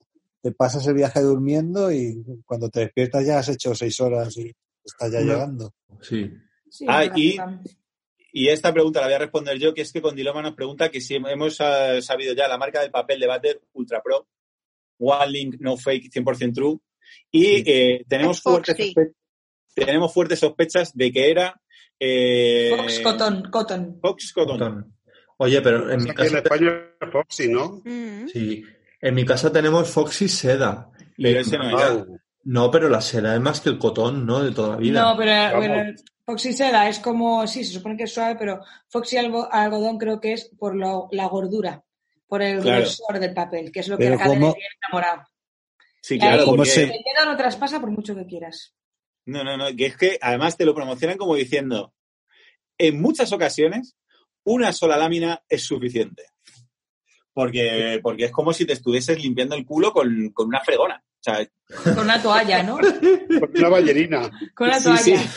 te 0.47 0.53
pasas 0.53 0.87
el 0.87 0.93
viaje 0.93 1.19
durmiendo 1.19 1.91
y 1.91 2.23
cuando 2.45 2.69
te 2.69 2.79
despiertas 2.81 3.25
ya 3.25 3.39
has 3.39 3.49
hecho 3.49 3.75
seis 3.75 3.99
horas 3.99 4.37
y 4.37 4.49
estás 4.83 5.11
ya 5.11 5.19
No. 5.19 5.33
llegando. 5.33 5.73
Sí. 6.01 6.31
Sí, 6.69 6.85
Ah, 6.87 7.03
y-. 7.15 7.37
Y 8.31 8.47
esta 8.49 8.71
pregunta 8.71 9.01
la 9.01 9.07
voy 9.07 9.15
a 9.15 9.19
responder 9.19 9.57
yo, 9.57 9.73
que 9.73 9.81
es 9.81 9.91
que 9.91 10.01
con 10.01 10.15
Diloma 10.15 10.41
nos 10.41 10.53
pregunta 10.53 10.89
que 10.89 11.01
si 11.01 11.15
hemos 11.15 11.57
eh, 11.59 12.01
sabido 12.01 12.33
ya 12.33 12.47
la 12.47 12.57
marca 12.57 12.81
del 12.81 12.91
papel 12.91 13.19
de 13.19 13.27
váter 13.27 13.61
Ultra 13.73 14.01
Pro, 14.01 14.27
One 14.99 15.31
Link 15.31 15.55
No 15.59 15.75
Fake 15.75 16.09
100% 16.11 16.53
True, 16.53 16.77
y 17.31 17.69
eh, 17.69 18.05
tenemos, 18.07 18.37
Es 18.37 18.43
fuertes 18.43 18.93
tenemos 19.75 20.13
fuertes 20.13 20.39
sospechas 20.39 20.95
de 20.95 21.11
que 21.11 21.31
era 21.31 21.59
eh, 21.99 22.73
Fox 22.77 22.99
Cotton, 23.01 23.49
Cotton. 23.51 23.99
Fox 24.01 24.31
Cotton. 24.33 24.57
Cotton. 24.59 24.95
Oye, 25.39 25.61
pero 25.61 25.91
en 25.91 26.03
mi 26.03 26.09
Aquí 26.11 26.21
en 26.27 26.37
España 26.37 26.71
es 27.01 27.11
Foxy, 27.11 27.47
¿no? 27.49 27.81
Mm. 27.85 28.27
sí, 28.27 28.63
en 29.01 29.15
mi 29.15 29.25
casa 29.25 29.51
tenemos 29.51 29.89
Foxy 29.89 30.27
seda. 30.27 30.89
Pero 31.17 31.39
ese 31.39 31.57
no 31.57 31.69
era. 31.69 31.87
Au. 31.87 32.19
No, 32.43 32.71
pero 32.71 32.87
la 32.89 33.01
seda 33.01 33.35
es 33.35 33.41
más 33.41 33.59
que 33.61 33.69
el 33.69 33.77
cotón, 33.77 34.25
¿no? 34.25 34.41
De 34.41 34.51
toda 34.51 34.69
la 34.69 34.75
vida. 34.77 35.01
No, 35.01 35.17
pero 35.17 35.57
bueno, 35.57 35.93
Foxy 36.25 36.53
Seda 36.53 36.87
es 36.87 36.99
como, 36.99 37.45
sí, 37.47 37.63
se 37.65 37.73
supone 37.73 37.97
que 37.97 38.03
es 38.03 38.13
suave, 38.13 38.35
pero 38.39 38.61
Foxy 38.87 39.17
algo- 39.17 39.49
algodón 39.51 39.97
creo 39.97 40.21
que 40.21 40.33
es 40.33 40.49
por 40.57 40.75
lo- 40.75 41.09
la 41.11 41.25
gordura, 41.27 41.83
por 42.27 42.41
el 42.41 42.61
Claro. 42.61 42.81
grosor 42.81 43.19
del 43.19 43.33
papel, 43.33 43.71
que 43.71 43.81
es 43.81 43.87
lo 43.89 43.97
que 43.97 44.05
Pero 44.05 44.17
¿cómo- 44.19 44.53
tiene 44.53 44.67
enamorado. 44.81 45.23
Sí, 46.01 46.15
Y 46.15 46.19
claro, 46.19 46.39
ahí 46.39 46.45
¿cómo 46.45 46.57
porque- 46.57 46.69
se- 46.71 46.83
el 46.83 46.89
dedo 46.89 47.25
no 47.25 47.35
traspasa 47.37 47.81
por 47.81 47.91
mucho 47.91 48.15
que 48.15 48.25
quieras. 48.25 48.73
No, 49.25 49.43
no, 49.43 49.57
no, 49.57 49.65
que 49.75 49.87
es 49.87 49.97
que 49.97 50.17
además 50.21 50.55
te 50.55 50.63
lo 50.65 50.73
promocionan 50.73 51.17
como 51.17 51.35
diciendo, 51.35 51.93
en 52.77 53.01
muchas 53.01 53.33
ocasiones, 53.33 53.97
una 54.45 54.71
sola 54.71 54.95
lámina 54.97 55.43
es 55.49 55.65
suficiente. 55.65 56.23
Porque, 57.37 57.99
porque 58.01 58.25
es 58.25 58.31
como 58.31 58.51
si 58.51 58.65
te 58.65 58.73
estuvieses 58.73 59.21
limpiando 59.21 59.53
el 59.53 59.63
culo 59.63 59.93
con, 59.93 60.31
con 60.33 60.47
una 60.47 60.59
fregona. 60.61 61.03
O 61.05 61.19
sea, 61.21 61.47
Con 61.93 61.99
una 62.05 62.19
toalla, 62.19 62.63
¿no? 62.63 62.77
Con 62.77 63.51
una 63.55 63.69
ballerina. 63.69 64.31
Con 64.55 64.69
una 64.69 64.79
Sí, 64.79 64.85
toalla. 64.85 65.03
sí. 65.03 65.29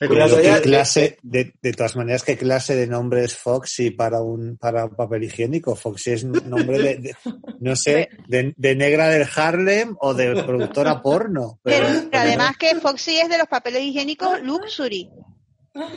Pero 0.00 0.14
toalla- 0.28 0.56
¿qué 0.56 0.60
clase, 0.62 1.18
de, 1.22 1.54
de 1.62 1.72
todas 1.72 1.94
maneras, 1.94 2.24
¿qué 2.24 2.36
clase 2.36 2.74
de 2.74 2.88
nombre 2.88 3.22
es 3.22 3.36
Foxy 3.36 3.92
para 3.92 4.20
un 4.20 4.56
para 4.58 4.86
un 4.86 4.96
papel 4.96 5.22
higiénico? 5.22 5.76
Foxy 5.76 6.10
es 6.10 6.24
un 6.24 6.32
nombre 6.50 6.78
de, 6.80 6.96
de- 6.96 7.16
no 7.60 7.76
sé, 7.76 8.08
de, 8.26 8.52
de 8.56 8.74
negra 8.74 9.08
del 9.10 9.28
Harlem 9.36 9.94
o 10.00 10.12
de 10.12 10.42
productora 10.42 11.00
porno. 11.00 11.60
Pero 11.62 11.86
Pero, 12.10 12.20
además 12.20 12.56
que 12.58 12.74
Foxy 12.80 13.18
es 13.20 13.28
de 13.28 13.38
los 13.38 13.46
papeles 13.46 13.80
higiénicos 13.84 14.40
Luxury. 14.42 15.08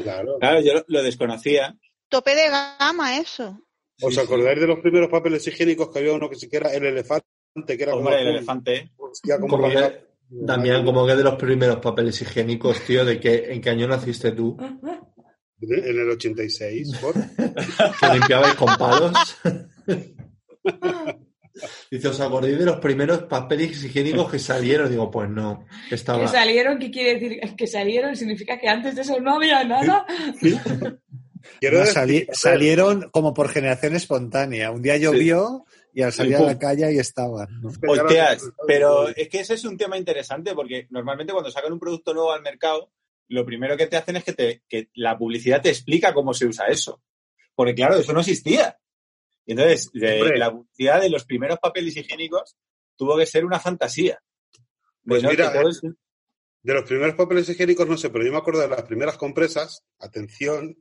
Claro. 0.03 0.37
claro, 0.39 0.61
yo 0.61 0.73
lo, 0.75 0.83
lo 0.87 1.01
desconocía. 1.01 1.75
Tope 2.09 2.35
de 2.35 2.47
gama 2.49 3.17
eso. 3.17 3.59
¿Os 4.01 4.13
Sí, 4.13 4.19
sí. 4.19 4.25
acordáis 4.25 4.59
de 4.59 4.67
los 4.67 4.79
primeros 4.79 5.09
papeles 5.09 5.47
higiénicos 5.47 5.89
que 5.91 5.99
había 5.99 6.13
uno 6.13 6.29
que 6.29 6.35
siquiera 6.35 6.71
el 6.73 6.85
elefante, 6.85 7.25
que 7.65 7.81
era 7.83 7.95
Hombre, 7.95 8.21
el 8.21 8.27
elefante. 8.27 8.91
Hostia, 8.97 9.39
como 9.39 9.57
Como 9.57 9.69
que- 9.69 9.75
que- 9.75 10.07
Damián, 10.29 10.83
como 10.85 11.07
que 11.07 11.15
de 11.15 11.23
los 11.23 11.35
primeros 11.35 11.77
papeles 11.77 12.21
higiénicos, 12.21 12.81
tío, 12.81 13.05
de 13.05 13.17
que 13.19 13.51
en 13.53 13.61
qué 13.61 13.69
año 13.69 13.87
naciste 13.87 14.33
tú, 14.33 14.57
En 15.59 15.99
el 15.99 16.09
86, 16.11 16.97
por... 17.01 17.13
que 17.13 18.13
limpiabais 18.13 18.53
con 18.55 18.75
palos. 18.77 19.13
Dice, 21.89 22.09
¿os 22.09 22.19
acordáis 22.19 22.59
de 22.59 22.65
los 22.65 22.79
primeros 22.79 23.23
papeles 23.23 23.83
higiénicos 23.83 24.29
que 24.29 24.37
salieron? 24.37 24.91
Digo, 24.91 25.09
pues 25.09 25.29
no, 25.29 25.65
estaba... 25.89 26.19
Que 26.21 26.27
salieron, 26.27 26.77
¿qué 26.77 26.91
quiere 26.91 27.15
decir? 27.19 27.39
Que 27.55 27.65
salieron 27.65 28.15
significa 28.15 28.59
que 28.59 28.67
antes 28.67 28.95
de 28.95 29.01
eso 29.01 29.19
no 29.19 29.35
había 29.37 29.63
nada. 29.63 30.05
Quiero 31.59 31.77
no, 31.77 31.85
decir, 31.85 31.93
sali- 31.95 32.27
salieron 32.31 33.09
como 33.11 33.33
por 33.33 33.49
generación 33.49 33.95
espontánea. 33.95 34.71
Un 34.71 34.81
día 34.81 34.97
llovió 34.97 35.65
y 35.93 36.01
al 36.03 36.13
salir 36.13 36.35
a 36.35 36.41
la 36.41 36.59
calle 36.59 36.85
ahí 36.85 36.97
estaban. 36.99 37.47
¿no? 37.61 37.69
Hostias, 37.69 38.43
pero 38.67 39.07
es 39.09 39.29
que 39.29 39.39
ese 39.39 39.55
es 39.55 39.63
un 39.65 39.77
tema 39.77 39.97
interesante 39.97 40.53
porque 40.53 40.87
normalmente 40.89 41.33
cuando 41.33 41.49
sacan 41.51 41.73
un 41.73 41.79
producto 41.79 42.13
nuevo 42.13 42.31
al 42.31 42.41
mercado, 42.41 42.91
lo 43.29 43.45
primero 43.45 43.75
que 43.75 43.87
te 43.87 43.97
hacen 43.97 44.15
es 44.17 44.23
que, 44.23 44.33
te, 44.33 44.63
que 44.69 44.89
la 44.93 45.17
publicidad 45.17 45.61
te 45.61 45.69
explica 45.69 46.13
cómo 46.13 46.33
se 46.33 46.45
usa 46.45 46.67
eso. 46.67 47.01
Porque 47.55 47.73
claro, 47.75 47.95
eso 47.95 48.13
no 48.13 48.19
existía. 48.19 48.77
Y 49.45 49.53
entonces, 49.53 49.89
de- 49.93 50.37
la 50.37 50.51
publicidad 50.51 51.01
de 51.01 51.09
los 51.09 51.25
primeros 51.25 51.57
papeles 51.59 51.97
higiénicos 51.97 52.55
tuvo 52.95 53.17
que 53.17 53.25
ser 53.25 53.45
una 53.45 53.59
fantasía. 53.59 54.21
De 54.53 54.59
Pues 55.03 55.23
mira, 55.23 55.51
es- 55.61 55.81
De 56.61 56.73
los 56.73 56.83
primeros 56.83 57.15
papeles 57.15 57.47
higiénicos 57.49 57.87
no 57.87 57.97
sé, 57.97 58.09
pero 58.09 58.25
yo 58.25 58.31
me 58.31 58.37
acuerdo 58.37 58.59
de 58.61 58.67
las 58.67 58.83
primeras 58.83 59.17
compresas, 59.17 59.83
atención, 59.99 60.77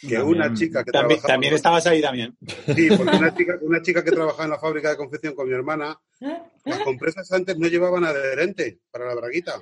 que 0.00 0.16
También- 0.16 0.22
una 0.22 0.54
chica 0.54 0.84
que 0.84 0.90
también, 0.92 1.18
trabajaba... 1.20 1.32
también 1.34 1.54
estabas 1.54 1.86
ahí, 1.86 2.00
Damián. 2.00 2.36
Sí, 2.74 2.88
porque 2.96 3.16
una 3.16 3.34
chica, 3.34 3.58
una 3.62 3.82
chica 3.82 4.04
que 4.04 4.10
trabajaba 4.10 4.44
en 4.44 4.50
la 4.50 4.58
fábrica 4.58 4.90
de 4.90 4.96
confección 4.96 5.34
con 5.34 5.48
mi 5.48 5.54
hermana, 5.54 5.98
las 6.64 6.78
compresas 6.80 7.30
antes 7.32 7.58
no 7.58 7.66
llevaban 7.68 8.04
adherente 8.04 8.80
para 8.90 9.06
la 9.06 9.14
braguita. 9.14 9.60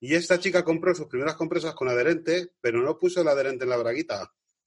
Y 0.00 0.14
esta 0.14 0.38
chica 0.40 0.64
compró 0.64 0.94
sus 0.94 1.06
primeras 1.06 1.36
compresas 1.36 1.74
con 1.74 1.88
adherente, 1.88 2.48
pero 2.60 2.82
no 2.82 2.98
puso 2.98 3.20
el 3.22 3.28
adherente 3.28 3.64
en 3.64 3.70
la 3.70 3.76
braguita. 3.76 4.32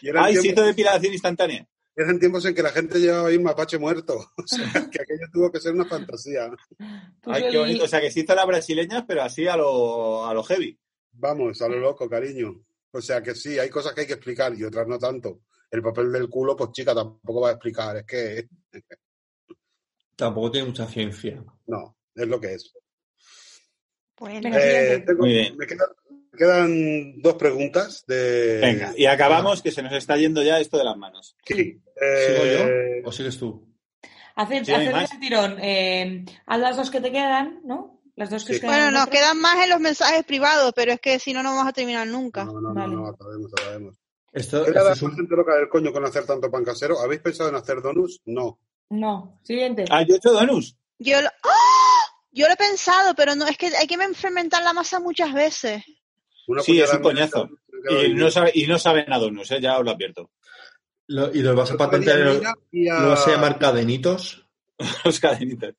y 0.00 0.08
eran, 0.08 0.24
Ay, 0.24 0.36
depilación 0.36 1.12
instantánea. 1.12 1.66
eran 1.94 2.18
tiempos 2.18 2.44
en 2.46 2.54
que 2.54 2.62
la 2.62 2.70
gente 2.70 2.98
llevaba 2.98 3.28
ahí 3.28 3.36
un 3.36 3.42
mapache 3.44 3.78
muerto. 3.78 4.18
O 4.36 4.46
sea, 4.46 4.88
que 4.90 5.02
aquello 5.02 5.26
tuvo 5.32 5.52
que 5.52 5.60
ser 5.60 5.74
una 5.74 5.84
fantasía. 5.84 6.48
Puso 7.20 7.36
Ay, 7.36 7.50
qué 7.50 7.58
bonito. 7.58 7.84
O 7.84 7.88
sea, 7.88 8.00
que 8.00 8.06
hizo 8.14 8.34
las 8.34 8.46
brasileñas, 8.46 9.04
pero 9.06 9.22
así 9.22 9.46
a 9.46 9.56
lo, 9.56 10.26
a 10.26 10.32
lo 10.34 10.42
heavy. 10.42 10.78
Vamos, 11.12 11.60
a 11.60 11.68
lo 11.68 11.78
loco, 11.78 12.08
cariño. 12.08 12.54
O 12.92 13.00
sea 13.00 13.22
que 13.22 13.34
sí, 13.34 13.58
hay 13.58 13.68
cosas 13.70 13.92
que 13.94 14.02
hay 14.02 14.06
que 14.06 14.12
explicar 14.14 14.54
y 14.54 14.64
otras 14.64 14.86
no 14.86 14.98
tanto. 14.98 15.40
El 15.70 15.82
papel 15.82 16.12
del 16.12 16.28
culo, 16.28 16.54
pues 16.54 16.70
chica, 16.72 16.94
tampoco 16.94 17.40
va 17.40 17.48
a 17.48 17.52
explicar. 17.52 17.96
Es 17.96 18.04
que 18.04 18.48
Tampoco 20.16 20.50
tiene 20.50 20.66
mucha 20.68 20.86
ciencia. 20.86 21.42
no, 21.66 21.96
es 22.14 22.28
lo 22.28 22.38
que 22.40 22.54
es. 22.54 22.72
Bueno, 24.18 24.40
Venga, 24.42 24.58
Eh, 24.58 24.62
siguiente. 24.82 25.06
tengo- 25.06 25.20
Muy 25.22 25.32
bien. 25.32 25.56
me, 25.56 25.66
queda, 25.66 25.84
quedan 26.36 27.20
dos 27.22 27.34
preguntas 27.34 28.04
de. 28.06 28.58
Venga, 28.60 28.92
y 28.96 29.06
acabamos 29.06 29.62
que 29.62 29.70
se 29.70 29.82
nos 29.82 29.92
está 29.94 30.16
yendo 30.16 30.42
ya 30.42 30.60
esto 30.60 30.76
de 30.78 30.84
las 30.84 30.96
manos. 30.96 31.34
Sí. 31.44 31.54
¿Sigo 31.54 31.82
eh, 31.96 33.00
yo 33.02 33.08
o 33.08 33.12
sigues 33.12 33.38
tú? 33.38 33.66
Haced, 34.36 34.64
Sí, 34.64 34.72
hay 34.72 34.82
haced 34.86 34.92
más. 34.92 35.10
ese 35.10 35.18
tirón. 35.20 35.56
Eh, 35.60 36.24
haz 36.46 36.60
las 36.60 36.76
dos 36.76 36.90
que 36.90 37.00
te 37.00 37.10
quedan, 37.10 37.60
¿no? 37.64 38.01
Las 38.16 38.30
dos 38.30 38.44
que 38.44 38.52
Sí. 38.54 38.56
os 38.56 38.60
quedan. 38.60 38.74
Bueno, 38.84 38.98
nos 38.98 39.08
quedan 39.08 39.40
más 39.40 39.64
en 39.64 39.70
los 39.70 39.80
mensajes 39.80 40.24
privados, 40.24 40.72
pero 40.76 40.92
es 40.92 41.00
que 41.00 41.18
si 41.18 41.32
no, 41.32 41.42
no 41.42 41.50
vamos 41.54 41.68
a 41.68 41.72
terminar 41.72 42.06
nunca. 42.06 42.44
No, 42.44 42.52
no, 42.60 42.60
no, 42.60 42.74
Vale. 42.74 42.94
no, 42.94 43.06
acabemos, 43.08 43.52
acabemos. 43.58 43.96
Esto, 44.32 44.64
¿Qué 44.64 44.70
esto 44.70 44.92
es 44.92 45.02
un- 45.02 45.26
loca 45.30 45.54
del 45.56 45.68
coño 45.68 45.92
con 45.92 46.04
hacer 46.04 46.24
tanto 46.26 46.50
pan 46.50 46.64
casero? 46.64 46.98
¿Habéis 47.00 47.20
pensado 47.20 47.48
en 47.50 47.56
hacer 47.56 47.80
donuts? 47.82 48.20
No. 48.24 48.58
No. 48.90 49.38
Siguiente. 49.42 49.84
Ah, 49.90 50.02
yo 50.02 50.14
he 50.14 50.16
hecho 50.18 50.32
donuts. 50.32 50.76
Yo 50.98 51.20
lo, 51.20 51.28
¡Ah! 51.28 52.02
yo 52.30 52.46
lo 52.46 52.52
he 52.52 52.56
pensado, 52.56 53.14
pero 53.14 53.34
no 53.34 53.46
es 53.46 53.56
que 53.56 53.66
hay 53.76 53.86
que 53.86 53.98
fermentar 54.14 54.62
la 54.62 54.72
masa 54.72 55.00
muchas 55.00 55.32
veces. 55.34 55.82
Una 56.46 56.62
Sí, 56.62 56.80
es 56.80 56.92
un 56.92 57.02
coñazo. 57.02 57.48
Y 57.90 58.14
no, 58.14 58.30
sabe, 58.30 58.52
y 58.54 58.66
no 58.66 58.78
saben 58.78 59.12
a 59.12 59.18
donuts, 59.18 59.50
¿eh? 59.52 59.60
ya 59.60 59.78
os 59.78 59.84
lo 59.84 59.90
advierto. 59.90 60.30
lo- 61.08 61.32
¿Y 61.34 61.42
lo 61.42 61.54
vas 61.54 61.70
a 61.72 61.76
patentar? 61.76 62.18
¿Lo, 62.18 63.08
vas 63.08 63.26
a 63.26 63.30
llamar 63.32 63.58
cadenitos? 63.58 64.46
Los 65.04 65.20
cadenitas. 65.20 65.74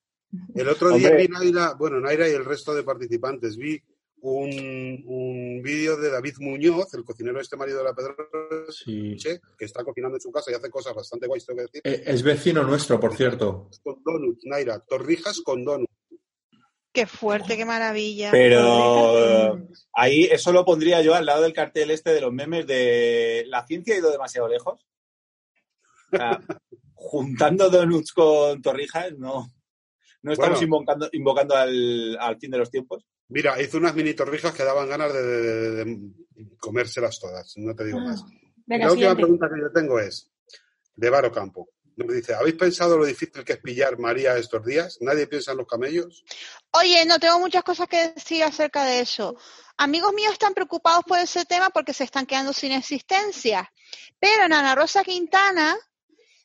El 0.56 0.68
otro 0.70 0.92
día 0.98 1.10
Hombre. 1.10 1.28
vi 1.28 1.34
Naira, 1.34 1.74
bueno, 1.74 2.00
Naira 2.00 2.28
y 2.28 2.32
el 2.34 2.46
resto 2.46 2.74
de 2.74 2.84
participantes, 2.84 3.56
vi 3.58 3.82
un, 4.22 5.04
un 5.06 5.62
vídeo 5.62 5.98
de 5.98 6.10
David 6.10 6.36
Muñoz, 6.40 6.94
el 6.94 7.04
cocinero 7.04 7.40
este 7.42 7.58
marido 7.58 7.80
de 7.80 7.84
la 7.84 7.94
Pedroche, 7.94 9.18
Sí. 9.18 9.18
que 9.58 9.66
está 9.66 9.84
cocinando 9.84 10.16
en 10.18 10.22
su 10.22 10.32
casa 10.32 10.50
y 10.52 10.54
hace 10.56 10.70
cosas 10.70 10.96
bastante 10.96 11.28
guays, 11.28 11.46
tengo 11.46 11.58
que 11.58 11.64
decir. 11.64 11.82
Eh, 11.84 12.04
Es 12.06 12.24
vecino 12.24 12.64
nuestro, 12.64 13.00
por 13.00 13.16
cierto. 13.16 13.70
Con 13.84 14.02
donuts, 14.04 14.46
Naira, 14.46 14.80
torrijas 14.80 15.42
con 15.42 15.64
donuts. 15.66 15.92
Qué 16.94 17.08
fuerte, 17.08 17.58
qué 17.58 17.66
maravilla. 17.66 18.30
Pero 18.32 19.60
ahí 19.94 20.26
eso 20.26 20.54
lo 20.54 20.64
pondría 20.64 21.02
yo 21.02 21.16
al 21.16 21.26
lado 21.26 21.42
del 21.42 21.52
cartel 21.52 21.90
este 21.92 22.14
de 22.14 22.22
los 22.22 22.32
memes 22.32 22.68
de 22.68 23.46
la 23.48 23.66
ciencia 23.66 23.96
ha 23.96 23.98
ido 23.98 24.12
demasiado 24.12 24.48
lejos. 24.48 24.86
O 26.12 26.16
sea, 26.18 26.40
juntando 26.94 27.70
donuts 27.72 28.14
con 28.14 28.62
torrijas, 28.62 29.12
no, 29.18 29.48
no 30.24 30.32
estamos 30.34 30.60
Bueno. 30.60 30.64
invocando, 30.66 31.10
invocando 31.14 31.56
al, 31.56 32.18
al 32.20 32.40
fin 32.40 32.52
de 32.52 32.58
los 32.58 32.72
tiempos. 32.72 33.06
Mira, 33.30 33.62
hizo 33.62 33.78
unas 33.78 33.96
mini 33.96 34.14
torrijas 34.14 34.54
que 34.54 34.64
daban 34.64 34.90
ganas 34.90 35.14
de, 35.14 35.22
de- 35.24 35.72
de- 35.72 35.86
de 35.86 36.58
comérselas 36.58 37.20
todas, 37.20 37.54
no 37.58 37.76
te 37.76 37.86
digo 37.86 38.00
más. 38.00 38.24
Venga, 38.66 38.86
la 38.86 38.92
última 38.92 39.10
siguiente. 39.12 39.22
pregunta 39.22 39.50
que 39.54 39.62
yo 39.62 39.72
tengo 39.72 40.00
es, 40.00 40.32
de 40.96 41.10
Varo 41.10 41.32
Campo. 41.32 41.70
Nos 41.96 42.08
dice, 42.12 42.34
¿habéis 42.34 42.56
pensado 42.56 42.98
lo 42.98 43.06
difícil 43.06 43.44
que 43.44 43.54
es 43.54 43.60
pillar 43.60 44.00
María 44.00 44.36
estos 44.38 44.66
días? 44.66 44.98
¿Nadie 45.02 45.28
piensa 45.28 45.52
en 45.52 45.60
los 45.60 45.68
camellos? 45.68 46.24
Oye, 46.72 47.06
no 47.06 47.20
tengo 47.20 47.38
muchas 47.40 47.64
cosas 47.64 47.88
que 47.88 48.14
decir 48.16 48.44
acerca 48.44 48.84
de 48.84 49.02
eso. 49.02 49.38
Amigos 49.78 50.12
míos 50.14 50.34
están 50.34 50.56
preocupados 50.56 51.04
por 51.08 51.20
ese 51.20 51.46
tema 51.46 51.70
porque 51.70 51.94
se 51.94 52.04
están 52.04 52.26
quedando 52.26 52.52
sin 52.52 52.72
existencia. 52.72 53.72
Pero 54.20 54.46
en 54.46 54.54
Ana 54.54 54.74
Rosa 54.74 55.04
Quintana 55.04 55.78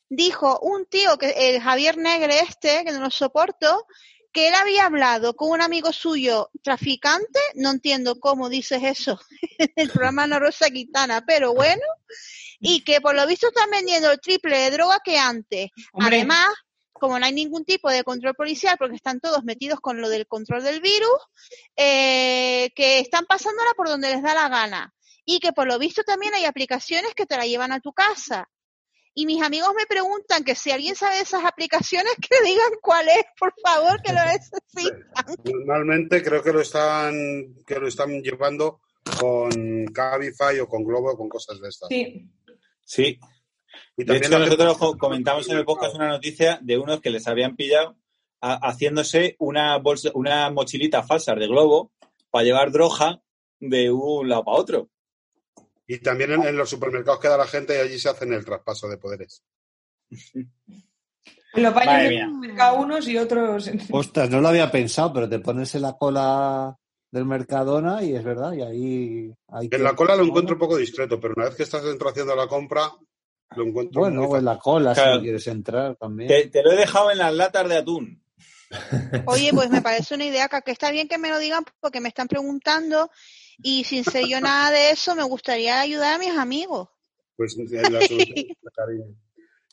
dijo 0.08 0.58
un 0.60 0.86
tío, 0.86 1.18
que 1.18 1.30
el 1.50 1.60
Javier 1.60 1.96
Negre 1.96 2.40
este, 2.40 2.84
que 2.84 2.92
no 2.92 3.00
lo 3.00 3.10
soporto, 3.10 3.86
que 4.32 4.48
él 4.48 4.54
había 4.54 4.86
hablado 4.86 5.34
con 5.34 5.50
un 5.50 5.62
amigo 5.62 5.92
suyo 5.92 6.50
traficante, 6.62 7.40
no 7.54 7.70
entiendo 7.70 8.20
cómo 8.20 8.48
dices 8.48 8.82
eso 8.82 9.20
en 9.58 9.72
el 9.76 9.90
programa 9.90 10.24
Ana 10.24 10.38
Rosa 10.38 10.70
Quintana, 10.70 11.24
pero 11.26 11.54
bueno, 11.54 11.82
y 12.60 12.82
que 12.82 13.00
por 13.00 13.14
lo 13.14 13.26
visto 13.26 13.48
están 13.48 13.70
vendiendo 13.70 14.10
el 14.10 14.20
triple 14.20 14.58
de 14.58 14.70
droga 14.70 15.00
que 15.04 15.18
antes. 15.18 15.70
Hombre, 15.92 16.16
Además, 16.16 16.48
como 16.92 17.18
no 17.18 17.24
hay 17.24 17.32
ningún 17.32 17.64
tipo 17.64 17.90
de 17.90 18.04
control 18.04 18.34
policial, 18.34 18.76
porque 18.78 18.96
están 18.96 19.20
todos 19.20 19.44
metidos 19.44 19.80
con 19.80 20.00
lo 20.00 20.08
del 20.08 20.26
control 20.26 20.62
del 20.62 20.80
virus, 20.80 21.18
eh, 21.76 22.70
que 22.74 22.98
están 22.98 23.24
pasándola 23.26 23.72
por 23.76 23.88
donde 23.88 24.10
les 24.10 24.22
da 24.22 24.34
la 24.34 24.48
gana. 24.48 24.94
Y 25.24 25.40
que 25.40 25.52
por 25.52 25.66
lo 25.66 25.78
visto 25.78 26.02
también 26.04 26.34
hay 26.34 26.46
aplicaciones 26.46 27.14
que 27.14 27.26
te 27.26 27.36
la 27.36 27.46
llevan 27.46 27.72
a 27.72 27.80
tu 27.80 27.92
casa. 27.92 28.48
Y 29.14 29.26
mis 29.26 29.42
amigos 29.42 29.70
me 29.76 29.86
preguntan 29.86 30.44
que 30.44 30.54
si 30.54 30.70
alguien 30.70 30.94
sabe 30.94 31.16
de 31.16 31.22
esas 31.22 31.44
aplicaciones, 31.44 32.12
que 32.30 32.42
digan 32.44 32.70
cuál 32.82 33.08
es, 33.08 33.24
por 33.38 33.52
favor, 33.62 34.00
que 34.02 34.12
lo 34.12 34.20
necesitan. 34.24 35.04
Normalmente 35.44 36.22
creo 36.22 36.42
que 36.42 36.52
lo 36.52 36.60
están, 36.60 37.14
que 37.66 37.78
lo 37.80 37.88
están 37.88 38.22
llevando 38.22 38.80
con 39.18 39.86
Cabify 39.86 40.60
o 40.60 40.68
con 40.68 40.84
Globo 40.84 41.12
o 41.12 41.16
con 41.16 41.28
cosas 41.28 41.60
de 41.60 41.68
estas. 41.68 41.88
sí. 41.88 42.28
Sí. 42.84 43.18
Y 43.98 44.04
De 44.04 44.06
también 44.18 44.32
hecho, 44.32 44.38
nosotros 44.38 44.78
co- 44.78 44.96
comentamos 44.96 45.46
en 45.50 45.58
el 45.58 45.64
podcast 45.66 45.94
una 45.94 46.08
noticia 46.08 46.58
de 46.62 46.78
unos 46.78 47.00
que 47.02 47.10
les 47.10 47.26
habían 47.28 47.54
pillado 47.54 47.96
a- 48.40 48.54
haciéndose 48.66 49.36
una 49.40 49.76
bolsa, 49.76 50.10
una 50.14 50.48
mochilita 50.50 51.02
falsa 51.02 51.34
de 51.34 51.46
globo 51.48 51.92
para 52.30 52.44
llevar 52.44 52.70
droga 52.72 53.20
de 53.60 53.90
un 53.90 54.28
lado 54.28 54.44
para 54.44 54.56
otro. 54.56 54.88
Y 55.90 55.98
también 55.98 56.32
en, 56.32 56.42
en 56.44 56.56
los 56.56 56.68
supermercados 56.70 57.18
queda 57.18 57.36
la 57.36 57.46
gente 57.46 57.74
y 57.74 57.80
allí 57.80 57.98
se 57.98 58.10
hacen 58.10 58.32
el 58.32 58.44
traspaso 58.44 58.88
de 58.88 58.98
poderes. 58.98 59.42
Lo 61.54 61.72
Madre 61.72 61.86
bañan 61.86 62.08
mía. 62.08 62.24
en 62.24 62.28
el 62.28 62.34
mercado 62.34 62.76
unos 62.78 63.08
y 63.08 63.16
otros. 63.16 63.70
Ostras, 63.90 64.28
no 64.30 64.40
lo 64.40 64.48
había 64.48 64.70
pensado, 64.70 65.12
pero 65.14 65.28
te 65.28 65.38
pones 65.38 65.74
en 65.74 65.82
la 65.82 65.94
cola 65.94 66.76
del 67.10 67.24
Mercadona 67.24 68.02
y 68.04 68.14
es 68.14 68.22
verdad, 68.22 68.52
y 68.52 68.60
ahí... 68.60 69.34
hay 69.48 69.68
En 69.72 69.82
la 69.82 69.96
cola 69.96 70.14
lo 70.14 70.24
encuentro 70.24 70.56
un 70.56 70.58
poco 70.60 70.76
discreto, 70.76 71.18
pero 71.18 71.32
una 71.36 71.46
vez 71.46 71.56
que 71.56 71.62
estás 71.62 71.82
dentro 71.82 72.10
haciendo 72.10 72.36
la 72.36 72.46
compra, 72.46 72.92
lo 73.56 73.64
encuentro 73.64 74.02
Bueno, 74.02 74.36
en 74.36 74.44
la 74.44 74.58
cola 74.58 74.92
Claro. 74.92 75.16
si 75.16 75.22
quieres 75.22 75.46
entrar 75.46 75.96
también. 75.96 76.28
Te, 76.28 76.48
te 76.48 76.62
lo 76.62 76.70
he 76.70 76.76
dejado 76.76 77.10
en 77.10 77.18
las 77.18 77.32
latas 77.34 77.66
de 77.66 77.76
atún. 77.78 78.22
Oye, 79.24 79.50
pues 79.54 79.70
me 79.70 79.80
parece 79.80 80.14
una 80.16 80.26
idea 80.26 80.48
que 80.48 80.70
está 80.70 80.90
bien 80.90 81.08
que 81.08 81.16
me 81.16 81.30
lo 81.30 81.38
digan 81.38 81.64
porque 81.80 82.00
me 82.02 82.08
están 82.10 82.28
preguntando 82.28 83.10
y 83.62 83.84
sin 83.84 84.04
ser 84.04 84.26
yo 84.26 84.40
nada 84.40 84.70
de 84.70 84.90
eso, 84.90 85.14
me 85.14 85.22
gustaría 85.24 85.80
ayudar 85.80 86.14
a 86.14 86.18
mis 86.18 86.36
amigos. 86.36 86.88
Pues 87.36 87.56
la 87.56 87.80
solución, 88.06 88.36
cariño. 88.76 89.04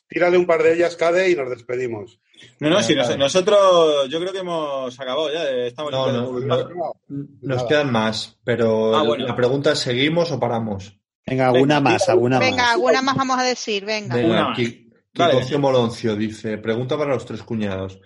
Tírale 0.08 0.38
un 0.38 0.46
par 0.46 0.62
de 0.62 0.74
ellas, 0.74 0.94
Cade, 0.94 1.30
y 1.30 1.34
nos 1.34 1.50
despedimos. 1.50 2.20
No, 2.60 2.68
no, 2.70 2.76
Venga, 2.76 2.82
si 2.86 2.94
nos- 2.94 3.18
nosotros 3.18 4.08
yo 4.08 4.20
creo 4.20 4.32
que 4.32 4.38
hemos 4.38 5.00
acabado 5.00 5.32
ya. 5.32 5.50
eh, 5.50 5.66
Estamos 5.66 5.90
No, 5.90 6.12
no, 6.12 6.38
no. 6.38 6.92
Nos 7.08 7.42
Nada. 7.42 7.66
quedan 7.68 7.90
más, 7.90 8.38
pero 8.44 8.94
Ah, 8.94 9.02
bueno. 9.02 9.26
la 9.26 9.34
pregunta 9.34 9.72
es, 9.72 9.80
¿seguimos 9.80 10.30
o 10.30 10.38
paramos? 10.38 10.96
Venga, 11.26 11.46
alguna 11.48 11.80
Venga, 11.80 11.90
más, 11.90 12.08
alguna 12.08 12.38
Venga, 12.38 12.62
más. 12.62 12.72
alguna 12.74 13.02
más 13.02 13.16
vamos 13.16 13.38
a 13.38 13.42
decir, 13.42 13.84
venga. 13.84 14.14
Una 14.14 14.54
Venga, 14.54 14.54
Vale. 15.16 15.58
Moloncio 15.58 16.14
dice, 16.14 16.58
pregunta 16.58 16.96
para 16.96 17.14
los 17.14 17.24
tres 17.26 17.42
cuñados. 17.42 17.98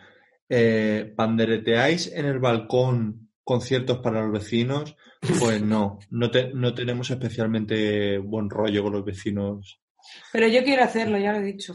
Eh, 0.49 1.13
¿Pandereteáis 1.15 2.07
en 2.13 2.25
el 2.25 2.39
balcón 2.39 3.30
conciertos 3.51 3.99
para 3.99 4.23
los 4.23 4.33
vecinos? 4.33 4.97
Pues 5.41 5.61
no, 5.63 5.99
no, 6.11 6.31
te- 6.31 6.53
no 6.55 6.73
tenemos 6.73 7.11
especialmente 7.11 8.19
buen 8.19 8.49
rollo 8.49 8.83
con 8.85 8.93
los 8.93 9.05
vecinos. 9.05 9.81
Pero 10.33 10.47
yo 10.49 10.63
quiero 10.65 10.85
hacerlo, 10.85 11.19
ya 11.19 11.33
lo 11.33 11.39
he 11.39 11.43
dicho. 11.43 11.75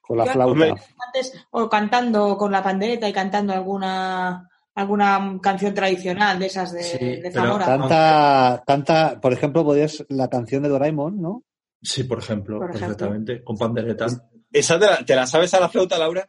Con 0.00 0.18
la 0.18 0.26
Yo- 0.26 0.32
flauta. 0.32 0.64
Antes, 1.06 1.32
o 1.50 1.68
cantando 1.68 2.36
con 2.36 2.50
la 2.52 2.62
pandereta 2.62 3.08
y 3.08 3.12
cantando 3.12 3.52
alguna 3.52 4.48
alguna 4.74 5.38
canción 5.40 5.72
tradicional 5.72 6.38
de 6.38 6.46
esas 6.46 6.72
de, 6.72 6.82
Sí, 6.82 6.98
de 7.22 7.30
Zamora. 7.32 7.64
Canta, 7.64 8.62
canta, 8.66 9.20
por 9.22 9.32
ejemplo, 9.32 9.64
podrías 9.64 10.04
la 10.10 10.28
canción 10.28 10.62
de 10.64 10.68
Doraemon, 10.68 11.18
¿no? 11.22 11.44
Sí, 11.80 12.04
por 12.04 12.18
ejemplo, 12.18 12.58
Por 12.58 12.70
ejemplo. 12.70 12.88
perfectamente, 12.88 13.42
con 13.42 13.56
pandereta. 13.56 14.06
¿Esa 14.52 14.78
te 14.78 14.86
la, 14.86 14.98
te 15.04 15.14
la 15.16 15.26
sabes 15.26 15.54
a 15.54 15.60
la 15.60 15.68
flauta, 15.70 15.96
Laura? 15.98 16.28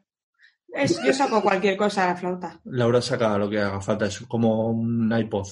Es- 0.77 1.01
yo 1.03 1.13
saco 1.13 1.41
cualquier 1.41 1.75
cosa 1.77 2.03
a 2.05 2.07
la 2.07 2.15
flauta. 2.15 2.59
Laura 2.65 3.01
saca 3.01 3.37
lo 3.37 3.49
que 3.49 3.59
haga 3.59 3.81
falta, 3.81 4.05
es 4.05 4.19
como 4.21 4.69
un 4.69 5.11
iPod. 5.17 5.47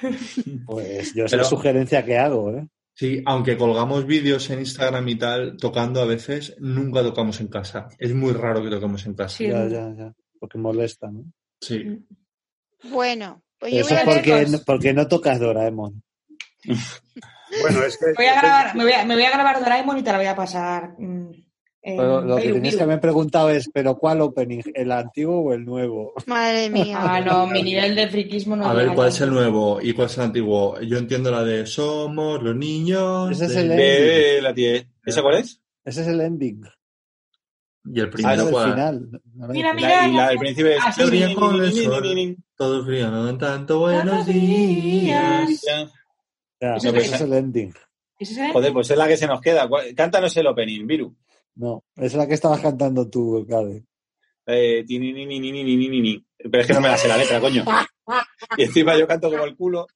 Pues 0.66 1.14
yo 1.14 1.24
es 1.24 1.30
Pero- 1.30 1.42
la 1.42 1.48
sugerencia 1.48 2.04
que 2.04 2.18
hago, 2.18 2.50
¿eh? 2.52 2.66
Sí, 2.94 3.22
aunque 3.26 3.58
colgamos 3.58 4.06
vídeos 4.06 4.48
en 4.48 4.60
Instagram 4.60 5.06
y 5.08 5.16
tal, 5.16 5.56
tocando 5.58 6.00
a 6.00 6.06
veces, 6.06 6.56
nunca 6.60 7.02
tocamos 7.02 7.38
en 7.42 7.48
casa. 7.48 7.88
Es 7.98 8.14
muy 8.14 8.32
raro 8.32 8.62
que 8.62 8.70
toquemos 8.70 9.04
en 9.04 9.12
casa. 9.14 9.36
Sí. 9.36 9.48
Ya, 9.48 9.68
ya, 9.68 9.92
ya. 9.94 10.12
Porque 10.40 10.56
molesta, 10.56 11.10
¿no? 11.10 11.24
Sí. 11.60 12.06
Bueno, 12.84 13.42
pues 13.58 13.74
yo 13.74 13.80
Eso 13.80 13.90
voy 13.90 13.96
es 13.98 14.02
a 14.02 14.04
porque, 14.06 14.44
dos. 14.46 14.60
porque 14.64 14.94
no 14.94 15.06
tocas 15.08 15.38
Doraemon. 15.40 16.02
Bueno, 17.62 17.82
es 17.84 17.96
que... 17.96 18.06
Me 18.06 18.12
voy 18.16 18.26
a 18.26 18.40
grabar, 18.40 18.74
me 18.76 18.82
voy 18.84 18.92
a, 18.92 19.04
me 19.04 19.14
voy 19.14 19.24
a 19.24 19.30
grabar 19.30 19.60
Doraemon 19.60 19.98
y 19.98 20.02
te 20.02 20.10
la 20.12 20.18
voy 20.18 20.26
a 20.26 20.34
pasar. 20.34 20.94
mm, 20.98 21.30
Pero 21.96 22.20
lo 22.20 22.36
que 22.36 22.52
tenías 22.52 22.74
que 22.74 22.82
haberme 22.82 23.00
preguntado 23.00 23.48
es, 23.50 23.70
¿pero 23.72 23.96
cuál 23.96 24.20
opening? 24.20 24.60
¿El 24.74 24.90
antiguo 24.90 25.40
o 25.40 25.52
el 25.52 25.64
nuevo? 25.64 26.14
Madre 26.26 26.68
mía. 26.70 26.98
Ah, 27.00 27.20
no, 27.20 27.46
mi 27.46 27.62
nivel 27.62 27.94
de 27.94 28.08
friquismo 28.08 28.56
no 28.56 28.66
A 28.66 28.72
ver, 28.74 28.88
¿cuál 28.94 29.08
es 29.08 29.20
el 29.20 29.30
nuevo 29.30 29.78
y 29.80 29.92
cuál 29.92 30.08
es 30.08 30.16
el 30.18 30.24
antiguo? 30.24 30.80
Yo 30.80 30.98
entiendo 30.98 31.30
la 31.30 31.44
de 31.44 31.64
Somos 31.66 32.42
los 32.42 32.56
niños. 32.56 33.30
Ese 33.30 33.44
es 33.46 33.54
de- 33.54 33.60
el 33.60 33.68
De 33.68 34.42
la 34.42 34.52
tía. 34.54 34.84
¿Esa 35.04 35.22
cuál 35.22 35.36
es? 35.36 35.60
Ese 35.84 36.00
es 36.00 36.08
el 36.08 36.20
ending. 36.20 36.62
Y 37.84 38.00
el 38.00 38.06
Ah, 38.06 38.10
primero, 38.10 38.50
¿cuál? 38.50 38.70
final. 38.72 39.08
No, 39.12 39.46
no, 39.46 39.52
Mira, 39.52 39.68
no. 39.68 39.76
mira. 39.76 39.88
La, 40.02 40.08
y 40.08 40.12
la 40.12 40.28
del 40.30 40.38
príncipe 40.38 40.74
es... 40.74 40.80
Así 40.84 41.04
brilla 41.04 41.34
con 41.36 41.62
el 41.62 41.72
sol. 41.72 42.36
Todos 42.56 42.84
brillan 42.84 43.28
en 43.28 43.38
tanto 43.38 43.78
buenos 43.78 44.26
días. 44.26 45.62
Ya, 46.60 46.74
Ese 46.76 46.88
es 46.88 47.12
es 47.12 47.20
el 47.20 47.32
ending. 47.32 47.72
¿Ese 48.18 48.32
es 48.32 48.38
el- 48.38 48.52
Joder, 48.52 48.72
pues 48.72 48.90
es 48.90 48.96
la 48.96 49.06
que 49.06 49.16
se 49.16 49.26
nos 49.28 49.40
queda. 49.40 49.68
¿Cuál- 49.68 49.94
Cántanos 49.94 50.36
el 50.36 50.46
opening, 50.48 50.84
Viru. 50.86 51.14
No, 51.56 51.84
es 51.96 52.14
la 52.14 52.26
que 52.26 52.34
estabas 52.34 52.60
cantando 52.60 53.08
tú, 53.08 53.46
Cade. 53.48 53.84
Eh, 54.46 54.84
Pero 54.86 56.60
es 56.60 56.66
que 56.66 56.72
no 56.74 56.80
me 56.80 56.88
la 56.88 56.98
sé 56.98 57.08
la 57.08 57.16
letra, 57.16 57.40
coño. 57.40 57.64
Y 58.56 58.64
encima 58.64 58.96
yo 58.96 59.08
canto 59.08 59.30
como 59.30 59.44
el 59.44 59.56
culo. 59.56 59.86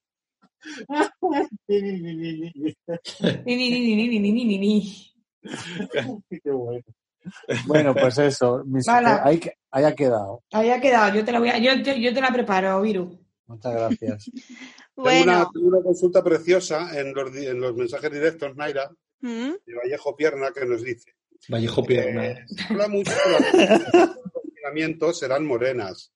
Qué 6.28 6.50
bueno. 6.50 6.84
Bueno, 7.66 7.94
pues 7.94 8.18
eso, 8.18 8.62
mis, 8.64 8.86
Vala, 8.86 9.22
ahí, 9.22 9.40
ahí, 9.70 9.84
ha 9.84 9.94
quedado. 9.94 10.42
Ahí 10.52 10.70
ha 10.70 10.80
quedado, 10.80 11.14
yo 11.14 11.24
te 11.24 11.32
la 11.32 11.38
voy 11.38 11.50
a, 11.50 11.58
yo, 11.58 11.82
te, 11.82 12.00
yo 12.00 12.14
te 12.14 12.20
la 12.20 12.32
preparo, 12.32 12.80
Viru. 12.80 13.20
Muchas 13.46 13.74
gracias. 13.74 14.30
bueno. 14.96 15.50
tengo, 15.52 15.68
una, 15.68 15.82
consulta 15.82 16.24
preciosa 16.24 16.98
en 16.98 17.12
los, 17.12 17.36
en 17.36 17.60
los 17.60 17.76
mensajes 17.76 18.10
directos, 18.10 18.56
Naira, 18.56 18.90
de 19.20 19.74
Vallejo 19.74 20.16
Pierna, 20.16 20.50
que 20.52 20.64
nos 20.64 20.82
dice 20.82 21.14
Vallejo 21.48 21.84
Pierna. 21.84 22.26
Eh, 22.26 22.44
se 22.48 22.62
habla 22.64 22.88
mucho 22.88 23.10
de 23.10 23.66
las 23.66 24.16
confinamiento 24.32 25.12
serán 25.12 25.46
morenas. 25.46 26.12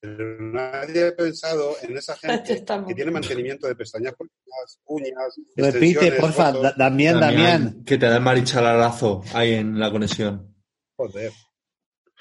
Pero 0.00 0.40
nadie 0.40 1.08
ha 1.08 1.16
pensado 1.16 1.74
en 1.82 1.96
esa 1.96 2.16
gente 2.16 2.64
que 2.86 2.94
tiene 2.94 3.10
mantenimiento 3.10 3.66
de 3.66 3.74
pestañas, 3.74 4.14
cortinas, 4.14 4.78
uñas, 4.84 5.34
Repite, 5.56 6.12
porfa. 6.12 6.52
fotos. 6.52 6.76
Damián, 6.76 7.18
Damián. 7.18 7.84
Que 7.84 7.98
te 7.98 8.06
da 8.06 8.16
el 8.16 8.22
marichalarazo 8.22 9.22
ahí 9.34 9.54
en 9.54 9.80
la 9.80 9.90
conexión. 9.90 10.54
Joder. 10.96 11.32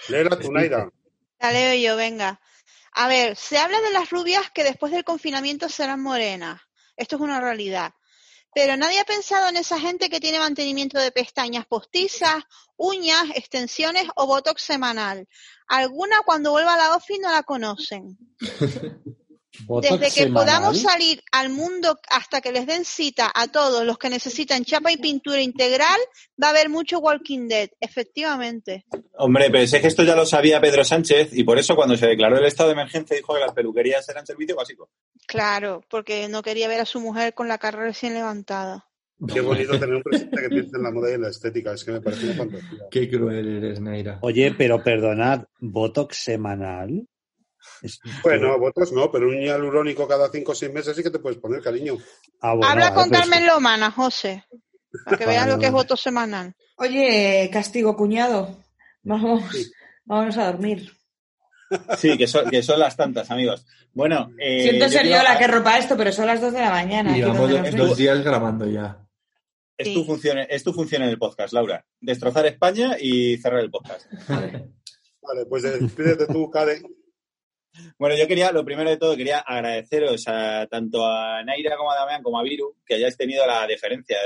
Léela 0.08 0.40
tu, 0.40 0.52
Naira. 0.52 0.90
La 1.40 1.52
leo 1.52 1.76
yo, 1.76 1.96
venga. 1.96 2.40
A 2.94 3.08
ver, 3.08 3.36
se 3.36 3.58
habla 3.58 3.80
de 3.82 3.92
las 3.92 4.10
rubias 4.10 4.50
que 4.52 4.64
después 4.64 4.92
del 4.92 5.04
confinamiento 5.04 5.70
serán 5.70 6.02
morenas. 6.02 6.60
Esto 6.98 7.18
es 7.18 7.22
una 7.22 7.40
realidad. 7.40 7.94
Pero 8.54 8.78
nadie 8.78 9.00
ha 9.00 9.06
pensado 9.06 9.48
en 9.50 9.58
esa 9.58 9.80
gente 9.80 10.10
que 10.10 10.20
tiene 10.20 10.40
mantenimiento 10.40 11.00
de 11.00 11.12
pestañas 11.12 11.66
postizas, 11.66 12.44
uñas, 12.78 13.26
extensiones 13.36 14.08
o 14.16 14.26
botox 14.26 14.62
semanal. 14.62 15.28
Alguna 15.68 16.22
cuando 16.26 16.52
vuelva 16.52 16.74
a 16.74 16.78
la 16.78 16.96
OFI 16.96 17.20
no 17.20 17.32
la 17.32 17.44
conocen. 17.44 18.18
Botox 19.66 20.00
Desde 20.00 20.06
que 20.16 20.24
semanal. 20.24 20.46
podamos 20.46 20.82
salir 20.82 21.22
al 21.32 21.50
mundo 21.50 22.00
hasta 22.10 22.42
que 22.42 22.52
les 22.52 22.66
den 22.66 22.86
cita 22.86 23.32
a 23.34 23.48
todos 23.48 23.86
los 23.86 23.98
que 23.98 24.10
necesitan 24.10 24.66
chapa 24.66 24.92
y 24.92 24.98
pintura 24.98 25.42
integral, 25.42 26.00
va 26.42 26.48
a 26.48 26.50
haber 26.52 26.70
mucho 26.70 27.00
Walking 27.00 27.48
Dead, 27.48 27.70
efectivamente. 27.80 28.86
Hombre, 29.18 29.50
pero 29.52 29.64
es 29.64 29.72
que 29.72 29.88
esto 29.88 30.04
ya 30.04 30.16
lo 30.16 30.26
sabía 30.26 30.62
Pedro 30.62 30.84
Sánchez 30.84 31.30
y 31.34 31.44
por 31.44 31.60
eso 31.60 31.76
cuando 31.76 31.98
se 31.98 32.08
declaró 32.08 32.38
el 32.38 32.46
estado 32.46 32.70
de 32.70 32.74
emergencia 32.74 33.16
dijo 33.16 33.34
que 33.34 33.40
las 33.40 33.54
peluquerías 33.54 34.08
eran 34.10 34.26
servicio 34.26 34.56
básico. 34.56 34.90
Claro, 35.28 35.84
porque 35.90 36.28
no 36.28 36.42
quería 36.42 36.68
ver 36.68 36.82
a 36.82 36.86
su 36.86 37.00
mujer 37.00 37.34
con 37.34 37.48
la 37.48 37.58
cara 37.58 37.80
recién 37.80 38.14
levantada. 38.14 38.86
Qué 39.34 39.42
bonito 39.42 39.78
tener 39.78 39.96
un 39.96 40.02
presidente 40.02 40.42
que 40.42 40.50
piense 40.50 40.78
en 40.78 40.84
la 40.84 40.92
moda 40.92 41.12
y 41.12 41.16
en 41.16 41.22
la 41.22 41.30
estética. 41.30 41.74
Es 41.74 41.84
que 41.84 41.92
me 41.92 42.02
parece 42.02 42.26
una 42.28 42.36
fantasía. 42.36 42.80
Qué 42.90 43.10
cruel 43.10 43.58
eres, 43.58 43.82
Naira. 43.82 44.20
Oye, 44.22 44.56
pero 44.58 44.82
perdonad, 44.82 45.44
¿Botox 45.60 46.16
semanal? 46.18 47.06
Bueno, 48.24 48.58
votos 48.60 48.92
no, 48.92 49.12
pero 49.12 49.28
un 49.30 49.40
hialurónico 49.42 50.08
cada 50.08 50.30
cinco 50.30 50.52
o 50.52 50.56
seis 50.56 50.72
meses 50.72 50.96
sí 50.96 51.04
que 51.04 51.10
te 51.12 51.20
puedes 51.20 51.40
poner, 51.40 51.62
cariño. 51.62 51.98
Ah, 52.42 52.54
bueno, 52.54 52.68
Habla 52.72 52.92
vale, 52.92 52.96
con 52.96 53.10
Carmen 53.10 53.46
Lomana, 53.48 53.92
José, 53.92 54.46
para 55.06 55.18
que 55.18 55.26
veas 55.28 55.42
Vale, 55.44 55.54
lo 55.54 55.60
que 55.60 55.66
es 55.68 55.72
voto 55.72 55.96
semanal. 55.98 56.54
Oye, 56.78 57.50
castigo 57.52 57.96
cuñado, 57.96 58.58
vamos, 59.04 59.44
vamos 60.06 60.38
a 60.38 60.46
dormir. 60.52 60.92
Sí, 61.98 62.18
que 62.18 62.26
son, 62.28 62.50
que 62.50 62.64
son 62.64 62.80
las 62.80 62.96
tantas, 62.98 63.30
amigos. 63.30 63.66
Bueno, 63.94 64.32
eh, 64.40 64.64
Siento 64.70 64.90
ser 64.90 65.06
yo 65.08 65.22
la 65.22 65.38
que 65.38 65.48
ropa 65.48 65.78
esto, 65.78 65.96
pero 65.98 66.12
son 66.12 66.26
las 66.28 66.42
2 66.42 66.54
de 66.54 66.60
la 66.62 66.72
mañana. 66.72 67.16
do- 67.18 67.34
nos 67.34 67.76
dos 67.76 67.90
ves. 67.90 67.98
días 67.98 68.24
grabando 68.24 68.66
ya. 68.66 69.06
Es, 69.78 69.88
Sí. 69.88 69.94
tu 69.94 70.04
función, 70.04 70.40
es 70.40 70.64
tu 70.64 70.74
función 70.74 71.04
en 71.04 71.10
el 71.10 71.18
podcast, 71.20 71.54
Laura. 71.54 71.86
Destrozar 72.02 72.46
España 72.48 72.98
y 73.00 73.38
cerrar 73.38 73.62
el 73.62 73.72
podcast. 73.72 74.06
Vale, 74.28 75.46
pues 75.48 75.64
despídete 75.64 76.26
tú, 76.28 76.50
Karen. 76.50 76.84
Bueno, 77.98 78.16
yo 78.16 78.28
quería, 78.28 78.52
lo 78.52 78.64
primero 78.64 78.90
de 78.90 78.98
todo, 78.98 79.16
quería 79.16 79.40
agradeceros 79.40 80.28
a, 80.28 80.68
tanto 80.68 81.06
a 81.06 81.44
Naira 81.44 81.76
como 81.78 81.92
a 81.92 81.96
Damián 81.96 82.24
como 82.24 82.40
a 82.40 82.44
Viru 82.44 82.76
que 82.86 82.96
hayáis 82.96 83.18
tenido 83.18 83.46
la 83.46 83.68
deferencia 83.68 84.18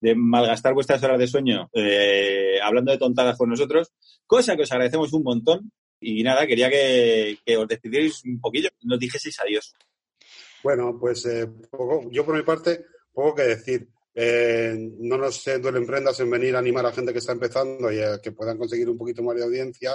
de, 0.00 0.14
malgastar 0.14 0.74
vuestras 0.74 1.02
horas 1.02 1.18
de 1.18 1.26
sueño 1.26 1.68
eh, 1.74 2.58
hablando 2.62 2.92
de 2.92 2.98
tontadas 2.98 3.36
con 3.36 3.50
nosotros, 3.50 3.92
cosa 4.26 4.56
que 4.56 4.62
os 4.62 4.72
agradecemos 4.72 5.12
un 5.12 5.22
montón. 5.22 5.72
Y 6.00 6.22
nada, 6.22 6.46
quería 6.46 6.70
que, 6.70 7.38
os 7.56 7.66
despidierais 7.66 8.22
un 8.24 8.40
poquillo, 8.40 8.68
nos 8.82 9.00
dijeseis 9.00 9.40
adiós. 9.40 9.74
Bueno, 10.62 10.96
pues 10.98 11.26
eh, 11.26 11.48
poco- 11.70 12.08
yo 12.12 12.24
por 12.24 12.36
mi 12.36 12.42
parte, 12.42 12.84
poco 13.12 13.34
que 13.34 13.42
decir. 13.42 13.88
Eh, 14.20 14.74
no 14.98 15.16
nos 15.16 15.46
eh, 15.46 15.60
duelen 15.60 15.86
prendas 15.86 16.18
en 16.18 16.28
venir 16.28 16.56
a 16.56 16.58
animar 16.58 16.84
a 16.84 16.92
gente 16.92 17.12
que 17.12 17.20
está 17.20 17.30
empezando 17.30 17.92
y 17.92 17.98
que 18.20 18.32
puedan 18.32 18.58
conseguir 18.58 18.88
un 18.88 18.98
poquito 18.98 19.22
más 19.22 19.36
de 19.36 19.44
audiencia. 19.44 19.92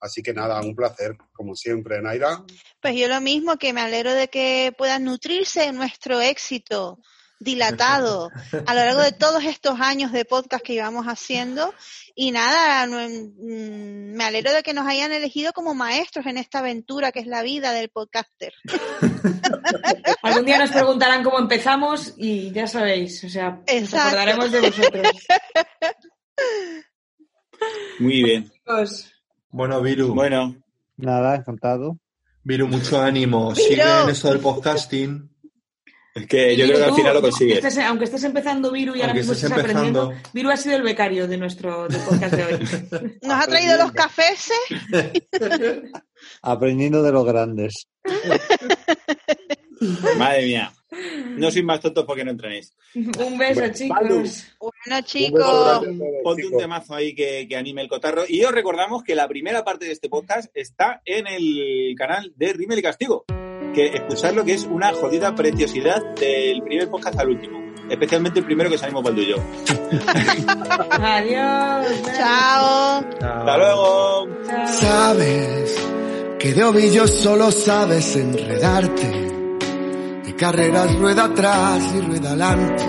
Así 0.00 0.22
que 0.22 0.32
nada, 0.32 0.60
un 0.60 0.74
placer, 0.74 1.16
como 1.32 1.54
siempre, 1.54 2.00
Naira. 2.00 2.44
Pues 2.80 2.96
yo 2.96 3.08
lo 3.08 3.20
mismo, 3.20 3.56
que 3.56 3.72
me 3.72 3.80
alegro 3.80 4.12
de 4.12 4.28
que 4.28 4.72
puedan 4.76 5.04
nutrirse 5.04 5.60
de 5.60 5.72
nuestro 5.72 6.20
éxito 6.20 6.98
dilatado 7.40 8.30
a 8.66 8.74
lo 8.74 8.80
largo 8.80 9.02
de 9.02 9.12
todos 9.12 9.44
estos 9.44 9.80
años 9.80 10.12
de 10.12 10.24
podcast 10.24 10.64
que 10.64 10.74
llevamos 10.74 11.06
haciendo. 11.06 11.72
Y 12.14 12.32
nada, 12.32 12.86
mm, 12.86 14.12
me 14.12 14.24
alegro 14.24 14.52
de 14.52 14.62
que 14.62 14.74
nos 14.74 14.86
hayan 14.86 15.12
elegido 15.12 15.52
como 15.52 15.74
maestros 15.74 16.26
en 16.26 16.38
esta 16.38 16.58
aventura 16.58 17.12
que 17.12 17.20
es 17.20 17.26
la 17.26 17.42
vida 17.42 17.72
del 17.72 17.90
podcaster. 17.90 18.52
Algún 20.22 20.44
día 20.44 20.58
nos 20.58 20.70
preguntarán 20.70 21.22
cómo 21.22 21.38
empezamos 21.38 22.14
y 22.16 22.50
ya 22.50 22.66
sabéis, 22.66 23.22
o 23.24 23.28
sea, 23.28 23.60
nos 23.80 23.94
acordaremos 23.94 24.50
de 24.50 24.60
vosotros. 24.60 25.08
Muy 27.98 28.22
bien. 28.22 28.50
Chicos, 28.50 29.12
Bueno, 29.50 29.80
Viru. 29.80 30.14
Bueno, 30.14 30.54
Nada, 30.96 31.36
encantado. 31.36 31.98
Viru, 32.42 32.66
mucho 32.68 33.00
ánimo. 33.00 33.54
Sigue 33.54 33.82
en 33.82 34.10
esto 34.10 34.28
del 34.30 34.40
podcasting. 34.40 35.30
es 36.14 36.26
que 36.26 36.56
yo 36.56 36.66
creo 36.66 36.78
que 36.78 36.84
al 36.84 36.94
final 36.94 37.14
lo 37.14 37.22
consigues. 37.22 37.58
estés, 37.64 37.78
aunque 37.84 38.04
estés 38.04 38.24
empezando 38.24 38.72
Viru 38.72 38.94
y 38.94 39.00
ahora 39.00 39.12
Aunque 39.12 39.20
mismo 39.20 39.32
estés 39.32 39.50
estés 39.50 39.64
aprendiendo. 39.64 40.12
Viru 40.32 40.50
ha 40.50 40.56
sido 40.56 40.76
el 40.76 40.82
becario 40.82 41.28
de 41.28 41.36
nuestro 41.36 41.88
del 41.88 42.00
podcast 42.00 42.34
de 42.34 42.44
hoy. 42.44 43.18
¿Nos 43.22 43.42
ha 43.42 43.46
traído 43.46 43.76
los 43.78 43.92
cafés? 43.92 44.50
Aprendiendo 46.42 47.02
de 47.02 47.12
los 47.12 47.24
grandes. 47.24 47.86
Madre 50.16 50.46
mía. 50.46 50.72
No 51.36 51.50
sois 51.50 51.64
más 51.64 51.80
tontos 51.80 52.04
porque 52.04 52.24
no 52.24 52.30
entrenéis. 52.30 52.74
Un 52.94 53.36
beso, 53.38 53.60
Bueno, 53.60 53.74
chicos. 53.74 53.98
Bueno, 54.08 54.44
Un 54.60 54.70
beso 54.86 55.00
chicos, 55.06 55.40
todos, 55.40 55.86
Ponte 56.22 56.46
un 56.46 56.56
temazo 56.58 56.94
ahí 56.94 57.14
que, 57.14 57.46
que 57.48 57.56
anime 57.56 57.82
el 57.82 57.88
cotarro. 57.88 58.24
Y 58.28 58.42
os 58.44 58.52
recordamos 58.52 59.02
que 59.04 59.14
la 59.14 59.28
primera 59.28 59.64
parte 59.64 59.86
de 59.86 59.92
este 59.92 60.08
podcast 60.08 60.50
está 60.54 61.02
en 61.04 61.26
el 61.26 61.94
canal 61.96 62.32
de 62.36 62.52
Rimmel 62.52 62.78
y 62.78 62.82
Castigo. 62.82 63.24
Que 63.74 63.88
escuchadlo 63.88 64.44
que 64.44 64.54
es 64.54 64.64
una 64.64 64.92
jodida 64.92 65.34
preciosidad 65.34 66.02
del 66.14 66.62
primer 66.62 66.88
podcast 66.88 67.18
al 67.20 67.28
último. 67.28 67.58
Especialmente 67.90 68.40
el 68.40 68.44
primero 68.44 68.68
que 68.70 68.78
salimos 68.78 69.02
Baldu 69.02 69.22
y 69.22 69.26
yo. 69.28 69.36
Adiós. 70.90 72.02
chao. 72.16 73.04
¡Hasta 73.20 73.56
luego! 73.58 74.28
Chao. 74.46 74.68
Sabes 74.68 75.88
que 76.38 76.54
de 76.54 76.64
ovillo 76.64 77.06
solo 77.06 77.50
sabes 77.50 78.16
enredarte. 78.16 79.27
Carreras 80.38 80.96
rueda 80.96 81.24
atrás 81.24 81.82
y 81.96 82.00
rueda 82.00 82.28
adelante. 82.28 82.84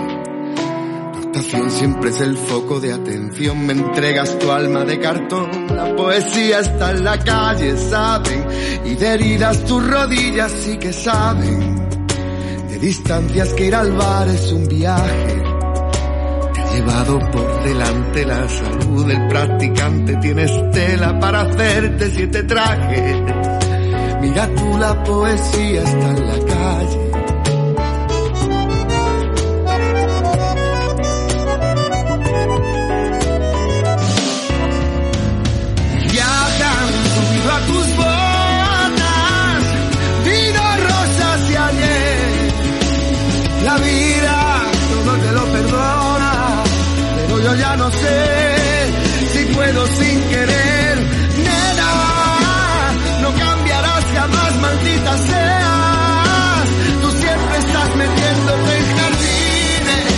Tu 1.12 1.18
actuación 1.18 1.70
siempre 1.72 2.10
es 2.10 2.20
el 2.20 2.36
foco 2.36 2.78
de 2.78 2.92
atención. 2.92 3.66
Me 3.66 3.72
entregas 3.72 4.38
tu 4.38 4.52
alma 4.52 4.84
de 4.84 5.00
cartón. 5.00 5.66
La 5.74 5.96
poesía 5.96 6.60
está 6.60 6.92
en 6.92 7.02
la 7.02 7.18
calle, 7.18 7.76
saben. 7.76 8.46
Y 8.84 8.94
de 8.94 9.14
heridas 9.14 9.64
tus 9.64 9.84
rodillas 9.84 10.52
sí 10.52 10.78
que 10.78 10.92
saben. 10.92 11.74
De 12.68 12.78
distancias 12.78 13.52
que 13.54 13.66
ir 13.66 13.74
al 13.74 13.92
bar 13.94 14.28
es 14.28 14.52
un 14.52 14.68
viaje. 14.68 15.42
Llevado 16.72 17.18
por 17.32 17.64
delante 17.64 18.26
la 18.26 18.48
salud 18.48 19.08
del 19.08 19.26
practicante. 19.26 20.16
Tienes 20.18 20.70
tela 20.70 21.18
para 21.18 21.40
hacerte 21.40 22.10
siete 22.12 22.44
trajes. 22.44 23.16
Mira 24.20 24.48
tú 24.54 24.78
la 24.78 25.02
poesía 25.02 25.82
está 25.82 26.10
en 26.10 26.28
la 26.28 26.46
calle. 26.46 26.99
si 49.32 49.44
puedo 49.54 49.86
sin 49.86 50.20
querer. 50.28 50.96
Nena, 51.44 51.92
no 53.22 53.30
cambiarás 53.34 54.04
jamás, 54.14 54.56
maldita 54.60 55.16
seas. 55.18 56.64
Tú 57.02 57.10
siempre 57.10 57.58
estás 57.58 57.96
metiéndote 57.96 58.76
en 58.78 58.86
jardines, 58.98 60.12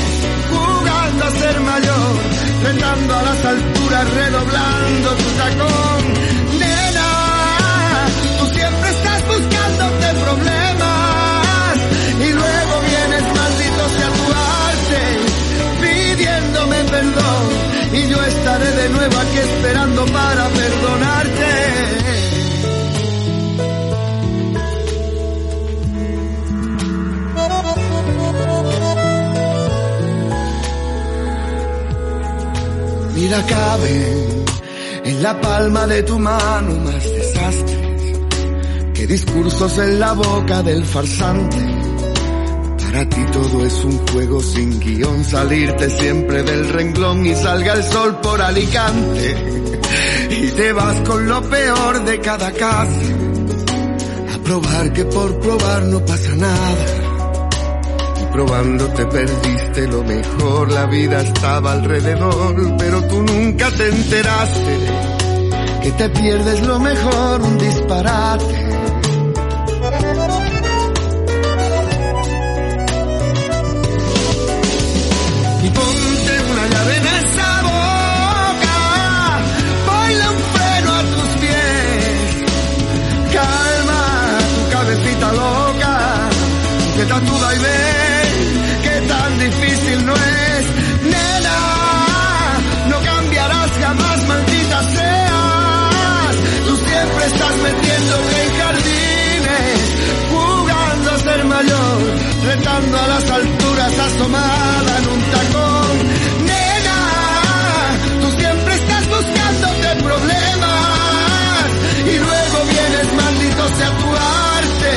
jugando 0.50 1.24
a 1.24 1.30
ser 1.30 1.60
mayor, 1.60 2.12
retando 2.64 3.14
a 3.16 3.22
las 3.22 3.44
alturas, 3.44 4.14
redoblando 4.14 5.08
tus 5.16 5.32
tacón. 5.36 5.91
nueva 19.02 19.22
aquí 19.22 19.38
esperando 19.38 20.04
para 20.06 20.48
perdonarte. 20.48 21.52
Mira, 33.14 33.46
cabe 33.46 34.44
en 35.04 35.22
la 35.22 35.40
palma 35.40 35.86
de 35.86 36.02
tu 36.02 36.18
mano 36.18 36.74
más 36.84 37.04
desastres 37.04 38.18
que 38.94 39.06
discursos 39.06 39.78
en 39.78 40.00
la 40.00 40.12
boca 40.12 40.62
del 40.62 40.84
farsante 40.84 41.81
para 42.92 43.08
ti 43.08 43.24
todo 43.32 43.64
es 43.64 43.84
un 43.84 44.06
juego 44.08 44.42
sin 44.42 44.78
guion, 44.78 45.24
salirte 45.24 45.88
siempre 45.88 46.42
del 46.42 46.68
renglón 46.68 47.24
y 47.24 47.34
salga 47.34 47.72
el 47.72 47.82
sol 47.84 48.20
por 48.20 48.42
Alicante. 48.42 49.34
Y 50.28 50.50
te 50.50 50.72
vas 50.74 51.00
con 51.00 51.26
lo 51.26 51.40
peor 51.40 52.04
de 52.04 52.20
cada 52.20 52.52
casa, 52.52 53.00
a 54.34 54.44
probar 54.44 54.92
que 54.92 55.06
por 55.06 55.40
probar 55.40 55.84
no 55.84 56.04
pasa 56.04 56.36
nada. 56.36 56.86
Y 58.20 58.32
probando 58.34 58.86
te 58.88 59.06
perdiste 59.06 59.88
lo 59.88 60.04
mejor, 60.04 60.70
la 60.70 60.84
vida 60.84 61.22
estaba 61.22 61.72
alrededor, 61.72 62.76
pero 62.76 63.02
tú 63.04 63.22
nunca 63.22 63.70
te 63.70 63.88
enteraste 63.88 64.78
que 65.82 65.92
te 65.92 66.08
pierdes 66.10 66.66
lo 66.66 66.78
mejor, 66.78 67.40
un 67.40 67.58
disparate. 67.58 68.91
a 102.90 103.06
las 103.08 103.30
alturas 103.30 103.98
asomada 103.98 104.98
en 104.98 105.08
un 105.08 105.20
tacón. 105.30 105.96
Nena, 106.48 107.00
tú 108.20 108.28
siempre 108.40 108.74
estás 108.74 109.08
buscándote 109.08 109.88
problemas 110.02 111.66
y 112.12 112.18
luego 112.18 112.56
vienes 112.74 113.08
maldito 113.14 113.68
sea 113.76 113.90
tu 113.98 114.08
arte 114.56 114.92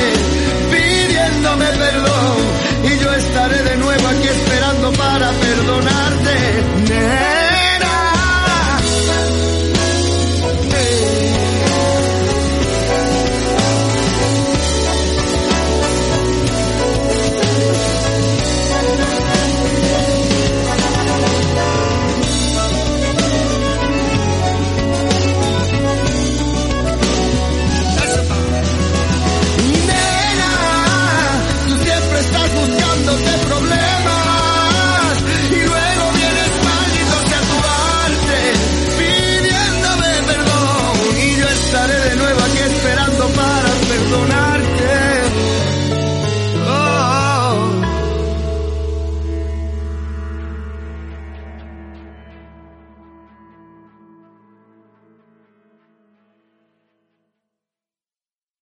pidiéndome 0.72 1.66
perdón 1.66 2.38
y 2.84 3.04
yo 3.04 3.14
estaré 3.14 3.64
de 3.64 3.78
nuevo 3.78 4.08
aquí 4.08 4.28
esperando 4.28 4.92
para 4.94 5.32
perdonarte. 5.32 6.36
Nena. 6.90 7.25